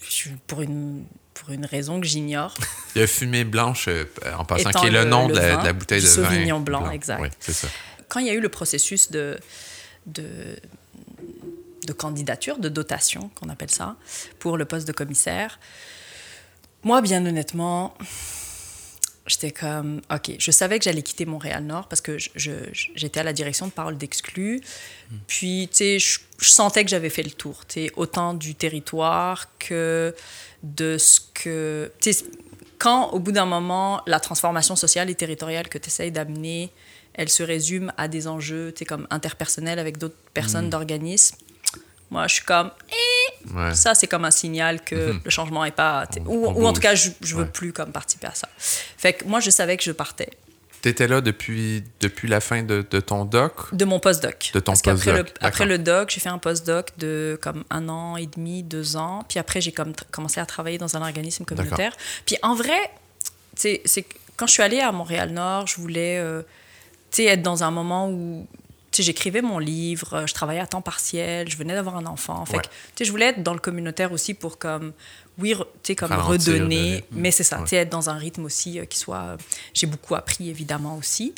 pour 0.46 0.62
une, 0.62 1.04
pour 1.48 1.54
une 1.54 1.64
raison 1.64 1.98
que 1.98 2.06
j'ignore. 2.06 2.52
Il 2.94 3.00
y 3.00 3.02
a 3.02 3.06
fumée 3.06 3.44
blanche, 3.44 3.88
euh, 3.88 4.04
en 4.36 4.44
passant, 4.44 4.70
qui 4.70 4.86
est 4.86 4.90
le, 4.90 5.04
nom 5.04 5.28
de, 5.28 5.34
la, 5.34 5.72
bouteille 5.72 6.02
de 6.02 6.06
vin. 6.06 6.12
Sauvignon 6.12 6.60
blanc, 6.60 6.82
blanc. 6.82 6.90
exact. 6.90 7.22
Oui, 7.22 7.28
c'est 7.40 7.54
ça. 7.54 7.68
Quand 8.06 8.20
il 8.20 8.26
y 8.26 8.30
a 8.30 8.34
eu 8.34 8.40
le 8.40 8.50
processus 8.50 9.10
de, 9.10 9.38
de, 10.04 10.26
de 11.86 11.92
candidature, 11.94 12.58
de 12.58 12.68
dotation, 12.68 13.30
qu'on 13.34 13.48
appelle 13.48 13.70
ça, 13.70 13.96
pour 14.38 14.58
le 14.58 14.66
poste 14.66 14.86
de 14.86 14.92
commissaire, 14.92 15.58
moi, 16.82 17.00
bien 17.00 17.24
honnêtement, 17.24 17.96
j'étais 19.26 19.50
comme, 19.50 20.02
OK, 20.12 20.32
je 20.38 20.50
savais 20.50 20.78
que 20.78 20.84
j'allais 20.84 21.02
quitter 21.02 21.24
Montréal-Nord 21.24 21.88
parce 21.88 22.02
que 22.02 22.18
j'étais 22.94 23.20
à 23.20 23.22
la 23.22 23.32
direction 23.32 23.66
de 23.66 23.72
Parole 23.72 23.96
d'exclus. 23.96 24.60
Puis, 25.26 25.68
tu 25.70 25.76
sais, 25.76 25.98
je, 25.98 26.18
sentais 26.40 26.84
que 26.84 26.90
j'avais 26.90 27.08
fait 27.08 27.22
le 27.22 27.30
tour, 27.30 27.64
tu 27.66 27.86
sais, 27.86 27.92
autant 27.96 28.34
du 28.34 28.54
territoire 28.54 29.46
que 29.58 30.14
de 30.62 30.98
ce 30.98 31.20
que... 31.34 31.92
Quand, 32.78 33.10
au 33.10 33.18
bout 33.18 33.32
d'un 33.32 33.46
moment, 33.46 34.02
la 34.06 34.20
transformation 34.20 34.76
sociale 34.76 35.10
et 35.10 35.14
territoriale 35.14 35.68
que 35.68 35.78
tu 35.78 35.88
essayes 35.88 36.12
d'amener, 36.12 36.70
elle 37.14 37.28
se 37.28 37.42
résume 37.42 37.92
à 37.96 38.06
des 38.06 38.28
enjeux, 38.28 38.72
comme 38.86 39.08
interpersonnels 39.10 39.80
avec 39.80 39.98
d'autres 39.98 40.14
personnes 40.32 40.66
mmh. 40.66 40.70
d'organismes, 40.70 41.36
moi, 42.10 42.26
je 42.26 42.34
suis 42.34 42.44
comme, 42.44 42.70
eh, 42.90 43.74
ça, 43.74 43.94
c'est 43.94 44.06
comme 44.06 44.24
un 44.24 44.30
signal 44.30 44.82
que 44.82 45.12
mhm. 45.12 45.20
le 45.24 45.30
changement 45.30 45.64
est 45.64 45.72
pas. 45.72 46.06
Ou, 46.24 46.46
ou, 46.46 46.66
en 46.66 46.72
tout 46.72 46.80
cas, 46.80 46.94
je, 46.94 47.10
je 47.20 47.36
veux 47.36 47.46
plus 47.46 47.72
comme 47.72 47.92
participer 47.92 48.28
à 48.28 48.34
ça. 48.34 48.48
Fait 48.56 49.12
que 49.12 49.24
moi, 49.24 49.40
je 49.40 49.50
savais 49.50 49.76
que 49.76 49.84
je 49.84 49.92
partais. 49.92 50.30
Tu 50.82 50.88
étais 50.88 51.08
là 51.08 51.20
depuis, 51.20 51.82
depuis 52.00 52.28
la 52.28 52.40
fin 52.40 52.62
de, 52.62 52.86
de 52.88 53.00
ton 53.00 53.24
doc? 53.24 53.74
De 53.74 53.84
mon 53.84 53.98
post-doc. 53.98 54.50
De 54.54 54.60
ton 54.60 54.72
post-doc. 54.72 55.06
Le, 55.06 55.24
après 55.40 55.66
le 55.66 55.78
doc, 55.78 56.10
j'ai 56.10 56.20
fait 56.20 56.28
un 56.28 56.38
post-doc 56.38 56.90
de 56.98 57.38
comme 57.42 57.64
un 57.70 57.88
an 57.88 58.16
et 58.16 58.26
demi, 58.26 58.62
deux 58.62 58.96
ans. 58.96 59.24
Puis 59.28 59.38
après, 59.38 59.60
j'ai 59.60 59.72
comme 59.72 59.92
commencé 60.10 60.40
à 60.40 60.46
travailler 60.46 60.78
dans 60.78 60.96
un 60.96 61.02
organisme 61.02 61.44
communautaire. 61.44 61.96
Puis 62.26 62.36
en 62.42 62.54
vrai, 62.54 62.78
c'est 63.54 63.82
quand 64.36 64.46
je 64.46 64.52
suis 64.52 64.62
allée 64.62 64.80
à 64.80 64.92
Montréal-Nord, 64.92 65.66
je 65.66 65.76
voulais 65.80 66.18
euh, 66.18 66.42
être 67.18 67.42
dans 67.42 67.64
un 67.64 67.72
moment 67.72 68.08
où 68.08 68.46
j'écrivais 69.02 69.42
mon 69.42 69.58
livre, 69.58 70.14
euh, 70.14 70.26
je 70.26 70.34
travaillais 70.34 70.60
à 70.60 70.66
temps 70.66 70.82
partiel, 70.82 71.48
je 71.48 71.56
venais 71.56 71.74
d'avoir 71.74 71.96
un 71.96 72.06
enfant. 72.06 72.44
Fait 72.44 72.58
que, 72.58 73.04
je 73.04 73.10
voulais 73.10 73.26
être 73.26 73.42
dans 73.42 73.52
le 73.52 73.58
communautaire 73.58 74.12
aussi 74.12 74.34
pour 74.34 74.58
comme, 74.58 74.92
oui, 75.38 75.54
tu 75.82 75.94
comme 75.94 76.12
redonner, 76.12 77.04
mais 77.12 77.30
c'est 77.30 77.44
ça, 77.44 77.62
tu 77.66 77.74
être 77.74 77.90
dans 77.90 78.10
un 78.10 78.16
rythme 78.16 78.44
aussi 78.44 78.78
euh, 78.78 78.84
qui 78.84 78.98
soit... 78.98 79.22
Euh, 79.22 79.36
j'ai 79.74 79.86
beaucoup 79.86 80.14
appris, 80.14 80.50
évidemment, 80.50 80.96
aussi. 80.96 81.34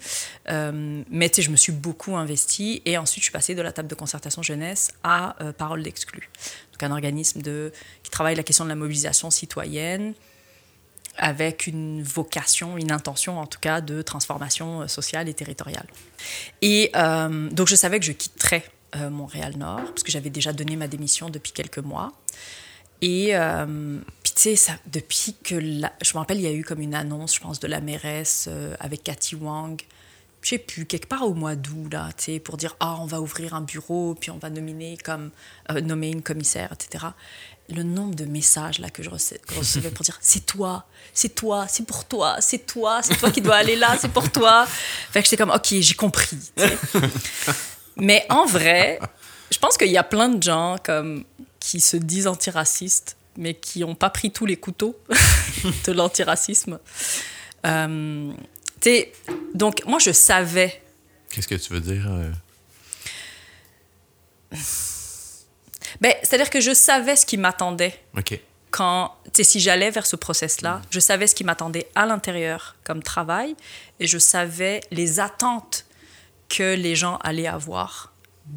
mais 0.48 1.28
tu 1.28 1.36
sais, 1.36 1.42
je 1.42 1.50
me 1.50 1.56
suis 1.56 1.72
beaucoup 1.72 2.16
investie. 2.16 2.82
Et 2.84 2.96
ensuite, 2.98 3.22
je 3.22 3.26
suis 3.26 3.32
passée 3.32 3.54
de 3.54 3.62
la 3.62 3.72
table 3.72 3.88
de 3.88 3.94
concertation 3.94 4.42
jeunesse 4.42 4.92
à 5.02 5.36
Parole 5.58 5.82
d'exclus. 5.82 6.28
Donc, 6.72 6.82
un 6.82 6.92
organisme 6.92 7.42
de, 7.42 7.72
qui 8.02 8.10
travaille 8.10 8.36
la 8.36 8.42
question 8.42 8.64
de 8.64 8.70
la 8.70 8.76
mobilisation 8.76 9.30
citoyenne, 9.30 10.14
avec 11.16 11.66
une 11.66 12.02
vocation, 12.02 12.76
une 12.76 12.92
intention 12.92 13.38
en 13.38 13.46
tout 13.46 13.60
cas 13.60 13.80
de 13.80 14.02
transformation 14.02 14.82
euh, 14.82 14.86
sociale 14.86 15.28
et 15.28 15.34
territoriale. 15.34 15.86
Et 16.62 16.90
euh, 16.96 17.48
donc 17.50 17.68
je 17.68 17.76
savais 17.76 18.00
que 18.00 18.06
je 18.06 18.12
quitterais 18.12 18.64
euh, 18.96 19.10
Montréal-Nord, 19.10 19.84
parce 19.84 20.02
que 20.02 20.10
j'avais 20.10 20.30
déjà 20.30 20.52
donné 20.52 20.76
ma 20.76 20.88
démission 20.88 21.30
depuis 21.30 21.52
quelques 21.52 21.78
mois. 21.78 22.12
Et 23.02 23.32
puis 24.22 24.32
tu 24.34 24.56
sais, 24.56 24.72
depuis 24.86 25.34
que... 25.42 25.58
je 25.58 26.12
me 26.12 26.18
rappelle, 26.18 26.36
il 26.36 26.42
y 26.42 26.46
a 26.46 26.52
eu 26.52 26.64
comme 26.64 26.82
une 26.82 26.94
annonce, 26.94 27.34
je 27.34 27.40
pense, 27.40 27.58
de 27.58 27.66
la 27.66 27.80
mairesse 27.80 28.46
avec 28.78 29.04
Cathy 29.04 29.36
Wang, 29.36 29.80
je 30.42 30.50
sais 30.50 30.58
plus, 30.58 30.84
quelque 30.84 31.06
part 31.06 31.22
au 31.22 31.32
mois 31.32 31.56
d'août, 31.56 31.90
là, 31.90 32.10
tu 32.18 32.24
sais, 32.24 32.40
pour 32.40 32.58
dire, 32.58 32.76
ah, 32.78 32.98
on 33.00 33.06
va 33.06 33.22
ouvrir 33.22 33.54
un 33.54 33.62
bureau, 33.62 34.14
puis 34.20 34.30
on 34.30 34.36
va 34.36 34.50
nominer 34.50 34.98
comme, 34.98 35.30
nommer 35.82 36.10
une 36.10 36.20
commissaire, 36.20 36.70
etc 36.74 37.06
le 37.70 37.82
nombre 37.82 38.14
de 38.14 38.24
messages 38.24 38.78
là 38.78 38.90
que 38.90 39.02
je 39.02 39.10
recevais 39.10 39.90
pour 39.90 40.04
dire 40.04 40.18
c'est 40.20 40.44
toi, 40.46 40.86
c'est 41.12 41.34
toi, 41.34 41.66
c'est 41.68 41.86
pour 41.86 42.04
toi, 42.04 42.36
c'est 42.40 42.66
toi, 42.66 43.00
c'est 43.02 43.16
toi 43.16 43.30
qui 43.30 43.40
dois 43.40 43.56
aller 43.56 43.76
là, 43.76 43.96
c'est 44.00 44.12
pour 44.12 44.30
toi. 44.30 44.66
Fait 44.66 45.22
que 45.22 45.28
j'étais 45.28 45.36
comme 45.36 45.50
ok, 45.50 45.74
j'ai 45.80 45.94
compris. 45.94 46.38
Mais 47.96 48.26
en 48.28 48.46
vrai, 48.46 48.98
je 49.50 49.58
pense 49.58 49.76
qu'il 49.76 49.90
y 49.90 49.98
a 49.98 50.04
plein 50.04 50.28
de 50.28 50.42
gens 50.42 50.76
comme 50.82 51.24
qui 51.58 51.80
se 51.80 51.96
disent 51.96 52.26
antiracistes, 52.26 53.16
mais 53.36 53.54
qui 53.54 53.80
n'ont 53.80 53.94
pas 53.94 54.10
pris 54.10 54.30
tous 54.30 54.46
les 54.46 54.56
couteaux 54.56 54.98
de 55.86 55.92
l'antiracisme. 55.92 56.78
Euh, 57.66 58.32
donc 59.54 59.82
moi 59.86 59.98
je 59.98 60.12
savais. 60.12 60.82
Qu'est-ce 61.30 61.48
que 61.48 61.54
tu 61.54 61.72
veux 61.72 61.80
dire? 61.80 62.08
Ben, 66.00 66.14
c'est-à-dire 66.22 66.50
que 66.50 66.60
je 66.60 66.72
savais 66.72 67.16
ce 67.16 67.26
qui 67.26 67.36
m'attendait. 67.36 68.00
OK. 68.16 68.38
Quand, 68.70 69.16
si 69.40 69.58
j'allais 69.58 69.90
vers 69.90 70.06
ce 70.06 70.16
process-là, 70.16 70.76
mm. 70.76 70.82
je 70.90 71.00
savais 71.00 71.26
ce 71.26 71.34
qui 71.34 71.44
m'attendait 71.44 71.88
à 71.94 72.06
l'intérieur 72.06 72.76
comme 72.84 73.02
travail 73.02 73.56
et 73.98 74.06
je 74.06 74.18
savais 74.18 74.80
les 74.90 75.20
attentes 75.20 75.86
que 76.48 76.74
les 76.74 76.94
gens 76.94 77.16
allaient 77.22 77.46
avoir 77.46 78.12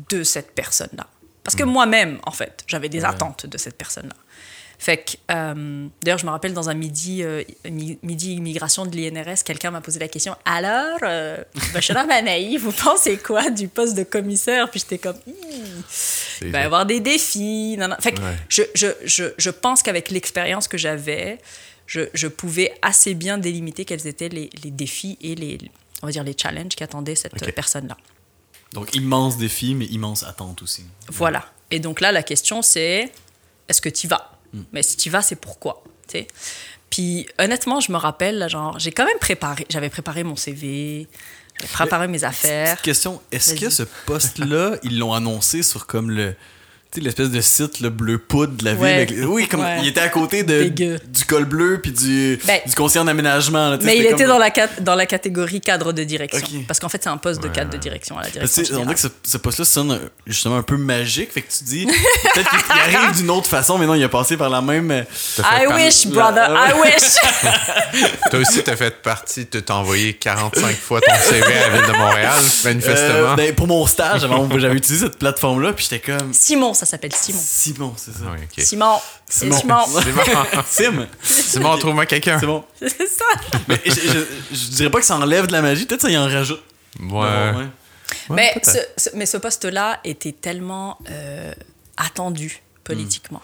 de 0.10 0.24
cette 0.24 0.54
personne-là. 0.54 1.08
Parce 1.44 1.56
que 1.56 1.64
mm. 1.64 1.70
moi-même, 1.70 2.20
en 2.26 2.32
fait, 2.32 2.64
j'avais 2.68 2.90
des 2.90 3.06
attentes 3.06 3.46
de 3.46 3.58
cette 3.58 3.78
personne-là. 3.78 4.16
Fait 4.84 4.98
que, 4.98 5.12
euh, 5.32 5.88
d'ailleurs, 6.02 6.18
je 6.18 6.26
me 6.26 6.32
rappelle 6.32 6.54
dans 6.54 6.70
un 6.70 6.74
midi, 6.74 7.24
euh, 7.24 7.42
midi 7.70 8.34
immigration 8.34 8.86
de 8.86 8.94
l'INRS, 8.94 9.46
quelqu'un 9.46 9.72
m'a 9.72 9.80
posé 9.80 9.98
la 9.98 10.10
question 10.10 10.36
Alors, 10.44 10.98
euh, 11.04 11.42
Bachara 11.74 12.04
Manaï, 12.04 12.58
vous 12.62 12.74
pensez 12.74 13.16
quoi 13.16 13.50
du 13.50 13.70
poste 13.70 13.96
de 13.96 14.04
commissaire 14.04 14.70
Puis 14.70 14.82
j'étais 14.82 14.98
comme 14.98 15.16
Il 16.42 16.52
va 16.52 16.60
y 16.60 16.64
avoir 16.64 16.86
des 16.86 17.00
défis. 17.00 17.80
Fait 18.02 18.12
que 18.12 18.20
je, 18.50 18.64
je, 18.76 18.88
je, 19.06 19.24
je, 19.38 19.50
pense 19.52 19.84
qu'avec 19.84 20.12
l'expérience 20.12 20.68
que 20.68 20.78
j'avais, 20.78 21.38
je, 21.88 22.02
je, 22.14 22.28
pouvais 22.28 22.74
assez 22.82 23.14
bien 23.14 23.38
délimiter 23.38 23.86
quels 23.86 24.06
étaient 24.06 24.28
les, 24.28 24.50
les, 24.66 24.72
défis 24.72 25.18
et 25.22 25.36
les, 25.36 25.60
on 26.02 26.08
va 26.08 26.12
dire, 26.12 26.26
les 26.26 26.36
challenges 26.38 26.76
qui 26.76 26.84
attendaient 26.84 27.16
cette 27.16 27.56
personne-là. 27.56 27.96
Donc, 28.74 28.94
immense 28.94 29.38
défi, 29.38 29.76
mais 29.76 29.86
immense 29.86 30.24
attente 30.24 30.62
aussi. 30.62 30.84
Voilà. 31.08 31.46
Et 31.72 31.80
donc 31.80 32.02
là, 32.02 32.12
la 32.12 32.22
question, 32.22 32.62
c'est 32.62 33.14
est-ce 33.70 33.80
que 33.80 33.88
tu 33.88 34.08
y 34.08 34.10
vas 34.54 34.60
mais 34.72 34.84
si 34.84 34.97
tu 34.97 35.10
vas, 35.10 35.22
c'est 35.22 35.36
pourquoi. 35.36 35.84
sais. 36.08 36.28
Puis 36.89 37.26
honnêtement, 37.39 37.80
je 37.80 37.91
me 37.91 37.97
rappelle, 37.97 38.47
genre, 38.49 38.78
j'ai 38.78 38.91
quand 38.91 39.06
même 39.06 39.18
préparé, 39.20 39.66
j'avais 39.70 39.89
préparé 39.89 40.24
mon 40.24 40.36
CV, 40.36 41.08
j'avais 41.60 41.72
préparé 41.74 42.08
mes 42.08 42.24
affaires. 42.24 42.74
Petite 42.76 42.86
question, 42.86 43.22
est-ce 43.32 43.56
que 43.56 43.70
ce 43.70 43.84
poste-là, 44.06 44.78
ils 44.84 44.99
l'ont 44.99 45.14
annoncé 45.14 45.64
sur 45.64 45.88
comme 45.88 46.12
le 46.12 46.36
l'espèce 47.02 47.30
de 47.30 47.41
site 47.41 47.80
le 47.80 47.89
bleu 47.89 48.18
poudre 48.18 48.54
de 48.54 48.66
la 48.66 48.74
ville. 48.74 49.26
Oui, 49.26 49.48
comme 49.48 49.66
il 49.82 49.88
était 49.88 50.02
à 50.02 50.10
côté 50.10 50.44
de, 50.44 50.68
du 50.68 51.26
col 51.28 51.46
bleu 51.46 51.80
puis 51.82 51.91
du, 51.91 52.39
ben, 52.46 52.60
du 52.66 52.76
conseiller 52.76 53.02
en 53.02 53.08
aménagement. 53.08 53.78
mais 53.82 53.98
il 53.98 54.06
était 54.06 54.26
dans, 54.26 54.38
la, 54.38 54.52
dans 54.80 54.96
la 54.96 55.06
catégorie 55.06 55.62
cadre 55.62 55.94
de 55.94 56.04
direction. 56.04 56.64
Parce 56.68 56.80
qu'en 56.80 56.89
fait, 56.89 57.04
c'est 57.04 57.10
un 57.10 57.18
poste 57.18 57.41
de 57.41 57.48
cadre 57.48 57.72
de 57.72 57.78
direction 57.78 58.18
à 58.18 58.24
la 58.24 58.30
direction. 58.30 58.64
On 58.74 58.84
dirait 58.84 58.96
que 58.96 59.02
ce, 59.24 59.38
poste-là 59.38 59.66
sonne 59.66 60.00
justement 60.26 60.58
un 60.58 60.64
peu 60.64 60.78
magique. 60.78 61.32
Fait 61.32 61.41
que 61.41 61.52
tu 61.52 61.64
dis, 61.64 61.86
peut-être 61.86 62.50
qu'il 62.50 62.96
arrive 62.96 63.16
d'une 63.18 63.30
autre 63.30 63.48
façon, 63.48 63.78
mais 63.78 63.86
non, 63.86 63.96
il 63.96 64.04
a 64.04 64.10
passé 64.10 64.38
par 64.38 64.50
la 64.50 64.62
même. 64.62 64.91
Euh, 64.91 65.04
I 65.39 65.68
wish, 65.68 66.08
brother, 66.08 66.50
I 66.50 66.74
wish. 66.82 68.02
Toi 68.30 68.39
aussi, 68.39 68.64
t'as 68.64 68.76
fait 68.76 69.02
partie, 69.02 69.46
t'as 69.46 69.74
envoyé 69.74 70.14
45 70.14 70.76
fois 70.76 71.02
ton 71.02 71.14
CV 71.22 71.44
à 71.44 71.70
la 71.70 71.78
ville 71.78 71.91
de 71.91 71.98
Montréal, 71.98 72.39
manifestement. 72.64 73.14
Euh, 73.14 73.36
ben, 73.36 73.54
pour 73.56 73.68
mon 73.68 73.86
stage, 73.88 74.22
j'avais 74.22 74.76
utilisé 74.76 75.06
cette 75.06 75.18
plateforme-là, 75.18 75.74
puis 75.74 75.88
j'étais 75.89 76.12
comme. 76.12 76.34
Simon, 76.34 76.74
ça 76.86 76.92
s'appelle 76.92 77.14
Simon. 77.14 77.40
Simon, 77.42 77.94
c'est 77.98 78.12
ça. 78.12 78.36
Simon. 78.58 79.00
Simon. 79.28 79.58
Simon. 79.58 79.84
Sim. 80.66 81.08
Simon, 81.22 81.78
trouve-moi 81.78 82.06
quelqu'un. 82.06 82.40
C'est 82.40 82.46
bon. 82.46 82.64
C'est 82.80 83.08
ça. 83.08 83.26
Mais 83.68 83.82
je, 83.86 84.70
dirais 84.76 84.90
pas 84.90 85.00
que 85.00 85.06
ça 85.06 85.18
enlève 85.18 85.48
de 85.48 85.52
la 85.52 85.62
magie, 85.62 85.86
peut-être 85.86 86.02
ça 86.02 86.10
y 86.10 86.18
en 86.18 86.26
rajoute. 86.26 86.64
Ouais. 87.00 87.52
mais, 88.30 88.54
ce, 88.64 89.10
mais 89.16 89.26
ce 89.26 89.38
poste-là 89.38 90.00
était 90.04 90.32
tellement 90.32 90.98
euh, 91.10 91.54
attendu 91.98 92.62
politiquement. 92.84 93.42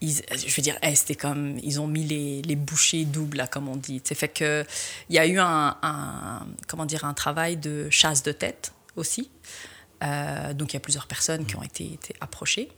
Ils, 0.00 0.22
je 0.32 0.56
veux 0.56 0.62
dire, 0.62 0.76
c'était 0.94 1.14
comme, 1.14 1.58
ils 1.62 1.78
ont 1.78 1.86
mis 1.86 2.04
les, 2.04 2.40
les 2.42 2.56
bouchées 2.56 3.04
doubles, 3.04 3.36
là, 3.36 3.46
comme 3.46 3.68
on 3.68 3.76
dit. 3.76 4.00
C'est 4.04 4.14
fait 4.14 4.28
que 4.28 4.64
il 5.10 5.16
y 5.16 5.18
a 5.18 5.26
eu 5.26 5.38
un, 5.38 5.76
un, 5.82 6.46
comment 6.68 6.86
dire, 6.86 7.04
un 7.04 7.12
travail 7.12 7.56
de 7.58 7.88
chasse 7.90 8.22
de 8.22 8.32
tête 8.32 8.72
aussi. 8.96 9.30
Euh, 10.02 10.54
donc 10.54 10.72
il 10.72 10.74
y 10.74 10.76
a 10.76 10.80
plusieurs 10.80 11.06
personnes 11.06 11.44
qui 11.44 11.56
ont 11.56 11.62
été, 11.62 11.98
approchées. 12.20 12.70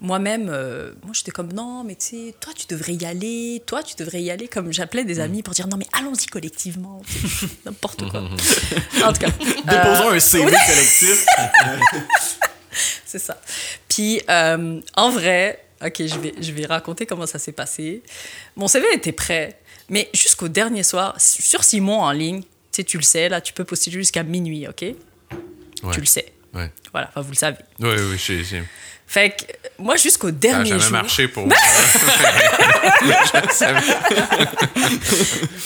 moi-même, 0.00 0.48
euh, 0.48 0.92
moi 1.04 1.12
j'étais 1.12 1.30
comme 1.30 1.52
non, 1.52 1.84
mais 1.84 1.94
tu 1.94 2.06
sais, 2.06 2.34
toi 2.40 2.52
tu 2.56 2.66
devrais 2.66 2.94
y 2.94 3.04
aller, 3.04 3.62
toi 3.66 3.82
tu 3.82 3.94
devrais 3.96 4.22
y 4.22 4.30
aller. 4.30 4.48
Comme 4.48 4.72
j'appelais 4.72 5.04
des 5.04 5.20
amis 5.20 5.42
pour 5.42 5.54
dire 5.54 5.68
non, 5.68 5.76
mais 5.76 5.86
allons-y 5.92 6.26
collectivement, 6.26 7.00
n'importe 7.64 8.08
quoi. 8.10 8.22
en 9.04 9.12
tout 9.12 9.20
cas. 9.20 9.30
Déposons 9.64 10.10
un 10.10 10.20
CV 10.20 10.44
collectif. 10.44 11.26
C'est 13.06 13.18
ça. 13.18 13.40
Puis 13.88 14.20
en 14.28 15.10
vrai, 15.10 15.64
ok, 15.84 16.06
je 16.06 16.18
vais, 16.18 16.34
je 16.40 16.52
vais 16.52 16.66
raconter 16.66 17.06
comment 17.06 17.26
ça 17.26 17.38
s'est 17.38 17.52
passé. 17.52 18.02
Mon 18.56 18.68
CV 18.68 18.86
était 18.94 19.12
prêt, 19.12 19.60
mais 19.88 20.08
jusqu'au 20.14 20.48
dernier 20.48 20.82
soir, 20.82 21.14
sur 21.20 21.62
Simon 21.62 22.00
en 22.00 22.12
ligne, 22.12 22.42
tu 22.42 22.48
sais, 22.72 22.84
tu 22.84 22.96
le 22.96 23.02
sais, 23.02 23.28
là, 23.28 23.40
tu 23.42 23.52
peux 23.52 23.64
postuler 23.64 23.98
jusqu'à 23.98 24.22
minuit, 24.22 24.66
ok? 24.66 24.94
Tu 25.92 26.00
le 26.00 26.06
sais. 26.06 26.32
Ouais. 26.54 26.70
Voilà, 26.92 27.08
enfin, 27.08 27.22
vous 27.22 27.30
le 27.30 27.36
savez. 27.36 27.58
Oui, 27.80 27.94
oui, 27.96 28.18
je 28.18 28.42
sais. 28.44 28.62
Fait 29.06 29.30
que 29.30 29.44
moi, 29.78 29.96
jusqu'au 29.96 30.30
dernier 30.30 30.70
jour... 30.70 30.80
Ça 30.80 30.90
n'a 30.90 30.90
jamais 30.90 31.02
marché 31.02 31.28
pour 31.28 31.46
moi. 31.46 31.56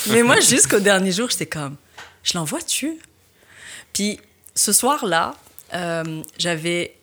Mais 0.08 0.22
moi, 0.22 0.40
jusqu'au 0.40 0.80
dernier 0.80 1.12
jour, 1.12 1.30
j'étais 1.30 1.46
comme, 1.46 1.76
je 2.22 2.36
l'envoie-tu? 2.36 2.98
Puis 3.92 4.20
ce 4.54 4.72
soir-là, 4.72 5.34
euh, 5.74 6.22
j'avais 6.38 6.96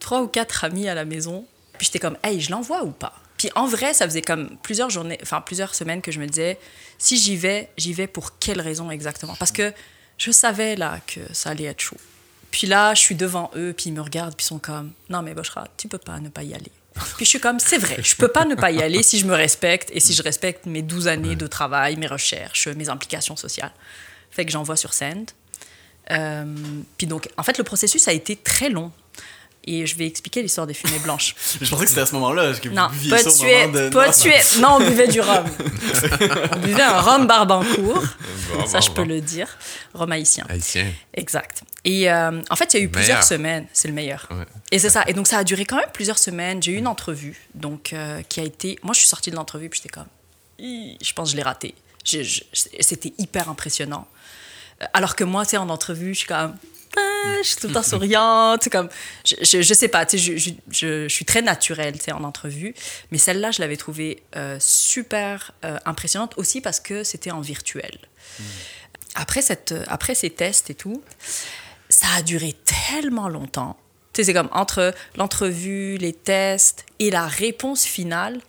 trois 0.00 0.22
ou 0.22 0.28
quatre 0.28 0.64
amis 0.64 0.88
à 0.88 0.94
la 0.94 1.04
maison. 1.04 1.46
Puis 1.78 1.86
j'étais 1.86 1.98
comme, 1.98 2.16
hey, 2.22 2.40
je 2.40 2.50
l'envoie 2.50 2.82
ou 2.84 2.90
pas? 2.90 3.14
Puis 3.38 3.50
en 3.54 3.66
vrai, 3.66 3.92
ça 3.92 4.06
faisait 4.06 4.22
comme 4.22 4.56
plusieurs 4.62 4.88
journées, 4.90 5.18
enfin 5.22 5.40
plusieurs 5.40 5.74
semaines 5.74 6.00
que 6.00 6.10
je 6.10 6.20
me 6.20 6.26
disais, 6.26 6.58
si 6.98 7.18
j'y 7.18 7.36
vais, 7.36 7.68
j'y 7.76 7.92
vais 7.92 8.06
pour 8.06 8.38
quelle 8.38 8.60
raison 8.60 8.90
exactement? 8.90 9.36
Parce 9.38 9.52
que 9.52 9.72
je 10.16 10.30
savais 10.30 10.74
là 10.76 11.00
que 11.06 11.20
ça 11.32 11.50
allait 11.50 11.64
être 11.64 11.80
chaud. 11.80 11.98
Puis 12.56 12.66
là, 12.66 12.94
je 12.94 13.00
suis 13.02 13.14
devant 13.14 13.50
eux, 13.54 13.74
puis 13.76 13.90
ils 13.90 13.92
me 13.92 14.00
regardent, 14.00 14.34
puis 14.34 14.42
ils 14.42 14.48
sont 14.48 14.58
comme, 14.58 14.92
non 15.10 15.20
mais 15.20 15.34
Boshra, 15.34 15.68
tu 15.76 15.88
peux 15.88 15.98
pas 15.98 16.20
ne 16.20 16.30
pas 16.30 16.42
y 16.42 16.54
aller. 16.54 16.72
Puis 16.94 17.26
je 17.26 17.28
suis 17.28 17.38
comme, 17.38 17.60
c'est 17.60 17.76
vrai, 17.76 17.98
je 18.02 18.16
peux 18.16 18.28
pas 18.28 18.46
ne 18.46 18.54
pas 18.54 18.70
y 18.70 18.80
aller 18.80 19.02
si 19.02 19.18
je 19.18 19.26
me 19.26 19.34
respecte 19.34 19.90
et 19.92 20.00
si 20.00 20.14
je 20.14 20.22
respecte 20.22 20.64
mes 20.64 20.80
12 20.80 21.06
années 21.06 21.36
de 21.36 21.46
travail, 21.46 21.96
mes 21.96 22.06
recherches, 22.06 22.68
mes 22.68 22.88
implications 22.88 23.36
sociales. 23.36 23.72
Fait 24.30 24.46
que 24.46 24.52
j'envoie 24.52 24.76
sur 24.76 24.94
Send. 24.94 25.26
Euh, 26.12 26.46
puis 26.96 27.06
donc, 27.06 27.28
en 27.36 27.42
fait, 27.42 27.58
le 27.58 27.64
processus 27.64 28.08
a 28.08 28.14
été 28.14 28.36
très 28.36 28.70
long. 28.70 28.90
Et 29.68 29.84
je 29.84 29.96
vais 29.96 30.06
expliquer 30.06 30.42
l'histoire 30.42 30.66
des 30.66 30.74
fumées 30.74 30.98
blanches. 31.00 31.34
je 31.60 31.68
pensais 31.68 31.84
que 31.84 31.88
c'était 31.88 32.02
à 32.02 32.06
ce 32.06 32.14
moment-là. 32.14 32.54
Que 32.54 32.68
non, 32.68 32.88
vous 32.92 33.10
pas 33.10 33.24
tuer, 33.24 33.66
de... 33.68 33.88
pas 33.88 34.12
tuer. 34.12 34.36
Non, 34.60 34.76
on 34.76 34.78
buvait 34.78 35.08
du 35.08 35.20
rhum. 35.20 35.44
on 36.52 36.58
buvait 36.58 36.82
un 36.82 37.00
rhum 37.00 37.26
barbancourt. 37.26 38.04
ça, 38.66 38.80
je 38.80 38.90
peux 38.90 39.04
le 39.04 39.20
dire. 39.20 39.48
Rhum 39.92 40.12
haïtien. 40.12 40.46
Haïtien. 40.48 40.86
Exact. 41.14 41.62
Et 41.84 42.10
euh, 42.10 42.42
en 42.50 42.56
fait, 42.56 42.74
il 42.74 42.78
y 42.78 42.80
a 42.80 42.84
eu 42.84 42.88
plusieurs 42.88 43.22
semaines. 43.22 43.66
C'est 43.72 43.88
le 43.88 43.94
meilleur. 43.94 44.28
Et 44.70 44.78
c'est 44.78 44.90
ça. 44.90 45.04
Et 45.06 45.14
donc, 45.14 45.26
ça 45.26 45.38
a 45.38 45.44
duré 45.44 45.64
quand 45.64 45.76
même 45.76 45.90
plusieurs 45.92 46.18
semaines. 46.18 46.62
J'ai 46.62 46.72
eu 46.72 46.76
une 46.76 46.88
entrevue, 46.88 47.48
donc, 47.54 47.92
euh, 47.92 48.22
qui 48.28 48.40
a 48.40 48.44
été... 48.44 48.78
Moi, 48.82 48.92
je 48.92 49.00
suis 49.00 49.08
sortie 49.08 49.30
de 49.30 49.36
l'entrevue, 49.36 49.68
puis 49.68 49.80
j'étais 49.82 49.94
comme... 49.94 50.06
Je 50.58 51.12
pense 51.12 51.28
que 51.28 51.32
je 51.32 51.36
l'ai 51.36 51.42
raté. 51.42 51.74
C'était 52.04 53.12
hyper 53.18 53.48
impressionnant. 53.48 54.06
Euh, 54.82 54.86
alors 54.94 55.16
que 55.16 55.24
moi, 55.24 55.44
tu 55.44 55.50
sais, 55.50 55.56
en 55.56 55.68
entrevue, 55.68 56.14
je 56.14 56.20
suis 56.20 56.28
comme 56.28 56.56
je 57.42 57.48
suis 57.48 57.56
tout 57.56 57.68
le 57.68 57.74
temps 57.74 57.82
souriante. 57.82 58.68
Comme, 58.70 58.88
je, 59.24 59.62
je, 59.62 59.74
sais 59.74 59.88
pas, 59.88 60.06
je, 60.10 60.36
je, 60.36 60.50
je, 60.70 61.08
suis 61.08 61.24
très 61.24 61.42
naturelle 61.42 61.94
en 62.12 62.24
entrevue. 62.24 62.74
Mais 63.10 63.18
celle-là, 63.18 63.50
je 63.50 63.60
l'avais 63.60 63.76
trouvée 63.76 64.22
euh, 64.36 64.56
super 64.60 65.52
euh, 65.64 65.78
impressionnante 65.84 66.34
aussi 66.36 66.60
parce 66.60 66.80
que 66.80 67.04
c'était 67.04 67.30
en 67.30 67.40
virtuel. 67.40 67.98
Hmm. 68.38 68.42
Après, 69.14 69.42
cette, 69.42 69.74
après 69.88 70.14
ces 70.14 70.30
tests 70.30 70.70
et 70.70 70.74
tout, 70.74 71.02
ça 71.88 72.06
a 72.16 72.22
duré 72.22 72.54
tellement 72.64 73.28
longtemps. 73.28 73.76
C'est 74.12 74.32
comme 74.32 74.48
entre 74.52 74.94
l'entrevue, 75.16 75.98
les 75.98 76.14
tests 76.14 76.86
et 76.98 77.10
la 77.10 77.26
réponse 77.26 77.84
finale. 77.84 78.40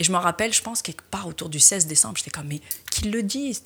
Et 0.00 0.04
je 0.04 0.12
me 0.12 0.16
rappelle, 0.16 0.50
je 0.54 0.62
pense, 0.62 0.80
quelque 0.80 1.02
part 1.10 1.28
autour 1.28 1.50
du 1.50 1.60
16 1.60 1.86
décembre, 1.86 2.16
j'étais 2.16 2.30
comme, 2.30 2.46
mais 2.48 2.62
qu'ils 2.90 3.12
le 3.12 3.22
disent, 3.22 3.62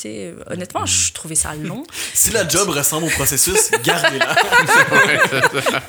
honnêtement, 0.48 0.84
je 0.84 1.12
trouvais 1.12 1.36
ça 1.36 1.54
long. 1.54 1.84
si 2.12 2.30
la 2.30 2.46
job 2.46 2.70
ressemble 2.70 3.06
au 3.06 3.10
processus, 3.10 3.70
gardez-la. 3.84 4.34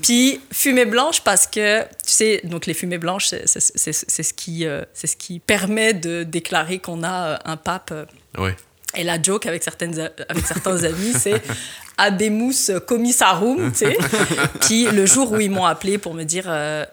Puis, 0.00 0.40
fumée 0.52 0.84
blanche, 0.84 1.22
parce 1.22 1.48
que, 1.48 1.82
tu 1.82 1.88
sais, 2.04 2.40
donc 2.44 2.66
les 2.66 2.74
fumées 2.74 2.98
blanches, 2.98 3.26
c'est 3.26 3.46
ce, 3.48 4.32
qui, 4.32 4.64
euh, 4.64 4.82
c'est 4.94 5.08
ce 5.08 5.16
qui 5.16 5.40
permet 5.40 5.92
de 5.92 6.22
déclarer 6.22 6.78
qu'on 6.78 7.02
a 7.02 7.26
euh, 7.26 7.36
un 7.44 7.56
pape. 7.56 7.90
Euh. 7.90 8.04
Oui. 8.38 8.50
Et 8.94 9.02
la 9.02 9.20
joke 9.20 9.46
avec, 9.46 9.64
certaines, 9.64 9.98
avec 10.28 10.46
certains 10.46 10.84
amis, 10.84 11.14
c'est 11.18 11.42
Abemus 11.98 12.70
Commissarum, 12.86 13.72
tu 13.72 13.78
sais. 13.78 13.98
Puis 14.60 14.84
le 14.84 15.04
jour 15.04 15.32
où 15.32 15.40
ils 15.40 15.50
m'ont 15.50 15.64
appelé 15.64 15.98
pour 15.98 16.14
me 16.14 16.22
dire, 16.22 16.44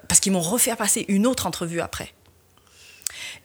parce 0.08 0.20
qu'ils 0.20 0.32
m'ont 0.32 0.40
refait 0.40 0.74
passer 0.78 1.06
une 1.10 1.28
autre 1.28 1.46
entrevue 1.46 1.82
après. 1.82 2.14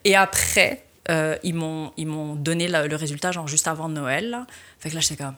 Et 0.05 0.15
après, 0.17 0.85
euh, 1.11 1.37
ils 1.43 1.55
m'ont 1.55 2.35
donné 2.37 2.69
le 2.69 2.97
résultat 2.97 3.33
genre 3.33 3.49
juste 3.49 3.69
avant 3.69 3.89
Noël. 3.89 4.31
Là. 4.31 4.47
Fait 4.79 4.91
que 4.91 4.95
là, 4.95 5.01
j'étais 5.01 5.23
comme. 5.23 5.35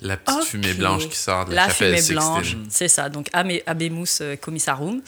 La 0.00 0.16
petite 0.16 0.44
fumée 0.44 0.74
blanche 0.74 1.08
qui 1.08 1.16
sort 1.16 1.44
de 1.44 1.54
la, 1.54 1.68
la 1.68 1.72
fumée 1.72 2.02
blanche, 2.02 2.56
c'est 2.68 2.88
ça. 2.88 3.08
Donc, 3.08 3.28
Abemus 3.32 4.20
euh, 4.20 4.34
Commissarum. 4.34 5.00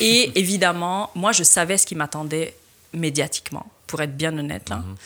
Et 0.00 0.32
évidemment, 0.38 1.10
moi, 1.14 1.32
je 1.32 1.42
savais 1.42 1.76
ce 1.76 1.84
qui 1.84 1.94
m'attendait 1.94 2.56
médiatiquement, 2.94 3.66
pour 3.86 4.00
être 4.00 4.16
bien 4.16 4.36
honnête. 4.38 4.70
Là. 4.70 4.76
Mhm. 4.76 4.96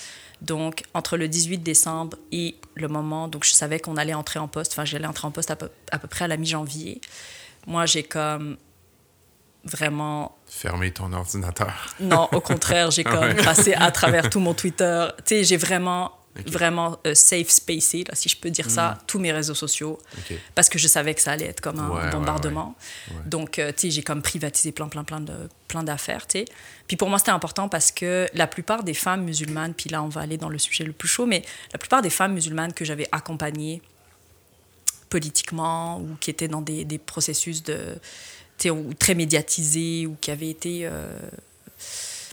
Donc, 0.41 0.83
entre 0.95 1.17
le 1.17 1.27
18 1.27 1.59
décembre 1.59 2.17
et 2.31 2.55
le 2.75 2.87
moment, 2.87 3.27
donc 3.29 3.45
je 3.45 3.53
savais 3.53 3.81
qu'on 3.81 3.97
allait 3.97 4.15
entrer 4.15 4.39
en 4.39 4.47
poste, 4.47 4.73
enfin, 4.73 4.85
j'allais 4.85 5.07
entrer 5.07 5.27
en 5.27 5.31
poste 5.31 5.51
à 5.51 5.57
peu, 5.57 5.71
à 5.91 5.99
peu 5.99 6.07
près 6.07 6.27
à 6.27 6.29
la 6.29 6.37
mi-janvier. 6.37 7.01
Moi, 7.67 7.87
j'ai 7.87 8.03
comme 8.03 8.57
vraiment. 9.65 10.37
Fermer 10.47 10.91
ton 10.91 11.13
ordinateur. 11.13 11.95
Non, 12.01 12.29
au 12.33 12.41
contraire, 12.41 12.91
j'ai 12.91 13.05
comme 13.05 13.35
passé 13.37 13.75
à 13.75 13.91
travers 13.91 14.31
tout 14.31 14.41
mon 14.41 14.55
Twitter. 14.55 15.09
Tu 15.19 15.37
sais, 15.37 15.45
j'ai 15.45 15.57
vraiment, 15.57 16.13
vraiment 16.47 16.99
euh, 17.07 17.15
safe 17.15 17.49
spacé, 17.49 18.05
là, 18.07 18.15
si 18.15 18.29
je 18.29 18.37
peux 18.37 18.51
dire 18.51 18.71
ça, 18.71 18.91
mm. 18.91 18.99
tous 19.07 19.19
mes 19.19 19.33
réseaux 19.33 19.55
sociaux. 19.55 19.99
Parce 20.55 20.69
que 20.69 20.79
je 20.79 20.89
savais 20.89 21.15
que 21.15 21.21
ça 21.21 21.33
allait 21.33 21.47
être 21.47 21.61
comme 21.61 21.81
un 21.81 22.11
bombardement. 22.11 22.75
Donc, 23.27 23.59
euh, 23.59 23.73
tu 23.73 23.83
sais, 23.83 23.91
j'ai 23.91 24.03
comme 24.03 24.23
privatisé 24.23 24.73
plein, 24.73 24.89
plein, 24.89 25.05
plein, 25.05 25.21
de, 25.21 25.49
plein 25.69 25.83
d'affaires, 25.83 26.27
tu 26.27 26.41
sais. 26.41 26.45
Puis 26.87 26.97
pour 26.97 27.09
moi, 27.09 27.19
c'était 27.19 27.31
important 27.31 27.69
parce 27.69 27.91
que 27.91 28.27
la 28.35 28.47
plupart 28.47 28.85
des 28.85 28.95
femmes 28.95 29.25
musulmanes, 29.25 29.75
puis 29.75 29.89
là, 29.89 30.03
on 30.03 30.09
va 30.09 30.21
aller 30.21 30.37
dans 30.37 30.51
le 30.51 30.59
sujet 30.59 30.85
le 30.85 30.93
plus 30.93 31.09
chaud, 31.09 31.27
mais 31.27 31.43
la 31.73 31.79
plupart 31.79 32.03
des 32.03 32.11
femmes 32.11 32.35
musulmanes 32.35 32.73
que 32.73 32.85
j'avais 32.85 33.09
accompagnées 33.11 33.81
politiquement 35.09 36.01
ou 36.01 36.17
qui 36.21 36.31
étaient 36.31 36.49
dans 36.49 36.61
des, 36.61 36.85
des 36.85 36.99
processus 36.99 37.63
de 37.63 37.79
ou 38.67 38.95
très 38.95 39.15
médiatisé 39.15 40.07
ou 40.07 40.17
qui 40.21 40.31
avait 40.31 40.51
été. 40.51 40.81
Euh, 40.87 41.19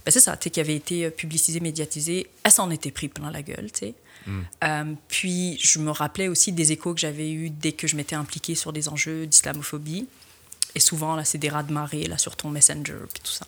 ben 0.05 0.11
c'est 0.11 0.19
ça, 0.19 0.35
qui 0.35 0.59
avait 0.59 0.75
été 0.75 1.09
publicisé, 1.11 1.59
médiatisé, 1.59 2.27
elle 2.43 2.51
s'en 2.51 2.71
était 2.71 2.89
pris 2.89 3.07
plein 3.07 3.29
la 3.29 3.43
gueule, 3.43 3.71
tu 3.71 3.79
sais. 3.79 3.93
Mm. 4.25 4.41
Euh, 4.63 4.93
puis 5.07 5.57
je 5.59 5.79
me 5.79 5.91
rappelais 5.91 6.27
aussi 6.27 6.51
des 6.51 6.71
échos 6.71 6.93
que 6.93 6.99
j'avais 6.99 7.31
eus 7.31 7.49
dès 7.49 7.71
que 7.71 7.87
je 7.87 7.95
m'étais 7.95 8.15
impliquée 8.15 8.55
sur 8.55 8.73
des 8.73 8.89
enjeux 8.89 9.25
d'islamophobie. 9.27 10.07
Et 10.75 10.79
souvent, 10.79 11.15
là, 11.15 11.25
c'est 11.25 11.37
des 11.37 11.49
rats 11.49 11.63
de 11.63 11.73
marée, 11.73 12.05
là, 12.05 12.17
sur 12.17 12.35
ton 12.35 12.49
Messenger, 12.49 12.99
puis 13.13 13.21
tout 13.23 13.31
ça. 13.31 13.45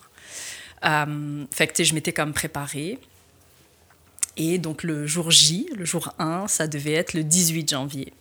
Euh, 0.85 1.45
fait 1.51 1.67
que, 1.67 1.73
tu 1.73 1.77
sais, 1.77 1.85
je 1.85 1.93
m'étais 1.93 2.13
comme 2.13 2.33
préparée. 2.33 2.99
Et 4.35 4.57
donc, 4.57 4.83
le 4.83 5.07
jour 5.07 5.31
J, 5.31 5.69
le 5.75 5.85
jour 5.85 6.13
1, 6.19 6.47
ça 6.47 6.67
devait 6.67 6.93
être 6.93 7.13
le 7.13 7.23
18 7.23 7.69
janvier. 7.69 8.13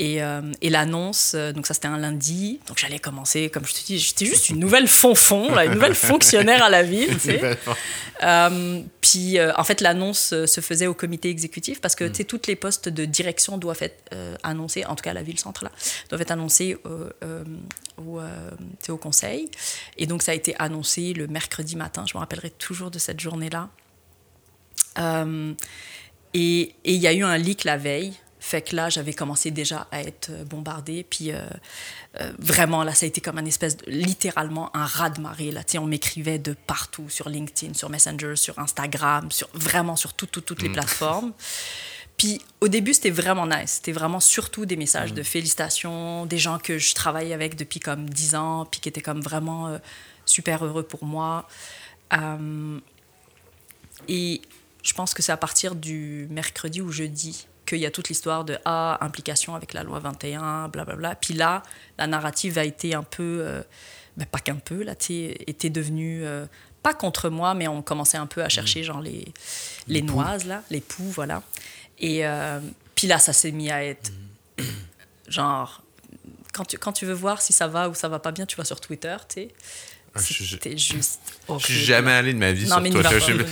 Et, 0.00 0.22
euh, 0.22 0.42
et 0.60 0.70
l'annonce, 0.70 1.32
euh, 1.34 1.52
donc 1.52 1.66
ça 1.66 1.74
c'était 1.74 1.88
un 1.88 1.98
lundi, 1.98 2.60
donc 2.68 2.78
j'allais 2.78 3.00
commencer, 3.00 3.50
comme 3.50 3.66
je 3.66 3.74
te 3.74 3.84
dis, 3.84 3.98
j'étais 3.98 4.26
juste 4.26 4.48
une 4.48 4.60
nouvelle 4.60 4.86
fonfon, 4.86 5.58
une 5.58 5.72
nouvelle 5.72 5.96
fonctionnaire 5.96 6.62
à 6.62 6.70
la 6.70 6.84
ville. 6.84 7.14
Tu 7.14 7.18
sais. 7.18 7.58
Euh, 8.24 8.82
puis 9.00 9.38
en 9.40 9.62
fait 9.62 9.80
l'annonce 9.80 10.34
se 10.44 10.60
faisait 10.60 10.88
au 10.88 10.94
comité 10.94 11.30
exécutif 11.30 11.80
parce 11.80 11.94
que 11.94 12.02
mm. 12.02 12.10
tu 12.10 12.16
sais, 12.16 12.24
toutes 12.24 12.48
les 12.48 12.56
postes 12.56 12.88
de 12.88 13.04
direction 13.04 13.58
doivent 13.58 13.80
être 13.80 14.12
annoncés, 14.42 14.84
en 14.84 14.96
tout 14.96 15.02
cas 15.02 15.12
à 15.12 15.14
la 15.14 15.22
ville-centre 15.22 15.62
là, 15.62 15.70
doivent 16.08 16.22
être 16.22 16.32
annoncés 16.32 16.76
au, 17.98 18.18
au 18.88 18.96
conseil. 18.96 19.48
Et 19.98 20.06
donc 20.06 20.22
ça 20.22 20.32
a 20.32 20.34
été 20.34 20.56
annoncé 20.58 21.12
le 21.12 21.28
mercredi 21.28 21.76
matin, 21.76 22.06
je 22.08 22.14
me 22.14 22.18
rappellerai 22.18 22.50
toujours 22.50 22.90
de 22.90 22.98
cette 22.98 23.20
journée-là. 23.20 23.68
et 26.34 26.74
il 26.84 26.96
y 26.96 27.06
a 27.06 27.12
eu 27.12 27.22
un 27.22 27.38
leak 27.38 27.62
la 27.62 27.76
veille 27.76 28.14
fait 28.48 28.62
que 28.62 28.74
là, 28.74 28.88
j'avais 28.88 29.12
commencé 29.12 29.50
déjà 29.50 29.86
à 29.92 30.00
être 30.00 30.30
bombardée. 30.46 31.04
Puis 31.04 31.32
euh, 31.32 31.42
euh, 32.18 32.32
vraiment, 32.38 32.82
là, 32.82 32.94
ça 32.94 33.04
a 33.04 33.06
été 33.06 33.20
comme 33.20 33.36
un 33.36 33.44
espèce 33.44 33.76
de, 33.76 33.84
littéralement, 33.90 34.74
un 34.74 34.86
raz-de-marée. 34.86 35.50
Là, 35.50 35.60
on 35.74 35.84
m'écrivait 35.84 36.38
de 36.38 36.54
partout, 36.54 37.10
sur 37.10 37.28
LinkedIn, 37.28 37.74
sur 37.74 37.90
Messenger, 37.90 38.36
sur 38.36 38.58
Instagram, 38.58 39.30
sur, 39.30 39.50
vraiment 39.52 39.96
sur 39.96 40.14
toutes 40.14 40.62
les 40.62 40.70
mm. 40.70 40.72
plateformes. 40.72 41.32
Puis 42.16 42.40
au 42.62 42.68
début, 42.68 42.94
c'était 42.94 43.10
vraiment 43.10 43.46
nice. 43.46 43.72
C'était 43.72 43.92
vraiment 43.92 44.18
surtout 44.18 44.64
des 44.64 44.76
messages 44.76 45.12
de 45.12 45.20
mm. 45.20 45.24
félicitations, 45.24 46.24
des 46.24 46.38
gens 46.38 46.58
que 46.58 46.78
je 46.78 46.94
travaillais 46.94 47.34
avec 47.34 47.54
depuis 47.54 47.80
comme 47.80 48.08
10 48.08 48.34
ans, 48.34 48.64
puis 48.64 48.80
qui 48.80 48.88
étaient 48.88 49.02
comme 49.02 49.20
vraiment 49.20 49.68
euh, 49.68 49.78
super 50.24 50.64
heureux 50.64 50.84
pour 50.84 51.04
moi. 51.04 51.46
et 54.08 54.40
je 54.82 54.94
pense 54.94 55.12
que 55.12 55.22
c'est 55.22 55.32
à 55.32 55.36
partir 55.36 55.74
du 55.74 56.26
mercredi 56.30 56.80
ou 56.80 56.90
jeudi 56.90 57.46
qu'il 57.68 57.78
y 57.78 57.86
a 57.86 57.90
toute 57.90 58.08
l'histoire 58.08 58.44
de 58.44 58.58
ah, 58.64 58.98
implication 59.00 59.54
avec 59.54 59.74
la 59.74 59.82
loi 59.82 59.98
21, 59.98 60.68
blablabla. 60.68 61.14
Puis 61.16 61.34
là, 61.34 61.62
la 61.98 62.06
narrative 62.06 62.58
a 62.58 62.64
été 62.64 62.94
un 62.94 63.02
peu 63.02 63.42
euh, 63.42 63.62
ben, 64.16 64.26
pas 64.26 64.38
qu'un 64.38 64.56
peu, 64.56 64.82
là, 64.82 64.94
étaient 64.98 65.70
devenus, 65.70 66.22
euh, 66.24 66.46
pas 66.82 66.94
contre 66.94 67.28
moi, 67.28 67.54
mais 67.54 67.68
on 67.68 67.82
commençait 67.82 68.16
un 68.16 68.26
peu 68.26 68.42
à 68.42 68.48
chercher, 68.48 68.82
genre, 68.82 69.00
les, 69.00 69.32
les, 69.86 70.02
noises, 70.02 70.44
là, 70.44 70.62
les 70.70 70.80
poux, 70.80 71.10
voilà. 71.10 71.42
Et 71.98 72.26
euh, 72.26 72.58
puis 72.94 73.06
là, 73.06 73.18
ça 73.18 73.32
s'est 73.32 73.52
mis 73.52 73.70
à 73.70 73.84
être, 73.84 74.10
genre, 75.28 75.82
quand 76.52 76.64
tu, 76.64 76.78
quand 76.78 76.92
tu 76.92 77.06
veux 77.06 77.14
voir 77.14 77.40
si 77.42 77.52
ça 77.52 77.68
va 77.68 77.88
ou 77.88 77.94
ça 77.94 78.08
va 78.08 78.18
pas 78.18 78.32
bien, 78.32 78.46
tu 78.46 78.56
vas 78.56 78.64
sur 78.64 78.80
Twitter, 78.80 79.16
tu 79.28 79.42
sais. 79.42 79.48
Ah, 80.18 80.22
C'était 80.22 80.76
juste. 80.76 81.20
Je 81.58 81.64
suis 81.64 81.84
jamais 81.84 82.12
allé 82.12 82.32
de 82.32 82.38
ma 82.38 82.52
vie 82.52 82.66
sur 82.66 82.82
Twitter. 82.82 83.44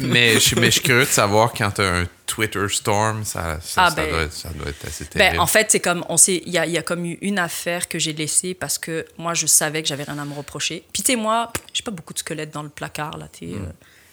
mais, 0.00 0.38
je, 0.38 0.58
mais 0.58 0.66
je 0.66 0.70
suis 0.70 0.82
curieux 0.82 1.04
de 1.04 1.10
savoir 1.10 1.52
quand 1.52 1.70
tu 1.70 1.80
as 1.80 2.00
un 2.00 2.06
Twitter 2.26 2.66
storm, 2.68 3.24
ça, 3.24 3.58
ça, 3.60 3.86
ah, 3.86 3.90
ben, 3.90 4.08
doit, 4.08 4.30
ça 4.30 4.48
doit, 4.50 4.68
être 4.68 4.86
assez 4.86 5.04
ben, 5.04 5.10
terrible. 5.10 5.36
Ben, 5.36 5.40
en 5.40 5.46
fait, 5.46 5.70
c'est 5.70 5.80
comme. 5.80 6.04
Il 6.28 6.48
y 6.48 6.58
a, 6.58 6.66
y 6.66 6.78
a 6.78 6.82
comme 6.82 7.04
eu 7.04 7.18
une 7.20 7.38
affaire 7.38 7.88
que 7.88 7.98
j'ai 7.98 8.12
laissée 8.12 8.54
parce 8.54 8.78
que 8.78 9.06
moi, 9.18 9.34
je 9.34 9.46
savais 9.46 9.82
que 9.82 9.88
j'avais 9.88 10.04
rien 10.04 10.18
à 10.18 10.24
me 10.24 10.34
reprocher. 10.34 10.84
Puis, 10.92 11.02
tu 11.02 11.12
sais, 11.12 11.16
moi, 11.16 11.52
j'ai 11.72 11.82
pas 11.82 11.90
beaucoup 11.90 12.12
de 12.12 12.18
squelettes 12.18 12.52
dans 12.52 12.62
le 12.62 12.68
placard, 12.68 13.16
là. 13.18 13.28
Hmm. 13.40 13.54
Euh, 13.54 13.58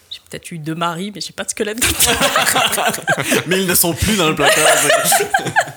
j'ai 0.10 0.19
peut-être 0.27 0.52
eu 0.52 0.57
deux 0.57 0.76
maris, 0.76 1.11
mais 1.14 1.22
j'ai 1.22 1.34
pas 1.34 1.44
de 1.44 1.53
placard. 1.53 2.94
mais 3.48 3.61
ils 3.61 3.68
ne 3.68 3.76
sont 3.76 3.94
plus 3.94 4.18
dans 4.18 4.30
le 4.30 4.36
placard. 4.36 4.65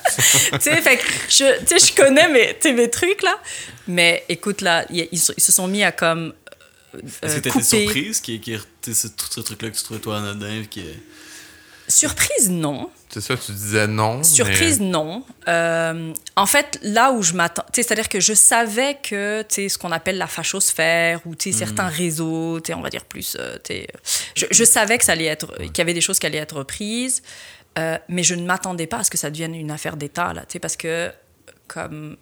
tu 0.07 0.61
sais, 0.61 0.81
fait 0.81 0.97
que 0.97 1.05
je, 1.29 1.45
je 1.69 1.95
connais 1.95 2.29
mes, 2.29 2.73
mes 2.73 2.91
trucs, 2.91 3.23
là. 3.23 3.39
Mais 3.87 4.25
écoute, 4.29 4.63
là, 4.63 4.87
ils, 4.91 5.09
ils 5.13 5.19
se 5.19 5.53
sont 5.53 5.69
mis 5.69 5.83
à 5.85 5.93
comme. 5.93 6.33
Euh, 6.95 7.01
Est-ce 7.23 7.37
que 7.37 7.41
t'étais 7.41 7.63
surprise 7.63 8.21
qui, 8.21 8.41
qui, 8.41 8.59
ce, 8.87 9.09
ce 9.09 9.41
truc-là 9.41 9.71
que 9.71 9.77
tu 9.77 9.83
trouvais 9.83 10.01
toi 10.01 10.19
anodin? 10.19 10.65
Qui. 10.71 10.83
Surprise, 11.89 12.49
non. 12.49 12.91
C'est 13.13 13.21
ça, 13.21 13.37
tu 13.37 13.53
disais 13.53 13.87
non. 13.87 14.23
Surprise, 14.23 14.81
non. 14.81 15.23
Euh, 15.47 16.15
en 16.35 16.47
fait, 16.47 16.79
là 16.83 17.13
où 17.13 17.23
je 17.23 17.35
m'attends, 17.35 17.65
c'est-à-dire 17.71 18.09
que 18.09 18.21
je 18.21 18.33
savais 18.33 18.97
que 19.03 19.45
ce 19.51 19.77
qu'on 19.77 19.93
appelle 19.93 20.17
la 20.17 20.27
fachosphère 20.27 21.21
ou 21.27 21.33
mm. 21.33 21.53
certains 21.53 21.89
réseaux, 21.89 22.59
on 22.75 22.81
va 22.81 22.89
dire 22.89 23.05
plus, 23.05 23.37
euh, 23.39 23.59
je, 24.35 24.47
je, 24.51 24.65
savais 24.65 24.97
que 24.97 25.05
ça 25.05 25.13
allait 25.13 25.27
être, 25.27 25.55
qu'il 25.59 25.79
y 25.79 25.81
avait 25.83 25.93
des 25.93 26.01
choses 26.01 26.19
qui 26.19 26.25
allaient 26.25 26.39
être 26.39 26.57
reprises, 26.57 27.23
euh, 27.79 27.99
mais 28.09 28.23
je 28.23 28.35
ne 28.35 28.47
m'attendais 28.47 28.87
pas 28.87 29.01
à 29.01 29.05
ce 29.05 29.11
que 29.11 29.19
ça 29.19 29.31
devienne 29.31 29.55
une 29.55 29.71
affaire 29.71 29.99
d'État, 29.99 30.33
là, 30.33 30.45
parce 30.61 30.77
que 30.77 31.11
comme 31.69 32.17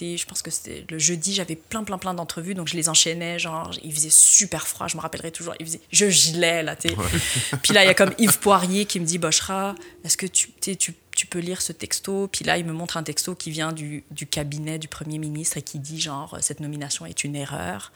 je 0.00 0.26
pense 0.26 0.42
que 0.42 0.50
c'était 0.50 0.84
le 0.88 0.98
jeudi, 0.98 1.34
j'avais 1.34 1.56
plein, 1.56 1.84
plein, 1.84 1.98
plein 1.98 2.14
d'entrevues, 2.14 2.54
donc 2.54 2.68
je 2.68 2.76
les 2.76 2.88
enchaînais, 2.88 3.38
genre, 3.38 3.70
il 3.82 3.92
faisait 3.92 4.10
super 4.10 4.66
froid, 4.66 4.88
je 4.88 4.96
me 4.96 5.02
rappellerai 5.02 5.30
toujours, 5.30 5.54
il 5.60 5.66
faisait, 5.66 5.80
je 5.90 6.08
gelais, 6.08 6.62
là, 6.62 6.76
tu 6.76 6.88
Puis 7.62 7.72
là, 7.72 7.84
il 7.84 7.86
y 7.86 7.90
a 7.90 7.94
comme 7.94 8.12
Yves 8.18 8.38
Poirier 8.38 8.86
qui 8.86 9.00
me 9.00 9.04
dit, 9.04 9.18
Bochra, 9.18 9.74
est-ce 10.04 10.16
que 10.16 10.26
tu, 10.26 10.50
tu, 10.60 10.76
tu, 10.76 11.26
peux 11.26 11.38
lire 11.38 11.62
ce 11.62 11.72
texto? 11.72 12.28
Puis 12.28 12.44
là, 12.44 12.58
il 12.58 12.64
me 12.64 12.72
montre 12.72 12.96
un 12.96 13.02
texto 13.02 13.34
qui 13.34 13.50
vient 13.50 13.72
du, 13.72 14.04
du 14.10 14.26
cabinet 14.26 14.78
du 14.78 14.88
Premier 14.88 15.18
ministre 15.18 15.56
et 15.56 15.62
qui 15.62 15.78
dit, 15.78 16.00
genre, 16.00 16.38
cette 16.40 16.60
nomination 16.60 17.06
est 17.06 17.24
une 17.24 17.36
erreur. 17.36 17.92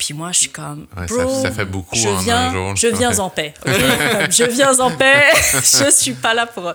Puis 0.00 0.14
moi, 0.14 0.32
je 0.32 0.38
suis 0.38 0.48
comme. 0.48 0.86
ça, 0.96 1.52
fait 1.52 1.66
beaucoup 1.66 1.94
je 1.94 2.08
viens, 2.24 2.48
un 2.48 2.52
jour. 2.52 2.74
Je 2.76 2.86
viens 2.86 3.18
en 3.18 3.28
paix. 3.28 3.52
je 3.66 4.44
viens 4.50 4.78
en 4.80 4.90
paix. 4.96 5.24
je 5.52 5.90
suis 5.90 6.14
pas 6.14 6.32
là 6.32 6.46
pour. 6.46 6.72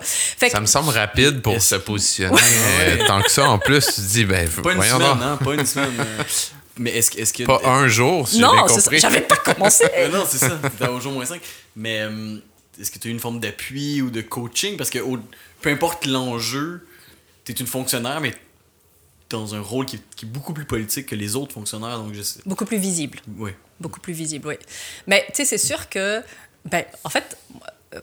ça 0.48 0.60
me 0.60 0.68
semble 0.68 0.92
rapide 0.92 1.42
pour 1.42 1.60
se 1.60 1.74
positionner. 1.76 2.38
Tant 3.08 3.24
que 3.24 3.32
ça, 3.32 3.50
en 3.50 3.58
plus, 3.58 3.84
tu 3.88 3.94
te 3.94 4.02
dis, 4.02 4.26
ben, 4.26 4.48
pas 4.48 4.74
une 4.74 4.84
semaine, 4.84 5.18
hein, 5.24 5.40
pas 5.44 5.54
une 5.56 5.66
semaine. 5.66 5.90
Euh. 6.00 6.24
Mais 6.78 6.92
est-ce 6.92 7.18
est 7.18 7.36
que. 7.36 7.44
Pas 7.46 7.62
un 7.66 7.88
jour, 7.88 8.28
si 8.28 8.38
Non, 8.38 8.68
j'avais 8.92 9.22
pas 9.22 9.38
commencé. 9.38 9.86
non, 10.12 10.24
c'est 10.30 10.38
ça. 10.38 10.60
C'était 10.62 10.88
au 10.88 11.00
jour 11.00 11.12
moins 11.12 11.26
5. 11.26 11.42
Mais 11.76 12.02
euh, 12.02 12.38
est-ce 12.80 12.92
que 12.92 13.00
tu 13.00 13.08
as 13.08 13.10
eu 13.10 13.14
une 13.14 13.20
forme 13.20 13.40
d'appui 13.40 14.04
ou 14.04 14.12
de 14.12 14.22
coaching? 14.22 14.78
Parce 14.78 14.92
que 14.92 15.00
peu 15.62 15.72
importe 15.72 16.06
l'enjeu, 16.06 16.86
tu 17.44 17.54
es 17.54 17.56
une 17.56 17.66
fonctionnaire, 17.66 18.22
mais 18.22 18.36
dans 19.30 19.56
un 19.56 19.62
rôle 19.62 19.86
qui, 19.86 19.98
est 19.98 20.26
beaucoup 20.26 20.54
plus 20.54 20.66
politique 20.66 21.08
que 21.08 21.16
les 21.16 21.36
autres 21.36 21.54
fonctionnaires. 21.54 22.00
Donc 22.00 22.14
je 22.14 22.22
sais. 22.22 22.40
Beaucoup 22.46 22.66
plus 22.66 22.78
visible. 22.78 23.20
Oui. 23.38 23.52
Beaucoup 23.80 24.00
plus 24.00 24.14
visible, 24.14 24.48
oui. 24.48 24.56
Mais 25.08 25.26
tu 25.28 25.36
sais, 25.36 25.46
c'est 25.46 25.58
sûr 25.58 25.90
que, 25.90 26.22
ben, 26.66 26.86
en 27.04 27.10
fait, 27.10 27.38
euh, 27.94 28.02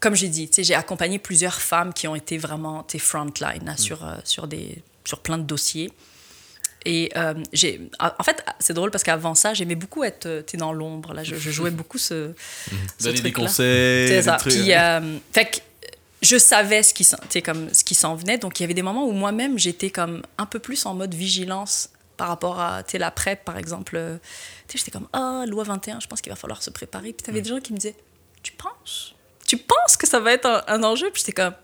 comme 0.00 0.14
j'ai 0.14 0.28
dit, 0.28 0.50
j'ai 0.56 0.74
accompagné 0.74 1.18
plusieurs 1.18 1.60
femmes 1.60 1.92
qui 1.92 2.08
ont 2.08 2.14
été 2.16 2.38
vraiment 2.38 2.86
frontline 2.98 3.70
mm. 3.70 3.76
sur, 3.76 4.04
euh, 4.04 4.16
sur, 4.24 4.46
des, 4.46 4.82
sur 5.04 5.20
plein 5.20 5.38
de 5.38 5.44
dossiers. 5.44 5.92
Et 6.84 7.10
euh, 7.16 7.34
j'ai, 7.52 7.90
en 7.98 8.22
fait, 8.22 8.44
c'est 8.60 8.72
drôle 8.72 8.92
parce 8.92 9.02
qu'avant 9.02 9.34
ça, 9.34 9.54
j'aimais 9.54 9.74
beaucoup 9.74 10.04
être 10.04 10.44
dans 10.54 10.72
l'ombre. 10.72 11.14
Là, 11.14 11.24
je, 11.24 11.34
jouais 11.34 11.72
beaucoup 11.72 11.98
ce, 11.98 12.32
ce 12.98 13.04
Donner 13.04 13.20
des 13.20 13.32
conseils. 13.32 14.08
C'est 14.08 14.22
ça. 14.22 14.38
Puis, 14.40 14.70
fait 15.32 15.50
que 15.50 15.58
je 16.22 16.38
savais 16.38 16.82
ce 16.82 16.94
qui, 16.94 17.42
comme, 17.42 17.72
ce 17.72 17.84
qui 17.84 17.94
s'en 17.94 18.14
venait. 18.14 18.38
Donc, 18.38 18.58
il 18.58 18.62
y 18.62 18.64
avait 18.64 18.74
des 18.74 18.82
moments 18.82 19.06
où 19.06 19.12
moi-même, 19.12 19.58
j'étais 19.58 19.90
comme 19.90 20.22
un 20.38 20.46
peu 20.46 20.58
plus 20.58 20.86
en 20.86 20.94
mode 20.94 21.14
vigilance 21.14 21.90
par 22.16 22.28
rapport 22.28 22.58
à 22.60 22.82
la 22.94 23.10
PrEP, 23.10 23.44
par 23.44 23.58
exemple. 23.58 24.18
J'étais 24.72 24.90
comme, 24.90 25.08
ah, 25.12 25.44
loi 25.46 25.64
21, 25.64 26.00
je 26.00 26.06
pense 26.06 26.20
qu'il 26.20 26.32
va 26.32 26.36
falloir 26.36 26.62
se 26.62 26.70
préparer. 26.70 27.12
Puis, 27.12 27.24
tu 27.24 27.30
avais 27.30 27.40
mm. 27.40 27.42
des 27.42 27.48
gens 27.48 27.60
qui 27.60 27.72
me 27.72 27.78
disaient, 27.78 27.96
tu 28.42 28.52
penses? 28.52 29.14
Tu 29.46 29.56
penses 29.56 29.96
que 29.96 30.06
ça 30.06 30.20
va 30.20 30.32
être 30.32 30.64
un, 30.66 30.82
enjeu? 30.82 31.10
Puis, 31.10 31.22
j'étais 31.26 31.42
comme, 31.42 31.54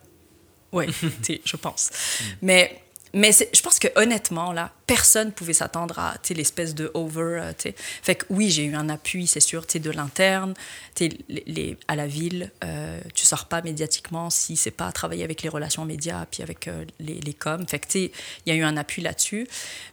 oui, 0.72 0.86
je 1.44 1.56
pense. 1.56 1.90
Mm. 1.90 2.24
Mais 2.42 2.81
mais 3.14 3.32
je 3.32 3.60
pense 3.60 3.78
que 3.78 3.88
honnêtement, 3.96 4.52
là, 4.52 4.72
personne 4.86 5.32
pouvait 5.32 5.52
s'attendre 5.52 5.98
à 5.98 6.14
l'espèce 6.30 6.74
de 6.74 6.90
over. 6.94 7.40
Euh, 7.40 7.72
fait 8.02 8.14
que 8.14 8.24
oui, 8.30 8.50
j'ai 8.50 8.64
eu 8.64 8.74
un 8.74 8.88
appui, 8.88 9.26
c'est 9.26 9.40
sûr, 9.40 9.66
de 9.66 9.90
l'interne. 9.90 10.54
À 11.88 11.96
la 11.96 12.06
ville, 12.06 12.50
euh, 12.64 13.00
tu 13.14 13.26
sors 13.26 13.46
pas 13.46 13.62
médiatiquement 13.62 14.30
si 14.30 14.56
c'est 14.56 14.70
pas 14.70 14.90
travailler 14.92 15.24
avec 15.24 15.42
les 15.42 15.48
relations 15.48 15.84
médias 15.84 16.26
puis 16.30 16.42
avec 16.42 16.68
euh, 16.68 16.84
les, 17.00 17.20
les 17.20 17.34
coms. 17.34 17.66
Fait 17.66 17.78
que 17.78 17.98
il 17.98 18.10
y 18.46 18.50
a 18.50 18.54
eu 18.54 18.62
un 18.62 18.76
appui 18.76 19.02
là-dessus. 19.02 19.46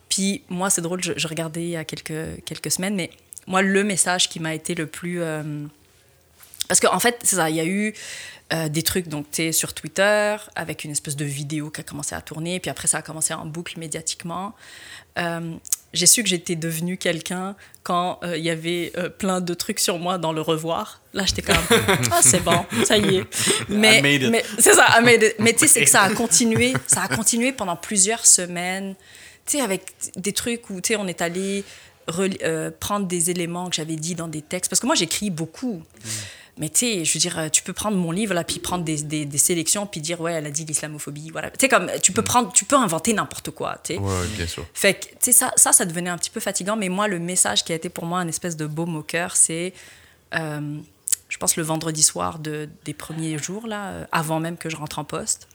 Puis 0.10 0.44
moi, 0.50 0.70
c'est 0.70 0.82
drôle, 0.82 1.02
je, 1.04 1.28
regardais 1.28 1.64
il 1.64 1.70
y 1.70 1.76
a 1.76 1.86
quelques, 1.86 2.44
quelques 2.46 2.72
semaines, 2.72 2.96
mais 2.96 3.12
moi, 3.48 3.62
le 3.62 3.84
message 3.84 4.30
qui 4.30 4.40
m'a 4.40 4.54
été 4.54 4.76
le 4.76 4.88
plus. 4.88 5.22
Euh, 5.22 5.66
parce 6.68 6.80
qu'en 6.80 6.94
en 6.94 7.00
fait, 7.00 7.18
c'est 7.24 7.36
ça, 7.38 7.50
il 7.50 7.56
y 7.56 7.60
a 7.60 7.66
eu 7.66 7.94
euh, 8.52 8.68
des 8.68 8.82
trucs 8.82 9.08
donc 9.08 9.30
tu 9.32 9.54
sur 9.54 9.76
Twitter 9.76 10.36
avec 10.56 10.84
une 10.84 10.90
espèce 10.90 11.16
de 11.16 11.26
vidéo 11.26 11.70
qui 11.70 11.82
a 11.82 11.84
commencé 11.84 12.16
à 12.16 12.22
tourner 12.22 12.60
puis 12.60 12.72
après 12.72 12.88
ça 12.88 12.98
a 12.98 13.02
commencé 13.04 13.32
en 13.32 13.46
boucle 13.46 13.78
médiatiquement. 13.78 14.56
Euh, 15.20 15.54
j'ai 15.94 16.08
su 16.08 16.24
que 16.24 16.30
j'étais 16.30 16.56
devenue 16.56 16.98
quelqu'un 16.98 17.56
quand 17.84 18.20
euh, 18.24 18.38
il 18.38 18.44
y 18.44 18.50
avait 18.50 18.92
plein 19.20 19.40
de 19.40 19.54
trucs 19.54 19.80
sur 19.80 20.00
moi 20.00 20.18
dans 20.18 20.34
le 20.34 20.42
revoir. 20.42 21.02
Là 21.14 21.26
j'étais 21.28 21.44
comme 21.44 21.58
ah 22.12 22.22
c'est 22.24 22.44
bon 22.44 22.66
ça 22.86 22.98
y 22.98 23.18
est. 23.18 23.26
Mais, 23.70 24.02
mais 24.02 24.44
c'est 24.58 24.74
ça 24.74 25.00
mais 25.02 25.20
tu 25.20 25.60
sais 25.60 25.68
c'est 25.68 25.84
que 25.84 25.90
ça 25.90 26.02
a 26.02 26.10
continué 26.16 26.74
ça 26.88 27.04
a 27.04 27.08
continué 27.08 27.52
pendant 27.52 27.76
plusieurs 27.76 28.26
semaines. 28.26 28.96
Tu 29.46 29.58
sais 29.58 29.64
avec 29.64 29.94
des 30.16 30.34
trucs 30.34 30.72
où 30.72 30.82
tu 30.82 30.94
sais 30.94 30.96
on 30.96 31.08
est 31.08 31.22
allé 31.22 31.64
prendre 32.80 33.06
des 33.06 33.30
éléments 33.30 33.70
que 33.70 33.76
j'avais 33.76 33.96
dit 33.96 34.16
dans 34.16 34.28
des 34.28 34.42
textes. 34.42 34.72
Parce 34.72 34.80
que 34.80 34.88
moi 34.88 34.96
j'écris 34.96 35.30
beaucoup. 35.30 35.84
Mm. 36.04 36.10
Mais 36.60 36.70
tu 36.70 36.80
sais, 36.80 37.06
je 37.06 37.14
veux 37.14 37.20
dire, 37.20 37.50
tu 37.52 37.64
peux 37.64 37.72
prendre 37.72 37.96
mon 37.96 38.12
livre, 38.12 38.34
là, 38.34 38.44
puis 38.44 38.60
prendre 38.60 38.84
des, 38.84 39.02
des, 39.02 39.26
des 39.26 39.38
sélections, 39.38 39.88
puis 39.88 40.02
dire, 40.02 40.20
ouais, 40.20 40.34
elle 40.34 40.46
a 40.46 40.52
dit 40.52 40.66
l'islamophobie, 40.66 41.30
voilà. 41.32 41.50
Tu 41.52 41.58
sais, 41.62 41.70
comme, 41.70 41.90
tu 42.04 42.12
peux, 42.12 42.22
prendre, 42.22 42.52
tu 42.52 42.66
peux 42.66 42.76
inventer 42.76 43.14
n'importe 43.14 43.52
quoi, 43.52 43.80
tu 43.82 43.94
sais. 43.94 44.00
Ouais, 44.00 44.28
bien 44.36 44.46
sûr. 44.46 44.66
Fait 44.74 44.94
que, 44.96 45.06
tu 45.06 45.16
sais, 45.22 45.32
ça, 45.32 45.54
ça, 45.56 45.72
ça 45.72 45.86
devenait 45.86 46.10
un 46.10 46.18
petit 46.18 46.30
peu 46.30 46.42
fatigant, 46.42 46.76
mais 46.76 46.90
moi, 46.90 47.08
le 47.08 47.18
message 47.18 47.64
qui 47.64 47.72
a 47.72 47.76
été 47.76 47.88
pour 47.88 48.06
moi 48.06 48.20
un 48.20 48.28
espèce 48.28 48.58
de 48.58 48.68
baume 48.68 48.98
au 48.98 49.04
cœur, 49.04 49.38
c'est, 49.38 49.74
euh, 50.36 50.78
je 51.30 51.38
pense, 51.38 51.56
le 51.56 51.64
vendredi 51.64 52.04
soir 52.04 52.40
de, 52.40 52.68
des 52.84 52.94
premiers 52.94 53.38
jours, 53.38 53.66
là, 53.66 53.92
euh, 53.92 54.06
avant 54.12 54.42
même 54.42 54.58
que 54.58 54.70
je 54.70 54.76
rentre 54.76 55.00
en 55.00 55.06
poste. 55.06 55.48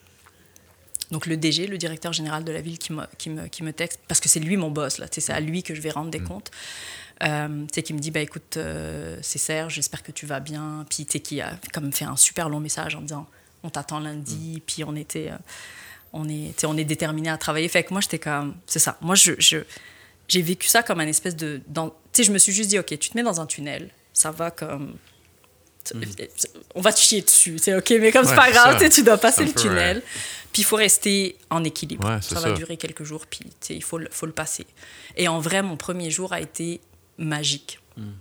Donc 1.10 1.26
le 1.26 1.36
DG, 1.36 1.66
le 1.66 1.76
directeur 1.76 2.12
général 2.12 2.44
de 2.44 2.52
la 2.52 2.62
ville, 2.62 2.78
qui 2.78 2.92
me, 2.92 3.02
qui 3.18 3.28
me, 3.28 3.46
qui 3.48 3.62
me 3.62 3.72
texte, 3.72 4.00
parce 4.08 4.20
que 4.20 4.28
c'est 4.28 4.40
lui 4.40 4.56
mon 4.56 4.70
boss, 4.70 4.98
là, 4.98 5.06
c'est 5.10 5.32
à 5.32 5.40
lui 5.40 5.62
que 5.62 5.74
je 5.74 5.80
vais 5.82 5.90
rendre 5.90 6.10
des 6.10 6.20
mm. 6.20 6.28
comptes. 6.28 6.50
Euh, 7.22 7.66
qui 7.66 7.94
me 7.94 8.00
dit 8.00 8.10
bah 8.10 8.20
écoute 8.20 8.56
euh, 8.56 9.16
c'est 9.22 9.38
Serge 9.38 9.74
j'espère 9.74 10.02
que 10.02 10.10
tu 10.10 10.26
vas 10.26 10.40
bien. 10.40 10.84
Puis 10.88 11.06
tu 11.06 11.20
qui 11.20 11.40
a 11.40 11.52
comme 11.72 11.92
fait 11.92 12.04
un 12.04 12.16
super 12.16 12.48
long 12.48 12.58
message 12.58 12.96
en 12.96 13.02
disant 13.02 13.26
on 13.62 13.70
t'attend 13.70 14.00
lundi. 14.00 14.56
Mm. 14.56 14.60
puis 14.66 14.84
on 14.84 14.96
était 14.96 15.30
euh, 15.30 15.36
on 16.12 16.28
est 16.28 16.64
on 16.64 16.76
est 16.76 16.84
déterminé 16.84 17.28
à 17.28 17.38
travailler. 17.38 17.68
Fait 17.68 17.84
que 17.84 17.92
moi 17.92 18.00
j'étais 18.00 18.18
comme 18.18 18.56
c'est 18.66 18.80
ça. 18.80 18.98
Moi 19.00 19.14
je, 19.14 19.32
j'ai 19.38 20.42
vécu 20.42 20.66
ça 20.66 20.82
comme 20.82 20.98
un 21.00 21.06
espèce 21.06 21.36
de 21.36 21.60
tu 21.72 21.90
sais 22.12 22.24
je 22.24 22.32
me 22.32 22.38
suis 22.38 22.52
juste 22.52 22.70
dit 22.70 22.78
ok 22.80 22.98
tu 22.98 23.10
te 23.10 23.16
mets 23.16 23.22
dans 23.22 23.40
un 23.40 23.46
tunnel. 23.46 23.90
Ça 24.12 24.32
va 24.32 24.50
comme 24.50 24.96
mm. 25.94 26.02
on 26.74 26.80
va 26.80 26.92
te 26.92 26.98
chier 26.98 27.22
dessus. 27.22 27.58
C'est 27.58 27.76
ok 27.76 27.90
mais 28.00 28.10
comme 28.10 28.24
c'est 28.24 28.34
pas 28.34 28.50
grave 28.50 28.88
tu 28.90 29.04
dois 29.04 29.18
passer 29.18 29.44
le 29.44 29.52
tunnel. 29.52 30.02
Puis 30.52 30.62
il 30.62 30.64
faut 30.64 30.76
rester 30.76 31.36
en 31.50 31.62
équilibre. 31.62 32.18
Ça, 32.22 32.40
va 32.40 32.52
durer 32.52 32.76
quelques 32.76 33.04
jours 33.04 33.24
puis 33.26 33.40
il 33.70 33.84
faut 33.84 34.00
faut 34.10 34.26
le 34.26 34.32
passer. 34.32 34.66
Et 35.16 35.28
en 35.28 35.38
vrai 35.38 35.62
mon 35.62 35.76
premier 35.76 36.10
jour 36.10 36.32
a 36.32 36.40
été 36.40 36.80
magique. 37.18 37.80
Hmm. 37.96 38.12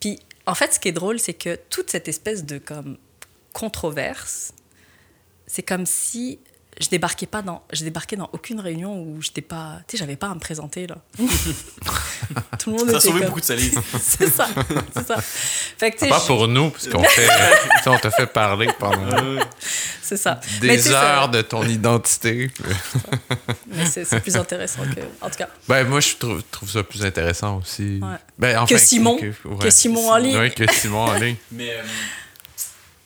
Puis, 0.00 0.18
en 0.46 0.54
fait, 0.54 0.74
ce 0.74 0.80
qui 0.80 0.88
est 0.88 0.92
drôle, 0.92 1.18
c'est 1.18 1.34
que 1.34 1.58
toute 1.70 1.90
cette 1.90 2.08
espèce 2.08 2.44
de 2.44 2.58
comme 2.58 2.98
controverse, 3.52 4.54
c'est 5.46 5.62
comme 5.62 5.86
si 5.86 6.38
je 6.80 6.88
débarquais 6.88 7.26
pas 7.26 7.42
dans 7.42 7.62
je 7.72 7.84
débarquais 7.84 8.16
dans 8.16 8.30
aucune 8.32 8.60
réunion 8.60 9.00
où 9.00 9.20
j'étais 9.20 9.42
pas 9.42 9.80
tu 9.86 9.96
sais 9.96 9.98
j'avais 9.98 10.16
pas 10.16 10.28
à 10.28 10.34
me 10.34 10.40
présenter 10.40 10.86
là. 10.86 10.96
Tout 12.58 12.70
le 12.70 12.78
monde 12.78 12.90
ça 12.90 12.96
a 12.96 13.00
sauvé 13.00 13.26
beaucoup 13.26 13.40
de 13.40 13.44
salive 13.44 13.80
c'est 14.00 14.30
ça 14.30 14.48
c'est 14.94 15.06
ça. 15.06 15.16
Fait 15.20 15.90
que, 15.90 16.08
pas 16.08 16.20
pour 16.20 16.48
nous 16.48 16.70
parce 16.70 16.88
qu'on 16.88 17.02
fait 17.02 17.28
on 17.86 17.98
te 17.98 18.10
fait 18.10 18.26
parler 18.26 18.68
pendant 18.78 19.38
c'est 20.02 20.16
ça. 20.16 20.40
des 20.60 20.90
heures 20.90 21.28
de 21.28 21.42
ton 21.42 21.62
identité. 21.62 22.50
Mais 23.66 23.86
c'est 23.86 24.20
plus 24.20 24.36
intéressant 24.36 24.82
que 24.82 25.00
en 25.24 25.30
tout 25.30 25.36
cas. 25.36 25.48
Ben 25.68 25.84
moi 25.84 26.00
je 26.00 26.16
trouve, 26.16 26.42
trouve 26.50 26.70
ça 26.70 26.82
plus 26.82 27.04
intéressant 27.04 27.58
aussi. 27.58 28.00
Ben, 28.38 28.58
enfin, 28.58 28.74
que 28.74 28.78
Simon. 28.78 29.18
que, 29.18 29.70
Simon 29.70 30.10
en 30.10 30.16
ligne. 30.16 30.38
Oui, 30.38 30.52
que 30.52 30.70
Simon 30.72 31.04
en 31.04 31.14
ligne. 31.14 31.36
Mais, 31.50 31.70
euh, 31.70 31.82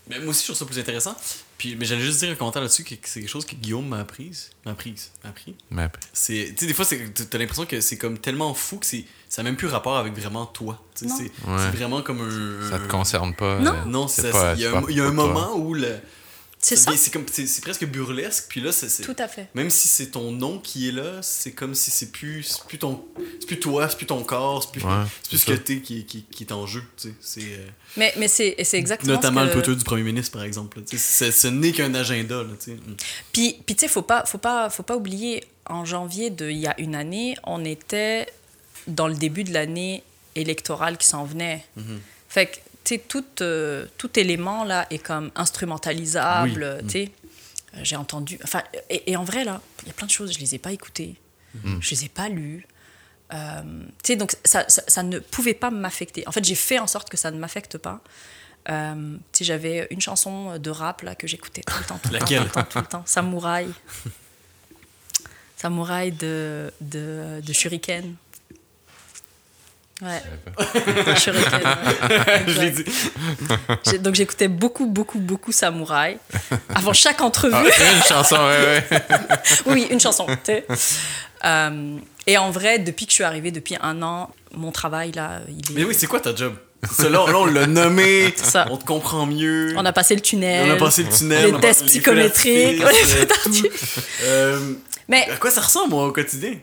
mais 0.08 0.18
moi 0.18 0.30
aussi 0.30 0.40
je 0.40 0.46
trouve 0.46 0.58
ça 0.58 0.64
plus 0.64 0.78
intéressant 0.78 1.16
puis, 1.58 1.74
mais 1.76 1.86
j'allais 1.86 2.02
juste 2.02 2.20
dire 2.20 2.30
un 2.30 2.34
commentaire 2.34 2.62
là-dessus 2.62 2.84
que 2.84 2.94
c'est 3.02 3.20
quelque 3.20 3.28
chose 3.30 3.46
que 3.46 3.54
Guillaume 3.54 3.88
m'a 3.88 4.00
apprise. 4.00 4.50
M'a 4.64 4.72
apprise. 4.72 5.10
M'a 5.24 5.30
appris. 5.30 5.54
M'a 5.70 5.82
appris. 5.84 6.02
C'est, 6.12 6.52
tu 6.56 6.60
sais, 6.60 6.66
des 6.66 6.74
fois, 6.74 6.84
t'as 6.84 7.38
l'impression 7.38 7.64
que 7.64 7.80
c'est 7.80 7.96
comme 7.96 8.18
tellement 8.18 8.52
fou 8.52 8.76
que 8.76 8.86
c'est, 8.86 9.04
ça 9.28 9.42
n'a 9.42 9.48
même 9.48 9.56
plus 9.56 9.68
rapport 9.68 9.96
avec 9.96 10.14
vraiment 10.14 10.44
toi. 10.46 10.82
C'est, 10.94 11.08
c'est 11.08 11.30
vraiment 11.46 12.02
comme 12.02 12.20
un. 12.20 12.70
Ça 12.70 12.78
te 12.78 12.88
concerne 12.88 13.34
pas. 13.34 13.58
Non, 13.58 13.72
euh, 13.72 13.84
non 13.86 14.08
c'est 14.08 14.30
Il 14.56 14.60
y 14.60 14.66
a, 14.66 14.76
un, 14.76 14.90
y 14.90 15.00
a 15.00 15.04
un 15.04 15.12
moment 15.12 15.56
où 15.56 15.72
le 15.72 15.96
c'est 16.66 16.76
ça? 16.76 16.96
C'est 16.96 17.12
comme 17.12 17.24
c'est 17.30 17.60
presque 17.60 17.86
burlesque 17.86 18.46
puis 18.48 18.60
là 18.60 18.72
c'est 18.72 19.02
Tout 19.02 19.14
à 19.18 19.28
fait. 19.28 19.48
Même 19.54 19.70
si 19.70 19.86
c'est 19.86 20.06
ton 20.06 20.32
nom 20.32 20.58
qui 20.58 20.88
est 20.88 20.92
là, 20.92 21.22
c'est 21.22 21.52
comme 21.52 21.76
si 21.76 21.92
c'est 21.92 22.10
plus 22.10 22.58
plus 22.66 22.78
ton 22.78 23.04
c'est 23.38 23.46
plus 23.46 23.60
toi, 23.60 23.88
c'est 23.88 23.96
plus 23.96 24.06
ton 24.06 24.24
corps, 24.24 24.64
c'est 24.64 24.72
plus, 24.72 24.82
plus 25.28 25.38
ce 25.38 25.46
que 25.46 25.52
t'es 25.52 25.80
qui, 25.80 26.04
qui, 26.04 26.24
qui, 26.24 26.42
est 26.42 26.52
en 26.52 26.66
jeu, 26.66 26.82
tu 26.96 27.08
sais, 27.08 27.14
c'est 27.20 27.40
euh, 27.40 27.66
Mais 27.96 28.12
mais 28.18 28.26
c'est 28.26 28.56
exactement 28.72 29.14
notamment 29.14 29.42
ce 29.42 29.52
que... 29.52 29.56
le 29.58 29.62
Twitter 29.62 29.78
du 29.78 29.84
premier 29.84 30.02
ministre 30.02 30.32
par 30.32 30.42
exemple, 30.42 30.82
tu 30.82 30.98
sais, 30.98 31.30
ce 31.30 31.46
n'est 31.46 31.70
qu'un 31.70 31.94
agenda 31.94 32.42
là, 32.42 32.50
tu 32.58 32.72
sais. 32.72 32.76
Mm. 32.76 32.96
Puis 33.32 33.62
puis 33.64 33.76
tu 33.76 33.82
sais 33.82 33.88
faut 33.88 34.02
pas 34.02 34.24
faut 34.24 34.38
pas 34.38 34.68
faut 34.68 34.82
pas 34.82 34.96
oublier 34.96 35.44
en 35.66 35.84
janvier 35.84 36.30
de 36.30 36.50
il 36.50 36.58
y 36.58 36.66
a 36.66 36.74
une 36.80 36.96
année, 36.96 37.36
on 37.44 37.64
était 37.64 38.26
dans 38.88 39.06
le 39.06 39.14
début 39.14 39.44
de 39.44 39.52
l'année 39.52 40.02
électorale 40.34 40.98
qui 40.98 41.06
s'en 41.06 41.24
venait. 41.24 41.64
Mm-hmm. 41.78 41.98
Fait 42.28 42.46
que 42.46 42.56
tout, 43.08 43.24
euh, 43.40 43.86
tout 43.98 44.18
élément 44.18 44.64
là 44.64 44.86
est 44.90 44.98
comme 44.98 45.30
instrumentalisable. 45.34 46.62
Euh, 46.62 46.80
tu 46.88 46.98
euh, 46.98 47.80
j'ai 47.82 47.96
entendu. 47.96 48.38
Enfin, 48.42 48.62
et, 48.88 49.16
en 49.16 49.24
vrai, 49.24 49.44
là, 49.44 49.60
il 49.82 49.88
y 49.88 49.90
a 49.90 49.94
plein 49.94 50.06
de 50.06 50.12
choses, 50.12 50.32
je 50.32 50.38
les 50.38 50.54
ai 50.54 50.58
pas 50.58 50.72
écoutées, 50.72 51.16
mm. 51.62 51.78
je 51.80 51.90
les 51.90 52.04
ai 52.04 52.08
pas 52.08 52.28
lues. 52.28 52.66
tu 54.02 54.16
donc 54.16 54.34
ça, 54.44 54.64
ça, 54.68 55.02
ne 55.02 55.18
pouvait 55.18 55.54
pas 55.54 55.70
m'affecter. 55.70 56.26
En 56.26 56.32
fait, 56.32 56.44
j'ai 56.44 56.54
fait 56.54 56.78
en 56.78 56.86
sorte 56.86 57.10
que 57.10 57.16
ça 57.16 57.30
ne 57.30 57.38
m'affecte 57.38 57.76
pas. 57.76 58.00
Euh, 58.68 59.16
j'avais 59.40 59.86
une 59.90 60.00
chanson 60.00 60.58
de 60.58 60.70
rap 60.70 61.02
là 61.02 61.14
que 61.14 61.26
j'écoutais 61.26 61.62
tout 61.62 61.74
le 61.78 61.84
temps, 61.84 61.98
tout 62.02 62.12
le 62.12 62.18
temps, 62.18 62.26
tout 62.26 62.34
le 62.34 62.48
temps, 62.48 62.64
tout 62.64 62.78
le 62.78 62.86
temps, 62.86 63.02
Samouraï. 63.06 63.68
Samouraï 65.56 66.12
de, 66.12 66.72
de, 66.80 67.40
de 67.44 67.52
Shuriken. 67.52 68.16
Ouais. 70.02 70.22
Je 72.46 72.60
l'ai 72.60 72.70
dit. 72.70 72.84
Donc 73.98 74.14
j'écoutais 74.14 74.48
beaucoup, 74.48 74.86
beaucoup, 74.86 75.18
beaucoup 75.18 75.52
Samouraï 75.52 76.18
avant 76.74 76.92
chaque 76.92 77.20
entrevue. 77.22 77.54
Ah, 77.54 77.92
une 77.96 78.02
chanson, 78.02 78.36
ouais, 78.36 78.84
ouais. 78.90 78.98
oui, 79.66 79.86
une 79.90 80.00
chanson. 80.00 80.26
Euh, 81.44 81.96
et 82.26 82.36
en 82.38 82.50
vrai, 82.50 82.78
depuis 82.78 83.06
que 83.06 83.12
je 83.12 83.16
suis 83.16 83.24
arrivée, 83.24 83.50
depuis 83.52 83.76
un 83.80 84.02
an, 84.02 84.30
mon 84.52 84.70
travail 84.70 85.12
là, 85.12 85.40
il 85.48 85.72
est. 85.72 85.74
Mais 85.74 85.84
oui, 85.84 85.94
c'est 85.96 86.06
quoi 86.06 86.20
ta 86.20 86.34
job? 86.34 86.54
Là, 86.98 87.08
là, 87.08 87.38
on 87.38 87.46
l'a 87.46 87.66
nommé, 87.66 88.32
ça. 88.36 88.66
on 88.70 88.76
te 88.76 88.84
comprend 88.84 89.26
mieux. 89.26 89.74
On 89.76 89.84
a 89.84 89.92
passé 89.92 90.14
le 90.14 90.20
tunnel. 90.20 90.70
On 90.70 90.74
a 90.74 90.76
passé 90.76 91.02
le 91.02 91.08
tunnel. 91.08 91.52
Les 91.54 91.60
tests 91.60 91.86
psychométriques. 91.86 92.82
euh, 94.24 94.74
Mais 95.08 95.28
à 95.30 95.36
quoi 95.36 95.50
ça 95.50 95.62
ressemble, 95.62 95.90
moi, 95.90 96.06
au 96.06 96.12
quotidien? 96.12 96.54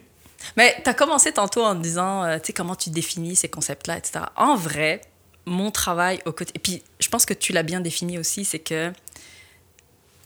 Mais 0.57 0.76
tu 0.84 0.90
as 0.90 0.94
commencé 0.94 1.32
tantôt 1.32 1.64
en 1.64 1.76
disant, 1.76 2.24
euh, 2.24 2.38
tu 2.38 2.48
sais, 2.48 2.53
comment 2.53 2.76
tu 2.76 2.90
définis 2.90 3.36
ces 3.36 3.49
concepts-là, 3.49 3.98
etc. 3.98 4.26
En 4.36 4.56
vrai, 4.56 5.02
mon 5.45 5.72
travail 5.72 6.20
au 6.26 6.32
côté. 6.32 6.52
Et 6.56 6.60
puis, 6.60 6.84
je 6.99 7.10
pense 7.10 7.26
que 7.26 7.34
tu 7.34 7.53
l'as 7.53 7.64
bien 7.64 7.82
défini 7.82 8.18
aussi, 8.18 8.45
c'est 8.45 8.60
que 8.60 8.91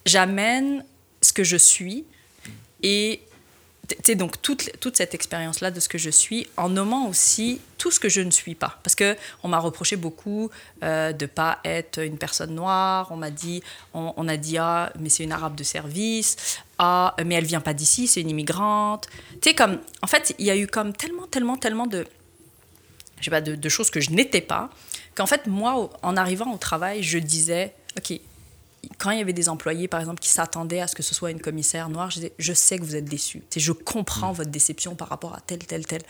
j'amène 0.06 0.84
ce 1.20 1.32
que 1.32 1.44
je 1.44 1.56
suis 1.56 2.04
et 2.82 3.22
sais, 4.02 4.14
donc 4.14 4.40
toute, 4.42 4.70
toute 4.80 4.96
cette 4.96 5.14
expérience-là 5.14 5.70
de 5.70 5.80
ce 5.80 5.88
que 5.88 5.98
je 5.98 6.10
suis, 6.10 6.46
en 6.56 6.68
nommant 6.68 7.08
aussi 7.08 7.60
tout 7.78 7.90
ce 7.90 8.00
que 8.00 8.08
je 8.08 8.20
ne 8.20 8.30
suis 8.30 8.54
pas. 8.54 8.78
Parce 8.82 8.94
qu'on 8.94 9.48
m'a 9.48 9.58
reproché 9.58 9.96
beaucoup 9.96 10.50
euh, 10.82 11.12
de 11.12 11.26
pas 11.26 11.58
être 11.64 12.02
une 12.02 12.18
personne 12.18 12.54
noire. 12.54 13.08
On 13.10 13.16
m'a 13.16 13.30
dit, 13.30 13.62
on, 13.94 14.28
a 14.28 14.36
dit, 14.36 14.58
ah, 14.58 14.92
mais 14.98 15.08
c'est 15.08 15.24
une 15.24 15.32
arabe 15.32 15.54
de 15.54 15.64
service. 15.64 16.60
Ah, 16.78 17.14
mais 17.24 17.34
elle 17.34 17.44
vient 17.44 17.60
pas 17.60 17.74
d'ici, 17.74 18.06
c'est 18.06 18.20
une 18.20 18.30
immigrante. 18.30 19.08
Comme, 19.56 19.78
en 20.02 20.06
fait, 20.06 20.34
il 20.38 20.46
y 20.46 20.50
a 20.50 20.56
eu 20.56 20.66
comme 20.66 20.92
tellement, 20.92 21.26
tellement, 21.26 21.56
tellement 21.56 21.86
de, 21.86 22.06
je 23.20 23.30
pas, 23.30 23.40
de 23.40 23.68
choses 23.68 23.90
que 23.90 24.00
je 24.00 24.10
n'étais 24.10 24.40
pas, 24.40 24.70
qu'en 25.14 25.26
fait, 25.26 25.46
moi, 25.46 25.90
en 26.02 26.16
arrivant 26.16 26.52
au 26.52 26.58
travail, 26.58 27.02
je 27.02 27.18
disais, 27.18 27.74
OK, 27.96 28.20
quand 28.96 29.10
il 29.10 29.18
y 29.18 29.20
avait 29.20 29.32
des 29.32 29.48
employés, 29.48 29.86
par 29.86 30.00
exemple, 30.00 30.20
qui 30.20 30.30
s'attendaient 30.30 30.80
à 30.80 30.86
ce 30.86 30.94
que 30.94 31.02
ce 31.02 31.14
soit 31.14 31.30
une 31.30 31.40
commissaire 31.40 31.88
noire, 31.90 32.10
je 32.10 32.16
disais, 32.16 32.32
je 32.38 32.52
sais 32.52 32.78
que 32.78 32.84
vous 32.84 32.96
êtes 32.96 33.04
déçus. 33.04 33.42
Je 33.54 33.72
comprends 33.72 34.32
mm. 34.32 34.36
votre 34.36 34.50
déception 34.50 34.94
par 34.94 35.08
rapport 35.08 35.34
à 35.34 35.40
tel, 35.40 35.58
tel, 35.58 35.86
tel. 35.86 36.02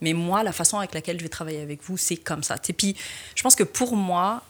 Mais 0.00 0.12
moi, 0.12 0.42
la 0.42 0.52
façon 0.52 0.78
avec 0.78 0.94
laquelle 0.94 1.18
je 1.18 1.22
vais 1.22 1.28
travailler 1.28 1.60
avec 1.60 1.82
vous, 1.84 1.96
c'est 1.96 2.16
comme 2.16 2.42
ça. 2.42 2.56
Et 2.68 2.72
puis, 2.72 2.96
je 3.34 3.42
pense 3.42 3.54
que 3.54 3.62
pour 3.62 3.96
moi, 3.96 4.42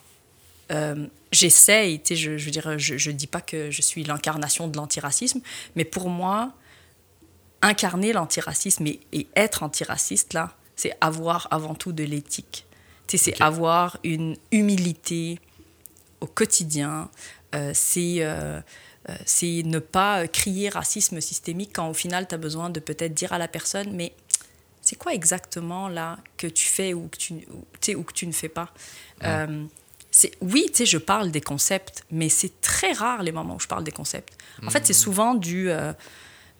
euh, 0.72 1.06
j'essaye, 1.30 2.00
je, 2.08 2.38
je 2.38 2.44
veux 2.44 2.50
dire, 2.50 2.78
je 2.78 3.10
ne 3.10 3.16
dis 3.16 3.26
pas 3.26 3.40
que 3.40 3.70
je 3.70 3.82
suis 3.82 4.02
l'incarnation 4.02 4.66
de 4.66 4.76
l'antiracisme, 4.76 5.40
mais 5.76 5.84
pour 5.84 6.08
moi, 6.08 6.52
incarner 7.60 8.12
l'antiracisme 8.12 8.86
et, 8.86 9.00
et, 9.12 9.26
être 9.36 9.62
antiraciste, 9.62 10.32
là, 10.32 10.54
c'est 10.76 10.96
avoir 11.00 11.48
avant 11.50 11.74
tout 11.74 11.92
de 11.92 12.02
l'éthique. 12.02 12.66
C'est 13.06 13.40
avoir 13.40 13.98
une 14.02 14.36
humilité 14.50 15.38
au 16.20 16.26
quotidien, 16.26 17.10
euh, 17.54 17.72
euh, 17.96 18.60
euh, 19.08 19.14
c'est 19.26 19.62
ne 19.64 19.78
pas 19.78 20.26
crier 20.28 20.68
racisme 20.68 21.20
systémique 21.20 21.70
quand 21.74 21.88
au 21.88 21.94
final 21.94 22.26
tu 22.26 22.34
as 22.34 22.38
besoin 22.38 22.70
de 22.70 22.80
peut-être 22.80 23.14
dire 23.14 23.32
à 23.32 23.38
la 23.38 23.48
personne, 23.48 23.92
mais 23.92 24.14
c'est 24.80 24.96
quoi 24.96 25.14
exactement 25.14 25.88
là 25.88 26.18
que 26.36 26.46
tu 26.46 26.66
fais 26.66 26.94
ou 26.94 27.08
que 27.08 27.16
tu, 27.16 27.34
ou, 27.34 27.98
ou 27.98 28.02
que 28.02 28.12
tu 28.12 28.26
ne 28.26 28.32
fais 28.32 28.48
pas? 28.48 28.72
C'est 30.10 30.30
oui, 30.40 30.66
tu 30.68 30.76
sais, 30.76 30.86
je 30.86 30.98
parle 30.98 31.32
des 31.32 31.40
concepts, 31.40 32.04
mais 32.12 32.28
c'est 32.28 32.60
très 32.60 32.92
rare 32.92 33.24
les 33.24 33.32
moments 33.32 33.56
où 33.56 33.60
je 33.60 33.66
parle 33.66 33.82
des 33.82 33.90
concepts. 33.90 34.38
En 34.64 34.70
fait, 34.70 34.86
c'est 34.86 34.92
mmh. 34.92 34.96
souvent 34.96 35.34
du 35.34 35.68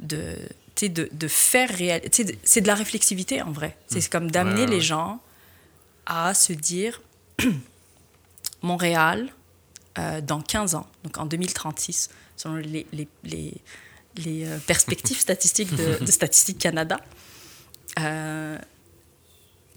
de, 0.01 0.37
de, 0.83 1.09
de 1.13 1.29
faire 1.29 1.71
réel. 1.71 2.03
C'est 2.11 2.61
de 2.61 2.67
la 2.67 2.75
réflexivité 2.75 3.43
en 3.43 3.53
vrai. 3.53 3.77
C'est 3.87 4.05
mmh. 4.05 4.09
comme 4.09 4.31
d'amener 4.31 4.67
les 4.67 4.81
gens 4.81 5.21
à 6.07 6.35
se 6.35 6.53
dire 6.53 7.01
Montréal, 8.63 9.33
euh, 9.99 10.21
dans 10.21 10.41
15 10.41 10.75
ans, 10.75 10.87
donc 11.05 11.19
en 11.19 11.27
2036, 11.27 12.11
selon 12.37 12.57
les, 12.57 12.87
les, 12.93 13.09
les, 13.23 13.55
les 14.17 14.47
euh, 14.47 14.59
perspectives 14.67 15.19
statistiques 15.21 15.75
de, 15.75 16.05
de 16.05 16.11
Statistique 16.11 16.59
Canada. 16.59 16.99
Euh, 18.01 18.59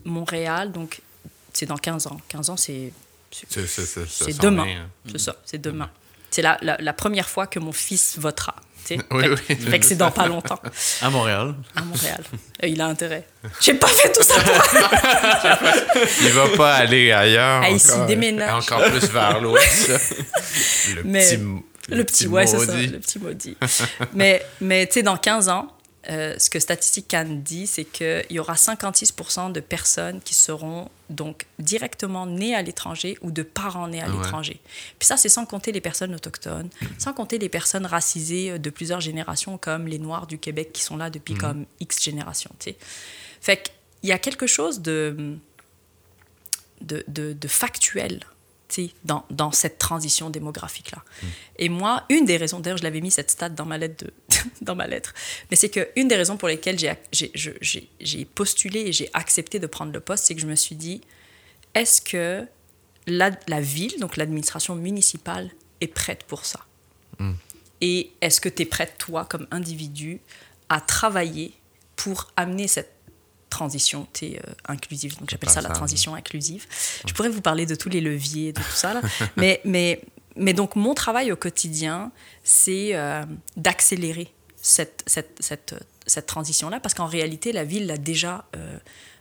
Montréal, 0.06 0.72
donc 0.72 1.02
c'est 1.54 1.66
dans 1.66 1.78
15 1.78 2.08
ans. 2.08 2.18
15 2.30 2.50
ans, 2.50 2.58
c'est 2.58 2.94
demain. 4.42 4.88
C'est 5.12 5.20
ça, 5.20 5.36
c'est 5.46 5.62
demain. 5.62 5.92
C'est 6.32 6.42
la, 6.42 6.58
la, 6.62 6.78
la, 6.78 6.94
première 6.94 7.30
fois 7.30 7.48
que 7.48 7.60
mon 7.60 7.72
fils 7.72 8.18
votera. 8.18 8.56
Oui, 9.12 9.24
fait, 9.24 9.30
oui. 9.50 9.56
Fait 9.70 9.80
que 9.80 9.86
c'est 9.86 9.96
dans 9.96 10.12
pas 10.12 10.28
longtemps. 10.28 10.60
À 11.02 11.10
Montréal. 11.10 11.56
À 11.76 11.82
Montréal. 11.82 12.24
Euh, 12.64 12.68
il 12.70 12.82
a 12.82 12.88
intérêt. 12.88 13.24
J'ai 13.62 13.76
pas 13.76 13.86
fait 13.86 14.12
tout 14.12 14.24
ça 14.24 14.42
pour 14.42 14.56
Il 16.24 16.30
va 16.30 16.48
pas 16.58 16.74
aller 16.74 17.12
ailleurs. 17.12 17.62
Ah, 17.64 17.70
ici, 17.70 17.92
déménage. 18.08 18.52
Encore 18.52 18.84
plus 18.86 19.12
vers 19.12 19.40
l'ouest. 19.40 19.90
Le 20.96 21.04
petit, 21.04 21.40
le, 21.90 22.04
petit, 22.04 22.26
ouais, 22.26 22.48
c'est 22.48 22.58
ça, 22.58 22.76
le 22.76 22.98
petit 22.98 23.20
maudit. 23.20 23.56
mais, 24.16 24.44
mais 24.60 24.88
tu 24.88 24.94
sais, 24.94 25.04
dans 25.04 25.18
15 25.18 25.50
ans, 25.50 25.68
euh, 26.10 26.36
ce 26.38 26.50
que 26.50 26.60
Statistique 26.60 27.08
Cannes 27.08 27.42
dit, 27.42 27.68
c'est 27.68 27.84
qu'il 27.84 28.26
y 28.30 28.40
aura 28.40 28.54
56% 28.54 29.52
de 29.52 29.60
personnes 29.60 30.22
qui 30.22 30.34
seront 30.34 30.90
donc 31.10 31.46
directement 31.60 32.26
nées 32.26 32.56
à 32.56 32.62
l'étranger 32.62 33.18
ou 33.22 33.32
de 33.32 33.44
parents 33.44 33.88
nés 33.88 34.02
à 34.02 34.08
l'étranger. 34.08 34.60
Puis 35.00 35.08
ça, 35.08 35.18
c'est 35.18 35.30
sans 35.30 35.46
compter 35.46 35.72
les 35.72 35.82
personnes 35.82 36.16
autochtones, 36.16 36.70
sans 36.98 37.14
compter 37.14 37.40
les 37.40 37.50
personnes 37.50 37.86
racisées 37.86 38.52
euh, 38.52 38.58
de 38.58 38.70
plusieurs 38.70 39.02
générations, 39.02 39.58
comme 39.58 39.88
les 39.88 40.00
Noirs 40.00 40.28
du 40.28 40.38
Québec 40.38 40.72
qui 40.72 40.82
sont 40.82 40.98
là 40.98 41.10
depuis 41.10 41.34
mhm. 41.34 41.40
comme 41.42 41.66
X 41.80 42.02
générations. 42.02 42.52
T'sais. 42.60 42.78
Fait 43.42 43.72
qu'il 44.02 44.10
y 44.10 44.12
a 44.14 44.20
quelque 44.20 44.48
chose 44.48 44.82
de, 44.82 45.38
de, 46.82 47.04
de, 47.08 47.34
de 47.34 47.48
factuel 47.48 48.22
dans, 49.06 49.26
dans, 49.30 49.52
cette 49.52 49.78
transition 49.78 50.30
démographique-là. 50.30 51.00
Mm. 51.00 51.26
Et 51.60 51.70
moi, 51.70 52.04
une 52.10 52.26
des 52.26 52.38
raisons, 52.38 52.60
d'ailleurs, 52.60 52.78
je 52.78 52.84
l'avais 52.84 53.02
mis 53.02 53.12
cette 53.12 53.32
stat 53.32 53.50
dans 53.50 53.66
ma 53.66 53.78
lettre, 53.78 54.06
de, 54.06 54.12
dans 54.62 54.76
ma 54.76 54.88
lettre 54.88 55.14
mais 55.50 55.58
c'est 55.58 55.70
qu'une 55.70 56.08
des 56.08 56.16
raisons 56.16 56.38
pour 56.38 56.48
lesquelles 56.48 56.78
j'ai 56.80 58.26
postulé 58.26 58.82
et 58.82 58.94
j'ai 58.94 59.10
accepté 59.14 59.60
de 59.60 59.68
prendre 59.68 59.92
le 59.92 60.00
poste, 60.00 60.26
c'est 60.26 60.36
que 60.36 60.42
je 60.42 60.48
me 60.48 60.56
suis 60.56 60.76
dit, 60.76 61.02
est-ce 61.74 62.02
que 62.02 62.46
la, 63.06 63.32
la, 63.48 63.62
ville, 63.62 64.00
donc 64.00 64.18
l'administration 64.18 64.76
municipale, 64.76 65.52
est 65.82 65.88
prête 65.88 66.24
pour 66.24 66.46
ça? 66.46 66.60
Mm. 67.20 67.34
Et 67.82 68.12
est-ce 68.22 68.42
que 68.42 68.50
tu 68.50 68.64
es 68.64 68.66
prête, 68.66 68.96
toi, 68.98 69.26
comme 69.26 69.48
individu, 69.52 70.20
à 70.70 70.82
travailler 70.82 71.54
pour 71.96 72.32
amener 72.36 72.68
cette 72.68 72.94
transition? 73.50 74.08
Euh, 74.24 74.40
inclusive. 74.68 75.18
Donc 75.20 75.30
j'appelle 75.30 75.50
ça 75.50 75.62
la 75.62 75.70
transition 75.70 76.16
inclusive. 76.16 76.66
Je 77.08 77.14
pourrais 77.14 77.30
vous 77.30 77.42
parler 77.42 77.66
de 77.66 77.76
tous 77.76 77.90
les 77.90 78.02
leviers, 78.02 78.52
de 78.52 78.60
tout 78.60 78.76
ça. 78.76 78.94
Là. 78.96 79.02
mais, 79.38 79.62
mais, 79.64 80.02
mais 80.38 80.54
donc 80.54 80.76
mon 80.76 80.94
travail 80.94 81.32
au 81.32 81.36
quotidien, 81.36 82.12
c'est 82.44 82.96
euh, 82.96 83.24
d'accélérer 83.56 84.34
cette, 84.62 85.04
cette, 85.06 85.38
cette, 85.40 85.76
cette 86.06 86.26
transition-là, 86.26 86.80
parce 86.80 86.94
qu'en 86.94 87.06
réalité, 87.06 87.52
la 87.52 87.64
ville 87.64 87.88
l'a 87.88 87.98
déjà 87.98 88.46
euh, 88.56 88.78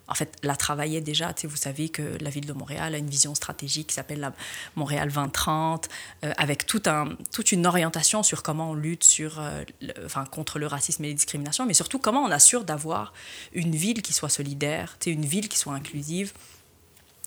en 0.08 0.14
fait, 0.14 0.36
la 0.42 0.56
travaillait 0.56 1.00
déjà. 1.00 1.34
Vous 1.44 1.56
savez 1.56 1.88
que 1.88 2.16
la 2.20 2.30
ville 2.30 2.46
de 2.46 2.52
Montréal 2.52 2.94
a 2.94 2.98
une 2.98 3.08
vision 3.08 3.34
stratégique 3.34 3.88
qui 3.88 3.94
s'appelle 3.94 4.32
Montréal 4.76 5.10
2030, 5.12 5.88
euh, 6.24 6.32
avec 6.36 6.66
tout 6.66 6.82
un, 6.86 7.16
toute 7.32 7.52
une 7.52 7.66
orientation 7.66 8.22
sur 8.22 8.42
comment 8.42 8.70
on 8.70 8.74
lutte 8.74 9.04
sur, 9.04 9.40
euh, 9.40 9.64
enfin, 10.04 10.24
contre 10.24 10.58
le 10.58 10.66
racisme 10.66 11.04
et 11.04 11.08
les 11.08 11.14
discriminations, 11.14 11.66
mais 11.66 11.74
surtout 11.74 11.98
comment 11.98 12.22
on 12.22 12.30
assure 12.30 12.64
d'avoir 12.64 13.12
une 13.52 13.74
ville 13.74 14.02
qui 14.02 14.12
soit 14.12 14.28
solidaire, 14.28 14.96
une 15.06 15.24
ville 15.24 15.48
qui 15.48 15.58
soit 15.58 15.74
inclusive, 15.74 16.32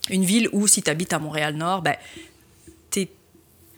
une 0.09 0.23
ville 0.23 0.49
où 0.53 0.65
si 0.67 0.81
tu 0.81 0.89
habites 0.89 1.13
à 1.13 1.19
Montréal-Nord, 1.19 1.81
ben, 1.81 1.95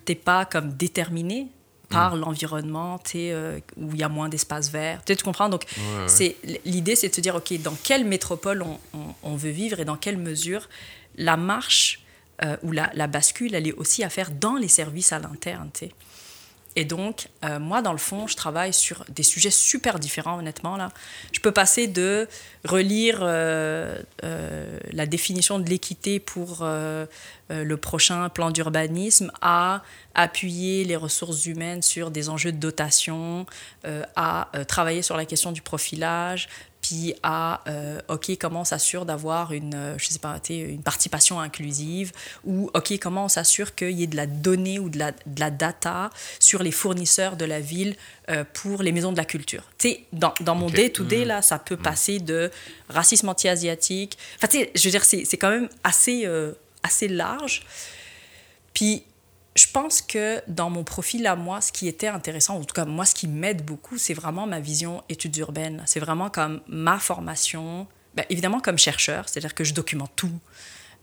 n'es 0.07 0.15
pas 0.15 0.45
comme 0.45 0.73
déterminé 0.73 1.47
par 1.89 2.15
mm. 2.15 2.19
l'environnement, 2.19 2.99
euh, 3.15 3.59
où 3.77 3.89
il 3.93 3.99
y 3.99 4.03
a 4.03 4.09
moins 4.09 4.29
d'espace 4.29 4.71
vert. 4.71 5.03
Tu 5.05 5.15
comprends? 5.17 5.49
Donc, 5.49 5.65
c'est 6.07 6.37
l'idée, 6.65 6.95
c'est 6.95 7.09
de 7.09 7.15
se 7.15 7.21
dire, 7.21 7.35
OK, 7.35 7.53
dans 7.61 7.75
quelle 7.83 8.05
métropole 8.05 8.63
on, 9.23 9.35
veut 9.35 9.51
vivre 9.51 9.79
et 9.79 9.85
dans 9.85 9.97
quelle 9.97 10.17
mesure 10.17 10.69
la 11.15 11.37
marche 11.37 12.01
euh, 12.43 12.55
ou 12.63 12.71
la, 12.71 12.89
la, 12.93 13.07
bascule, 13.07 13.53
elle 13.53 13.67
est 13.67 13.73
aussi 13.73 14.03
à 14.03 14.09
faire 14.09 14.31
dans 14.31 14.55
les 14.55 14.67
services 14.67 15.11
à 15.11 15.19
l'interne. 15.19 15.69
Et 16.75 16.85
donc, 16.85 17.27
euh, 17.43 17.59
moi, 17.59 17.81
dans 17.81 17.91
le 17.91 17.97
fond, 17.97 18.27
je 18.27 18.35
travaille 18.35 18.73
sur 18.73 19.03
des 19.09 19.23
sujets 19.23 19.51
super 19.51 19.99
différents, 19.99 20.39
honnêtement. 20.39 20.77
Là. 20.77 20.91
Je 21.33 21.41
peux 21.41 21.51
passer 21.51 21.87
de 21.87 22.29
relire 22.63 23.19
euh, 23.21 23.97
euh, 24.23 24.79
la 24.93 25.05
définition 25.05 25.59
de 25.59 25.69
l'équité 25.69 26.19
pour 26.19 26.65
le 27.49 27.75
prochain 27.75 28.29
plan 28.29 28.49
d'urbanisme 28.49 29.31
à 29.41 29.83
appuyer 30.15 30.85
les 30.85 30.95
ressources 30.95 31.45
humaines 31.45 31.81
sur 31.81 32.09
des 32.09 32.29
enjeux 32.29 32.53
de 32.53 32.57
dotation, 32.57 33.45
à 34.15 34.49
travailler 34.67 35.01
sur 35.01 35.17
la 35.17 35.25
question 35.25 35.51
du 35.51 35.61
profilage, 35.61 36.47
puis 36.81 37.13
à, 37.21 37.61
euh, 37.67 38.01
OK, 38.07 38.31
comment 38.39 38.61
on 38.61 38.65
s'assure 38.65 39.05
d'avoir 39.05 39.53
une, 39.53 39.75
euh, 39.75 39.97
je 39.97 40.07
sais 40.07 40.19
pas, 40.19 40.39
une 40.49 40.81
participation 40.81 41.39
inclusive, 41.39 42.11
ou 42.43 42.71
OK, 42.73 42.97
comment 42.99 43.25
on 43.25 43.29
s'assure 43.29 43.75
qu'il 43.75 43.91
y 43.91 44.03
ait 44.03 44.07
de 44.07 44.15
la 44.15 44.25
donnée 44.25 44.79
ou 44.79 44.89
de 44.89 44.97
la, 44.97 45.11
de 45.11 45.39
la 45.39 45.51
data 45.51 46.09
sur 46.39 46.63
les 46.63 46.71
fournisseurs 46.71 47.37
de 47.37 47.45
la 47.45 47.59
ville 47.59 47.95
euh, 48.29 48.43
pour 48.53 48.81
les 48.81 48.91
maisons 48.91 49.11
de 49.11 49.17
la 49.17 49.25
culture? 49.25 49.63
Dans, 50.11 50.33
dans 50.41 50.55
mon 50.55 50.69
day-to-day, 50.69 51.25
mm. 51.25 51.27
là, 51.27 51.41
ça 51.41 51.59
peut 51.59 51.75
mm. 51.75 51.83
passer 51.83 52.19
de 52.19 52.51
racisme 52.89 53.29
anti-asiatique. 53.29 54.17
Enfin, 54.41 54.47
je 54.73 54.83
veux 54.83 54.91
dire, 54.91 55.05
c'est 55.05 55.37
quand 55.37 55.51
même 55.51 55.69
assez, 55.83 56.27
assez 56.83 57.07
large. 57.07 57.61
Puis 58.73 59.03
je 59.55 59.67
pense 59.71 60.01
que 60.01 60.41
dans 60.47 60.69
mon 60.69 60.83
profil 60.83 61.27
à 61.27 61.35
moi, 61.35 61.61
ce 61.61 61.71
qui 61.71 61.87
était 61.87 62.07
intéressant, 62.07 62.57
en 62.57 62.63
tout 62.63 62.73
cas 62.73 62.85
moi, 62.85 63.05
ce 63.05 63.13
qui 63.13 63.27
m'aide 63.27 63.65
beaucoup, 63.65 63.97
c'est 63.97 64.13
vraiment 64.13 64.47
ma 64.47 64.59
vision 64.59 65.03
études 65.09 65.35
urbaines. 65.37 65.83
C'est 65.85 65.99
vraiment 65.99 66.29
comme 66.29 66.61
ma 66.67 66.99
formation, 66.99 67.87
ben, 68.15 68.25
évidemment 68.29 68.61
comme 68.61 68.77
chercheur, 68.77 69.27
c'est-à-dire 69.27 69.53
que 69.53 69.63
je 69.63 69.73
documente 69.73 70.11
tout. 70.15 70.31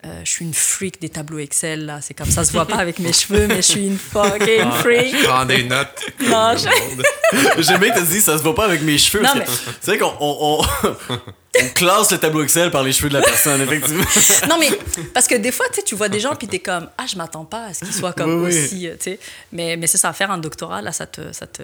Euh, 0.06 0.20
je 0.24 0.30
suis 0.30 0.44
une 0.44 0.54
freak 0.54 1.00
des 1.00 1.08
tableaux 1.08 1.40
Excel, 1.40 1.84
là. 1.84 2.00
C'est 2.00 2.14
comme 2.14 2.30
ça, 2.30 2.36
ça 2.36 2.44
se 2.44 2.52
voit 2.52 2.66
pas 2.66 2.76
avec 2.76 3.00
mes 3.00 3.12
cheveux, 3.12 3.48
mais 3.48 3.56
je 3.56 3.62
suis 3.62 3.86
une 3.86 3.98
fucking 3.98 4.62
ah, 4.62 4.70
freak. 4.70 5.24
Prends 5.24 5.44
des 5.44 5.64
notes. 5.64 6.04
Non, 6.20 6.54
je... 6.56 7.62
J'aime 7.62 7.80
bien 7.80 7.92
te 7.92 8.00
dire, 8.00 8.22
ça 8.22 8.38
se 8.38 8.42
voit 8.44 8.54
pas 8.54 8.66
avec 8.66 8.82
mes 8.82 8.96
cheveux. 8.96 9.24
Non, 9.24 9.32
mais... 9.34 9.44
C'est 9.80 9.96
vrai 9.96 9.98
qu'on 9.98 10.14
on, 10.20 10.62
on, 11.10 11.18
classe 11.74 12.10
le 12.12 12.18
tableau 12.18 12.42
Excel 12.42 12.70
par 12.70 12.82
les 12.82 12.92
cheveux 12.92 13.08
de 13.08 13.14
la 13.14 13.22
personne, 13.22 13.60
effectivement. 13.60 14.04
non, 14.48 14.58
mais 14.58 14.70
parce 15.14 15.26
que 15.26 15.34
des 15.34 15.52
fois, 15.52 15.66
tu 15.84 15.94
vois 15.94 16.08
des 16.08 16.20
gens, 16.20 16.34
puis 16.36 16.46
t'es 16.46 16.58
comme, 16.58 16.88
ah, 16.96 17.04
je 17.06 17.16
m'attends 17.16 17.44
pas 17.44 17.66
à 17.66 17.74
ce 17.74 17.84
qu'ils 17.84 17.94
soient 17.94 18.12
comme 18.12 18.44
aussi, 18.44 18.88
tu 18.92 18.96
sais. 19.00 19.18
Mais, 19.52 19.76
mais 19.76 19.86
c'est 19.86 19.98
ça, 19.98 20.12
faire 20.12 20.30
un 20.30 20.38
doctorat, 20.38 20.82
là, 20.82 20.92
ça 20.92 21.06
te. 21.06 21.32
Ça 21.32 21.46
te 21.46 21.62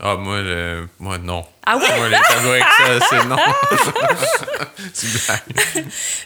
ah, 0.00 0.16
moi, 0.16 0.40
le... 0.40 0.88
moi, 0.98 1.18
non. 1.18 1.44
Ah 1.64 1.76
ouais? 1.76 1.98
Moi, 1.98 2.08
les 2.08 2.16
tableaux 2.28 2.54
Excel, 2.54 3.02
c'est 3.10 3.24
non. 3.26 3.36
c'est 4.92 5.42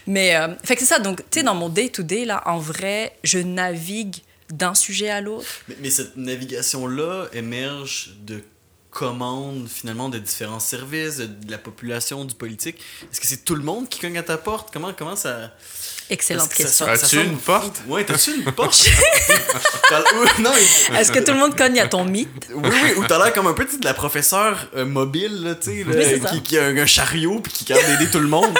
Mais, 0.07 0.35
euh, 0.35 0.49
fait 0.63 0.75
que 0.75 0.81
c'est 0.81 0.87
ça, 0.87 0.99
donc, 0.99 1.17
tu 1.17 1.39
sais, 1.39 1.43
dans 1.43 1.55
mon 1.55 1.69
day-to-day, 1.69 2.25
là, 2.25 2.41
en 2.45 2.59
vrai, 2.59 3.17
je 3.23 3.39
navigue 3.39 4.17
d'un 4.49 4.75
sujet 4.75 5.09
à 5.09 5.21
l'autre. 5.21 5.47
Mais, 5.67 5.75
mais, 5.81 5.89
cette 5.89 6.15
navigation-là 6.15 7.27
émerge 7.33 8.11
de 8.21 8.43
commandes 8.93 9.67
finalement 9.67 10.09
de 10.09 10.19
différents 10.19 10.59
services, 10.59 11.17
de, 11.17 11.51
la 11.51 11.57
population, 11.57 12.25
du 12.25 12.35
politique. 12.35 12.79
Est-ce 13.11 13.19
que 13.19 13.27
c'est 13.27 13.43
tout 13.43 13.55
le 13.55 13.63
monde 13.63 13.89
qui 13.89 13.99
cogne 13.99 14.17
à 14.17 14.23
ta 14.23 14.37
porte? 14.37 14.71
Comment, 14.71 14.93
comment 14.93 15.15
ça... 15.15 15.51
Excellente 16.13 16.53
question. 16.53 16.85
As-tu 16.85 17.23
une 17.23 17.37
porte? 17.37 17.81
Oui, 17.87 18.05
t'as-tu 18.05 18.35
une 18.35 18.43
porte? 18.51 18.85
Est-ce 20.95 21.11
que 21.11 21.17
tout 21.17 21.31
le 21.31 21.39
monde 21.39 21.57
cogne 21.57 21.79
à 21.79 21.87
ton 21.87 22.05
mythe? 22.05 22.29
Oui, 22.53 22.69
oui, 22.71 22.93
ou 22.97 23.03
t'as 23.05 23.17
l'air 23.17 23.33
comme 23.33 23.47
un 23.47 23.53
peu 23.53 23.65
de 23.65 23.83
la 23.83 23.95
professeure 23.95 24.67
euh, 24.75 24.85
mobile, 24.85 25.57
tu 25.59 25.83
sais, 25.83 26.19
qui, 26.29 26.43
qui, 26.43 26.57
a 26.59 26.65
un, 26.65 26.85
chariot 26.85 27.39
puis 27.39 27.51
qui 27.51 27.65
garde 27.65 27.83
d'aider 27.87 28.11
tout 28.11 28.19
le 28.19 28.27
monde. 28.27 28.53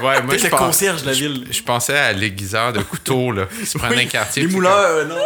Ouais, 0.00 0.22
moi, 0.22 0.38
je 0.38 0.44
le 0.44 0.50
concierge 0.50 1.02
de 1.02 1.08
la 1.08 1.12
ville. 1.12 1.46
Je 1.50 1.62
pensais 1.62 1.96
à 1.96 2.12
l'aiguiseur 2.14 2.72
de 2.72 2.80
couteau, 2.80 3.32
là, 3.32 3.46
qui 3.60 3.66
se 3.66 3.76
prend 3.76 3.90
un 3.90 4.06
quartier. 4.06 4.44
Les 4.44 4.48
mouleurs, 4.48 4.72
euh, 4.72 5.04
non, 5.04 5.16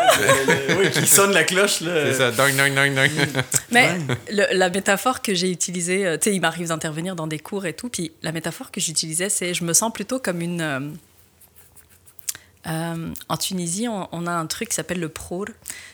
oui, 0.80 0.90
qui 0.90 1.06
sonne 1.06 1.32
la 1.32 1.44
cloche, 1.44 1.80
là. 1.80 2.06
C'est 2.06 2.14
ça, 2.14 2.32
dong, 2.32 2.56
dong, 2.56 2.74
dong, 2.74 2.92
dong. 2.92 3.10
Mais 3.70 3.96
la 4.28 4.68
métaphore 4.68 5.22
que 5.22 5.32
j'ai 5.32 5.50
utilisée, 5.50 6.04
euh, 6.04 6.18
tu 6.18 6.24
sais, 6.24 6.34
il 6.34 6.40
m'arrive 6.40 6.68
d'intervenir 6.68 7.14
dans 7.14 7.28
des 7.28 7.38
cours 7.38 7.66
et 7.66 7.72
tout, 7.72 7.88
puis 7.88 8.10
la 8.22 8.32
métaphore 8.32 8.72
que 8.72 8.80
j'utilisais, 8.80 9.28
c'est 9.28 9.54
je 9.54 9.62
me 9.62 9.72
sens 9.72 9.92
plutôt 9.92 10.18
comme 10.18 10.40
une 10.40 10.96
euh, 12.68 13.14
en 13.28 13.36
Tunisie, 13.36 13.88
on, 13.88 14.26
a 14.26 14.32
un 14.32 14.46
truc 14.46 14.70
qui 14.70 14.74
s'appelle 14.74 15.00
le 15.00 15.08
prour. 15.08 15.46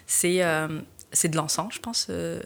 C'est 0.06 0.42
euh, 0.42 0.80
c'est 1.12 1.28
de 1.28 1.36
l'encens, 1.36 1.74
je 1.74 1.78
pense. 1.78 2.06
Euh, 2.08 2.40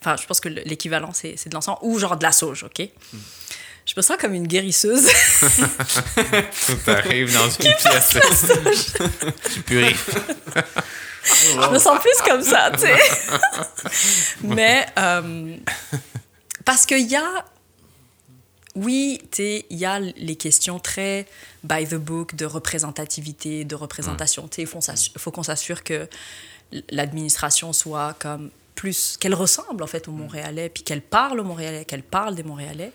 enfin, 0.00 0.16
je 0.16 0.26
pense 0.26 0.40
que 0.40 0.48
l'équivalent, 0.48 1.12
c'est 1.12 1.48
de 1.48 1.54
l'encens 1.54 1.78
ou 1.82 1.98
genre 1.98 2.16
de 2.16 2.24
la 2.24 2.32
sauge, 2.32 2.64
OK? 2.64 2.88
Je 3.86 3.94
me 3.96 4.02
sens 4.02 4.16
comme 4.18 4.34
une 4.34 4.46
guérisseuse. 4.46 5.06
tu 6.84 6.90
arrives 6.90 7.32
dans 7.32 7.48
une 7.48 7.74
pièce. 7.74 8.16
tu 9.52 9.62
purifies. 9.62 10.12
Je 11.24 11.70
me 11.70 11.78
sens 11.78 12.00
plus 12.00 12.18
comme 12.24 12.42
ça, 12.42 12.70
tu 12.72 12.80
sais. 12.80 12.96
Mais 14.42 14.86
parce 16.64 16.86
qu'il 16.86 17.06
y 17.06 17.16
a 17.16 17.44
oui, 18.78 19.20
il 19.38 19.76
y 19.76 19.84
a 19.84 19.98
les 19.98 20.36
questions 20.36 20.78
très 20.78 21.26
by 21.64 21.86
the 21.86 21.96
book 21.96 22.34
de 22.34 22.46
représentativité, 22.46 23.64
de 23.64 23.74
représentation. 23.74 24.48
Il 24.56 24.66
faut, 24.66 24.80
faut 25.16 25.30
qu'on 25.30 25.42
s'assure 25.42 25.82
que 25.82 26.08
l'administration 26.90 27.72
soit 27.72 28.14
comme 28.18 28.50
plus, 28.74 29.16
qu'elle 29.18 29.34
ressemble 29.34 29.82
en 29.82 29.88
fait 29.88 30.06
aux 30.06 30.12
Montréalais, 30.12 30.68
puis 30.68 30.84
qu'elle 30.84 31.02
parle 31.02 31.40
aux 31.40 31.44
Montréalais, 31.44 31.84
qu'elle 31.84 32.04
parle 32.04 32.36
des 32.36 32.44
Montréalais. 32.44 32.92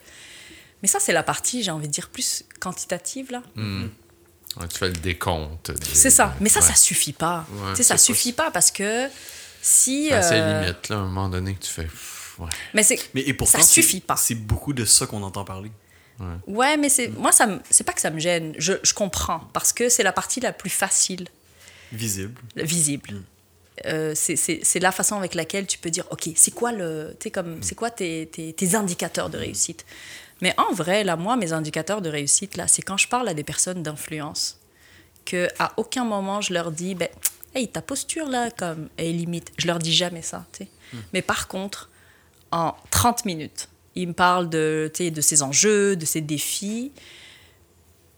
Mais 0.82 0.88
ça, 0.88 1.00
c'est 1.00 1.14
la 1.14 1.24
partie, 1.24 1.64
j'ai 1.64 1.72
envie 1.72 1.88
de 1.88 1.94
dire, 1.94 2.10
plus 2.10 2.46
quantitative, 2.60 3.32
là. 3.32 3.42
Hmm. 3.56 3.88
tu 4.70 4.78
fais 4.78 4.88
le 4.88 4.94
décompte. 4.94 5.72
C'est 5.82 6.10
ça. 6.10 6.36
Mais 6.40 6.50
ça, 6.50 6.62
ça 6.62 6.76
suffit 6.76 7.14
pas. 7.14 7.46
sais, 7.76 7.84
ça 7.84 7.98
suffit 7.98 8.34
pas 8.34 8.52
parce 8.52 8.72
que 8.72 9.08
si... 9.62 10.08
C'est 10.10 10.40
euh... 10.40 10.62
limite, 10.62 10.90
là, 10.90 10.98
à 10.98 11.00
un 11.00 11.06
moment 11.06 11.30
donné, 11.30 11.56
que 11.56 11.64
tu 11.64 11.72
fais... 11.72 11.88
Mais, 12.74 12.84
mais 13.14 13.22
et 13.22 13.34
pourtant, 13.34 13.60
ça 13.60 13.64
suffit 13.64 14.02
pas. 14.02 14.16
C'est 14.16 14.36
beaucoup 14.36 14.74
de 14.74 14.86
ça 14.86 15.06
qu'on 15.06 15.24
entend 15.24 15.44
parler. 15.44 15.72
Ouais, 16.48 16.78
mais 16.78 16.90
c'est, 16.90 17.10
moi, 17.10 17.32
ça 17.32 17.60
c'est 17.70 17.84
pas 17.84 17.94
que 17.94 18.02
ça 18.02 18.10
me 18.10 18.20
gêne. 18.20 18.54
Je, 18.58 18.74
je 18.84 18.94
comprends. 18.94 19.42
Parce 19.52 19.74
que 19.74 19.90
c'est 19.90 20.04
la 20.04 20.14
partie 20.14 20.40
la 20.40 20.54
plus 20.54 20.70
facile. 20.70 21.28
Visible. 21.92 22.42
Visible. 22.56 23.14
Mm. 23.14 23.24
Euh, 23.88 24.14
c'est 24.16 24.80
la 24.80 24.92
façon 24.92 25.18
avec 25.18 25.34
laquelle 25.36 25.66
tu 25.68 25.78
peux 25.78 25.90
dire, 25.90 26.06
OK, 26.12 26.30
c'est 26.36 26.54
quoi, 26.54 26.72
le, 26.72 27.18
comme, 27.34 27.58
mm. 27.58 27.64
c'est 27.64 27.76
quoi 27.76 27.90
tes, 27.90 28.28
tes, 28.28 28.54
tes, 28.54 28.76
indicateurs 28.76 29.30
de 29.30 29.38
réussite? 29.38 29.86
Mais 30.42 30.54
en 30.58 30.74
vrai, 30.74 31.04
là, 31.04 31.16
moi, 31.16 31.36
mes 31.38 31.54
indicateurs 31.54 32.02
de 32.02 32.10
réussite, 32.10 32.56
là, 32.58 32.68
c'est 32.68 32.82
quand 32.82 32.98
je 32.98 33.08
parle 33.08 33.28
à 33.28 33.34
des 33.34 33.44
personnes 33.44 33.82
d'influence, 33.82 34.60
que 35.26 35.48
à 35.58 35.74
aucun 35.78 36.04
moment 36.04 36.42
je 36.42 36.54
leur 36.54 36.72
dis, 36.72 36.96
ben, 36.96 37.08
hey, 37.56 37.68
ta 37.68 37.82
posture, 37.82 38.28
là, 38.28 38.52
comme, 38.52 38.90
est 38.98 39.12
limite. 39.12 39.52
Je 39.58 39.68
leur 39.68 39.80
dis 39.80 39.94
jamais 39.94 40.22
ça. 40.22 40.46
Mm. 40.60 40.98
Mais 41.14 41.22
par 41.22 41.48
contre, 41.48 41.90
en 42.54 42.76
30 42.92 43.26
minutes. 43.26 43.68
Il 43.96 44.10
me 44.10 44.14
parle 44.14 44.50
de, 44.50 44.92
de 44.98 45.22
ses 45.22 45.42
enjeux, 45.42 45.96
de 45.96 46.06
ses 46.06 46.22
défis. 46.22 46.92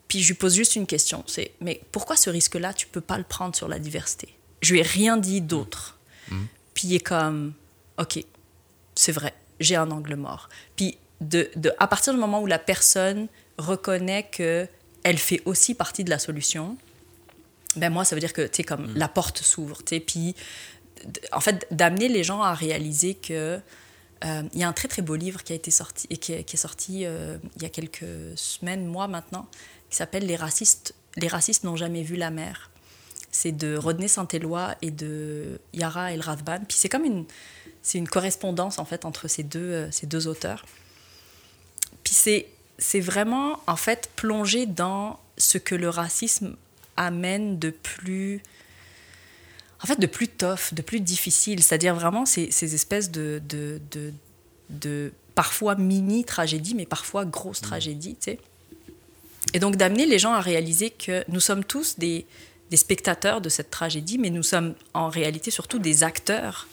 Puis 0.10 0.22
je 0.22 0.28
lui 0.28 0.36
pose 0.36 0.54
juste 0.54 0.76
une 0.76 0.86
question, 0.86 1.24
c'est 1.26 1.52
mais 1.62 1.82
pourquoi 1.92 2.16
ce 2.16 2.30
risque-là, 2.30 2.74
tu 2.74 2.86
peux 2.86 3.02
pas 3.02 3.18
le 3.18 3.24
prendre 3.24 3.56
sur 3.56 3.68
la 3.68 3.80
diversité? 3.80 4.30
Je 4.62 4.74
lui 4.74 4.82
ai 4.82 4.84
rien 4.84 5.18
dit 5.18 5.42
d'autre. 5.42 5.98
Mm. 6.30 6.44
Puis 6.74 6.88
il 6.90 6.96
est 6.96 7.00
comme, 7.00 7.54
ok, 7.98 8.24
c'est 8.94 9.12
vrai, 9.12 9.34
j'ai 9.60 9.76
un 9.76 9.90
angle 9.90 10.16
mort. 10.16 10.50
Puis 10.76 10.98
de, 11.22 11.50
de, 11.56 11.72
à 11.80 11.88
partir 11.88 12.14
du 12.14 12.20
moment 12.20 12.42
où 12.42 12.46
la 12.46 12.60
personne 12.60 13.28
reconnaît 13.58 14.28
que 14.32 14.68
elle 15.04 15.18
fait 15.18 15.42
aussi 15.46 15.76
partie 15.76 16.04
de 16.04 16.10
la 16.10 16.20
solution, 16.20 16.78
ben 17.76 17.90
moi 17.90 18.06
ça 18.06 18.16
veut 18.16 18.22
dire 18.22 18.34
que 18.34 18.46
tu 18.46 18.64
comme 18.64 18.92
mm. 18.92 18.98
la 18.98 19.08
porte 19.08 19.40
s'ouvre, 19.40 19.82
tu 19.84 20.00
puis 20.02 20.36
en 21.32 21.40
fait, 21.40 21.68
d'amener 21.72 22.10
les 22.10 22.24
gens 22.24 22.42
à 22.42 22.54
réaliser 22.54 23.16
que 23.16 23.60
il 24.54 24.60
y 24.60 24.64
a 24.64 24.68
un 24.68 24.74
très 24.74 24.88
très 24.88 25.02
beau 25.02 25.16
livre 25.16 25.44
qui 25.44 25.54
a 25.54 25.56
été 25.56 25.72
sorti 25.72 26.08
et 26.10 26.18
qui 26.18 26.34
est 26.34 26.56
sorti 26.56 27.06
euh, 27.06 27.38
il 27.58 27.64
y 27.64 27.66
a 27.66 27.70
quelques 27.70 28.06
semaines, 28.36 28.86
mois 28.86 29.08
maintenant, 29.08 29.48
qui 29.90 29.98
s'appelle 29.98 30.26
Les 30.26 30.36
racistes, 30.36 30.96
les 31.16 31.28
racistes 31.28 31.64
n'ont 31.64 31.76
jamais 31.76 32.04
vu 32.04 32.16
la 32.16 32.32
mer. 32.32 32.72
C'est 33.32 33.52
de 33.52 33.76
Rodney 33.76 34.08
Saint-Éloi 34.08 34.76
et 34.82 34.92
de 34.92 35.60
Yara 35.74 36.14
El 36.14 36.22
Radban. 36.22 36.60
Puis 36.68 36.78
c'est 36.78 36.90
comme 36.90 37.04
une, 37.04 37.26
c'est 37.82 37.98
une 37.98 38.08
correspondance 38.08 38.80
en 38.80 38.86
fait 38.86 39.06
entre 39.06 39.28
ces 39.28 39.44
deux, 39.44 39.60
euh, 39.60 39.92
ces 39.92 40.08
deux 40.08 40.28
auteurs. 40.28 40.66
Puis 42.04 42.14
c'est, 42.14 42.48
c'est 42.78 43.00
vraiment 43.00 43.60
en 43.68 43.76
fait 43.76 44.10
plonger 44.16 44.66
dans 44.66 45.20
ce 45.38 45.58
que 45.58 45.76
le 45.76 45.90
racisme 45.90 46.56
amène 46.98 47.60
de 47.60 47.70
plus 47.70 48.42
en 49.86 49.88
fait, 49.88 50.00
de 50.00 50.08
plus 50.08 50.28
tough, 50.28 50.74
de 50.74 50.82
plus 50.82 51.00
difficile. 51.00 51.62
C'est-à-dire 51.62 51.94
vraiment 51.94 52.26
ces, 52.26 52.50
ces 52.50 52.74
espèces 52.74 53.12
de, 53.12 53.40
de, 53.48 53.80
de, 53.92 54.12
de, 54.72 55.14
parfois 55.36 55.76
mini 55.76 56.26
tragédies, 56.26 56.74
mais 56.74 56.88
parfois 56.88 57.24
grosses 57.24 57.62
mmh. 57.62 57.66
tragédies, 57.66 58.16
tu 58.16 58.32
sais. 58.32 58.40
Et 59.54 59.60
donc 59.60 59.76
d'amener 59.76 60.08
les 60.08 60.18
gens 60.18 60.34
à 60.34 60.42
réaliser 60.42 60.90
que 60.90 61.24
nous 61.28 61.40
sommes 61.40 61.64
tous 61.64 62.00
des, 62.00 62.26
des 62.72 62.78
spectateurs 62.78 63.42
de 63.42 63.50
cette 63.50 63.70
tragédie, 63.70 64.18
mais 64.18 64.32
nous 64.32 64.42
sommes 64.42 64.74
en 64.96 65.08
réalité 65.08 65.52
surtout 65.52 65.78
des 65.78 66.04
acteurs, 66.04 66.68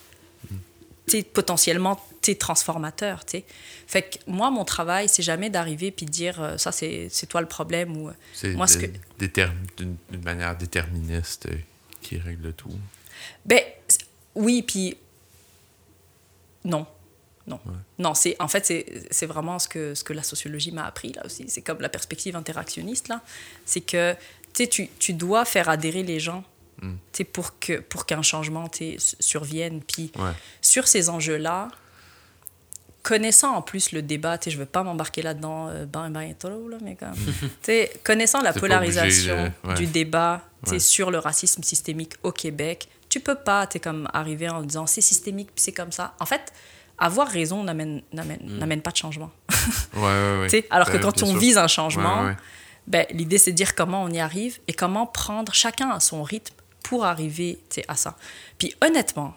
mmh. 0.50 1.22
potentiellement 1.34 2.00
t'es 2.22 2.36
transformateurs. 2.36 3.26
Fait 3.86 4.02
que 4.02 4.16
moi, 4.26 4.50
mon 4.50 4.64
travail, 4.64 5.06
c'est 5.10 5.22
jamais 5.22 5.50
d'arriver 5.50 5.90
puis 5.90 6.06
de 6.06 6.10
dire 6.10 6.40
euh, 6.40 6.56
ça, 6.56 6.72
c'est 6.72 7.10
toi 7.28 7.42
le 7.42 7.48
problème. 7.48 7.94
ou 7.94 8.08
euh, 8.08 8.54
moi, 8.54 8.66
ce 8.66 8.78
que... 8.78 8.86
d'une 9.76 9.96
manière 10.24 10.56
déterministe 10.56 11.46
euh, 11.50 11.56
qui 12.00 12.16
règle 12.18 12.52
tout. 12.54 12.70
Ben, 13.44 13.60
oui, 14.34 14.62
puis 14.62 14.96
non. 16.64 16.86
Non. 17.46 17.60
Non, 17.98 18.14
c'est 18.14 18.36
en 18.40 18.46
fait 18.46 18.64
c'est 19.10 19.26
vraiment 19.26 19.58
ce 19.58 19.66
que 19.68 19.94
ce 19.94 20.04
que 20.04 20.12
la 20.12 20.22
sociologie 20.22 20.70
m'a 20.70 20.86
appris 20.86 21.12
là 21.12 21.26
aussi, 21.26 21.44
c'est 21.48 21.60
comme 21.60 21.80
la 21.80 21.88
perspective 21.88 22.36
interactionniste 22.36 23.08
là, 23.08 23.20
c'est 23.64 23.80
que 23.80 24.14
tu 24.54 24.88
tu 24.98 25.12
dois 25.12 25.44
faire 25.44 25.68
adhérer 25.68 26.04
les 26.04 26.20
gens 26.20 26.44
mm. 26.82 26.94
pour 27.32 27.58
que 27.58 27.80
pour 27.80 28.06
qu'un 28.06 28.22
changement 28.22 28.70
survienne 29.18 29.82
puis 29.82 30.12
sur 30.60 30.86
ces 30.86 31.08
enjeux-là 31.08 31.68
connaissant 33.02 33.56
en 33.56 33.62
plus 33.62 33.92
le 33.92 34.02
débat, 34.02 34.38
je 34.44 34.50
ne 34.50 34.56
veux 34.56 34.66
pas 34.66 34.82
m'embarquer 34.82 35.22
là-dedans, 35.22 35.68
euh, 35.68 35.86
ben, 35.86 36.10
ben, 36.10 36.34
là, 36.42 36.78
mais 36.82 36.96
comme, 36.96 37.14
connaissant 38.04 38.40
la 38.42 38.52
polarisation 38.52 39.52
du 39.76 39.86
débat 39.86 40.42
sur 40.78 41.10
le 41.10 41.18
racisme 41.18 41.62
systémique 41.62 42.14
au 42.22 42.32
Québec, 42.32 42.88
tu 43.08 43.20
peux 43.20 43.34
pas, 43.34 43.66
tu 43.66 43.80
comme 43.80 44.08
arriver 44.12 44.48
en 44.48 44.62
disant 44.62 44.86
c'est 44.86 45.00
systémique, 45.00 45.48
puis 45.54 45.62
c'est 45.62 45.72
comme 45.72 45.92
ça. 45.92 46.14
En 46.20 46.26
fait, 46.26 46.52
avoir 46.98 47.28
raison 47.28 47.64
n'amène 47.64 48.02
mm. 48.12 48.80
pas 48.80 48.90
de 48.90 48.96
changement. 48.96 49.30
ouais, 49.96 50.48
ouais, 50.50 50.66
alors 50.70 50.90
que 50.90 50.96
quand 50.96 51.22
on 51.22 51.34
vise 51.34 51.58
un 51.58 51.66
changement, 51.66 52.32
ben, 52.86 53.04
l'idée 53.10 53.38
c'est 53.38 53.50
de 53.50 53.56
dire 53.56 53.74
comment 53.74 54.02
on 54.02 54.10
y 54.10 54.20
arrive 54.20 54.58
et 54.68 54.72
comment 54.72 55.06
prendre 55.06 55.52
chacun 55.52 55.90
à 55.90 56.00
son 56.00 56.22
rythme 56.22 56.54
pour 56.82 57.04
arriver 57.04 57.58
à 57.88 57.96
ça. 57.96 58.16
Puis 58.58 58.74
honnêtement, 58.80 59.34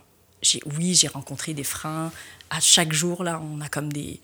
oui, 0.77 0.95
j'ai 0.95 1.07
rencontré 1.07 1.53
des 1.53 1.63
freins. 1.63 2.11
À 2.49 2.59
chaque 2.59 2.93
jour, 2.93 3.23
là, 3.23 3.41
on 3.41 3.61
a 3.61 3.69
comme 3.69 3.91
des, 3.91 4.21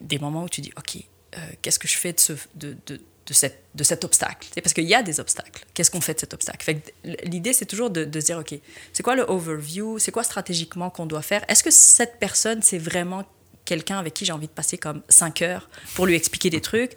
des, 0.00 0.18
moments 0.18 0.44
où 0.44 0.48
tu 0.48 0.60
dis, 0.60 0.72
OK, 0.76 0.96
euh, 0.96 1.38
qu'est-ce 1.62 1.78
que 1.78 1.88
je 1.88 1.96
fais 1.96 2.12
de, 2.12 2.20
ce, 2.20 2.32
de, 2.54 2.76
de, 2.86 2.96
de, 2.96 3.34
de 3.74 3.84
cet 3.84 4.04
obstacle? 4.04 4.48
Parce 4.62 4.74
qu'il 4.74 4.84
y 4.84 4.94
a 4.94 5.02
des 5.02 5.20
obstacles. 5.20 5.64
Qu'est-ce 5.74 5.90
qu'on 5.90 6.00
fait 6.00 6.14
de 6.14 6.20
cet 6.20 6.34
obstacle? 6.34 6.76
L'idée, 7.24 7.52
c'est 7.52 7.66
toujours 7.66 7.90
de, 7.90 8.04
de, 8.04 8.20
dire, 8.20 8.38
OK, 8.38 8.54
c'est 8.92 9.02
quoi 9.02 9.16
le 9.16 9.22
overview? 9.22 9.98
C'est 9.98 10.12
quoi 10.12 10.24
stratégiquement 10.24 10.90
qu'on 10.90 11.06
doit 11.06 11.22
faire? 11.22 11.44
Est-ce 11.48 11.62
que 11.62 11.70
cette 11.70 12.18
personne, 12.18 12.62
c'est 12.62 12.78
vraiment 12.78 13.24
quelqu'un 13.64 13.98
avec 13.98 14.14
qui 14.14 14.24
j'ai 14.24 14.32
envie 14.32 14.48
de 14.48 14.52
passer 14.52 14.78
comme 14.78 15.02
cinq 15.08 15.42
heures 15.42 15.68
pour 15.94 16.06
lui 16.06 16.14
expliquer 16.14 16.50
des 16.50 16.60
trucs? 16.60 16.92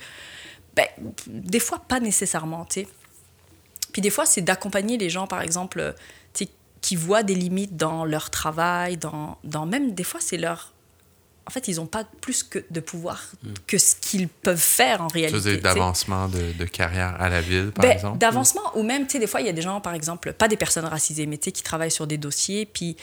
Ben, 0.76 0.88
Des 1.28 1.60
fois, 1.60 1.80
pas 1.80 2.00
nécessairement. 2.00 2.68
Puis 3.94 4.02
des 4.02 4.10
fois, 4.10 4.26
c'est 4.26 4.42
d'accompagner 4.42 4.98
les 4.98 5.10
gens, 5.10 5.26
par 5.26 5.42
exemple, 5.42 5.96
qui 6.86 6.96
voient 6.96 7.24
des 7.24 7.34
limites 7.34 7.76
dans 7.76 8.06
leur 8.06 8.30
travail, 8.30 8.98
dans, 8.98 9.40
dans 9.44 9.66
même 9.66 9.96
des 9.96 10.04
fois, 10.04 10.20
c'est 10.22 10.38
leur 10.38 10.72
en 11.48 11.52
fait, 11.52 11.68
ils 11.68 11.76
n'ont 11.76 11.86
pas 11.88 12.04
plus 12.22 12.42
que 12.44 12.64
de 12.70 12.80
pouvoir 12.80 13.24
hmm. 13.44 13.54
que 13.68 13.78
ce 13.80 13.96
qu'ils 13.96 14.28
peuvent 14.28 14.58
faire 14.58 15.02
en 15.02 15.08
réalité. 15.08 15.58
d'avancement 15.58 16.28
de, 16.28 16.54
de, 16.58 16.66
carrière 16.66 17.20
à 17.20 17.30
la 17.30 17.42
ville, 17.42 17.72
par 17.72 17.84
ben, 17.84 17.92
exemple? 17.92 18.18
D'avancement, 18.20 18.76
ou 18.76 18.84
même, 18.84 19.06
tu 19.06 19.14
sais, 19.14 19.20
des 19.20 19.28
fois, 19.28 19.42
il 19.42 19.48
y 19.48 19.50
a 19.50 19.54
des 19.54 19.62
gens, 19.62 19.80
par 19.82 19.94
exemple, 19.94 20.34
pas 20.34 20.48
des 20.48 20.58
personnes 20.58 20.86
racisées, 20.86 21.28
mais 21.28 21.38
tu 21.38 21.46
sais, 21.46 21.52
qui 21.52 21.62
travaillent 21.62 21.92
sur 21.92 22.08
des 22.08 22.18
dossiers, 22.18 22.66
puis 22.66 22.98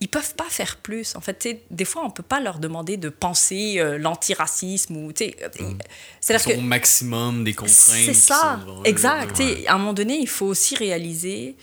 ils 0.00 0.08
peuvent 0.08 0.34
pas 0.34 0.48
faire 0.48 0.76
plus. 0.76 1.14
En 1.14 1.20
fait, 1.20 1.38
tu 1.38 1.50
sais, 1.50 1.62
des 1.70 1.84
fois, 1.84 2.02
on 2.04 2.10
peut 2.10 2.24
pas 2.24 2.40
leur 2.40 2.58
demander 2.58 2.96
de 2.96 3.08
penser 3.08 3.76
euh, 3.78 3.98
l'antiracisme 3.98 4.96
ou, 4.96 5.12
tu 5.12 5.26
sais... 5.26 5.36
Euh, 5.42 5.64
hmm. 5.64 5.78
C'est-à-dire 6.20 6.54
que... 6.54 6.58
au 6.58 6.62
maximum 6.62 7.44
des 7.44 7.54
contraintes. 7.54 7.76
C'est 7.76 8.14
ça, 8.14 8.60
exact. 8.84 9.40
À 9.66 9.74
un 9.74 9.78
moment 9.78 9.92
donné, 9.92 10.18
il 10.18 10.28
faut 10.28 10.46
aussi 10.46 10.76
réaliser... 10.76 11.56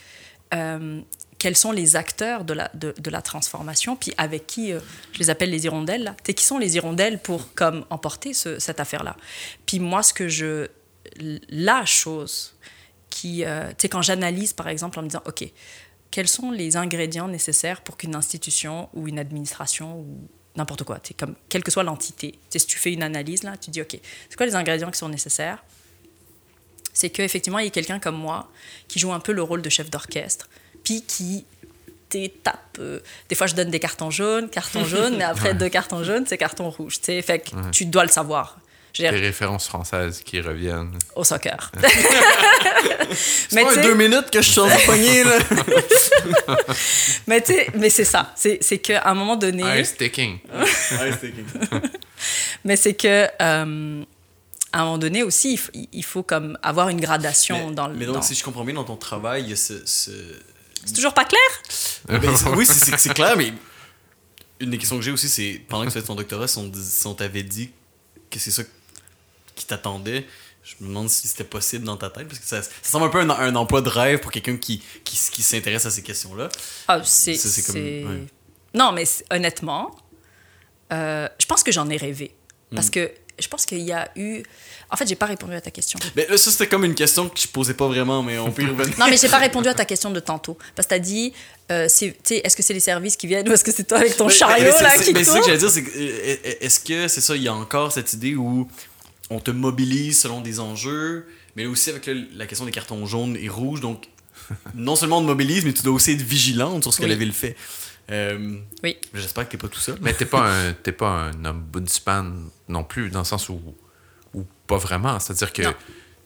Euh, 0.53 1.01
quels 1.41 1.57
sont 1.57 1.71
les 1.71 1.95
acteurs 1.95 2.45
de 2.45 2.53
la, 2.53 2.69
de, 2.75 2.93
de 2.99 3.09
la 3.09 3.23
transformation, 3.23 3.95
puis 3.95 4.13
avec 4.15 4.45
qui, 4.45 4.71
euh, 4.71 4.79
je 5.11 5.17
les 5.17 5.31
appelle 5.31 5.49
les 5.49 5.65
hirondelles, 5.65 6.03
là, 6.03 6.15
qui 6.23 6.45
sont 6.45 6.59
les 6.59 6.75
hirondelles 6.75 7.17
pour 7.17 7.51
comme 7.55 7.83
emporter 7.89 8.35
ce, 8.35 8.59
cette 8.59 8.79
affaire-là. 8.79 9.17
Puis 9.65 9.79
moi, 9.79 10.03
ce 10.03 10.13
que 10.13 10.27
je... 10.27 10.67
La 11.49 11.83
chose 11.83 12.53
qui... 13.09 13.43
Euh, 13.43 13.69
tu 13.69 13.75
sais, 13.79 13.89
quand 13.89 14.03
j'analyse, 14.03 14.53
par 14.53 14.67
exemple, 14.67 14.99
en 14.99 15.01
me 15.01 15.07
disant, 15.07 15.23
OK, 15.25 15.43
quels 16.11 16.27
sont 16.27 16.51
les 16.51 16.77
ingrédients 16.77 17.27
nécessaires 17.27 17.81
pour 17.81 17.97
qu'une 17.97 18.13
institution 18.13 18.89
ou 18.93 19.07
une 19.07 19.17
administration 19.17 19.97
ou 19.97 20.29
n'importe 20.55 20.83
quoi, 20.83 20.99
comme 21.17 21.33
quelle 21.49 21.63
que 21.63 21.71
soit 21.71 21.81
l'entité, 21.81 22.37
si 22.55 22.67
tu 22.67 22.77
fais 22.77 22.93
une 22.93 23.01
analyse, 23.01 23.41
là, 23.41 23.57
tu 23.57 23.71
dis, 23.71 23.81
OK, 23.81 23.97
c'est 24.29 24.37
quoi 24.37 24.45
les 24.45 24.55
ingrédients 24.55 24.91
qui 24.91 24.99
sont 24.99 25.09
nécessaires? 25.09 25.63
C'est 26.93 27.09
qu'effectivement, 27.09 27.57
il 27.57 27.65
y 27.65 27.67
a 27.67 27.71
quelqu'un 27.71 27.97
comme 27.99 28.17
moi 28.17 28.51
qui 28.87 28.99
joue 28.99 29.11
un 29.11 29.19
peu 29.19 29.31
le 29.31 29.41
rôle 29.41 29.63
de 29.63 29.69
chef 29.71 29.89
d'orchestre, 29.89 30.47
puis 30.83 31.03
qui 31.03 31.45
tape. 32.43 32.77
Euh, 32.79 32.99
des 33.29 33.35
fois, 33.35 33.47
je 33.47 33.55
donne 33.55 33.69
des 33.69 33.79
cartons 33.79 34.11
jaunes, 34.11 34.49
cartons 34.49 34.85
jaunes, 34.85 35.17
mais 35.17 35.23
après 35.23 35.53
deux 35.55 35.69
cartons 35.69 36.03
jaunes, 36.03 36.25
c'est 36.27 36.37
carton 36.37 36.69
rouge. 36.69 36.99
Fait 37.01 37.39
que 37.39 37.69
tu 37.71 37.85
dois 37.85 38.03
le 38.03 38.11
savoir. 38.11 38.57
Des 38.97 39.09
références 39.09 39.67
françaises 39.67 40.21
qui 40.23 40.41
reviennent. 40.41 40.97
Au 41.15 41.23
soccer. 41.23 41.71
mais 43.53 43.63
pas 43.63 43.77
deux 43.77 43.95
minutes 43.95 44.29
que 44.29 44.41
je 44.41 44.51
suis 44.51 44.59
en 44.59 44.67
poignée, 44.85 45.23
là. 45.23 45.37
mais 47.25 47.41
mais 47.75 47.89
c'est 47.89 48.03
ça. 48.03 48.33
C'est 48.35 48.77
qu'à 48.79 49.07
un 49.09 49.13
moment 49.13 49.37
donné... 49.37 49.79
Ice 49.79 49.89
sticking. 49.89 50.39
Mais 52.65 52.75
c'est 52.75 52.93
que... 52.93 53.27
Euh, 53.41 54.03
à 54.73 54.81
un 54.81 54.85
moment 54.85 54.97
donné 54.97 55.23
aussi, 55.23 55.59
il 55.91 56.03
faut, 56.03 56.23
comme 56.23 56.57
avoir 56.63 56.89
une 56.89 57.01
gradation 57.01 57.71
dans 57.71 57.87
le. 57.87 57.95
Mais 57.95 58.05
donc, 58.05 58.23
si 58.23 58.35
je 58.35 58.43
comprends 58.43 58.63
bien, 58.63 58.73
dans 58.73 58.85
ton 58.85 58.95
travail, 58.95 59.43
il 59.43 59.49
y 59.49 59.53
a 59.53 59.57
ce, 59.57 60.11
c'est 60.85 60.93
toujours 60.93 61.13
pas 61.13 61.25
clair? 61.25 61.41
Ben, 62.07 62.21
oui, 62.55 62.65
c'est 62.65 63.13
clair, 63.13 63.37
mais 63.37 63.53
une 64.59 64.69
des 64.69 64.77
questions 64.77 64.97
que 64.97 65.01
j'ai 65.01 65.11
aussi, 65.11 65.29
c'est 65.29 65.61
pendant 65.67 65.83
que 65.83 65.89
tu 65.89 65.93
faisais 65.93 66.05
ton 66.05 66.15
doctorat, 66.15 66.47
si 66.47 66.59
on, 67.05 67.13
t'avait 67.13 67.43
dit 67.43 67.71
que 68.29 68.39
c'est 68.39 68.51
ça 68.51 68.63
qui 69.55 69.65
t'attendait, 69.65 70.25
je 70.63 70.75
me 70.79 70.89
demande 70.89 71.09
si 71.09 71.27
c'était 71.27 71.43
possible 71.43 71.85
dans 71.85 71.97
ta 71.97 72.09
tête, 72.09 72.27
parce 72.27 72.39
que 72.39 72.45
ça, 72.45 72.61
semble 72.83 73.05
un 73.05 73.09
peu 73.09 73.19
un, 73.19 73.55
emploi 73.55 73.81
de 73.81 73.89
rêve 73.89 74.19
pour 74.19 74.31
quelqu'un 74.31 74.57
qui, 74.57 74.83
qui, 75.03 75.41
s'intéresse 75.41 75.85
à 75.85 75.91
ces 75.91 76.03
questions-là. 76.03 76.49
Ah, 76.87 77.01
c'est. 77.03 77.35
Non, 78.73 78.91
mais 78.91 79.03
honnêtement, 79.29 79.95
euh, 80.93 81.27
je 81.39 81.45
pense 81.45 81.63
que 81.63 81.71
j'en 81.71 81.89
ai 81.89 81.97
rêvé. 81.97 82.35
Parce 82.73 82.87
mm. 82.87 82.91
que 82.91 83.11
je 83.41 83.47
pense 83.47 83.65
qu'il 83.65 83.79
y 83.79 83.91
a 83.91 84.09
eu. 84.15 84.43
En 84.89 84.97
fait, 84.97 85.07
j'ai 85.07 85.15
pas 85.15 85.25
répondu 85.25 85.53
à 85.53 85.61
ta 85.61 85.71
question. 85.71 85.99
Mais 86.15 86.27
là, 86.29 86.37
ça, 86.37 86.51
c'était 86.51 86.67
comme 86.67 86.83
une 86.83 86.95
question 86.95 87.29
que 87.29 87.39
je 87.39 87.47
posais 87.47 87.73
pas 87.73 87.87
vraiment, 87.87 88.23
mais 88.23 88.37
on 88.37 88.51
peut 88.51 88.63
y 88.63 88.65
revenir. 88.69 88.97
non, 88.99 89.07
mais 89.09 89.17
j'ai 89.17 89.29
pas 89.29 89.37
répondu 89.37 89.67
à 89.69 89.73
ta 89.73 89.85
question 89.85 90.11
de 90.11 90.19
tantôt. 90.19 90.57
Parce 90.75 90.87
que 90.87 90.93
tu 90.93 90.95
as 90.95 90.99
dit, 90.99 91.33
euh, 91.71 91.85
est-ce 91.85 92.55
que 92.55 92.63
c'est 92.63 92.73
les 92.73 92.79
services 92.79 93.15
qui 93.15 93.27
viennent 93.27 93.47
ou 93.47 93.53
est-ce 93.53 93.63
que 93.63 93.71
c'est 93.71 93.85
toi 93.85 93.99
avec 93.99 94.17
ton 94.17 94.29
chariot 94.29 94.73
là 94.81 94.97
qui 94.97 95.13
Mais 95.13 95.23
c'est 95.23 95.31
ça 95.31 95.39
que 95.39 95.45
j'allais 95.45 95.57
dire, 95.57 95.69
c'est 95.69 95.83
euh, 95.95 96.55
est-ce 96.61 96.79
que 96.79 97.07
c'est 97.07 97.21
ça, 97.21 97.35
il 97.35 97.43
y 97.43 97.47
a 97.47 97.53
encore 97.53 97.91
cette 97.91 98.13
idée 98.13 98.35
où 98.35 98.67
on 99.29 99.39
te 99.39 99.51
mobilise 99.51 100.19
selon 100.19 100.41
des 100.41 100.59
enjeux, 100.59 101.25
mais 101.55 101.65
aussi 101.65 101.89
avec 101.89 102.09
la 102.35 102.45
question 102.45 102.65
des 102.65 102.71
cartons 102.71 103.05
jaunes 103.05 103.37
et 103.37 103.47
rouges, 103.47 103.79
donc 103.79 104.07
non 104.75 104.95
seulement 104.95 105.19
on 105.19 105.21
te 105.21 105.27
mobilise, 105.27 105.63
mais 105.65 105.73
tu 105.73 105.83
dois 105.83 105.93
aussi 105.93 106.11
être 106.11 106.21
vigilante 106.21 106.83
sur 106.83 106.93
ce 106.93 106.99
que 106.99 107.05
la 107.05 107.15
ville 107.15 107.33
fait. 107.33 107.55
Euh, 108.11 108.57
oui. 108.83 108.97
J'espère 109.13 109.45
que 109.45 109.51
t'es 109.51 109.57
pas 109.57 109.67
tout 109.67 109.79
seul. 109.79 109.97
Mais 110.01 110.13
t'es 110.13 110.25
pas 110.25 110.51
un, 110.51 110.73
pas 110.97 111.07
un 111.07 111.45
ombudsman 111.45 112.49
non 112.67 112.83
plus, 112.83 113.09
dans 113.09 113.19
le 113.19 113.25
sens 113.25 113.49
où, 113.49 113.61
où 114.33 114.45
pas 114.67 114.77
vraiment. 114.77 115.19
C'est-à-dire 115.19 115.53
que, 115.53 115.63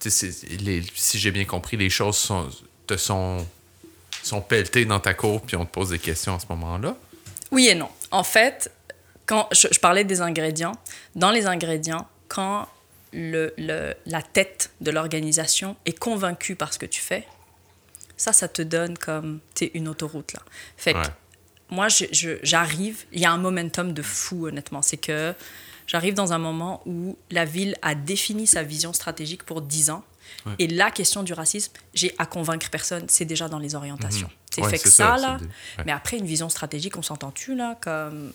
si 0.10 1.20
j'ai 1.20 1.32
bien 1.32 1.46
compris, 1.46 1.78
les 1.78 1.90
choses 1.90 2.18
sont, 2.18 2.50
te 2.88 2.98
sont, 2.98 3.46
sont 4.24 4.42
pelletées 4.42 4.86
dans 4.86 5.00
ta 5.00 5.14
cour, 5.14 5.42
puis 5.42 5.56
on 5.56 5.66
te 5.66 5.72
pose 5.72 5.90
des 5.90 6.00
questions 6.00 6.36
à 6.36 6.40
ce 6.40 6.46
moment-là. 6.50 6.96
Oui 7.52 7.68
et 7.68 7.76
non. 7.76 7.90
En 8.12 8.24
fait, 8.24 8.72
quand 9.26 9.48
je, 9.52 9.80
parlais 9.80 10.04
des 10.04 10.22
ingrédients, 10.22 10.74
dans 11.16 11.32
les 11.32 11.46
ingrédients, 11.46 12.08
quand 12.28 12.68
le, 13.14 13.54
le, 13.58 13.94
la 14.06 14.22
tête 14.22 14.72
de 14.82 14.92
l'organisation 14.92 15.76
est 15.86 15.98
convaincue 15.98 16.56
par 16.56 16.74
ce 16.74 16.80
que 16.80 16.86
tu 16.86 17.02
fais, 17.02 17.26
ça, 18.18 18.34
ça 18.34 18.48
te 18.48 18.62
donne 18.62 18.98
comme, 18.98 19.40
tu 19.54 19.66
une 19.74 19.88
autoroute, 19.88 20.34
là. 20.34 20.42
Fait 20.78 20.96
moi, 21.70 21.88
j'arrive, 22.12 23.06
il 23.12 23.20
y 23.20 23.26
a 23.26 23.32
un 23.32 23.38
momentum 23.38 23.94
de 23.94 24.02
fou, 24.02 24.48
honnêtement. 24.48 24.82
C'est 24.82 24.98
que 24.98 25.34
j'arrive 25.88 26.14
dans 26.14 26.34
un 26.34 26.38
moment 26.38 26.82
où 26.86 27.18
la 27.32 27.46
ville 27.46 27.76
a 27.82 27.96
défini 27.96 28.48
sa 28.48 28.64
vision 28.64 28.94
stratégique 28.94 29.44
pour 29.44 29.62
10 29.62 29.90
ans. 29.90 30.04
Et 30.60 30.68
la 30.68 30.92
question 30.92 31.24
du 31.24 31.34
racisme, 31.34 31.74
j'ai 31.96 32.14
à 32.20 32.28
convaincre 32.28 32.70
personne, 32.70 33.06
c'est 33.08 33.26
déjà 33.26 33.48
dans 33.48 33.58
les 33.58 33.74
orientations. 33.74 34.28
Mhm. 34.28 34.34
C'est 34.52 34.70
fait 34.70 34.80
que 34.80 34.90
ça, 34.90 35.18
là. 35.18 35.38
Mais 35.86 35.92
après, 35.92 36.18
une 36.18 36.26
vision 36.26 36.50
stratégique, 36.50 36.98
on 36.98 37.02
s'entend-tu, 37.02 37.56
là, 37.56 37.78
comme. 37.82 38.32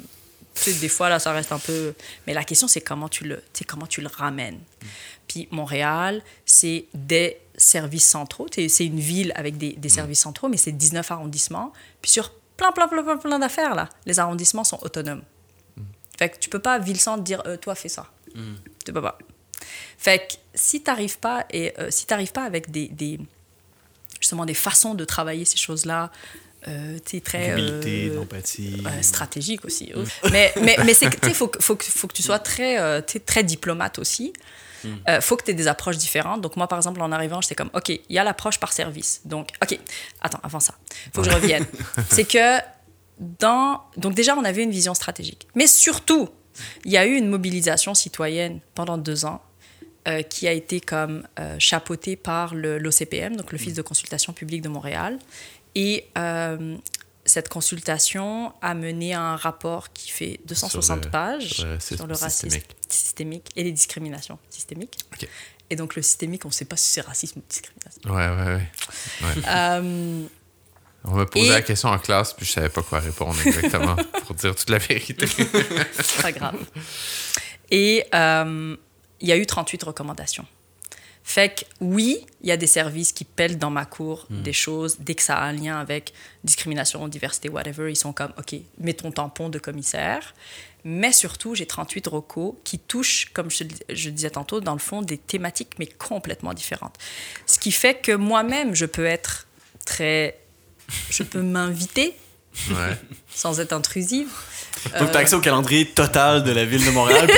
Tu 0.55 0.73
sais, 0.73 0.81
des 0.81 0.89
fois, 0.89 1.09
là, 1.09 1.21
ça 1.21 1.33
reste 1.33 1.53
un 1.53 1.61
peu. 1.61 1.95
Mais 2.27 2.35
la 2.35 2.43
question, 2.43 2.67
c'est 2.67 2.81
comment 2.81 3.09
tu 3.09 3.25
le, 3.25 3.41
comment 3.69 3.87
tu 3.87 4.01
le 4.01 4.09
ramènes. 4.09 4.57
Mhm. 4.57 4.89
Puis 5.29 5.49
Montréal, 5.53 6.23
c'est 6.45 6.87
des 6.93 7.37
services 7.57 8.09
centraux. 8.09 8.49
C'est 8.53 8.85
une 8.85 8.99
ville 8.99 9.33
avec 9.37 9.57
des, 9.59 9.75
des 9.75 9.89
mhm. 9.89 9.95
services 9.95 10.21
centraux, 10.21 10.49
mais 10.49 10.57
c'est 10.57 10.73
19 10.73 11.09
arrondissements. 11.13 11.73
Puis 12.03 12.11
sur 12.11 12.33
plein, 12.61 12.73
plein, 12.73 12.89
plein, 12.89 13.03
plein, 13.03 13.17
plein 13.17 13.39
d'affaires, 13.39 13.75
là, 13.75 13.89
les 14.07 14.19
arrondissements 14.19 14.65
sont 14.65 14.79
autonomes. 14.83 15.23
Fait 16.19 16.29
que 16.29 16.39
tu 16.39 16.51
peux 16.51 16.59
pas, 16.59 16.79
ville-centre, 16.79 17.23
dire 17.23 17.43
euh, 17.47 17.57
toi, 17.57 17.75
fais 17.75 17.89
ça. 17.89 18.11
Tu 18.85 18.93
peux 18.93 19.01
pas. 19.01 19.19
Fait 19.97 20.19
que 20.19 20.35
si 20.55 20.83
tu 20.83 20.91
n'arrives 20.91 21.19
pas, 21.19 21.47
et, 21.51 21.73
euh, 21.79 21.89
si 21.91 22.07
pas 22.07 22.45
avec 22.45 22.71
des, 22.71 22.89
des, 22.89 23.19
justement 24.21 24.45
des 24.45 24.55
façons 24.55 24.95
de 24.95 25.05
travailler 25.05 25.47
ces 25.47 25.57
choses-là, 25.57 26.11
euh, 26.69 26.99
es 27.15 27.21
très 27.21 27.53
Humilité, 27.53 28.11
d'empathie. 28.11 28.83
stratégique 29.01 29.65
aussi. 29.65 29.93
Mais 30.31 30.53
mais, 30.61 30.77
mais 30.85 30.93
c'est 30.93 31.09
faut, 31.35 31.51
faut, 31.59 31.79
faut, 31.81 32.07
que 32.07 32.13
tu 32.13 32.23
sois 32.23 32.39
très 32.39 32.75
es 32.99 33.21
très 33.21 33.43
diplomate 33.43 33.99
aussi 33.99 34.35
il 34.85 34.91
hmm. 34.91 35.21
faut 35.21 35.37
que 35.37 35.45
tu 35.45 35.51
aies 35.51 35.55
des 35.55 35.69
approches 35.69 35.99
différentes. 35.99 36.41
Donc, 36.41 36.57
moi, 36.57 36.69
par 36.69 36.79
exemple, 36.79 37.01
en 37.01 37.13
arrivant, 37.13 37.41
j'étais 37.41 37.55
comme, 37.55 37.71
OK, 37.75 37.89
il 37.89 38.01
y 38.09 38.19
a 38.19 38.25
l'approche 38.25 38.59
par 38.59 38.73
service. 38.73 39.23
Donc, 39.25 39.49
OK, 39.63 39.79
attends, 40.21 40.41
avant 40.43 40.61
ça, 40.61 40.75
il 41.07 41.13
faut 41.15 41.23
que 41.23 41.31
je 41.31 41.35
revienne. 41.35 41.67
c'est 42.11 42.25
que 42.25 42.59
dans. 43.19 43.83
Donc, 43.97 44.15
déjà, 44.15 44.35
on 44.37 44.45
avait 44.45 44.63
une 44.63 44.71
vision 44.71 44.95
stratégique. 44.95 45.47
Mais 45.55 45.67
surtout, 45.67 46.29
il 46.85 46.93
y 46.93 46.97
a 46.97 47.07
eu 47.07 47.17
une 47.17 47.29
mobilisation 47.29 47.95
citoyenne 47.95 48.61
pendant 48.75 48.99
deux 48.99 49.25
ans 49.25 49.43
euh, 50.09 50.23
qui 50.23 50.49
a 50.49 50.53
été 50.53 50.81
comme 50.81 51.27
euh, 51.39 51.57
chapeautée 51.59 52.17
par 52.17 52.55
l'OCPM, 52.55 53.37
donc 53.37 53.53
l'Office 53.53 53.75
de 53.75 53.83
consultation 53.83 54.33
publique 54.33 54.63
de 54.63 54.69
Montréal. 54.69 55.19
Et 55.75 56.07
euh, 56.19 56.77
cette 57.31 57.49
consultation 57.49 58.53
a 58.61 58.75
mené 58.75 59.15
à 59.15 59.23
un 59.23 59.37
rapport 59.37 59.93
qui 59.93 60.11
fait 60.11 60.41
260 60.47 61.11
pages 61.11 61.67
sur 61.79 62.07
le 62.07 62.15
racisme 62.15 62.61
systémique. 62.89 63.51
et 63.57 63.65
les 63.65 63.73
discriminations 63.73 64.39
systémiques. 64.51 64.99
Et 65.71 65.77
donc 65.77 65.95
le 65.95 66.03
systémique, 66.03 66.45
on 66.45 66.49
ne 66.49 66.53
sait 66.53 66.65
pas 66.65 66.77
si 66.77 66.89
c'est 66.89 67.01
racisme 67.01 67.39
ou 67.39 67.43
discrimination. 67.49 68.03
Ouais, 68.07 68.29
ouais, 68.29 68.61
ouais. 69.47 70.29
On 71.05 71.13
m'a 71.13 71.25
posé 71.25 71.49
la 71.49 71.63
question 71.63 71.89
en 71.89 71.99
classe, 71.99 72.35
puis 72.35 72.45
je 72.45 72.53
savais 72.53 72.69
pas 72.69 72.83
quoi 72.83 73.01
répondre 73.01 73.37
exactement 73.47 73.97
pour 74.27 74.35
dire 74.35 74.55
toute 74.55 74.69
la 74.69 74.79
vérité. 74.79 75.27
pas 76.21 76.33
grave. 76.33 76.59
Et 77.71 78.05
euh, 78.15 78.77
il 79.21 79.29
y 79.29 79.33
a 79.33 79.37
eu 79.37 79.47
38 79.47 79.83
recommandations. 79.85 80.45
Fait 81.31 81.61
que 81.61 81.65
oui, 81.81 82.27
il 82.41 82.49
y 82.49 82.51
a 82.51 82.57
des 82.57 82.67
services 82.67 83.13
qui 83.13 83.23
pèlent 83.23 83.57
dans 83.57 83.71
ma 83.71 83.85
cour 83.85 84.27
hmm. 84.31 84.43
des 84.43 84.53
choses 84.53 84.97
dès 84.99 85.15
que 85.15 85.23
ça 85.23 85.37
a 85.37 85.45
un 85.45 85.53
lien 85.53 85.79
avec 85.79 86.13
discrimination, 86.43 87.07
diversité, 87.07 87.49
whatever. 87.49 87.89
Ils 87.89 87.95
sont 87.95 88.13
comme, 88.13 88.33
OK, 88.37 88.57
mets 88.79 88.95
ton 88.95 89.13
tampon 89.13 89.49
de 89.49 89.61
commissaire. 89.61 90.35
Mais 90.83 91.13
surtout, 91.13 91.55
j'ai 91.55 91.67
38 91.67 92.09
recos 92.09 92.55
qui 92.65 92.81
touchent, 92.81 93.31
comme 93.33 93.49
je, 93.49 93.63
je, 93.91 94.11
disais 94.11 94.31
tantôt, 94.31 94.61
dans 94.61 94.73
le 94.73 94.81
fond, 94.81 95.03
des 95.03 95.19
thématiques, 95.19 95.79
mais 95.79 95.87
complètement 95.87 96.53
différentes. 96.53 96.97
Ce 97.47 97.61
qui 97.61 97.71
fait 97.71 98.01
que 98.01 98.11
moi-même, 98.11 98.75
je 98.75 98.87
peux 98.87 99.07
être 99.07 99.47
très 99.87 100.37
je 101.11 101.23
peux 101.23 101.43
m'inviter 101.43 102.17
sans 103.35 103.61
être 103.61 103.73
intrusive. 103.73 104.29
Donc, 104.99 105.11
tu 105.11 105.17
as 105.17 105.21
accès 105.21 105.35
au 105.35 105.41
calendrier 105.41 105.87
total 105.87 106.43
de 106.43 106.53
la 106.53 106.65
ville 106.65 106.85
de 106.85 106.91
Montréal. 106.91 107.29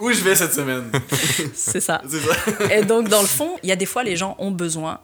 Où 0.00 0.12
je 0.12 0.20
vais 0.20 0.34
cette 0.34 0.52
semaine? 0.52 0.90
C'est 1.54 1.80
ça. 1.80 2.02
ça. 2.06 2.74
Et 2.74 2.84
donc, 2.84 3.08
dans 3.08 3.20
le 3.20 3.26
fond, 3.26 3.56
il 3.62 3.68
y 3.68 3.72
a 3.72 3.76
des 3.76 3.86
fois, 3.86 4.02
les 4.02 4.16
gens 4.16 4.36
ont 4.38 4.50
besoin. 4.50 5.00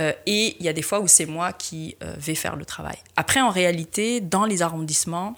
Euh, 0.00 0.12
et 0.26 0.56
il 0.58 0.64
y 0.64 0.68
a 0.68 0.72
des 0.72 0.82
fois 0.82 1.00
où 1.00 1.08
c'est 1.08 1.26
moi 1.26 1.52
qui 1.52 1.96
euh, 2.02 2.14
vais 2.18 2.34
faire 2.34 2.56
le 2.56 2.64
travail. 2.64 2.96
Après, 3.16 3.40
en 3.40 3.50
réalité, 3.50 4.20
dans 4.20 4.44
les 4.44 4.62
arrondissements, 4.62 5.36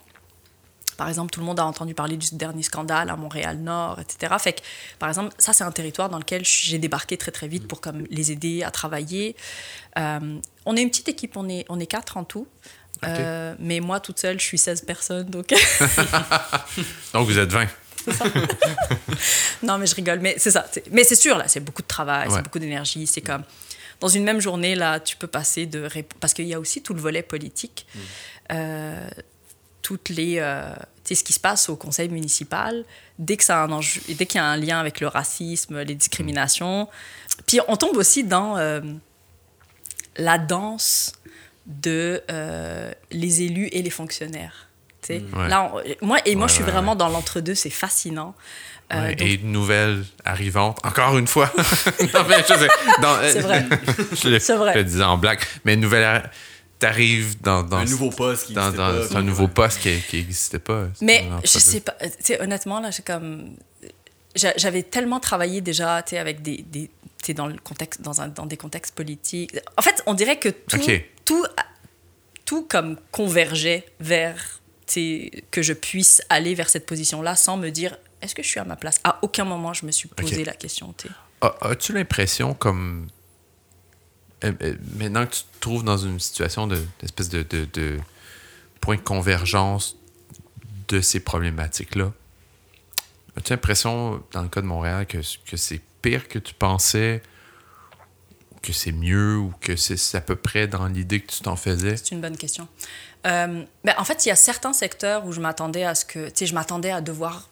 par 0.97 1.09
exemple, 1.09 1.31
tout 1.31 1.41
le 1.41 1.47
monde 1.47 1.59
a 1.59 1.65
entendu 1.65 1.95
parler 1.95 2.17
du 2.17 2.35
dernier 2.37 2.63
scandale 2.63 3.11
à 3.11 3.17
Montréal-Nord, 3.17 4.01
etc. 4.01 4.35
Fait 4.39 4.53
que, 4.53 4.61
par 4.99 5.09
exemple, 5.09 5.35
ça, 5.39 5.53
c'est 5.53 5.65
un 5.65 5.73
territoire 5.73 6.09
dans 6.09 6.19
lequel 6.19 6.45
j'ai 6.45 6.79
débarqué 6.79 7.17
très, 7.17 7.33
très 7.33 7.49
vite 7.49 7.67
pour 7.67 7.81
comme, 7.81 8.05
les 8.11 8.33
aider 8.33 8.63
à 8.63 8.71
travailler. 8.71 9.35
Euh, 9.99 10.39
on 10.67 10.77
est 10.77 10.83
une 10.83 10.91
petite 10.91 11.09
équipe, 11.09 11.37
on 11.37 11.49
est, 11.49 11.65
on 11.69 11.81
est 11.81 11.87
quatre 11.87 12.17
en 12.17 12.25
tout. 12.25 12.47
Euh, 13.09 13.55
mais 13.59 13.81
moi, 13.81 14.01
toute 14.01 14.19
seule, 14.19 14.39
je 14.39 14.45
suis 14.45 14.59
16 14.59 14.83
personnes. 14.83 15.27
Donc, 15.27 15.49
donc 17.13 17.27
vous 17.27 17.39
êtes 17.39 17.51
20. 17.51 17.67
Ça. 18.13 18.25
non, 19.63 19.79
mais 19.79 19.87
je 19.87 19.95
rigole. 19.95 20.21
Mais 20.21 20.35
c'est 20.39 20.51
ça. 20.51 20.67
Mais 20.91 21.05
c'est 21.05 21.15
sûr, 21.15 21.39
là, 21.39 21.49
c'est 21.49 21.61
beaucoup 21.61 21.83
de 21.83 21.87
travail, 21.89 22.29
c'est 22.31 22.43
beaucoup 22.43 22.59
d'énergie. 22.59 23.07
C'est 23.07 23.23
comme 23.23 23.43
dans 24.01 24.09
une 24.09 24.25
même 24.25 24.41
journée, 24.41 24.75
là, 24.75 25.01
tu 25.01 25.17
peux 25.17 25.27
passer 25.27 25.67
de. 25.67 25.89
Parce 26.21 26.35
qu'il 26.35 26.47
y 26.47 26.55
a 26.55 26.61
aussi 26.61 26.83
tout 26.83 26.95
le 26.95 27.01
volet 27.01 27.23
politique. 27.23 27.87
Mm. 27.95 27.99
Euh, 28.53 29.09
toutes 29.81 30.09
les, 30.09 30.39
euh, 30.39 30.73
ce 31.05 31.23
qui 31.23 31.35
se 31.35 31.41
passe 31.41 31.69
au 31.69 31.77
conseil 31.77 32.09
municipal, 32.09 32.85
dès 33.19 33.37
que 33.37 33.45
ça 33.45 33.63
a 33.63 33.67
un 33.67 33.73
enjeu, 33.73 34.01
dès 34.09 34.25
qu'il 34.25 34.39
y 34.39 34.43
a 34.43 34.47
un 34.47 34.57
lien 34.57 34.81
avec 34.81 35.01
le 35.01 35.09
racisme, 35.09 35.83
les 35.83 35.95
discriminations. 35.95 36.89
Puis 37.47 37.61
on 37.69 37.77
tombe 37.77 37.97
aussi 37.99 38.25
dans 38.25 38.57
la 40.17 40.39
danse 40.39 41.13
de 41.67 42.23
euh, 42.31 42.93
les 43.11 43.43
élus 43.43 43.69
et 43.73 43.83
les 43.83 43.91
fonctionnaires. 43.91 44.69
Mm. 45.09 45.49
Là, 45.49 45.73
moi, 46.01 46.19
et 46.25 46.35
moi, 46.35 46.47
je 46.47 46.55
suis 46.55 46.65
vraiment 46.65 46.97
dans 46.97 47.09
l'entre-deux, 47.09 47.55
c'est 47.55 47.71
fascinant. 47.71 48.35
Et 49.19 49.35
une 49.35 49.51
nouvelle 49.51 50.05
arrivante, 50.25 50.79
encore 50.85 51.19
une 51.19 51.27
fois. 51.27 51.53
c'est 51.99 52.07
vrai. 52.07 52.45
je 54.13 54.29
le, 54.29 54.57
vrai. 54.57 54.85
disais 54.85 55.03
en 55.03 55.19
blague, 55.19 55.41
mais 55.65 55.75
une 55.75 55.81
nouvelle 55.81 56.31
t'arrives 56.79 57.41
dans, 57.41 57.63
dans 57.63 57.79
un 57.79 57.85
nouveau 57.85 58.11
poste 58.11 58.47
qui 58.47 58.53
dans, 58.53 58.71
dans 58.71 59.17
un 59.17 59.23
nouveau 59.23 59.49
poste 59.49 59.81
qui 59.81 60.17
n'existait 60.17 60.59
pas. 60.59 60.85
Mais 61.01 61.25
je 61.43 61.59
sais 61.59 61.81
pas, 61.81 61.97
honnêtement 62.41 62.81
là, 62.81 62.91
j'ai 62.91 63.03
comme 63.03 63.57
j'avais 64.35 64.83
tellement 64.83 65.21
travaillé 65.21 65.61
déjà, 65.61 66.03
tu 66.03 66.17
avec 66.17 66.43
des, 66.43 66.65
des 66.69 66.91
dans 67.33 67.47
le 67.47 67.57
contexte 67.57 68.03
dans, 68.03 68.21
un, 68.21 68.29
dans 68.29 68.45
des 68.45 68.59
contextes 68.59 68.95
politiques. 68.95 69.57
En 69.79 69.83
fait, 69.83 70.03
on 70.05 70.13
dirait 70.13 70.39
que 70.39 70.51
tout 70.51 70.79
tout 71.25 71.45
tout 72.45 72.63
comme 72.63 72.99
convergeait 73.11 73.87
vers 74.01 74.61
que 75.51 75.63
je 75.63 75.73
puisse 75.73 76.23
aller 76.29 76.55
vers 76.55 76.69
cette 76.69 76.87
position-là 76.87 77.37
sans 77.37 77.57
me 77.57 77.71
dire 77.71 77.97
est-ce 78.21 78.35
que 78.35 78.43
je 78.43 78.49
suis 78.49 78.61
à 78.61 78.65
ma 78.65 78.77
place? 78.77 79.01
À 79.05 79.19
aucun 79.23 79.45
moment 79.45 79.73
je 79.73 79.87
me 79.87 79.91
suis 79.91 80.09
posé 80.09 80.45
la 80.45 80.53
question. 80.53 80.95
As-tu 81.41 81.93
l'impression 81.93 82.55
comme 82.55 83.09
euh, 84.45 84.53
euh, 84.63 84.75
maintenant 84.97 85.27
que 85.27 85.33
tu 85.33 85.43
te 85.43 85.61
trouves 85.61 85.85
dans 85.85 85.97
une 85.97 86.21
situation 86.21 86.67
d'espèce 86.67 87.29
de, 87.29 87.43
de, 87.43 87.99
point 88.81 88.97
de 88.97 89.01
convergence 89.01 89.97
de 90.89 91.01
ces 91.01 91.21
problématiques-là, 91.21 92.13
as-tu 93.37 93.53
l'impression, 93.53 94.23
dans 94.33 94.43
le 94.43 94.49
cas 94.49 94.61
de 94.61 94.67
Montréal, 94.67 95.07
que, 95.07 95.19
que 95.47 95.57
c'est 95.57 95.81
pire 96.03 96.29
que 96.29 96.39
tu 96.39 96.53
pensais, 96.53 97.23
que 98.65 98.73
c'est 98.73 98.93
mieux 98.93 99.37
ou 99.37 99.53
que 99.61 99.77
c'est 99.77 100.17
à 100.17 100.21
peu 100.21 100.37
près 100.37 100.67
dans 100.67 100.87
l'idée 100.87 101.21
que 101.21 101.33
tu 101.33 101.41
t'en 101.41 101.57
faisais? 101.57 101.97
C'est 101.97 102.13
une 102.13 102.21
bonne 102.21 102.37
question. 102.37 102.67
Euh, 103.27 103.65
ben, 103.85 103.95
en 103.99 104.05
fait, 104.05 104.25
il 104.25 104.29
y 104.29 104.33
a 104.33 104.37
certains 104.37 104.73
secteurs 104.73 105.27
où 105.27 105.33
je 105.33 105.41
m'attendais 105.41 105.85
à 105.85 105.95
ce 105.95 106.05
que, 106.05 106.27
tu 106.29 106.33
sais, 106.37 106.47
je 106.47 106.55
m'attendais 106.55 106.91
à 106.91 107.01
devoir 107.01 107.49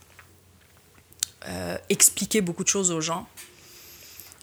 expliquer 1.88 2.40
beaucoup 2.40 2.62
de 2.62 2.68
choses 2.68 2.92
aux 2.92 3.00
gens 3.00 3.26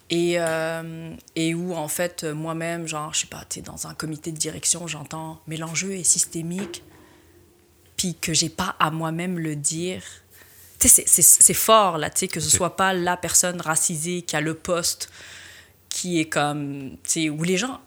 et, 0.09 0.39
euh, 0.39 1.13
et 1.35 1.53
où, 1.53 1.75
en 1.75 1.87
fait, 1.87 2.23
moi-même, 2.23 2.87
genre, 2.87 3.13
je 3.13 3.21
sais 3.21 3.27
pas, 3.27 3.43
tu 3.47 3.59
es 3.59 3.61
dans 3.61 3.87
un 3.87 3.93
comité 3.93 4.31
de 4.31 4.37
direction, 4.37 4.87
j'entends, 4.87 5.39
mais 5.47 5.55
l'enjeu 5.57 5.93
est 5.93 6.03
systémique, 6.03 6.83
puis 7.95 8.15
que 8.15 8.33
j'ai 8.33 8.49
pas 8.49 8.75
à 8.79 8.89
moi-même 8.89 9.37
le 9.37 9.55
dire. 9.55 10.01
Tu 10.79 10.87
sais, 10.87 11.03
c'est 11.05 11.53
fort, 11.53 11.97
là, 11.97 12.09
tu 12.09 12.19
sais, 12.19 12.27
que 12.27 12.39
ce 12.39 12.49
soit 12.49 12.75
pas 12.75 12.93
la 12.93 13.17
personne 13.17 13.61
racisée 13.61 14.23
qui 14.23 14.35
a 14.35 14.41
le 14.41 14.55
poste 14.55 15.11
qui 15.89 16.19
est 16.19 16.25
comme, 16.25 16.91
tu 17.03 17.23
sais, 17.23 17.29
où 17.29 17.43
les 17.43 17.57
gens, 17.57 17.79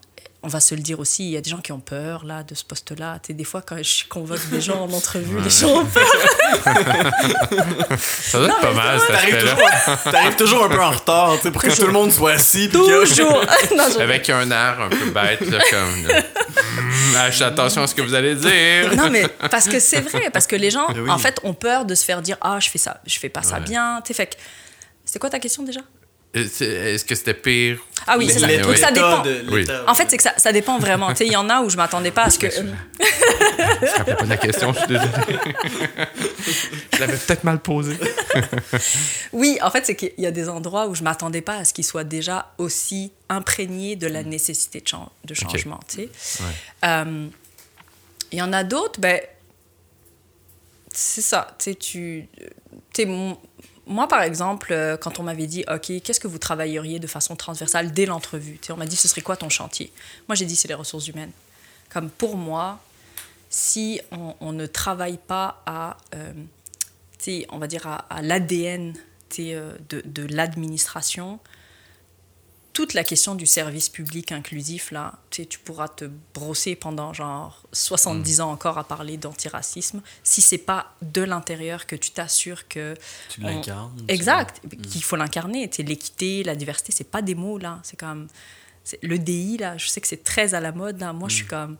on 0.44 0.48
va 0.48 0.58
se 0.58 0.74
le 0.74 0.80
dire 0.80 0.98
aussi, 0.98 1.24
il 1.24 1.30
y 1.30 1.36
a 1.36 1.40
des 1.40 1.50
gens 1.50 1.60
qui 1.60 1.70
ont 1.70 1.80
peur 1.80 2.24
là 2.24 2.42
de 2.42 2.54
ce 2.54 2.64
poste-là. 2.64 3.20
Tu 3.22 3.28
sais, 3.28 3.32
des 3.32 3.44
fois, 3.44 3.62
quand 3.62 3.80
je 3.80 4.04
convoque 4.08 4.44
des 4.50 4.60
gens 4.60 4.82
en 4.82 4.92
entrevue, 4.92 5.38
les 5.40 5.50
gens 5.50 5.82
ont 5.82 5.86
peur. 5.86 6.04
ça 8.00 8.38
doit 8.38 8.48
être 8.48 8.60
pas 8.60 8.72
mal, 8.72 8.98
ça. 8.98 10.10
T'arrives 10.10 10.36
toujours 10.36 10.64
un 10.64 10.68
peu 10.68 10.82
en 10.82 10.90
retard, 10.90 11.36
tu 11.36 11.42
sais, 11.42 11.50
pour 11.52 11.62
que 11.62 11.74
tout 11.74 11.86
le 11.86 11.92
monde 11.92 12.10
soit 12.10 12.32
assis. 12.32 12.68
Toujours. 12.68 12.98
Avec 14.00 14.28
un 14.30 14.50
air 14.50 14.80
un 14.80 14.88
peu 14.88 15.10
bête, 15.10 15.48
là, 15.48 15.60
comme. 15.70 16.08
Hmm, 16.82 17.42
attention 17.42 17.82
à 17.82 17.86
ce 17.86 17.94
que 17.94 18.02
vous 18.02 18.14
allez 18.14 18.34
dire. 18.34 18.96
non, 18.96 19.10
mais 19.10 19.28
parce 19.50 19.68
que 19.68 19.78
c'est 19.78 20.00
vrai, 20.00 20.30
parce 20.32 20.48
que 20.48 20.56
les 20.56 20.70
gens, 20.70 20.88
en 21.08 21.18
fait, 21.18 21.38
ont 21.44 21.54
peur 21.54 21.84
de 21.84 21.94
se 21.94 22.04
faire 22.04 22.20
dire 22.20 22.36
Ah, 22.40 22.58
je 22.60 22.68
fais 22.68 22.78
ça, 22.78 23.00
je 23.06 23.18
fais 23.18 23.28
pas 23.28 23.42
ça 23.42 23.60
bien. 23.60 24.00
Tu 24.04 24.08
sais, 24.08 24.14
fait 24.14 24.26
que. 24.26 24.34
C'était 25.04 25.18
quoi 25.18 25.30
ta 25.30 25.40
question 25.40 25.62
déjà? 25.62 25.80
Est-ce 26.34 27.04
que 27.04 27.14
c'était 27.14 27.34
pire? 27.34 27.78
Ah 28.06 28.16
oui, 28.18 28.28
c'est 28.30 28.38
ça. 28.38 28.46
Donc 28.58 28.76
ça 28.76 28.90
dépend. 28.90 29.22
En 29.86 29.94
fait, 29.94 30.06
c'est 30.08 30.16
que 30.16 30.22
ça, 30.22 30.32
ça, 30.36 30.52
dépend 30.52 30.78
vraiment. 30.78 31.12
Il 31.20 31.30
y 31.30 31.36
en 31.36 31.48
a 31.50 31.60
où 31.60 31.68
je 31.68 31.76
m'attendais 31.76 32.10
pas 32.10 32.24
à 32.24 32.30
ce 32.30 32.38
que. 32.38 32.50
je 32.50 32.62
ne 32.62 32.70
rappelle 33.98 34.16
pas 34.16 34.24
de 34.24 34.28
la 34.30 34.36
question, 34.38 34.72
je 34.72 34.78
suis 34.78 34.88
désolé. 34.88 35.10
je 36.94 37.00
l'avais 37.00 37.16
peut-être 37.16 37.44
mal 37.44 37.58
posée. 37.60 37.98
oui, 39.32 39.58
en 39.62 39.70
fait, 39.70 39.84
c'est 39.84 39.94
qu'il 39.94 40.12
y 40.18 40.26
a 40.26 40.30
des 40.30 40.48
endroits 40.48 40.86
où 40.86 40.94
je 40.94 41.02
m'attendais 41.02 41.42
pas 41.42 41.56
à 41.56 41.64
ce 41.64 41.72
qu'ils 41.72 41.84
soient 41.84 42.04
déjà 42.04 42.52
aussi 42.58 43.12
imprégnés 43.28 43.96
de 43.96 44.06
la 44.06 44.22
nécessité 44.22 44.80
de, 44.80 45.28
de 45.28 45.34
changement. 45.34 45.80
Euh, 46.84 47.26
il 48.32 48.38
y 48.38 48.42
en 48.42 48.52
a 48.52 48.64
d'autres, 48.64 49.00
ben, 49.00 49.20
c'est 50.92 51.20
ça. 51.22 51.56
Tu, 51.58 51.74
tu 51.74 52.26
moi, 53.86 54.06
par 54.06 54.22
exemple, 54.22 54.72
euh, 54.72 54.96
quand 54.96 55.18
on 55.18 55.24
m'avait 55.24 55.46
dit, 55.46 55.64
OK, 55.68 55.92
qu'est-ce 56.02 56.20
que 56.20 56.28
vous 56.28 56.38
travailleriez 56.38 56.98
de 57.00 57.06
façon 57.06 57.34
transversale 57.34 57.92
dès 57.92 58.06
l'entrevue? 58.06 58.60
On 58.70 58.76
m'a 58.76 58.86
dit, 58.86 58.96
ce 58.96 59.08
serait 59.08 59.22
quoi 59.22 59.36
ton 59.36 59.48
chantier? 59.48 59.92
Moi, 60.28 60.36
j'ai 60.36 60.44
dit, 60.44 60.54
c'est 60.54 60.68
les 60.68 60.74
ressources 60.74 61.08
humaines. 61.08 61.32
Comme 61.90 62.08
pour 62.08 62.36
moi, 62.36 62.78
si 63.50 64.00
on, 64.40 64.52
ne 64.52 64.66
travaille 64.66 65.18
pas 65.18 65.62
à, 65.66 65.98
euh, 66.14 66.32
on 67.50 67.58
va 67.58 67.66
dire, 67.66 67.86
à, 67.86 68.22
l'ADN 68.22 68.94
euh, 69.40 69.76
de, 69.88 70.02
de 70.04 70.26
l'administration, 70.32 71.38
toute 72.72 72.94
la 72.94 73.04
question 73.04 73.34
du 73.34 73.44
service 73.44 73.88
public 73.88 74.32
inclusif, 74.32 74.90
là, 74.92 75.18
tu, 75.30 75.42
sais, 75.42 75.48
tu 75.48 75.58
pourras 75.58 75.88
te 75.88 76.08
brosser 76.32 76.74
pendant 76.74 77.12
genre 77.12 77.62
70 77.72 78.38
mm. 78.38 78.42
ans 78.42 78.50
encore 78.50 78.78
à 78.78 78.84
parler 78.84 79.18
d'antiracisme, 79.18 80.00
si 80.22 80.40
c'est 80.40 80.58
pas 80.58 80.94
de 81.02 81.22
l'intérieur 81.22 81.86
que 81.86 81.96
tu 81.96 82.12
t'assures 82.12 82.68
que... 82.68 82.94
Tu 83.28 83.42
l'incarnes. 83.42 84.02
Exact, 84.08 84.62
mm. 84.64 84.80
qu'il 84.82 85.02
faut 85.02 85.16
l'incarner. 85.16 85.68
Tu 85.68 85.82
l'équité, 85.82 86.42
la 86.44 86.56
diversité, 86.56 86.92
c'est 86.92 87.10
pas 87.10 87.20
des 87.20 87.34
mots, 87.34 87.58
là. 87.58 87.80
C'est 87.82 87.98
comme... 87.98 88.28
Le 89.02 89.18
DI, 89.18 89.58
là, 89.58 89.76
je 89.76 89.88
sais 89.88 90.00
que 90.00 90.08
c'est 90.08 90.24
très 90.24 90.54
à 90.54 90.60
la 90.60 90.72
mode, 90.72 90.98
là. 90.98 91.12
Moi, 91.12 91.28
je 91.28 91.36
suis 91.36 91.44
mm. 91.44 91.48
comme... 91.48 91.76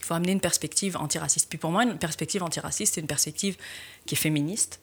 Il 0.00 0.04
faut 0.04 0.14
amener 0.14 0.32
une 0.32 0.40
perspective 0.40 0.96
antiraciste. 0.96 1.50
Puis 1.50 1.58
pour 1.58 1.70
moi, 1.70 1.82
une 1.82 1.98
perspective 1.98 2.42
antiraciste, 2.42 2.94
c'est 2.94 3.02
une 3.02 3.06
perspective 3.06 3.58
qui 4.06 4.14
est 4.14 4.18
féministe, 4.18 4.80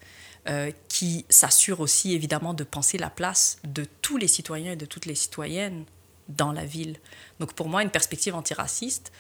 euh, 0.47 0.71
qui 0.95 1.25
s'assure 1.27 1.81
aussi 1.81 2.13
évidemment 2.13 2.53
de 2.53 2.63
penser 2.63 2.97
la 2.97 3.09
place 3.09 3.57
de 3.65 3.85
tous 4.01 4.15
les 4.15 4.29
citoyens 4.29 4.71
et 4.71 4.75
de 4.77 4.85
toutes 4.85 5.05
les 5.05 5.15
citoyennes 5.15 5.83
dans 6.29 6.53
la 6.53 6.63
ville. 6.63 6.95
Donc 7.41 7.51
pour 7.51 7.67
moi, 7.67 7.83
une 7.83 7.89
perspective 7.89 8.33
antiraciste, 8.33 9.11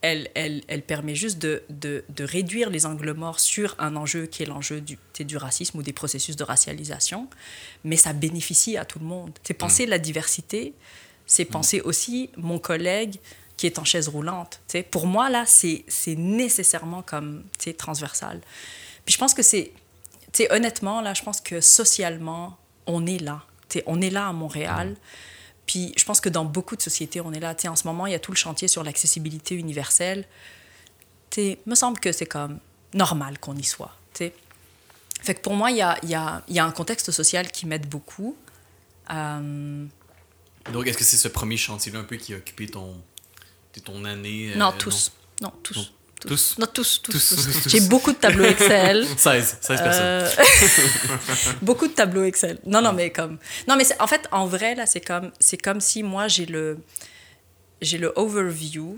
elle, 0.00 0.30
elle, 0.36 0.62
elle 0.68 0.82
permet 0.82 1.16
juste 1.16 1.40
de, 1.40 1.64
de, 1.70 2.04
de, 2.08 2.22
réduire 2.22 2.70
les 2.70 2.86
angles 2.86 3.14
morts 3.14 3.40
sur 3.40 3.74
un 3.80 3.96
enjeu 3.96 4.26
qui 4.26 4.44
est 4.44 4.46
l'enjeu 4.46 4.80
du, 4.80 4.96
du 5.18 5.36
racisme 5.36 5.78
ou 5.78 5.82
des 5.82 5.92
processus 5.92 6.36
de 6.36 6.44
racialisation, 6.44 7.28
mais 7.82 7.96
ça 7.96 8.12
bénéficie 8.12 8.76
à 8.76 8.84
tout 8.84 9.00
le 9.00 9.06
monde. 9.06 9.32
C'est 9.42 9.54
penser 9.54 9.86
mm. 9.88 9.90
la 9.90 9.98
diversité, 9.98 10.72
c'est 11.26 11.48
mm. 11.48 11.52
penser 11.52 11.80
aussi 11.80 12.30
mon 12.36 12.60
collègue 12.60 13.16
qui 13.56 13.66
est 13.66 13.80
en 13.80 13.84
chaise 13.84 14.06
roulante. 14.06 14.60
Pour 14.92 15.08
moi, 15.08 15.30
là, 15.30 15.46
c'est 15.46 15.84
nécessairement 16.16 17.02
comme 17.02 17.42
transversal. 17.76 18.40
Puis 19.04 19.14
je 19.14 19.18
pense 19.18 19.34
que 19.34 19.42
c'est 19.42 19.72
sais, 20.34 20.52
honnêtement, 20.52 21.00
là, 21.00 21.14
je 21.14 21.22
pense 21.22 21.40
que 21.40 21.60
socialement, 21.60 22.58
on 22.86 23.06
est 23.06 23.18
là. 23.18 23.42
on 23.86 24.00
est 24.00 24.10
là 24.10 24.28
à 24.28 24.32
Montréal. 24.32 24.96
Puis 25.66 25.92
je 25.96 26.04
pense 26.04 26.20
que 26.20 26.28
dans 26.28 26.44
beaucoup 26.44 26.76
de 26.76 26.82
sociétés, 26.82 27.20
on 27.20 27.32
est 27.32 27.40
là. 27.40 27.54
en 27.66 27.76
ce 27.76 27.86
moment, 27.86 28.06
il 28.06 28.12
y 28.12 28.14
a 28.14 28.18
tout 28.18 28.32
le 28.32 28.36
chantier 28.36 28.68
sur 28.68 28.84
l'accessibilité 28.84 29.54
universelle. 29.54 30.26
Il 31.36 31.56
me 31.66 31.74
semble 31.74 31.98
que 31.98 32.12
c'est 32.12 32.26
comme 32.26 32.58
normal 32.92 33.38
qu'on 33.38 33.56
y 33.56 33.64
soit. 33.64 33.96
Fait 35.24 35.34
que 35.34 35.40
pour 35.40 35.54
moi, 35.54 35.70
il 35.70 35.78
y 35.78 35.82
a, 35.82 35.98
y, 36.04 36.14
a, 36.14 36.42
y 36.48 36.58
a, 36.58 36.64
un 36.66 36.70
contexte 36.70 37.10
social 37.10 37.50
qui 37.50 37.64
m'aide 37.64 37.88
beaucoup. 37.88 38.36
Euh, 39.10 39.86
Donc, 40.70 40.86
est-ce 40.86 40.98
que 40.98 41.04
c'est 41.04 41.16
ce 41.16 41.28
premier 41.28 41.56
chantier-là 41.56 42.00
un 42.00 42.04
peu 42.04 42.16
qui 42.16 42.34
a 42.34 42.36
occupé 42.36 42.66
ton, 42.66 42.94
ton 43.84 44.04
année? 44.04 44.52
non, 44.54 44.68
euh, 44.68 44.78
tous. 44.78 45.12
Non, 45.40 45.50
tous. 45.62 45.94
Tous. 46.26 46.56
Non, 46.58 46.66
tous, 46.72 47.02
tous, 47.02 47.68
J'ai 47.68 47.80
beaucoup 47.82 48.12
de 48.12 48.16
tableaux 48.16 48.44
Excel. 48.44 49.06
16, 49.16 49.58
16 49.60 49.80
personnes. 49.82 51.54
beaucoup 51.62 51.86
de 51.86 51.92
tableaux 51.92 52.24
Excel. 52.24 52.58
Non, 52.64 52.80
non, 52.80 52.92
mais 52.92 53.10
comme. 53.10 53.38
Non, 53.68 53.76
mais 53.76 53.84
en 54.00 54.06
fait, 54.06 54.26
en 54.32 54.46
vrai, 54.46 54.74
là, 54.74 54.86
c'est 54.86 55.00
comme, 55.00 55.32
c'est 55.38 55.58
comme 55.58 55.80
si 55.80 56.02
moi, 56.02 56.28
j'ai 56.28 56.46
le, 56.46 56.78
j'ai 57.82 57.98
le 57.98 58.12
overview 58.16 58.96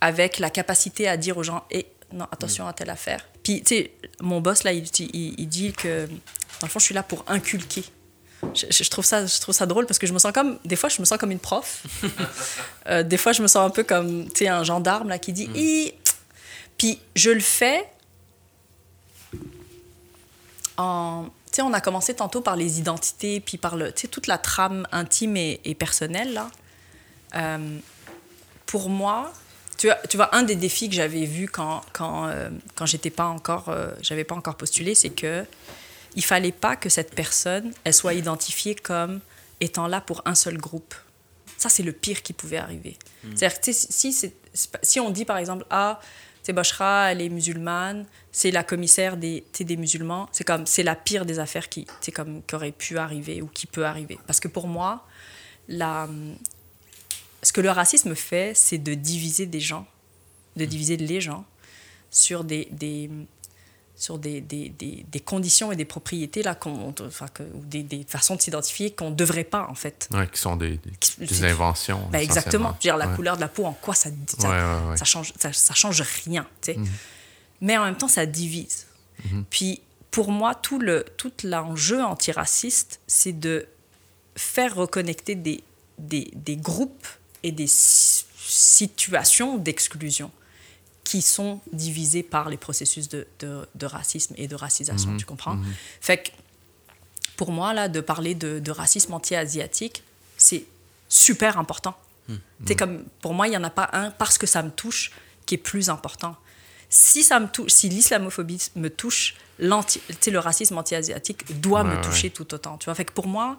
avec 0.00 0.38
la 0.38 0.50
capacité 0.50 1.08
à 1.08 1.16
dire 1.16 1.36
aux 1.38 1.42
gens, 1.42 1.64
et 1.70 1.86
eh, 2.12 2.16
non, 2.16 2.26
attention 2.30 2.66
à 2.66 2.72
telle 2.72 2.90
affaire. 2.90 3.26
Puis, 3.42 3.62
tu 3.62 3.76
sais, 3.76 3.92
mon 4.20 4.40
boss, 4.40 4.64
là, 4.64 4.72
il, 4.72 4.86
il, 5.14 5.48
dit 5.48 5.72
que, 5.72 6.06
dans 6.06 6.66
le 6.66 6.68
fond, 6.68 6.78
je 6.78 6.84
suis 6.84 6.94
là 6.94 7.02
pour 7.02 7.24
inculquer. 7.28 7.84
Je, 8.54 8.88
trouve 8.88 9.04
ça, 9.04 9.26
je 9.26 9.40
trouve 9.40 9.54
ça 9.54 9.66
drôle 9.66 9.86
parce 9.86 9.98
que 9.98 10.06
je 10.06 10.12
me 10.12 10.18
sens 10.18 10.32
comme, 10.32 10.58
des 10.64 10.76
fois, 10.76 10.88
je 10.88 11.00
me 11.00 11.04
sens 11.04 11.18
comme 11.18 11.30
une 11.30 11.40
prof. 11.40 11.82
Euh, 12.90 13.02
des 13.02 13.18
fois, 13.18 13.32
je 13.32 13.42
me 13.42 13.48
sens 13.48 13.66
un 13.66 13.68
peu 13.68 13.82
comme, 13.82 14.30
tu 14.30 14.44
sais, 14.44 14.48
un 14.48 14.64
gendarme, 14.64 15.10
là, 15.10 15.18
qui 15.18 15.34
dit, 15.34 15.46
mm. 15.48 15.56
Puis 16.78 17.00
je 17.14 17.30
le 17.30 17.40
fais 17.40 17.84
en... 20.76 21.26
Tu 21.50 21.56
sais, 21.56 21.62
on 21.62 21.72
a 21.72 21.80
commencé 21.80 22.14
tantôt 22.14 22.40
par 22.40 22.56
les 22.56 22.78
identités, 22.78 23.40
puis 23.40 23.56
par 23.56 23.76
le, 23.76 23.92
toute 23.92 24.26
la 24.26 24.38
trame 24.38 24.86
intime 24.92 25.36
et, 25.36 25.76
personnelle. 25.78 26.34
Là. 26.34 26.50
Euh, 27.34 27.78
pour 28.66 28.90
moi, 28.90 29.32
tu 29.78 29.86
vois, 29.86 29.96
tu 30.08 30.16
vois, 30.16 30.34
un 30.34 30.42
des 30.42 30.56
défis 30.56 30.88
que 30.90 30.94
j'avais 30.94 31.24
vu 31.24 31.48
quand, 31.48 31.82
quand, 31.92 32.26
euh, 32.26 32.50
quand 32.74 32.84
j'étais 32.84 33.10
pas 33.10 33.26
encore, 33.26 33.68
euh, 33.70 33.90
j'avais 34.02 34.24
pas 34.24 34.34
encore 34.34 34.56
postulé, 34.56 34.94
c'est 34.94 35.10
que 35.10 35.44
il 36.16 36.24
fallait 36.24 36.52
pas 36.52 36.76
que 36.76 36.88
cette 36.88 37.14
personne, 37.14 37.72
elle 37.84 37.94
soit 37.94 38.14
identifiée 38.14 38.74
comme 38.74 39.20
étant 39.60 39.86
là 39.86 40.00
pour 40.00 40.22
un 40.26 40.34
seul 40.34 40.58
groupe. 40.58 40.94
Ça, 41.56 41.68
c'est 41.68 41.82
le 41.82 41.92
pire 41.92 42.22
qui 42.22 42.32
pouvait 42.32 42.56
arriver. 42.56 42.98
Hmm. 43.24 43.36
C'est-à-dire 43.36 43.60
que 43.60 43.72
si, 43.72 44.32
si 44.82 45.00
on 45.00 45.10
dit, 45.10 45.24
par 45.24 45.38
exemple, 45.38 45.64
ah, 45.70 46.00
c'est 46.48 46.54
Boshra, 46.54 47.12
elle 47.12 47.20
est 47.20 47.28
musulmane, 47.28 48.06
c'est 48.32 48.50
la 48.50 48.64
commissaire 48.64 49.18
des, 49.18 49.44
des 49.60 49.76
musulmans. 49.76 50.30
C'est 50.32 50.44
comme, 50.44 50.64
c'est 50.64 50.82
la 50.82 50.94
pire 50.94 51.26
des 51.26 51.40
affaires 51.40 51.68
qui, 51.68 51.86
comme, 52.14 52.42
qui 52.42 52.54
aurait 52.54 52.72
pu 52.72 52.96
arriver 52.96 53.42
ou 53.42 53.48
qui 53.48 53.66
peut 53.66 53.84
arriver. 53.84 54.18
Parce 54.26 54.40
que 54.40 54.48
pour 54.48 54.66
moi, 54.66 55.06
la, 55.68 56.08
ce 57.42 57.52
que 57.52 57.60
le 57.60 57.68
racisme 57.68 58.14
fait, 58.14 58.52
c'est 58.54 58.78
de 58.78 58.94
diviser 58.94 59.44
des 59.44 59.60
gens, 59.60 59.86
de 60.56 60.64
diviser 60.64 60.96
les 60.96 61.20
gens 61.20 61.44
sur 62.10 62.44
des, 62.44 62.68
des 62.70 63.10
sur 63.98 64.16
des, 64.16 64.40
des, 64.40 64.68
des, 64.70 65.20
conditions 65.20 65.72
et 65.72 65.76
des 65.76 65.84
propriétés 65.84 66.44
là 66.44 66.54
qu'on 66.54 66.94
enfin, 67.00 67.26
que, 67.26 67.42
ou 67.42 67.64
des, 67.64 67.82
des, 67.82 68.06
façons 68.08 68.36
de 68.36 68.40
s'identifier 68.40 68.92
qu'on 68.92 69.10
ne 69.10 69.16
devrait 69.16 69.42
pas 69.42 69.66
en 69.68 69.74
fait. 69.74 70.08
Qui 70.32 70.40
sont 70.40 70.54
des, 70.54 70.80
des 71.18 71.44
inventions 71.44 72.06
ben 72.12 72.20
exactement. 72.20 72.76
Dire 72.80 72.96
la 72.96 73.08
couleur 73.08 73.34
de 73.34 73.40
la 73.40 73.48
peau 73.48 73.64
en 73.64 73.72
quoi 73.72 73.96
ça 73.96 74.10
ça, 74.38 74.94
ça 74.94 75.04
change 75.04 75.32
ça, 75.38 75.52
ça, 75.52 75.74
change 75.74 76.00
rien 76.24 76.46
tu 76.62 76.72
sais. 76.72 76.78
Mhm. 76.78 76.86
mais 77.60 77.76
en 77.76 77.84
même 77.84 77.96
temps 77.96 78.08
ça 78.08 78.24
divise. 78.24 78.86
Mhm. 79.24 79.44
puis 79.50 79.82
pour 80.12 80.30
moi 80.30 80.54
tout 80.54 80.78
le 80.78 81.04
tout 81.16 81.32
l'enjeu 81.42 82.04
antiraciste 82.04 83.00
c'est 83.08 83.32
de 83.32 83.66
faire 84.36 84.76
reconnecter 84.76 85.34
des, 85.34 85.64
des, 85.98 86.30
des 86.34 86.56
groupes 86.56 87.08
et 87.42 87.50
des 87.50 87.66
situations 87.68 89.58
d'exclusion 89.58 90.30
qui 91.08 91.22
sont 91.22 91.62
divisés 91.72 92.22
par 92.22 92.50
les 92.50 92.58
processus 92.58 93.08
de, 93.08 93.26
de, 93.40 93.86
racisme 93.86 94.34
et 94.36 94.46
de 94.46 94.54
racisation, 94.54 95.12
mhm. 95.12 95.16
tu 95.16 95.24
comprends? 95.24 95.54
Mhm. 95.54 95.74
Fait 96.02 96.18
que 96.18 96.28
pour 97.38 97.50
moi, 97.50 97.72
là, 97.72 97.88
de 97.88 98.02
parler 98.02 98.34
de, 98.34 98.58
de 98.58 98.70
racisme 98.70 99.14
anti-asiatique, 99.14 100.02
c'est 100.36 100.64
super 101.08 101.58
important. 101.58 101.96
C'est 102.66 102.74
mhm. 102.74 102.76
comme, 102.76 103.04
pour 103.22 103.32
moi, 103.32 103.46
il 103.46 103.52
n'y 103.52 103.56
en 103.56 103.64
a 103.64 103.70
pas 103.70 103.88
un, 103.94 104.10
parce 104.10 104.36
que 104.36 104.46
ça 104.46 104.62
me 104.62 104.70
touche, 104.70 105.12
qui 105.46 105.54
est 105.54 105.64
plus 105.72 105.88
important. 105.88 106.36
Si, 106.90 107.22
ça 107.22 107.40
me 107.40 107.46
touche, 107.46 107.70
si 107.72 107.88
l'islamophobie 107.88 108.70
me 108.76 108.90
touche, 108.90 109.34
le 109.58 110.36
racisme 110.36 110.76
anti-asiatique 110.76 111.58
doit 111.58 111.84
me 111.84 112.02
toucher 112.02 112.28
tout 112.28 112.52
autant. 112.52 112.76
Tu 112.76 112.84
vois? 112.84 112.94
Fait 112.94 113.06
que 113.06 113.12
pour 113.12 113.28
moi, 113.28 113.56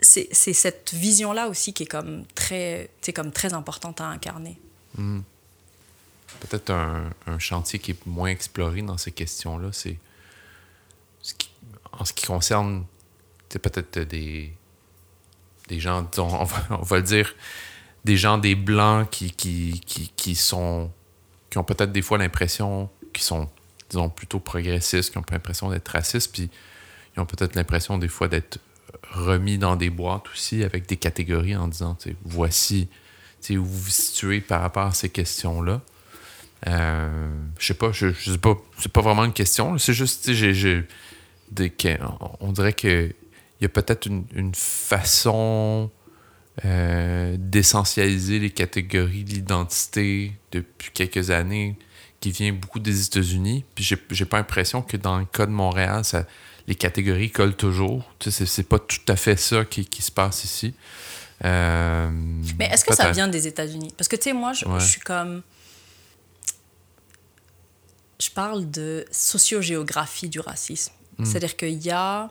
c'est 0.00 0.32
cette 0.32 0.94
vision-là 0.94 1.48
aussi 1.48 1.74
qui 1.74 1.82
est 1.82 1.86
comme 1.86 2.24
très, 2.34 2.88
comme 3.14 3.30
très 3.30 3.52
importante 3.52 4.00
à 4.00 4.06
incarner 4.06 4.58
peut-être 6.40 6.70
un, 6.70 7.38
chantier 7.38 7.78
qui 7.78 7.92
est 7.92 8.06
moins 8.06 8.28
exploré 8.28 8.82
dans 8.82 8.98
ces 8.98 9.12
questions-là, 9.12 9.68
c'est 9.72 9.98
en 11.92 12.04
ce 12.04 12.12
qui 12.12 12.26
concerne 12.26 12.84
peut-être 13.48 14.00
des, 14.00 14.52
des 15.68 15.80
gens, 15.80 16.08
on 16.18 16.44
va, 16.44 16.96
le 16.96 17.02
dire, 17.02 17.34
des 18.04 18.16
gens, 18.16 18.38
des 18.38 18.54
blancs 18.54 19.08
qui, 19.10 19.30
qui, 19.32 19.80
qui, 20.16 20.34
sont 20.34 20.90
qui 21.50 21.58
ont 21.58 21.64
peut-être 21.64 21.92
des 21.92 22.02
fois 22.02 22.18
l'impression 22.18 22.88
qu'ils 23.12 23.24
sont, 23.24 23.48
disons, 23.90 24.08
plutôt 24.08 24.40
progressistes, 24.40 25.10
qui 25.12 25.18
ont 25.18 25.24
l'impression 25.30 25.70
d'être 25.70 25.88
racistes, 25.88 26.32
puis 26.32 26.50
ils 27.14 27.20
ont 27.20 27.26
peut-être 27.26 27.54
l'impression 27.54 27.98
des 27.98 28.08
fois 28.08 28.28
d'être 28.28 28.58
remis 29.10 29.58
dans 29.58 29.76
des 29.76 29.90
boîtes 29.90 30.28
aussi 30.32 30.64
avec 30.64 30.86
des 30.86 30.96
catégories 30.96 31.56
en 31.56 31.68
disant, 31.68 31.96
voici 32.24 32.88
où 33.50 33.56
vous 33.56 33.64
vous 33.64 33.90
situez 33.90 34.40
par 34.40 34.62
rapport 34.62 34.86
à 34.86 34.92
ces 34.92 35.08
questions-là. 35.08 35.80
Euh, 36.68 37.30
je 37.58 37.66
sais 37.66 37.74
pas, 37.74 37.92
je, 37.92 38.12
je 38.12 38.32
sais 38.32 38.38
pas, 38.38 38.56
c'est 38.78 38.92
pas 38.92 39.00
vraiment 39.00 39.24
une 39.24 39.32
question. 39.32 39.78
C'est 39.78 39.94
juste, 39.94 40.32
j'ai, 40.32 40.84
des, 41.50 41.72
on 42.40 42.52
dirait 42.52 42.72
que 42.72 43.06
il 43.06 43.14
il 43.60 43.64
y 43.64 43.66
a 43.66 43.68
peut-être 43.68 44.06
une, 44.06 44.54
façon 44.54 45.90
euh, 46.64 47.36
d'essentialiser 47.38 48.40
les 48.40 48.50
catégories 48.50 49.22
d'identité 49.22 50.32
depuis 50.50 50.90
quelques 50.92 51.30
années 51.30 51.76
qui 52.20 52.32
vient 52.32 52.52
beaucoup 52.52 52.80
des 52.80 53.06
États-Unis. 53.06 53.64
Puis 53.74 53.84
j'ai, 53.84 53.96
j'ai 54.10 54.24
pas 54.24 54.38
l'impression 54.38 54.82
que 54.82 54.96
dans 54.96 55.18
le 55.18 55.26
cas 55.26 55.46
de 55.46 55.52
Montréal, 55.52 56.04
ça, 56.04 56.26
les 56.66 56.74
catégories 56.74 57.30
collent 57.30 57.56
toujours. 57.56 58.04
Tu 58.18 58.30
sais, 58.30 58.46
c'est, 58.46 58.62
pas 58.62 58.78
tout 58.78 59.00
à 59.08 59.16
fait 59.16 59.36
ça 59.36 59.64
qui, 59.64 59.84
qui 59.84 60.02
se 60.02 60.10
passe 60.10 60.44
ici. 60.44 60.74
Euh, 61.44 62.10
Mais 62.58 62.66
est-ce 62.66 62.84
que 62.84 62.94
ça 62.94 63.10
vient 63.10 63.28
des 63.28 63.46
États-Unis? 63.46 63.92
Parce 63.96 64.08
que, 64.08 64.16
tu 64.16 64.24
sais, 64.24 64.32
moi, 64.32 64.52
je, 64.52 64.64
suis 64.84 65.00
comme. 65.00 65.42
Je 68.22 68.30
parle 68.30 68.70
de 68.70 69.04
sociogéographie 69.10 70.28
du 70.28 70.38
racisme. 70.38 70.92
Hmm. 71.18 71.24
C'est-à-dire 71.24 71.56
qu'il 71.56 71.82
y 71.82 71.90
a. 71.90 72.30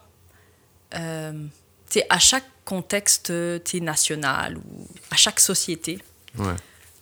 Euh, 0.96 1.48
à 2.10 2.20
chaque 2.20 2.46
contexte 2.64 3.32
national 3.74 4.58
ou 4.58 4.88
à 5.10 5.18
chaque 5.18 5.42
société 5.42 6.00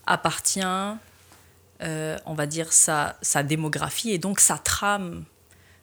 appartient, 0.08 0.62
euh, 0.64 2.18
on 2.26 2.34
va 2.34 2.48
dire, 2.48 2.74
sa, 2.74 3.16
sa 3.22 3.44
démographie 3.44 4.10
et 4.10 4.18
donc 4.18 4.40
sa 4.40 4.58
trame 4.58 5.26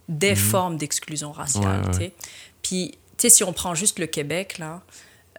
des 0.09 0.33
hmm. 0.33 0.37
formes 0.37 0.77
d'exclusion 0.77 1.31
raciale. 1.31 1.89
Puis, 2.63 2.99
tu 3.17 3.23
sais, 3.23 3.31
si 3.31 3.45
on 3.45 3.53
prend 3.53 3.77
juste 3.77 4.01
le 4.01 4.07
Québec, 4.07 4.59
là, 4.59 4.83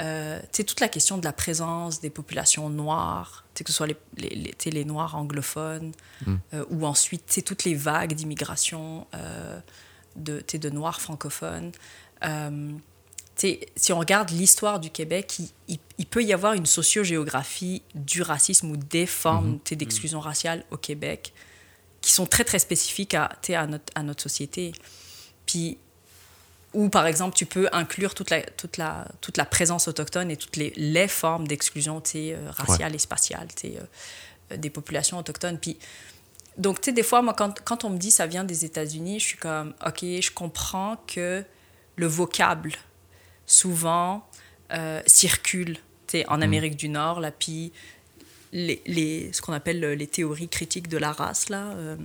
euh, 0.01 0.39
toute 0.53 0.79
la 0.79 0.87
question 0.87 1.17
de 1.17 1.25
la 1.25 1.33
présence 1.33 1.99
des 1.99 2.09
populations 2.09 2.69
noires, 2.69 3.45
que 3.63 3.71
ce 3.71 3.77
soit 3.77 3.87
les, 3.87 3.97
les, 4.17 4.71
les 4.71 4.85
noirs 4.85 5.15
anglophones 5.15 5.91
mm. 6.25 6.35
euh, 6.53 6.65
ou 6.69 6.85
ensuite 6.85 7.43
toutes 7.45 7.63
les 7.63 7.75
vagues 7.75 8.13
d'immigration 8.13 9.07
euh, 9.13 9.59
de, 10.15 10.43
de 10.51 10.69
noirs 10.69 11.01
francophones. 11.01 11.71
Euh, 12.23 12.71
si 13.35 13.93
on 13.93 13.99
regarde 13.99 14.31
l'histoire 14.31 14.79
du 14.79 14.89
Québec, 14.89 15.39
il, 15.67 15.77
il, 15.99 16.05
peut 16.07 16.23
y 16.23 16.33
avoir 16.33 16.53
une 16.53 16.65
sociogéographie 16.65 17.83
du 17.93 18.23
racisme 18.23 18.71
ou 18.71 18.77
des 18.77 19.05
formes 19.05 19.59
mm-hmm. 19.63 19.75
d'exclusion 19.75 20.19
raciale 20.19 20.63
au 20.71 20.77
Québec 20.77 21.33
qui 22.01 22.11
sont 22.11 22.25
très 22.25 22.43
très 22.43 22.57
spécifiques 22.57 23.13
à, 23.13 23.37
à, 23.49 23.67
notre, 23.67 23.85
à 23.93 24.01
notre 24.01 24.23
société. 24.23 24.71
Puis 25.45 25.77
ou 26.77 26.89
par 26.89 27.07
exemple 27.07 27.35
tu 27.35 27.47
peux 27.47 27.67
inclure 27.71 28.13
toute 28.13 28.29
la, 28.29 28.43
toute 28.43 28.77
la, 28.77 29.07
toute 29.19 29.37
la 29.37 29.45
présence 29.45 29.87
autochtone 29.87 30.29
et 30.29 30.37
toutes 30.37 30.57
les, 30.57 30.71
les 30.77 31.07
formes 31.07 31.47
d'exclusion 31.47 32.03
euh, 32.15 32.51
raciale 32.51 32.93
et 32.93 32.99
spatiale 32.99 33.47
euh, 33.65 33.79
euh, 34.51 34.57
des 34.57 34.69
populations 34.69 35.17
autochtones. 35.17 35.57
Puis, 35.57 35.79
donc, 36.59 36.79
tu 36.79 36.85
sais, 36.85 36.91
des 36.91 37.01
fois, 37.01 37.23
moi, 37.23 37.33
quand, 37.33 37.61
quand, 37.61 37.83
on 37.83 37.89
me 37.89 37.97
dit 37.97 38.11
ça 38.11 38.27
vient 38.27 38.43
des 38.43 38.63
États-Unis, 38.63 39.19
je 39.19 39.25
suis 39.25 39.37
comme, 39.37 39.73
OK, 39.85 40.01
je 40.01 40.31
comprends 40.31 40.97
que 41.07 41.43
le 41.95 42.07
vocable, 42.07 42.73
souvent, 43.47 44.27
circule 45.07 45.77
en 46.27 46.37
mm. 46.37 46.43
Amérique 46.43 46.75
du 46.75 46.89
Nord, 46.89 47.21
là, 47.21 47.31
puis 47.31 47.73
les, 48.51 48.81
les, 48.85 49.31
ce 49.33 49.41
qu'on 49.41 49.53
appelle 49.53 49.79
les 49.79 50.07
théories 50.07 50.47
critiques 50.47 50.87
de 50.87 50.97
la 50.97 51.11
race. 51.11 51.49
Là. 51.49 51.71
Euh, 51.75 51.95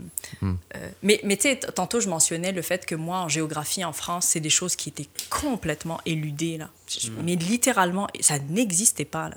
hmm. 0.41 0.55
euh, 0.77 0.91
mais 1.03 1.21
mais 1.25 1.37
tu 1.37 1.43
sais, 1.43 1.57
tantôt, 1.57 2.01
je 2.01 2.09
mentionnais 2.09 2.53
le 2.53 2.63
fait 2.63 2.87
que 2.87 2.95
moi, 2.95 3.19
en 3.19 3.29
géographie 3.29 3.85
en 3.85 3.93
France, 3.93 4.27
c'est 4.29 4.41
des 4.41 4.51
choses 4.51 4.77
qui 4.77 4.89
étaient 4.89 5.09
complètement 5.31 6.01
éludées. 6.07 6.59
Là. 6.59 6.67
Hmm. 7.05 7.23
Mais 7.25 7.37
littéralement, 7.37 8.09
ça 8.21 8.39
n'existait 8.39 9.05
pas. 9.05 9.29
Là, 9.29 9.37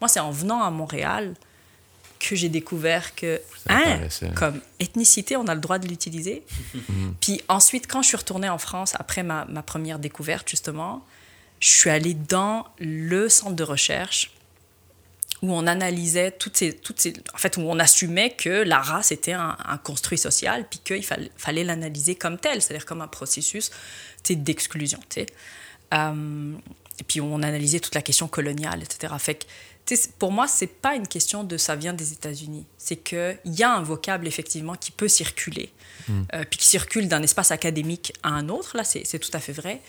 moi, 0.00 0.08
c'est 0.08 0.20
en 0.20 0.30
venant 0.30 0.62
à 0.62 0.70
Montréal 0.70 1.34
que 2.18 2.36
j'ai 2.36 2.48
découvert 2.48 3.16
que, 3.16 3.40
hein, 3.68 3.98
comme 4.36 4.60
ethnicité, 4.78 5.36
on 5.36 5.46
a 5.48 5.54
le 5.54 5.60
droit 5.60 5.78
de 5.78 5.88
l'utiliser. 5.88 6.42
Hmm. 6.88 7.12
Puis 7.20 7.40
ensuite, 7.48 7.86
quand 7.86 8.02
je 8.02 8.08
suis 8.08 8.16
retournée 8.16 8.48
en 8.48 8.58
France, 8.58 8.94
après 8.98 9.22
ma, 9.22 9.44
ma 9.44 9.62
première 9.62 9.98
découverte, 9.98 10.48
justement, 10.48 11.04
je 11.60 11.68
suis 11.68 11.90
allée 11.90 12.14
dans 12.14 12.66
le 12.78 13.28
centre 13.28 13.54
de 13.54 13.62
recherche 13.62 14.32
où 15.42 15.52
on 15.52 15.66
analysait 15.66 16.30
toutes 16.30 16.56
ces, 16.56 16.72
toutes 16.72 17.00
ces, 17.00 17.14
en 17.34 17.38
fait, 17.38 17.56
où 17.56 17.62
on 17.62 17.78
assumait 17.80 18.30
que 18.30 18.48
la 18.48 18.78
race 18.78 19.10
était 19.10 19.32
un, 19.32 19.56
construit 19.82 20.18
social, 20.18 20.66
puis 20.68 20.80
qu'il 20.84 21.04
fallait, 21.04 21.32
fallait 21.36 21.64
l'analyser 21.64 22.14
comme 22.14 22.38
tel, 22.38 22.62
c'est-à-dire 22.62 22.86
comme 22.86 23.02
un 23.02 23.08
processus 23.08 23.70
d'exclusion. 24.30 25.00
Euh, 25.92 26.54
et 27.00 27.04
puis 27.04 27.20
on 27.20 27.42
analysait 27.42 27.80
toute 27.80 27.96
la 27.96 28.02
question 28.02 28.28
coloniale, 28.28 28.82
etc. 28.82 29.12
Fait 29.18 29.34
que, 29.34 29.94
pour 30.20 30.30
moi, 30.30 30.46
c'est 30.46 30.68
pas 30.68 30.94
une 30.94 31.08
question 31.08 31.42
de 31.42 31.56
ça 31.56 31.74
vient 31.74 31.92
des 31.92 32.12
États-Unis. 32.12 32.64
C'est 32.78 32.96
qu'il 32.96 33.38
y 33.46 33.64
a 33.64 33.74
un 33.74 33.82
vocable, 33.82 34.28
effectivement, 34.28 34.76
qui 34.76 34.92
peut 34.92 35.08
circuler, 35.08 35.72
mm. 36.06 36.22
euh, 36.34 36.44
puis 36.48 36.60
qui 36.60 36.66
circule 36.66 37.08
d'un 37.08 37.22
espace 37.22 37.50
académique 37.50 38.12
à 38.22 38.28
un 38.28 38.48
autre, 38.48 38.76
là, 38.76 38.84
c'est 38.84 39.18
tout 39.18 39.30
à 39.32 39.40
fait 39.40 39.52
vrai. 39.52 39.80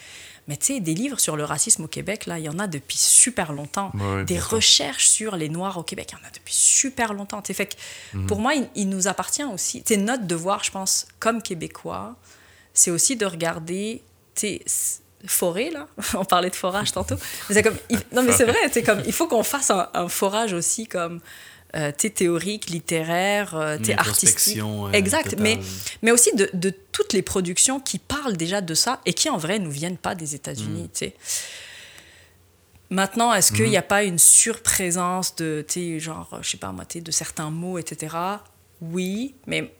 Mais 0.48 0.58
tu 0.58 0.66
sais, 0.66 0.80
des 0.80 0.94
livres 0.94 1.20
sur 1.20 1.36
le 1.36 1.46
racisme 1.46 1.86
au 1.86 1.88
Québec, 1.88 2.26
là, 2.26 2.38
il 2.38 2.46
y 2.46 2.50
en 2.50 2.60
a 2.60 2.68
depuis 2.68 2.98
super 2.98 3.54
longtemps. 3.54 3.92
des 4.28 4.40
recherches 4.40 5.08
sur 5.08 5.36
les 5.36 5.50
Noirs 5.50 5.78
au 5.78 5.84
Québec, 5.84 6.10
il 6.12 6.20
y 6.20 6.24
en 6.24 6.28
a 6.28 6.32
depuis 6.32 6.54
super 6.54 7.14
longtemps. 7.14 7.42
fait 7.42 7.66
que 7.66 7.76
mhm. 8.14 8.28
pour 8.28 8.40
moi, 8.40 8.54
il, 8.76 8.90
nous 8.90 9.08
appartient 9.08 9.44
aussi. 9.44 9.84
C'est 9.86 9.98
notre 9.98 10.26
devoir, 10.26 10.64
je 10.64 10.72
pense, 10.72 11.08
comme 11.20 11.42
Québécois, 11.42 12.16
c'est 12.74 12.92
aussi 12.92 13.16
de 13.16 13.26
regarder, 13.26 14.02
tu 14.36 14.60
forêt, 15.26 15.70
là. 15.70 15.88
On 16.16 16.26
parlait 16.26 16.50
de 16.50 16.56
forage 16.56 16.92
tantôt. 16.92 17.16
Mais 17.50 17.64
comme, 17.64 17.78
non, 18.12 18.24
mais 18.24 18.34
c'est 18.34 18.44
vrai, 18.44 18.58
c'est 18.72 18.84
comme, 18.84 19.02
il 19.06 19.14
faut 19.14 19.28
qu'on 19.28 19.44
fasse 19.44 19.72
un, 19.72 19.88
un, 19.94 20.10
forage 20.10 20.52
aussi 20.52 20.86
comme 20.88 21.22
euh, 21.76 21.92
théorique, 21.92 22.70
littéraire, 22.70 23.56
euh, 23.56 23.78
artistique. 23.98 24.62
Exact, 24.94 25.36
mais, 25.40 25.60
mais 26.04 26.12
aussi 26.12 26.36
de, 26.36 26.48
de, 26.54 26.72
toutes 26.92 27.14
les 27.14 27.24
productions 27.24 27.80
qui 27.80 27.98
parlent 27.98 28.38
déjà 28.38 28.62
de 28.62 28.76
ça 28.76 29.02
et 29.08 29.14
qui 29.14 29.28
en 29.28 29.38
vrai 29.38 29.58
ne 29.58 29.68
viennent 29.68 29.98
pas 29.98 30.14
des 30.14 30.36
États-Unis. 30.36 30.90
Mm. 31.02 31.08
Maintenant, 32.92 33.34
est-ce 33.34 33.52
qu'il 33.52 33.70
n'y 33.70 33.78
a 33.78 33.82
mm-hmm. 33.82 33.88
pas 33.88 34.04
une 34.04 34.20
surprésence 34.20 35.36
de, 35.36 35.66
genre, 35.98 36.38
je 36.44 36.50
sais 36.52 36.58
pas 36.58 36.72
moi, 36.72 36.86
de 36.94 37.12
certains 37.12 37.50
mots, 37.50 37.80
etc. 37.80 38.16
Oui, 38.80 39.34
mais 39.48 39.74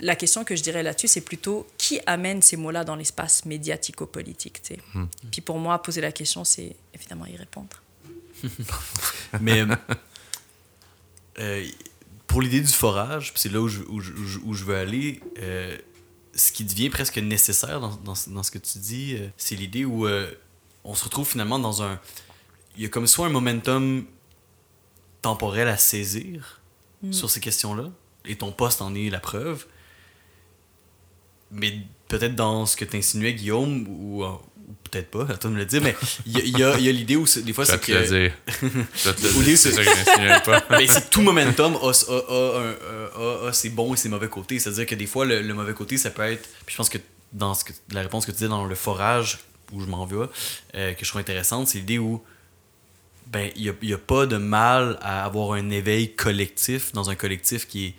la 0.00 0.16
question 0.16 0.44
que 0.44 0.56
je 0.56 0.62
dirais 0.62 0.82
là-dessus, 0.82 1.08
c'est 1.08 1.20
plutôt 1.20 1.66
qui 1.76 2.00
amène 2.06 2.40
ces 2.40 2.56
mots-là 2.56 2.84
dans 2.84 2.96
l'espace 2.96 3.44
médiatico-politique. 3.44 4.62
Mm. 4.94 5.04
Puis 5.30 5.42
pour 5.42 5.58
moi, 5.58 5.82
poser 5.82 6.00
la 6.00 6.12
question, 6.12 6.42
c'est 6.42 6.74
évidemment 6.94 7.26
y 7.26 7.36
répondre. 7.36 7.82
mais 9.40 9.64
euh, 11.38 11.66
pour 12.26 12.42
l'idée 12.42 12.60
du 12.60 12.72
forage, 12.72 13.32
c'est 13.34 13.52
là 13.52 13.60
où 13.60 13.68
je, 13.68 13.82
où, 13.82 14.00
où 14.44 14.54
je, 14.54 14.64
veux 14.64 14.76
aller, 14.76 15.20
euh, 15.38 15.76
ce 16.34 16.52
qui 16.52 16.64
devient 16.64 16.90
presque 16.90 17.18
nécessaire 17.18 17.80
dans, 17.80 17.96
dans, 17.96 18.14
dans 18.28 18.42
ce 18.42 18.50
que 18.50 18.58
tu 18.58 18.78
dis, 18.78 19.16
euh, 19.18 19.28
c'est 19.36 19.56
l'idée 19.56 19.84
où 19.84 20.06
on 20.84 20.94
se 20.94 21.04
retrouve 21.04 21.28
finalement 21.28 21.58
dans 21.58 21.82
un. 21.82 22.00
Il 22.76 22.82
y 22.82 22.86
a 22.86 22.88
comme 22.88 23.06
soit 23.06 23.26
un 23.26 23.30
momentum 23.30 24.04
temporel 25.22 25.68
à 25.68 25.76
saisir 25.76 26.60
mm. 27.02 27.12
sur 27.12 27.30
ces 27.30 27.40
questions-là, 27.40 27.90
et 28.24 28.36
ton 28.36 28.52
poste 28.52 28.82
en 28.82 28.94
est 28.94 29.10
la 29.10 29.20
preuve. 29.20 29.66
Mais 31.50 31.78
peut-être 32.08 32.34
dans 32.34 32.66
ce 32.66 32.76
que 32.76 32.84
tu 32.84 32.96
insinuais, 32.96 33.34
Guillaume, 33.34 33.86
ou, 33.88 34.24
peut-être 34.90 35.10
pas, 35.10 35.22
à 35.22 35.36
toi 35.36 35.50
de 35.50 35.54
me 35.54 35.58
le 35.58 35.66
dire, 35.66 35.82
mais 35.82 35.96
il 36.26 36.58
y 36.58 36.62
a, 36.62 36.78
y 36.78 36.88
a 36.88 36.92
l'idée 36.92 37.16
où 37.16 37.26
des 37.42 37.52
fois 37.52 37.64
c'est 37.64 37.80
que. 37.80 38.04
C'est 38.04 38.32
ça 39.72 39.84
que 39.84 39.90
je 39.90 40.44
pas. 40.44 40.64
mais 40.70 40.86
c'est 40.88 41.10
tout 41.10 41.22
momentum 41.22 41.76
a, 41.76 41.88
a, 41.88 43.48
a, 43.48 43.52
ses 43.52 43.70
bons 43.70 43.94
et 43.94 43.96
ses 43.96 44.08
mauvais 44.08 44.28
côtés. 44.28 44.58
C'est-à-dire 44.58 44.86
que 44.86 44.94
des 44.94 45.06
fois, 45.06 45.24
le, 45.24 45.54
mauvais 45.54 45.74
côté, 45.74 45.96
ça 45.96 46.10
peut 46.10 46.22
être. 46.22 46.48
Puis 46.66 46.72
je 46.72 46.76
pense 46.76 46.88
que 46.88 46.98
dans 47.32 47.54
ce 47.54 47.64
que, 47.64 47.72
la 47.92 48.02
réponse 48.02 48.26
que 48.26 48.30
tu 48.30 48.38
disais 48.38 48.48
dans 48.48 48.64
le 48.64 48.74
forage, 48.74 49.38
où 49.72 49.80
je 49.80 49.86
m'en 49.86 50.06
vais, 50.06 50.26
euh, 50.74 50.92
que 50.92 51.04
je 51.04 51.08
trouve 51.08 51.20
intéressante, 51.20 51.68
c'est 51.68 51.78
l'idée 51.78 51.98
où 51.98 52.22
ben 53.26 53.50
il 53.56 53.74
n'y 53.82 53.92
a, 53.92 53.96
a, 53.96 53.98
pas 53.98 54.26
de 54.26 54.36
mal 54.36 54.98
à 55.00 55.24
avoir 55.24 55.52
un 55.52 55.70
éveil 55.70 56.14
collectif 56.14 56.92
dans 56.92 57.10
un 57.10 57.14
collectif 57.14 57.66
qui 57.66 57.86
est 57.86 57.94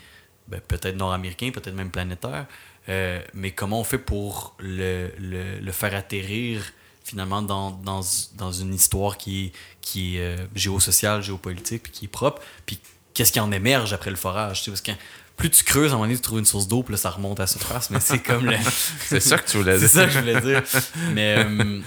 ben, 0.47 0.61
peut-être 0.67 0.95
nord-américain, 0.95 1.49
peut-être 1.51 1.73
même 1.73 1.89
planétaire, 1.89 2.45
euh, 2.89 3.21
mais 3.33 3.51
comment 3.51 3.79
on 3.79 3.83
fait 3.83 3.97
pour 3.97 4.55
le, 4.59 5.11
le, 5.17 5.59
le 5.59 5.71
faire 5.71 5.95
atterrir 5.95 6.61
finalement 7.03 7.41
dans, 7.41 7.71
dans, 7.71 8.01
dans, 8.35 8.51
une 8.51 8.73
histoire 8.73 9.17
qui 9.17 9.45
est, 9.45 9.51
qui 9.81 10.17
est 10.17 10.21
euh, 10.21 10.47
géosociale, 10.55 11.21
géopolitique, 11.21 11.83
puis 11.83 11.91
qui 11.91 12.05
est 12.05 12.09
propre, 12.09 12.41
puis 12.65 12.79
qu'est-ce 13.13 13.31
qui 13.31 13.39
en 13.39 13.51
émerge 13.51 13.93
après 13.93 14.09
le 14.09 14.15
forage, 14.15 14.59
tu 14.59 14.65
sais, 14.65 14.71
parce 14.71 14.81
que 14.81 14.91
plus 15.37 15.49
tu 15.51 15.63
creuses, 15.63 15.91
à 15.91 15.95
un 15.95 15.97
moment 15.97 16.05
donné, 16.05 16.15
tu 16.15 16.21
trouves 16.21 16.39
une 16.39 16.45
source 16.45 16.67
d'eau, 16.67 16.81
puis 16.81 16.93
là, 16.93 16.97
ça 16.97 17.11
remonte 17.11 17.39
à 17.39 17.43
la 17.43 17.47
surface, 17.47 17.89
mais 17.89 17.99
c'est 17.99 18.19
comme 18.19 18.45
le... 18.45 18.57
c'est 19.05 19.19
ça 19.19 19.37
que 19.37 19.49
tu 19.49 19.57
voulais 19.57 19.77
dire. 19.77 19.81
c'est 19.89 19.95
ça 19.95 20.05
que 20.05 20.11
je 20.11 20.19
voulais 20.19 20.41
dire. 20.41 20.63
Mais, 21.11 21.35
euh, 21.37 21.81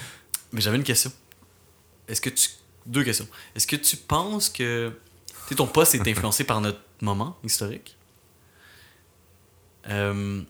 mais 0.53 0.61
j'avais 0.61 0.77
une 0.77 0.85
question. 0.85 1.11
Est-ce 2.07 2.21
que 2.21 2.31
tu... 2.31 2.49
Deux 2.87 3.05
questions. 3.05 3.29
Est-ce 3.55 3.67
que 3.67 3.77
tu 3.77 3.97
penses 3.97 4.49
que... 4.49 4.93
Tu 5.49 5.55
ton 5.55 5.67
poste 5.67 5.95
est 5.95 6.07
influencé 6.07 6.45
par 6.45 6.61
notre 6.61 6.81
moment 7.01 7.39
historique? 7.43 7.97
Euh, 9.89 10.43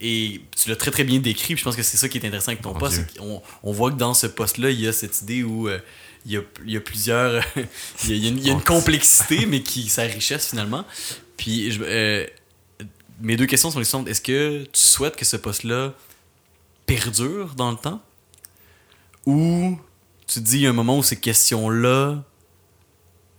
et 0.00 0.40
tu 0.56 0.68
l'as 0.68 0.76
très 0.76 0.90
très 0.90 1.04
bien 1.04 1.18
décrit, 1.18 1.56
je 1.56 1.62
pense 1.62 1.76
que 1.76 1.82
c'est 1.82 1.96
ça 1.96 2.08
qui 2.08 2.18
est 2.18 2.26
intéressant 2.26 2.52
avec 2.52 2.62
ton 2.62 2.74
poste. 2.74 3.02
On, 3.20 3.42
on, 3.62 3.72
voit 3.72 3.90
que 3.90 3.96
dans 3.96 4.14
ce 4.14 4.26
poste-là, 4.26 4.70
il 4.70 4.80
y 4.80 4.88
a 4.88 4.92
cette 4.92 5.20
idée 5.20 5.42
où 5.42 5.68
euh, 5.68 5.78
il, 6.24 6.32
y 6.32 6.36
a, 6.38 6.40
il, 6.64 6.72
y 6.72 6.76
a, 6.76 6.80
plusieurs. 6.80 7.44
il, 8.04 8.42
y 8.42 8.48
a, 8.48 8.52
une, 8.52 8.62
complexité, 8.62 9.44
mais 9.44 9.62
qui 9.62 9.88
sa 9.88 10.02
richesse 10.02 10.48
finalement. 10.48 10.86
Puis 11.36 11.72
je, 11.72 11.82
euh, 11.82 12.26
mes 13.20 13.36
deux 13.36 13.46
questions 13.46 13.70
sont 13.70 13.78
les 13.78 13.84
suivantes. 13.84 14.08
Est-ce 14.08 14.22
que 14.22 14.64
tu 14.64 14.80
souhaites 14.80 15.16
que 15.16 15.26
ce 15.26 15.36
poste-là 15.36 15.92
perdure 16.86 17.54
dans 17.54 17.70
le 17.70 17.76
temps? 17.76 18.00
Ou 19.26 19.78
tu 20.26 20.40
dis, 20.40 20.56
il 20.56 20.62
y 20.62 20.66
a 20.66 20.70
un 20.70 20.74
moment 20.74 20.96
où 20.96 21.02
ces 21.02 21.20
questions-là, 21.20 22.22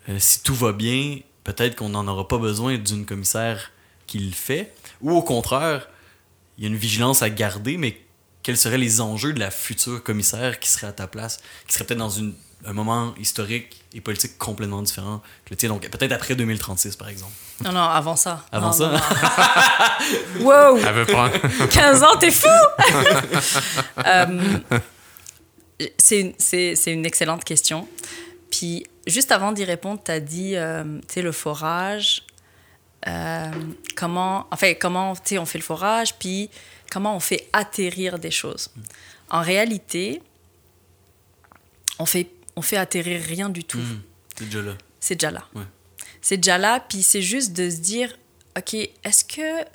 euh, 0.09 0.15
si 0.19 0.43
tout 0.43 0.53
va 0.53 0.73
bien, 0.73 1.19
peut-être 1.43 1.75
qu'on 1.75 1.89
n'en 1.89 2.07
aura 2.07 2.27
pas 2.27 2.37
besoin 2.37 2.77
d'une 2.77 3.05
commissaire 3.05 3.71
qui 4.05 4.19
le 4.19 4.31
fait? 4.31 4.75
Ou 5.01 5.11
au 5.11 5.23
contraire, 5.23 5.87
il 6.61 6.65
y 6.65 6.67
a 6.67 6.69
une 6.69 6.77
vigilance 6.77 7.23
à 7.23 7.31
garder, 7.31 7.77
mais 7.77 7.99
quels 8.43 8.55
seraient 8.55 8.77
les 8.77 9.01
enjeux 9.01 9.33
de 9.33 9.39
la 9.39 9.49
future 9.49 10.03
commissaire 10.03 10.59
qui 10.59 10.69
serait 10.69 10.85
à 10.85 10.91
ta 10.91 11.07
place, 11.07 11.39
qui 11.67 11.73
serait 11.73 11.85
peut-être 11.85 11.97
dans 11.97 12.11
une, 12.11 12.35
un 12.65 12.73
moment 12.73 13.15
historique 13.19 13.83
et 13.95 13.99
politique 14.01 14.37
complètement 14.37 14.83
différent 14.83 15.23
que 15.43 15.49
le 15.49 15.55
tien, 15.55 15.69
donc 15.69 15.89
peut-être 15.89 16.11
après 16.11 16.35
2036 16.35 16.97
par 16.97 17.09
exemple. 17.09 17.31
Non, 17.63 17.71
non, 17.71 17.81
avant 17.81 18.15
ça. 18.15 18.45
Avant 18.51 18.71
ça? 18.71 18.91
wow! 20.39 20.77
Elle 20.77 20.93
veut 20.93 21.05
prendre... 21.05 21.35
15 21.71 22.03
ans, 22.03 22.15
t'es 22.19 22.29
fou! 22.29 22.47
euh, 24.05 24.59
c'est 25.97 26.19
une, 26.19 26.75
une 26.85 27.05
excellente 27.07 27.43
question. 27.43 27.87
Puis 28.51 28.85
juste 29.07 29.31
avant 29.31 29.51
d'y 29.51 29.63
répondre, 29.63 29.99
tu 30.05 30.11
as 30.11 30.19
dit, 30.19 30.55
euh, 30.55 30.83
tu 31.07 31.15
sais, 31.15 31.21
le 31.23 31.31
forage, 31.31 32.21
euh, 33.07 33.51
comment, 33.95 34.47
enfin, 34.51 34.73
comment, 34.79 35.11
on 35.11 35.45
fait 35.45 35.57
le 35.57 35.63
forage, 35.63 36.15
puis 36.17 36.49
comment 36.91 37.15
on 37.15 37.19
fait 37.19 37.47
atterrir 37.53 38.19
des 38.19 38.31
choses. 38.31 38.69
En 39.29 39.41
réalité, 39.41 40.21
on 41.99 42.05
fait, 42.05 42.29
on 42.55 42.61
fait 42.61 42.77
atterrir 42.77 43.21
rien 43.21 43.49
du 43.49 43.63
tout. 43.63 43.79
Mmh. 43.79 44.01
c'est 44.37 44.45
déjà 44.45 44.61
là. 44.61 44.73
C'est 44.99 45.15
déjà 45.15 45.31
là. 45.31 45.47
C'est 46.21 46.37
déjà 46.37 46.57
là, 46.57 46.79
puis 46.79 47.01
c'est 47.01 47.21
juste 47.21 47.53
de 47.53 47.69
se 47.69 47.77
dire, 47.77 48.15
OK, 48.57 48.73
est-ce 48.73 49.25
que 49.25 49.65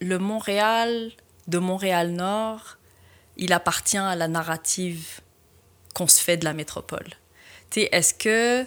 le 0.00 0.18
Montréal 0.18 1.12
de 1.46 1.58
Montréal-Nord, 1.58 2.76
il 3.38 3.52
appartient 3.52 3.96
à 3.96 4.14
la 4.14 4.28
narrative 4.28 5.20
qu'on 5.94 6.06
se 6.06 6.20
fait 6.20 6.36
de 6.36 6.44
la 6.44 6.52
métropole? 6.52 7.08
est-ce 7.76 8.14
que 8.14 8.66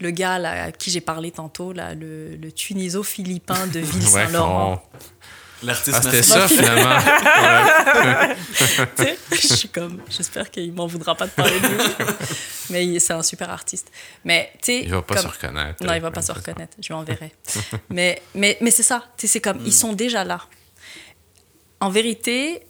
le 0.00 0.10
gars 0.10 0.34
à 0.34 0.72
qui 0.72 0.90
j'ai 0.90 1.00
parlé 1.00 1.30
tantôt, 1.30 1.72
là, 1.72 1.94
le, 1.94 2.36
le 2.36 2.52
Tuniso-Philippin 2.52 3.66
de 3.66 3.80
Ville-Saint-Laurent, 3.80 4.82
L'artiste 5.62 5.98
ah, 5.98 6.02
C'était 6.02 6.22
ça, 6.22 6.48
finalement. 6.48 6.98
je 9.30 9.54
suis 9.54 9.68
comme, 9.68 10.00
j'espère 10.08 10.50
qu'il 10.50 10.72
m'en 10.72 10.86
voudra 10.86 11.14
pas 11.14 11.26
de 11.26 11.32
parler 11.32 11.60
de 11.60 11.66
lui. 11.66 11.84
Mais 12.70 12.98
c'est 12.98 13.12
un 13.12 13.22
super 13.22 13.50
artiste. 13.50 13.92
Mais, 14.24 14.50
tu 14.54 14.72
sais. 14.72 14.80
Il 14.84 14.90
va 14.90 15.02
pas 15.02 15.18
se 15.18 15.26
reconnaître. 15.26 15.84
Non, 15.84 15.92
il 15.92 16.00
va 16.00 16.10
pas 16.10 16.22
se 16.22 16.32
reconnaître. 16.32 16.78
Je 16.80 16.88
lui 16.88 16.94
enverrai. 16.94 17.34
mais 17.90 18.22
mais, 18.34 18.56
mais 18.60 18.70
c'est 18.70 18.82
ça. 18.82 19.04
Tu 19.16 19.26
sais, 19.26 19.34
c'est 19.34 19.40
comme, 19.40 19.60
ils 19.60 19.68
mm. 19.68 19.72
sont 19.72 19.92
déjà 19.92 20.24
là. 20.24 20.40
En 21.80 21.90
vérité, 21.90 22.62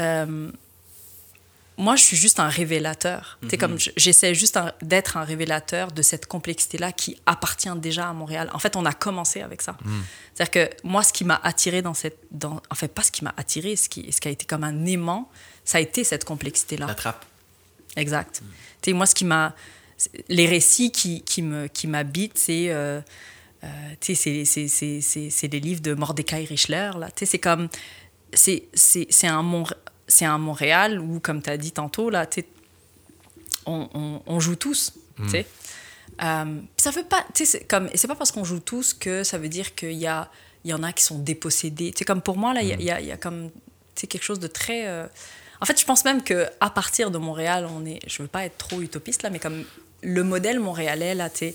euh, 0.00 0.50
moi, 1.82 1.96
je 1.96 2.04
suis 2.04 2.16
juste 2.16 2.38
un 2.38 2.48
révélateur. 2.48 3.38
C'est 3.50 3.58
comme 3.58 3.76
j'essaie 3.96 4.34
juste 4.34 4.58
d'être 4.82 5.16
un 5.16 5.24
révélateur 5.24 5.90
de 5.90 6.00
cette 6.00 6.26
complexité-là 6.26 6.92
qui 6.92 7.20
appartient 7.26 7.74
déjà 7.76 8.08
à 8.08 8.12
Montréal. 8.12 8.50
En 8.52 8.60
fait, 8.60 8.76
on 8.76 8.84
a 8.86 8.92
commencé 8.92 9.40
avec 9.40 9.62
ça. 9.62 9.76
Mhm. 9.84 10.04
C'est-à-dire 10.32 10.50
que 10.50 10.86
moi, 10.86 11.02
ce 11.02 11.12
qui 11.12 11.24
m'a 11.24 11.40
attiré 11.42 11.82
dans 11.82 11.94
cette, 11.94 12.18
dans, 12.30 12.62
en 12.70 12.74
fait, 12.76 12.86
pas 12.86 13.02
ce 13.02 13.10
qui 13.10 13.24
m'a 13.24 13.34
attiré, 13.36 13.74
ce 13.74 13.88
qui, 13.88 14.12
ce 14.12 14.20
qui 14.20 14.28
a 14.28 14.30
été 14.30 14.44
comme 14.46 14.62
un 14.62 14.86
aimant, 14.86 15.28
ça 15.64 15.78
a 15.78 15.80
été 15.80 16.04
cette 16.04 16.24
complexité-là. 16.24 16.86
La 16.86 16.94
trappe. 16.94 17.24
Exact. 17.96 18.42
Tu 18.80 18.94
moi, 18.94 19.06
ce 19.06 19.16
qui 19.16 19.24
m'a, 19.24 19.54
les 20.28 20.46
récits 20.46 20.92
qui, 20.92 21.22
qui 21.22 21.42
me, 21.42 21.66
qui 21.66 21.88
m'habitent, 21.88 22.38
c'est, 22.38 22.70
euh, 22.70 23.00
euh, 23.64 23.68
sais, 24.00 24.14
c'est 24.14 25.48
les 25.48 25.60
livres 25.60 25.82
de 25.82 25.94
Mordecai 25.94 26.44
Richler 26.44 26.90
là. 26.96 27.08
Sais, 27.16 27.26
c'est 27.26 27.38
comme, 27.38 27.68
c'est, 28.32 28.68
c'est 28.72 29.26
un 29.26 29.42
c'est 30.06 30.24
un 30.24 30.38
Montréal 30.38 31.00
où, 31.00 31.20
comme 31.20 31.42
tu 31.42 31.50
as 31.50 31.56
dit 31.56 31.72
tantôt, 31.72 32.10
là, 32.10 32.26
on, 33.66 34.20
on, 34.26 34.40
joue 34.40 34.56
tous. 34.56 34.92
Mm. 35.18 35.36
Euh, 36.22 36.60
ça 36.76 36.90
veut 36.90 37.04
pas, 37.04 37.24
c'est 37.34 37.66
comme, 37.66 37.88
c'est 37.94 38.08
pas 38.08 38.14
parce 38.14 38.32
qu'on 38.32 38.44
joue 38.44 38.60
tous 38.60 38.94
que 38.94 39.24
ça 39.24 39.38
veut 39.38 39.48
dire 39.48 39.74
qu'il 39.74 39.92
y, 39.92 40.06
a, 40.06 40.30
y 40.64 40.72
en 40.72 40.82
a 40.82 40.92
qui 40.92 41.04
sont 41.04 41.18
dépossédés. 41.18 41.92
C'est 41.96 42.04
comme 42.04 42.22
pour 42.22 42.36
moi, 42.36 42.52
là, 42.52 42.62
il 42.62 42.68
y, 42.68 42.90
a, 42.90 43.00
mm. 43.00 43.04
y, 43.04 43.12
a, 43.12 43.16
comme 43.16 43.50
quelque 43.94 44.22
chose 44.22 44.40
de 44.40 44.48
très. 44.48 44.86
Euh, 44.88 45.06
en 45.60 45.64
fait, 45.64 45.78
je 45.78 45.84
pense 45.84 46.04
même 46.04 46.22
que 46.24 46.46
à 46.60 46.70
partir 46.70 47.10
de 47.10 47.18
Montréal, 47.18 47.68
on 47.70 47.86
est. 47.86 48.00
Je 48.06 48.22
veux 48.22 48.28
pas 48.28 48.44
être 48.44 48.58
trop 48.58 48.80
utopiste 48.80 49.22
là, 49.22 49.30
mais 49.30 49.38
comme 49.38 49.64
le 50.02 50.24
modèle 50.24 50.58
montréalais, 50.58 51.14
là, 51.14 51.30
tu 51.30 51.52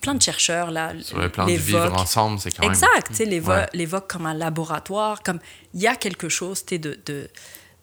plein 0.00 0.14
de 0.14 0.22
chercheurs 0.22 0.70
là 0.70 0.92
sur 1.00 1.18
le 1.18 1.28
plan 1.28 1.46
de 1.46 1.52
vivre 1.52 1.92
ensemble 1.94 2.38
c'est 2.38 2.52
quand 2.52 2.62
même 2.62 2.70
exact 2.70 3.08
tu 3.08 3.14
sais 3.14 3.24
l'évoque 3.24 4.08
comme 4.08 4.26
un 4.26 4.34
laboratoire 4.34 5.22
comme 5.22 5.40
il 5.74 5.80
y 5.80 5.86
a 5.86 5.96
quelque 5.96 6.28
chose 6.28 6.64
tu 6.64 6.78
de, 6.78 6.98
de 7.04 7.28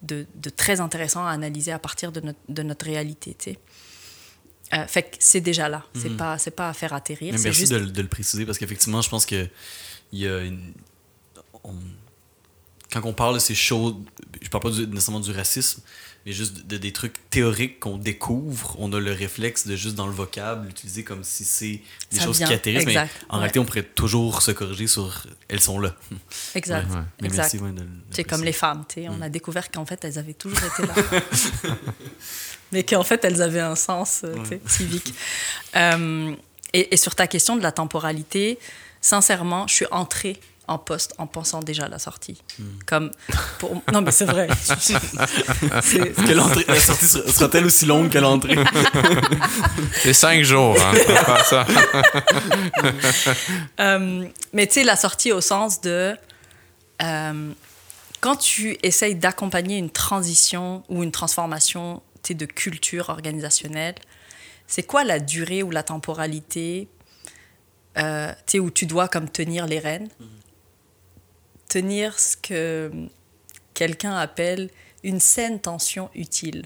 de, 0.05 0.49
très 0.55 0.79
intéressant 0.79 1.25
à 1.25 1.31
analyser 1.31 1.71
à 1.71 1.79
partir 1.79 2.11
de 2.11 2.21
notre, 2.21 2.39
de 2.49 2.63
notre 2.63 2.85
réalité. 2.85 3.35
Tu 3.37 3.51
sais. 3.51 3.59
Euh, 4.73 4.87
fait 4.87 5.03
que 5.03 5.17
c'est 5.19 5.41
déjà 5.41 5.69
là. 5.69 5.85
C'est 5.93 6.09
mhm. 6.09 6.17
pas, 6.17 6.37
c'est 6.37 6.51
pas 6.51 6.69
à 6.69 6.73
faire 6.73 6.93
atterrir. 6.93 7.33
merci 7.33 7.59
juste... 7.59 7.73
de, 7.73 7.79
de, 7.79 8.01
le 8.01 8.07
préciser 8.07 8.45
parce 8.45 8.57
qu'effectivement, 8.57 9.01
je 9.01 9.09
pense 9.09 9.25
que 9.25 9.47
il 10.11 10.19
y 10.19 10.27
a 10.27 10.41
une... 10.41 10.73
quand 12.91 13.03
on 13.03 13.13
parle 13.13 13.35
de 13.35 13.39
ces 13.39 13.55
choses, 13.55 13.95
je 14.41 14.49
parle 14.49 14.63
pas 14.63 14.69
nécessairement 14.71 15.19
du 15.19 15.31
racisme, 15.31 15.81
mais 16.25 16.31
juste 16.31 16.65
de, 16.65 16.77
des 16.77 16.91
trucs 16.91 17.29
théoriques 17.29 17.79
qu'on 17.79 17.97
découvre, 17.97 18.75
on 18.79 18.91
a 18.93 18.99
le 18.99 19.11
réflexe 19.11 19.67
de 19.67 19.75
juste 19.75 19.95
dans 19.95 20.07
le 20.07 20.13
vocable 20.13 20.65
l'utiliser 20.67 21.03
comme 21.03 21.23
si 21.23 21.43
c'est 21.43 21.81
des 22.11 22.19
choses 22.19 22.39
qui 22.39 22.43
atterrissent, 22.45 22.85
mais 22.85 22.97
en 23.29 23.37
réalité, 23.37 23.59
on 23.59 23.65
pourrait 23.65 23.83
toujours 23.83 24.41
se 24.41 24.51
corriger 24.51 24.87
sur 24.87 25.27
elles 25.47 25.61
sont 25.61 25.79
là. 25.79 25.93
Exact. 26.55 26.87
exact. 27.23 27.57
C'est 28.09 28.23
comme 28.23 28.43
les 28.43 28.53
femmes, 28.53 28.85
tu 28.87 29.01
sais, 29.01 29.09
on 29.09 29.21
a 29.21 29.29
mm. 29.29 29.31
découvert 29.31 29.69
qu'en 29.69 29.85
fait, 29.85 30.03
elles 30.03 30.17
avaient 30.17 30.33
toujours 30.33 30.57
été 30.57 30.87
là. 30.87 30.95
mais 32.71 32.83
qu'en 32.83 33.03
fait, 33.03 33.23
elles 33.23 33.41
avaient 33.41 33.59
un 33.59 33.75
sens 33.75 34.21
euh, 34.23 34.35
civique. 34.65 35.13
Euh, 35.75 36.35
et, 36.73 36.93
et, 36.93 36.97
sur 36.97 37.13
ta 37.15 37.27
question 37.27 37.55
de 37.55 37.61
la 37.61 37.71
temporalité, 37.71 38.57
sincèrement, 38.99 39.67
je 39.67 39.75
suis 39.75 39.87
entrée 39.91 40.39
en 40.67 40.77
poste 40.77 41.13
en 41.17 41.27
pensant 41.27 41.59
déjà 41.59 41.85
à 41.85 41.87
la 41.87 41.99
sortie. 41.99 42.41
Hmm. 42.59 42.63
Comme 42.85 43.11
pour... 43.59 43.81
Non, 43.91 44.01
mais 44.01 44.11
c'est 44.11 44.25
vrai. 44.25 44.47
que 44.47 46.33
la 46.67 46.79
sortie 46.79 47.05
sera-t-elle 47.05 47.65
aussi 47.65 47.85
longue 47.85 48.09
que 48.09 48.17
l'entrée? 48.17 48.55
c'est 50.01 50.13
cinq 50.13 50.43
jours, 50.43 50.77
hein, 50.79 50.93
ça. 51.43 51.65
Euh, 53.79 54.25
mais 54.53 54.67
tu 54.67 54.75
sais, 54.75 54.83
la 54.83 54.95
sortie 54.95 55.31
au 55.31 55.41
sens 55.41 55.81
de... 55.81 56.15
Euh, 57.01 57.51
quand 58.21 58.35
tu 58.37 58.77
essayes 58.83 59.15
d'accompagner 59.15 59.77
une 59.77 59.89
transition 59.89 60.83
ou 60.89 61.03
une 61.03 61.11
transformation 61.11 62.01
de 62.29 62.45
culture 62.45 63.09
organisationnelle, 63.09 63.95
c'est 64.67 64.83
quoi 64.83 65.03
la 65.03 65.19
durée 65.19 65.63
ou 65.63 65.71
la 65.71 65.83
temporalité 65.83 66.87
euh, 67.97 68.31
où 68.55 68.71
tu 68.71 68.85
dois 68.85 69.07
comme 69.07 69.29
tenir 69.29 69.67
les 69.67 69.79
rênes? 69.79 70.09
Ce 71.81 72.37
que 72.37 72.91
quelqu'un 73.73 74.15
appelle 74.15 74.69
une 75.03 75.19
saine 75.19 75.59
tension 75.59 76.09
utile. 76.15 76.65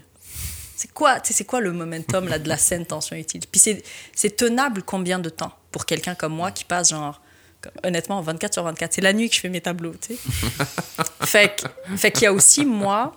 C'est 0.76 0.92
quoi, 0.92 1.18
c'est 1.22 1.44
quoi 1.44 1.60
le 1.60 1.72
momentum 1.72 2.26
là, 2.28 2.38
de 2.38 2.48
la 2.48 2.56
saine 2.56 2.86
tension 2.86 3.16
utile? 3.16 3.42
Puis 3.50 3.60
c'est 4.14 4.36
tenable 4.36 4.82
combien 4.82 5.18
de 5.18 5.28
temps 5.28 5.52
pour 5.72 5.84
quelqu'un 5.84 6.14
comme 6.14 6.32
moi 6.32 6.50
qui 6.50 6.64
passe 6.64 6.90
genre 6.90 7.20
honnêtement 7.84 8.22
24 8.22 8.54
sur 8.54 8.62
24 8.64 8.94
c'est 8.94 9.02
la 9.02 9.12
nuit 9.12 9.28
que 9.28 9.34
je 9.34 9.40
fais 9.40 9.50
mes 9.50 9.60
tableaux 9.60 9.94
tu 10.00 10.14
sais. 10.14 10.20
Fait 11.26 11.62
fait 11.96 12.10
qu'il 12.10 12.22
y 12.22 12.26
a 12.26 12.32
aussi 12.32 12.64
moi 12.64 13.14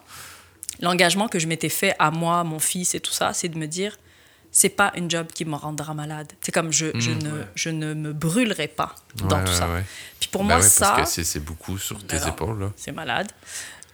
l'engagement 0.81 1.29
que 1.29 1.39
je 1.39 1.47
m'étais 1.47 1.69
fait 1.69 1.95
à 1.97 2.11
moi 2.11 2.43
mon 2.43 2.59
fils 2.59 2.93
et 2.93 2.99
tout 2.99 3.13
ça 3.13 3.33
c'est 3.33 3.47
de 3.47 3.57
me 3.57 3.67
dire 3.67 3.97
c'est 4.55 4.69
pas 4.69 4.93
une 4.95 5.09
job 5.09 5.27
qui 5.33 5.45
me 5.45 5.55
rendra 5.55 5.95
malade. 5.95 6.31
C'est 6.39 6.51
comme 6.51 6.71
je, 6.71 6.97
je, 6.99 7.09
hmm. 7.09 7.23
ne, 7.23 7.43
je 7.55 7.69
ne 7.69 7.93
me 7.95 8.13
brûlerai 8.13 8.67
pas 8.67 8.93
dans 9.15 9.43
tout 9.43 9.51
ça. 9.51 9.67
Puis 10.19 10.29
pour 10.31 10.43
ben 10.43 10.59
moi, 10.59 10.61
ça. 10.61 10.93
Parce 10.95 11.15
que 11.15 11.23
c'est 11.23 11.39
beaucoup 11.39 11.79
sur 11.79 12.05
tes 12.05 12.27
épaules. 12.27 12.71
C'est 12.77 12.91
malade. 12.91 13.31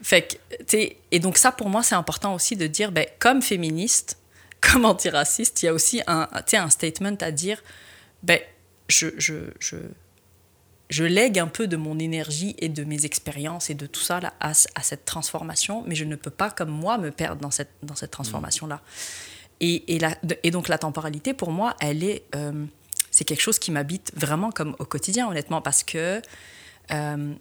Fait 0.01 0.39
que, 0.69 0.77
et 1.11 1.19
donc, 1.19 1.37
ça, 1.37 1.51
pour 1.53 1.69
moi, 1.69 1.81
c'est 1.81 1.95
important 1.95 2.35
aussi 2.35 2.55
de 2.55 2.67
dire, 2.67 2.91
ben, 2.91 3.05
comme 3.19 3.41
féministe, 3.41 4.17
comme 4.61 4.85
antiraciste, 4.85 5.63
il 5.63 5.67
y 5.67 5.69
a 5.69 5.73
aussi 5.73 6.01
un, 6.07 6.27
un 6.53 6.69
statement 6.69 7.17
à 7.21 7.31
dire, 7.31 7.63
ben, 8.21 8.39
je, 8.89 9.07
je, 9.17 9.35
je, 9.59 9.77
je 10.89 11.03
lègue 11.05 11.39
un 11.39 11.47
peu 11.47 11.67
de 11.67 11.77
mon 11.77 11.99
énergie 11.99 12.55
et 12.59 12.67
de 12.67 12.83
mes 12.83 13.05
expériences 13.05 13.69
et 13.69 13.75
de 13.75 13.85
tout 13.85 14.01
ça 14.01 14.19
là, 14.19 14.33
à, 14.41 14.49
à, 14.49 14.83
cette 14.83 15.05
transformation, 15.05 15.83
mais 15.87 15.95
je 15.95 16.03
ne 16.03 16.17
peux 16.17 16.31
pas, 16.31 16.49
comme 16.49 16.71
moi, 16.71 16.97
me 16.97 17.11
perdre 17.11 17.41
dans 17.41 17.51
cette, 17.51 17.71
dans 17.81 17.95
cette 17.95 18.11
transformation-là. 18.11 18.81
Et, 19.61 19.95
et, 19.95 19.99
la, 19.99 20.15
et, 20.43 20.51
donc 20.51 20.67
la 20.67 20.77
temporalité, 20.77 21.33
pour 21.33 21.51
moi, 21.51 21.75
elle 21.81 22.03
est, 22.03 22.23
euh, 22.35 22.65
c'est 23.11 23.25
quelque 23.25 23.41
chose 23.41 23.59
qui 23.59 23.71
m'habite 23.71 24.11
vraiment 24.15 24.51
comme 24.51 24.75
au 24.79 24.85
quotidien, 24.85 25.27
honnêtement, 25.27 25.61
parce 25.61 25.83
que 25.83 26.21
euh, 26.91 27.33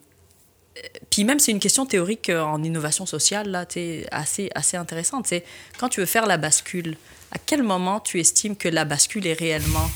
puis 1.10 1.24
même 1.24 1.38
c'est 1.38 1.50
une 1.50 1.60
question 1.60 1.86
théorique 1.86 2.30
en 2.30 2.62
innovation 2.62 3.06
sociale 3.06 3.48
là, 3.48 3.66
assez 4.10 4.50
assez 4.54 4.76
intéressante. 4.76 5.26
C'est 5.26 5.44
quand 5.78 5.88
tu 5.88 6.00
veux 6.00 6.06
faire 6.06 6.26
la 6.26 6.36
bascule, 6.36 6.96
à 7.32 7.38
quel 7.38 7.62
moment 7.62 8.00
tu 8.00 8.20
estimes 8.20 8.56
que 8.56 8.68
la 8.68 8.84
bascule 8.84 9.26
est 9.26 9.38
réellement 9.38 9.88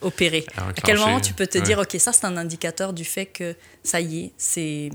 opérée? 0.00 0.46
À 0.56 0.72
quel 0.72 0.98
moment 0.98 1.20
tu 1.20 1.32
peux 1.32 1.46
te 1.46 1.58
dire 1.58 1.78
ok 1.78 1.96
ça 1.98 2.12
c'est 2.12 2.24
un 2.24 2.36
indicateur 2.36 2.92
du 2.92 3.04
fait 3.04 3.26
que 3.26 3.54
ça 3.84 4.00
y 4.00 4.24
est, 4.24 4.32
c'est 4.36 4.90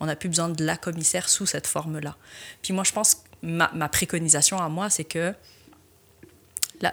on 0.00 0.06
n'a 0.06 0.16
plus 0.16 0.28
besoin 0.28 0.48
de 0.48 0.64
la 0.64 0.76
commissaire 0.76 1.28
sous 1.28 1.46
cette 1.46 1.66
forme 1.66 1.98
là. 2.00 2.16
Puis 2.62 2.72
moi 2.72 2.84
je 2.84 2.92
pense 2.92 3.18
ma, 3.42 3.70
ma 3.74 3.88
préconisation 3.88 4.58
à 4.58 4.68
moi, 4.68 4.90
c'est 4.90 5.04
que 5.04 5.34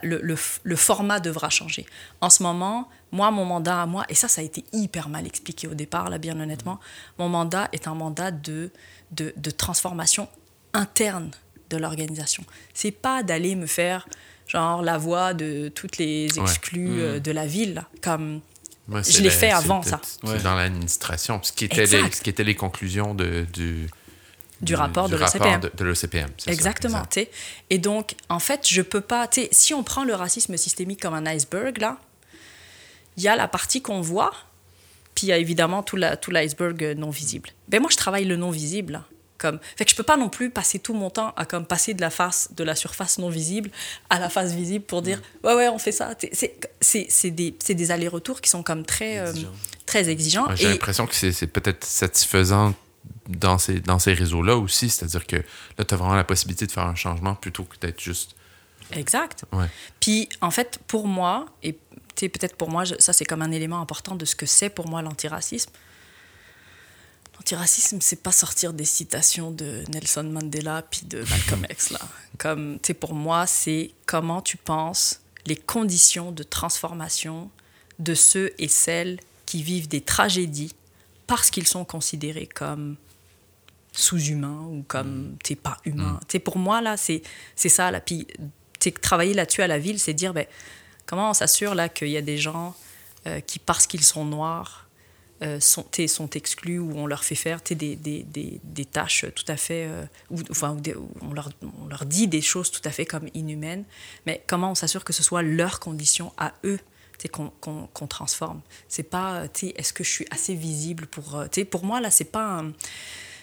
le, 0.04 0.76
format 0.76 1.20
devra 1.20 1.50
changer. 1.50 1.86
En 2.22 2.30
ce 2.30 2.44
moment, 2.44 2.90
moi, 3.12 3.32
mon 3.32 3.46
mandat 3.46 3.82
à 3.82 3.86
moi, 3.86 4.06
et 4.10 4.16
ça, 4.16 4.28
ça 4.28 4.42
a 4.42 4.44
été 4.44 4.64
hyper 4.74 5.10
mal 5.10 5.26
expliqué 5.26 5.68
au 5.68 5.74
départ, 5.74 6.10
là, 6.10 6.18
bien 6.18 6.40
honnêtement, 6.40 6.80
mon 7.18 7.30
mandat 7.30 7.70
est 7.74 7.88
un 7.88 7.96
mandat 7.96 8.32
de, 8.32 8.72
de, 9.12 9.52
transformation 9.52 10.28
interne 10.74 11.32
de 11.70 11.78
l'organisation. 11.78 12.44
C'est 12.74 12.92
pas 12.92 13.24
d'aller 13.24 13.56
me 13.56 13.66
faire 13.66 14.08
genre 14.48 14.82
la 14.82 14.98
voix 14.98 15.34
de 15.34 15.70
toutes 15.70 15.98
les 15.98 16.28
exclus 16.40 17.02
euh, 17.02 17.20
de 17.20 17.32
la 17.32 17.46
ville, 17.46 17.84
comme 18.02 18.42
je 18.90 19.22
l'ai 19.22 19.30
fait 19.30 19.52
avant 19.52 19.82
ça. 19.82 20.02
Dans 20.44 20.56
l'administration, 20.56 21.40
ce, 21.44 21.52
qui 21.52 21.66
était 21.66 21.86
les, 21.86 22.12
ce 22.12 22.22
qui 22.22 22.30
étaient 22.30 22.44
les 22.44 22.56
conclusions 22.56 23.14
de, 23.14 23.46
du 23.54 23.88
du 24.62 24.76
rapport 24.76 25.10
de 25.10 25.16
l'OCPM. 25.16 25.62
De, 25.62 25.84
l'OCPM, 25.84 26.30
Exactement. 26.48 27.04
Ça, 27.10 27.22
et 27.70 27.78
donc, 27.78 28.16
en 28.30 28.40
fait, 28.40 28.68
je 28.68 28.82
peux 28.82 29.02
pas. 29.02 29.30
Si 29.52 29.74
on 29.74 29.84
prend 29.84 30.04
le 30.04 30.14
racisme 30.14 30.58
systémique 30.58 31.02
comme 31.02 31.14
un 31.14 31.26
iceberg, 31.26 31.80
là, 31.80 31.98
il 33.18 33.24
y 33.24 33.28
a 33.28 33.36
la 33.36 33.48
partie 33.48 33.82
qu'on 33.82 34.02
voit, 34.02 34.34
puis 35.16 35.28
il 35.28 35.30
y 35.30 35.34
a 35.34 35.38
évidemment 35.38 35.84
tout 35.84 35.98
l'iceberg 35.98 36.96
non 36.98 37.10
visible. 37.10 37.50
Ben 37.68 37.82
moi, 37.82 37.90
je 37.92 37.98
travaille 37.98 38.26
le 38.26 38.36
non 38.36 38.52
visible. 38.52 39.02
Comme, 39.38 39.60
fait 39.76 39.86
que 39.86 39.92
je 39.92 39.96
peux 39.96 40.04
pas 40.04 40.18
non 40.18 40.30
plus 40.30 40.52
passer 40.52 40.78
tout 40.78 40.94
mon 40.94 41.10
temps 41.10 41.34
à 41.36 41.46
comme 41.46 41.66
passer 41.66 41.96
de 41.96 42.02
la 42.02 42.12
face 42.12 42.50
de 42.56 42.64
la 42.64 42.76
surface 42.76 43.18
non 43.18 43.30
visible 43.30 43.72
à 44.12 44.20
la 44.20 44.30
face 44.30 44.54
visible 44.54 44.86
pour 44.86 45.02
dire 45.02 45.18
mm. 45.18 45.48
ouais 45.48 45.56
ouais 45.56 45.68
on 45.68 45.80
fait 45.80 45.92
ça 45.92 46.14
c'est 46.80 47.32
des, 47.32 47.58
des 47.68 47.92
allers-retours 47.92 48.40
qui 48.40 48.52
sont 48.52 48.62
comme 48.62 48.86
très 48.86 49.18
euh, 49.18 49.34
très 49.88 50.10
exigeants 50.10 50.46
j'ai 50.54 50.70
l'impression 50.70 51.08
que 51.08 51.16
c'est 51.16 51.48
peut-être 51.48 51.84
satisfaisant 51.86 52.76
dans 53.28 53.58
ces, 53.58 53.80
dans 53.80 54.00
ces 54.00 54.14
réseaux-là 54.14 54.58
aussi. 54.58 54.90
C'est-à-dire 54.90 55.26
que 55.28 55.38
là, 55.78 55.86
tu 55.86 55.94
as 55.94 55.98
vraiment 55.98 56.16
la 56.16 56.24
possibilité 56.24 56.66
de 56.68 56.72
faire 56.72 56.86
un 56.86 56.96
changement 56.96 57.36
plutôt 57.36 57.64
que 57.64 57.78
d'être 57.78 58.00
juste. 58.00 58.36
Exact. 58.92 59.46
Puis, 60.00 60.28
en 60.42 60.52
fait, 60.52 60.80
pour 60.88 61.08
moi, 61.08 61.46
et 61.64 61.74
peut-être 62.16 62.56
pour 62.56 62.70
moi, 62.70 62.84
ça, 62.86 63.14
c'est 63.14 63.26
comme 63.26 63.42
un 63.42 63.52
élément 63.52 63.82
important 63.82 64.16
de 64.16 64.26
ce 64.26 64.36
que 64.36 64.46
c'est 64.46 64.70
pour 64.70 64.88
moi 64.88 65.02
l'antiracisme. 65.02 65.72
L'antiracisme, 67.36 68.00
c'est 68.02 68.22
pas 68.22 68.32
sortir 68.32 68.74
des 68.74 68.86
citations 68.86 69.52
de 69.52 69.84
Nelson 69.90 70.24
Mandela 70.24 70.84
puis 70.84 71.02
de 71.06 71.24
Malcolm 71.30 71.66
X, 71.70 71.92
là. 71.92 72.00
Comme, 72.38 72.80
pour 73.00 73.14
moi, 73.14 73.48
c'est 73.48 73.92
comment 74.06 74.42
tu 74.42 74.58
penses 74.58 75.22
les 75.46 75.56
conditions 75.56 76.32
de 76.32 76.44
transformation 76.44 77.50
de 78.00 78.14
ceux 78.14 78.54
et 78.60 78.68
celles 78.68 79.20
qui 79.46 79.64
vivent 79.64 79.88
des 79.88 80.02
tragédies 80.02 80.76
parce 81.28 81.50
qu'ils 81.50 81.68
sont 81.68 81.86
considérés 81.86 82.48
comme 82.48 82.98
sous-humains 83.92 84.68
ou 84.70 84.84
comme 84.88 85.32
mm. 85.32 85.38
t'es 85.44 85.56
pas 85.56 85.78
humain. 85.86 86.20
Mm. 86.34 86.40
Pour 86.40 86.58
moi, 86.58 86.82
là, 86.82 86.98
c'est 86.98 87.24
ça. 87.56 87.92
Là. 87.92 88.02
Puis 88.02 88.28
travailler 89.02 89.34
là-dessus 89.34 89.62
à 89.62 89.68
la 89.68 89.80
ville, 89.80 90.00
c'est 90.00 90.14
dire 90.14 90.34
ben, 90.34 90.46
comment 91.06 91.30
on 91.30 91.34
s'assure 91.34 91.76
là 91.76 91.90
qu'il 91.90 92.10
y 92.10 92.18
a 92.18 92.22
des 92.22 92.38
gens 92.38 92.76
euh, 93.28 93.40
qui, 93.42 93.60
parce 93.60 93.86
qu'ils 93.88 94.04
sont 94.04 94.26
noirs, 94.26 94.90
euh, 95.44 95.60
sont, 95.60 95.88
sont 96.08 96.30
exclus 96.30 96.78
ou 96.78 96.92
on 96.96 97.08
leur 97.08 97.24
fait 97.24 97.34
faire 97.34 97.62
des, 97.68 97.96
des, 97.96 97.96
des, 97.96 98.62
des, 98.64 98.86
tâches 98.86 99.26
tout 99.36 99.46
à 99.48 99.58
fait. 99.58 99.88
Euh, 99.88 100.06
ou, 100.30 100.40
enfin, 100.52 100.78
on, 101.22 101.34
leur, 101.34 101.50
on 101.64 101.88
leur 101.88 102.06
dit 102.06 102.28
des 102.28 102.42
choses 102.42 102.70
tout 102.70 102.82
à 102.86 102.92
fait 102.92 103.08
comme 103.08 103.28
inhumaines. 103.34 103.84
Mais 104.28 104.44
comment 104.46 104.70
on 104.70 104.76
s'assure 104.76 105.04
que 105.04 105.14
ce 105.14 105.24
soit 105.24 105.42
leurs 105.42 105.80
conditions 105.80 106.32
à 106.38 106.54
eux 106.64 106.80
qu'on 107.32 108.08
transforme? 108.08 108.62
C'est 108.88 109.02
pas, 109.02 109.46
est-ce 109.62 109.94
que 109.94 110.04
je 110.04 110.12
suis 110.12 110.28
assez 110.30 110.54
visible 110.54 111.08
pour... 111.08 111.36
Euh, 111.36 111.48
pour 111.72 111.86
moi, 111.86 112.02
là, 112.02 112.12
c'est 112.12 112.32
pas 112.32 112.60
un 112.60 112.72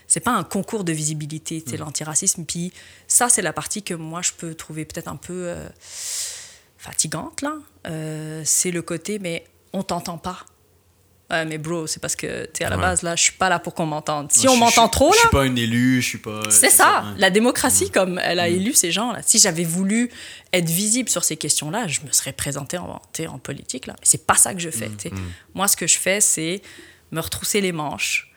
c'est 0.09 0.21
pas 0.21 0.33
un 0.33 0.43
concours 0.43 0.83
de 0.83 0.93
visibilité, 0.93 1.63
c'est 1.65 1.77
mm. 1.77 1.81
l'antiracisme. 1.81 2.45
Puis 2.45 2.73
ça, 3.07 3.29
c'est 3.29 3.43
la 3.43 3.53
partie 3.53 3.83
que 3.83 3.95
moi, 3.95 4.23
je 4.23 4.33
peux 4.33 4.55
trouver 4.55 4.85
peut-être 4.87 5.09
un 5.09 5.17
peu 5.17 5.45
euh, 5.49 5.69
fatigante, 6.79 7.43
là. 7.43 7.55
Euh, 7.87 8.43
c'est 8.45 8.71
le 8.71 8.83
côté, 8.83 9.19
mais 9.19 9.45
on 9.73 9.83
t'entend 9.83 10.19
pas. 10.19 10.45
Ouais, 11.31 11.45
mais 11.45 11.59
bro, 11.59 11.87
c'est 11.87 12.01
parce 12.01 12.17
que, 12.17 12.49
tu 12.55 12.65
à 12.65 12.71
la 12.71 12.79
base, 12.79 13.03
là, 13.03 13.15
je 13.15 13.25
suis 13.25 13.33
pas 13.33 13.51
là 13.51 13.59
pour 13.59 13.75
qu'on 13.75 13.85
m'entende. 13.85 14.33
Si 14.33 14.49
on 14.49 14.57
m'entend 14.57 14.89
trop, 14.89 15.11
là. 15.11 15.17
Je 15.17 15.21
suis 15.21 15.29
pas 15.29 15.43
un 15.43 15.57
élu, 15.57 16.01
je 16.01 16.09
suis 16.09 16.19
pas. 16.19 16.41
C'est 16.49 16.71
ça. 16.71 17.05
La 17.19 17.29
démocratie, 17.29 17.87
mm. 17.87 17.91
comme 17.91 18.19
elle 18.19 18.41
a 18.41 18.49
mm. 18.49 18.55
élu 18.55 18.73
ces 18.73 18.91
gens-là. 18.91 19.21
Si 19.23 19.39
j'avais 19.39 19.65
voulu 19.65 20.11
être 20.55 20.71
visible 20.71 21.11
sur 21.11 21.23
ces 21.23 21.37
questions-là, 21.37 21.87
je 21.87 22.01
me 22.01 22.13
serais 22.13 22.33
présenté 22.33 22.79
en, 22.79 23.03
en 23.29 23.39
politique, 23.39 23.87
là. 23.87 23.95
Mais 23.99 24.07
c'est 24.07 24.27
pas 24.27 24.37
ça 24.37 24.55
que 24.55 24.61
je 24.61 24.71
fais, 24.71 24.89
mm. 24.89 25.11
Moi, 25.53 25.69
ce 25.69 25.77
que 25.77 25.87
je 25.87 25.99
fais, 25.99 26.23
c'est 26.23 26.63
me 27.13 27.21
retrousser 27.21 27.61
les 27.61 27.73
manches. 27.73 28.28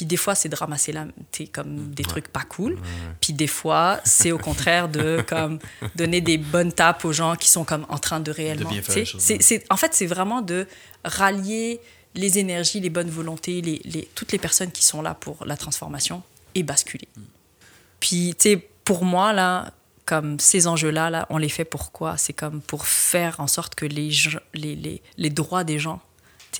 Puis 0.00 0.06
des 0.06 0.16
fois, 0.16 0.34
c'est 0.34 0.48
de 0.48 0.56
ramasser 0.56 0.92
la, 0.92 1.04
comme 1.52 1.90
des 1.90 2.04
trucs 2.04 2.28
pas 2.28 2.44
cool. 2.48 2.78
Puis 3.20 3.34
des 3.34 3.46
fois, 3.46 4.00
c'est 4.02 4.32
au 4.32 4.38
contraire 4.38 4.88
de 4.88 5.22
comme 5.28 5.58
donner 5.94 6.22
des 6.22 6.38
bonnes 6.38 6.72
tapes 6.72 7.04
aux 7.04 7.12
gens 7.12 7.36
qui 7.36 7.50
sont 7.50 7.64
comme 7.64 7.84
en 7.90 7.98
train 7.98 8.18
de 8.18 8.30
réellement. 8.30 8.70
De 8.70 9.62
en 9.70 9.76
fait, 9.76 9.92
c'est 9.92 10.06
vraiment 10.06 10.40
de 10.40 10.66
rallier 11.04 11.82
les 12.14 12.38
énergies, 12.38 12.80
les 12.80 12.88
bonnes 12.88 13.10
volontés, 13.10 13.60
les, 13.60 14.08
toutes 14.14 14.32
les 14.32 14.38
personnes 14.38 14.72
qui 14.72 14.84
sont 14.84 15.02
là 15.02 15.12
pour 15.12 15.44
la 15.44 15.58
transformation 15.58 16.22
et 16.54 16.62
basculer. 16.62 17.08
Puis, 18.00 18.34
tu 18.38 18.52
sais, 18.52 18.68
pour 18.86 19.04
moi, 19.04 19.34
là, 19.34 19.74
comme 20.06 20.40
ces 20.40 20.66
enjeux-là, 20.66 21.10
là, 21.10 21.26
on 21.28 21.36
les 21.36 21.50
fait 21.50 21.66
pourquoi? 21.66 22.16
C'est 22.16 22.32
comme 22.32 22.62
pour 22.62 22.86
faire 22.86 23.38
en 23.38 23.46
sorte 23.46 23.74
que 23.74 23.84
les, 23.84 24.10
les, 24.54 25.02
les, 25.18 25.30
droits 25.30 25.62
des 25.62 25.78
gens 25.78 26.00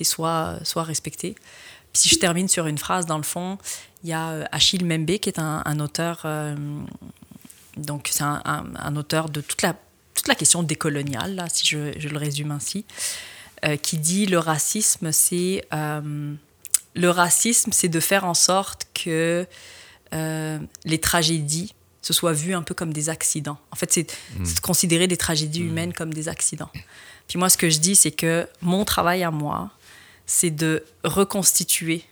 soient, 0.03 0.59
soient 0.63 0.83
respectés. 0.83 1.33
Si 1.93 2.09
je 2.09 2.15
termine 2.15 2.47
sur 2.47 2.67
une 2.67 2.77
phrase, 2.77 3.05
dans 3.05 3.17
le 3.17 3.23
fond, 3.23 3.57
il 4.03 4.09
y 4.09 4.13
a 4.13 4.29
euh, 4.31 4.45
Achille 4.51 4.85
Membe, 4.85 5.17
qui 5.17 5.29
est 5.29 5.39
un, 5.39 5.79
auteur, 5.79 6.21
euh, 6.25 6.55
donc 7.77 8.09
c'est 8.11 8.23
un, 8.23 8.41
un, 8.45 8.95
auteur 8.95 9.29
de 9.29 9.41
toute 9.41 9.61
la, 9.61 9.75
toute 10.13 10.27
la 10.27 10.35
question 10.35 10.63
décoloniale, 10.63 11.35
là, 11.35 11.47
si 11.51 11.65
je, 11.67 11.93
je 11.97 12.09
le 12.09 12.17
résume 12.17 12.51
ainsi. 12.51 12.85
Euh, 13.63 13.77
qui 13.77 13.99
dit 13.99 14.25
le 14.25 14.39
racisme, 14.39 15.11
c'est 15.11 15.65
euh, 15.71 16.33
le 16.95 17.09
racisme, 17.09 17.71
c'est 17.71 17.89
de 17.89 17.99
faire 17.99 18.25
en 18.25 18.33
sorte 18.33 18.87
que 18.93 19.45
les 20.83 20.99
tragédies 20.99 21.73
se 22.01 22.11
soient 22.11 22.33
vues 22.33 22.53
un 22.53 22.63
peu 22.63 22.73
comme 22.73 22.91
des 22.91 23.07
accidents. 23.09 23.57
En 23.71 23.75
fait, 23.77 23.93
c'est 23.93 24.03
de 24.37 24.59
considérer 24.61 25.07
des 25.07 25.15
tragédies 25.15 25.61
hmm. 25.61 25.67
humaines 25.67 25.93
comme 25.93 26.13
des 26.13 26.27
accidents. 26.27 26.71
Puis 27.27 27.39
moi, 27.39 27.49
ce 27.49 27.57
que 27.57 27.69
je 27.69 27.77
dis, 27.77 27.95
c'est 27.95 28.11
que 28.11 28.45
mon 28.61 28.83
travail 28.83 29.23
à 29.23 29.31
moi, 29.31 29.69
c'est 30.31 30.49
de 30.49 30.85
reconstituer 31.03 32.05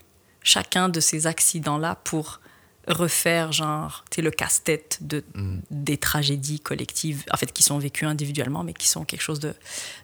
chacun 0.43 0.89
de 0.89 0.99
ces 0.99 1.25
accidents-là 1.25 1.95
pour 2.03 2.41
refaire 2.85 3.53
genre 3.53 4.03
le 4.17 4.29
casse-tête 4.29 4.97
de 4.99 5.23
mm. 5.35 5.59
des 5.71 5.97
tragédies 5.97 6.59
collectives 6.59 7.23
en 7.31 7.37
fait 7.37 7.53
qui 7.53 7.63
sont 7.63 7.79
vécues 7.79 8.05
individuellement 8.05 8.65
mais 8.65 8.73
qui 8.73 8.89
sont 8.89 9.05
quelque 9.05 9.21
chose 9.21 9.39
de 9.39 9.55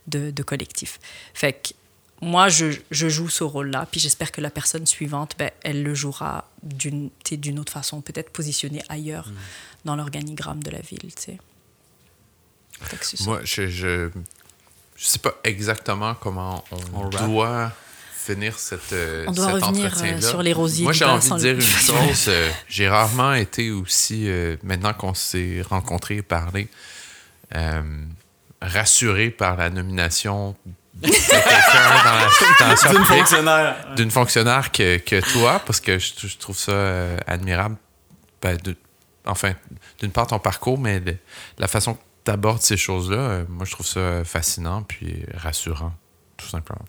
de, 0.08 0.44
collectif 0.44 0.98
fait 1.34 1.54
que 1.54 1.74
moi 2.22 2.48
je, 2.48 2.68
je 2.90 3.10
joue 3.10 3.28
ce 3.28 3.44
rôle 3.44 3.70
là 3.72 3.86
puis 3.92 4.00
j'espère 4.00 4.32
que 4.32 4.40
la 4.40 4.50
personne 4.50 4.86
suivante 4.86 5.36
ben, 5.38 5.52
elle 5.64 5.84
le 5.84 5.94
jouera 5.94 6.50
d'une 6.64 7.10
d'une 7.30 7.60
autre 7.60 7.74
façon 7.74 8.00
peut-être 8.00 8.30
positionnée 8.30 8.82
ailleurs 8.88 9.28
mm. 9.28 9.36
dans 9.84 9.96
l'organigramme 9.98 10.64
de 10.64 10.72
la 10.72 10.80
ville 10.80 11.14
tu 11.14 11.22
sais 11.22 11.38
moi 13.26 13.42
je, 13.44 13.68
je 13.68 14.10
je 14.96 15.06
sais 15.06 15.20
pas 15.20 15.34
exactement 15.44 16.16
comment 16.16 16.64
on, 16.72 17.10
doit 17.10 17.74
finir 18.26 18.58
cette, 18.58 18.94
euh, 18.94 19.26
On 19.28 19.32
doit 19.32 19.52
revenir 19.54 19.94
euh, 20.02 20.22
sur 20.22 20.42
les 20.42 20.54
rosiers. 20.54 20.84
Moi, 20.84 20.94
j'ai 20.94 21.06
envie 21.06 21.30
de 21.30 21.38
dire 21.38 21.54
une 21.54 21.62
chose. 21.62 22.26
Euh, 22.28 22.50
j'ai 22.68 22.90
rarement 22.90 23.34
été 23.34 23.72
aussi, 23.72 24.30
maintenant 24.64 24.94
qu'on 24.94 25.14
s'est 25.14 25.62
rencontrés 25.68 26.18
et 26.18 26.22
parlé, 26.22 26.68
rassuré 28.62 29.30
par 29.30 29.58
la 29.58 29.70
nomination 29.70 30.56
de 30.96 31.08
quelqu'un 31.08 32.94
d'une 32.94 33.06
fonctionnaire, 33.06 33.96
d'une 33.96 34.12
fonctionnaire 34.12 34.72
que, 34.72 34.98
que, 34.98 35.34
toi, 35.34 35.62
parce 35.66 35.80
que 35.80 36.00
je, 36.00 36.38
trouve 36.38 36.58
ça 36.58 37.18
admirable. 37.28 37.76
Ben, 38.42 38.58
de, 38.64 38.76
enfin, 39.26 39.54
d'une 40.00 40.12
part 40.12 40.28
ton 40.28 40.40
parcours, 40.40 40.78
mais 40.78 41.02
la 41.58 41.68
façon 41.68 41.96
que 41.96 42.00
tu 42.26 42.32
abordes 42.32 42.62
ces 42.62 42.78
choses-là, 42.78 43.44
moi, 43.50 43.66
je 43.66 43.72
trouve 43.72 43.86
ça 43.86 44.24
fascinant 44.24 44.84
puis 44.84 45.24
rassurant, 45.36 45.94
tout 46.38 46.48
simplement. 46.48 46.86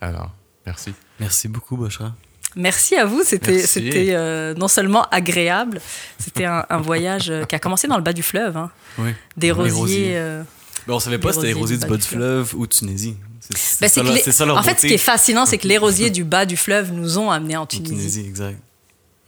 Alors, 0.00 0.30
Merci. 0.68 0.92
Merci 1.18 1.48
beaucoup, 1.48 1.76
Bochra. 1.76 2.14
Merci 2.54 2.94
à 2.96 3.06
vous. 3.06 3.22
C'était, 3.24 3.60
c'était 3.60 4.08
euh, 4.10 4.54
non 4.54 4.68
seulement 4.68 5.04
agréable, 5.10 5.80
c'était 6.18 6.44
un, 6.44 6.78
voyage 6.78 7.30
euh, 7.30 7.44
qui 7.44 7.54
a 7.54 7.58
commencé 7.58 7.88
dans 7.88 7.96
le 7.96 8.02
bas 8.02 8.12
du 8.12 8.22
fleuve. 8.22 8.56
Hein. 8.56 8.70
Oui. 8.98 9.10
Des 9.36 9.50
rosiers. 9.50 10.16
Euh, 10.16 10.42
ben, 10.86 10.94
on 10.94 11.00
savait 11.00 11.18
pas 11.18 11.32
si 11.32 11.36
c'était 11.36 11.48
les 11.48 11.58
rosiers 11.58 11.78
du 11.78 11.86
bas 11.86 11.96
du 11.96 12.02
fleuve 12.02 12.54
ou 12.54 12.66
Tunisie. 12.66 13.16
C'est, 13.40 13.80
ben, 13.80 13.88
ça, 13.88 14.54
En 14.54 14.62
fait, 14.62 14.80
ce 14.80 14.86
qui 14.86 14.94
est 14.94 14.98
fascinant, 14.98 15.46
c'est 15.46 15.56
que 15.56 15.68
les 15.68 15.78
rosiers 15.78 16.10
du 16.10 16.24
bas 16.24 16.44
du 16.44 16.56
fleuve 16.56 16.92
nous 16.92 17.18
ont 17.18 17.30
amenés 17.30 17.56
en 17.56 17.66
Tunisie. 17.66 17.94
Tunisie, 17.94 18.26
exact. 18.26 18.58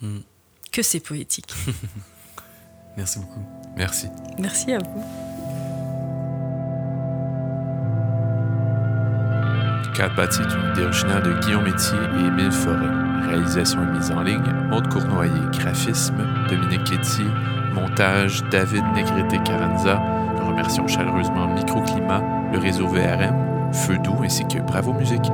Hmm. 0.02 0.18
Que 0.70 0.82
c'est 0.82 1.00
poétique. 1.00 1.52
Merci 2.98 3.18
beaucoup. 3.18 3.44
Merci. 3.76 4.06
Merci 4.38 4.72
à 4.72 4.78
vous. 4.78 5.29
Cat 9.94 10.08
Bâti 10.16 10.40
est 10.40 10.44
idée 10.44 10.86
de 10.86 11.40
Guillaume 11.40 11.64
Métier 11.64 11.98
et 12.18 12.26
Émile 12.26 12.52
Forêt. 12.52 13.28
Réalisation 13.28 13.82
et 13.82 13.98
mise 13.98 14.10
en 14.10 14.22
ligne, 14.22 14.52
Maude 14.68 14.88
Cournoyer. 14.88 15.32
Graphisme, 15.52 16.16
Dominique 16.48 16.84
Quétier. 16.84 17.26
Montage, 17.74 18.42
David 18.50 18.84
Negrete-Caranza. 18.94 20.00
Nous 20.38 20.46
remercions 20.46 20.86
chaleureusement 20.86 21.46
Microclimat, 21.48 22.22
le 22.52 22.58
réseau 22.58 22.88
VRM, 22.88 23.72
Feu 23.72 23.98
Doux 23.98 24.22
ainsi 24.22 24.46
que 24.46 24.58
Bravo 24.58 24.92
Musique. 24.92 25.30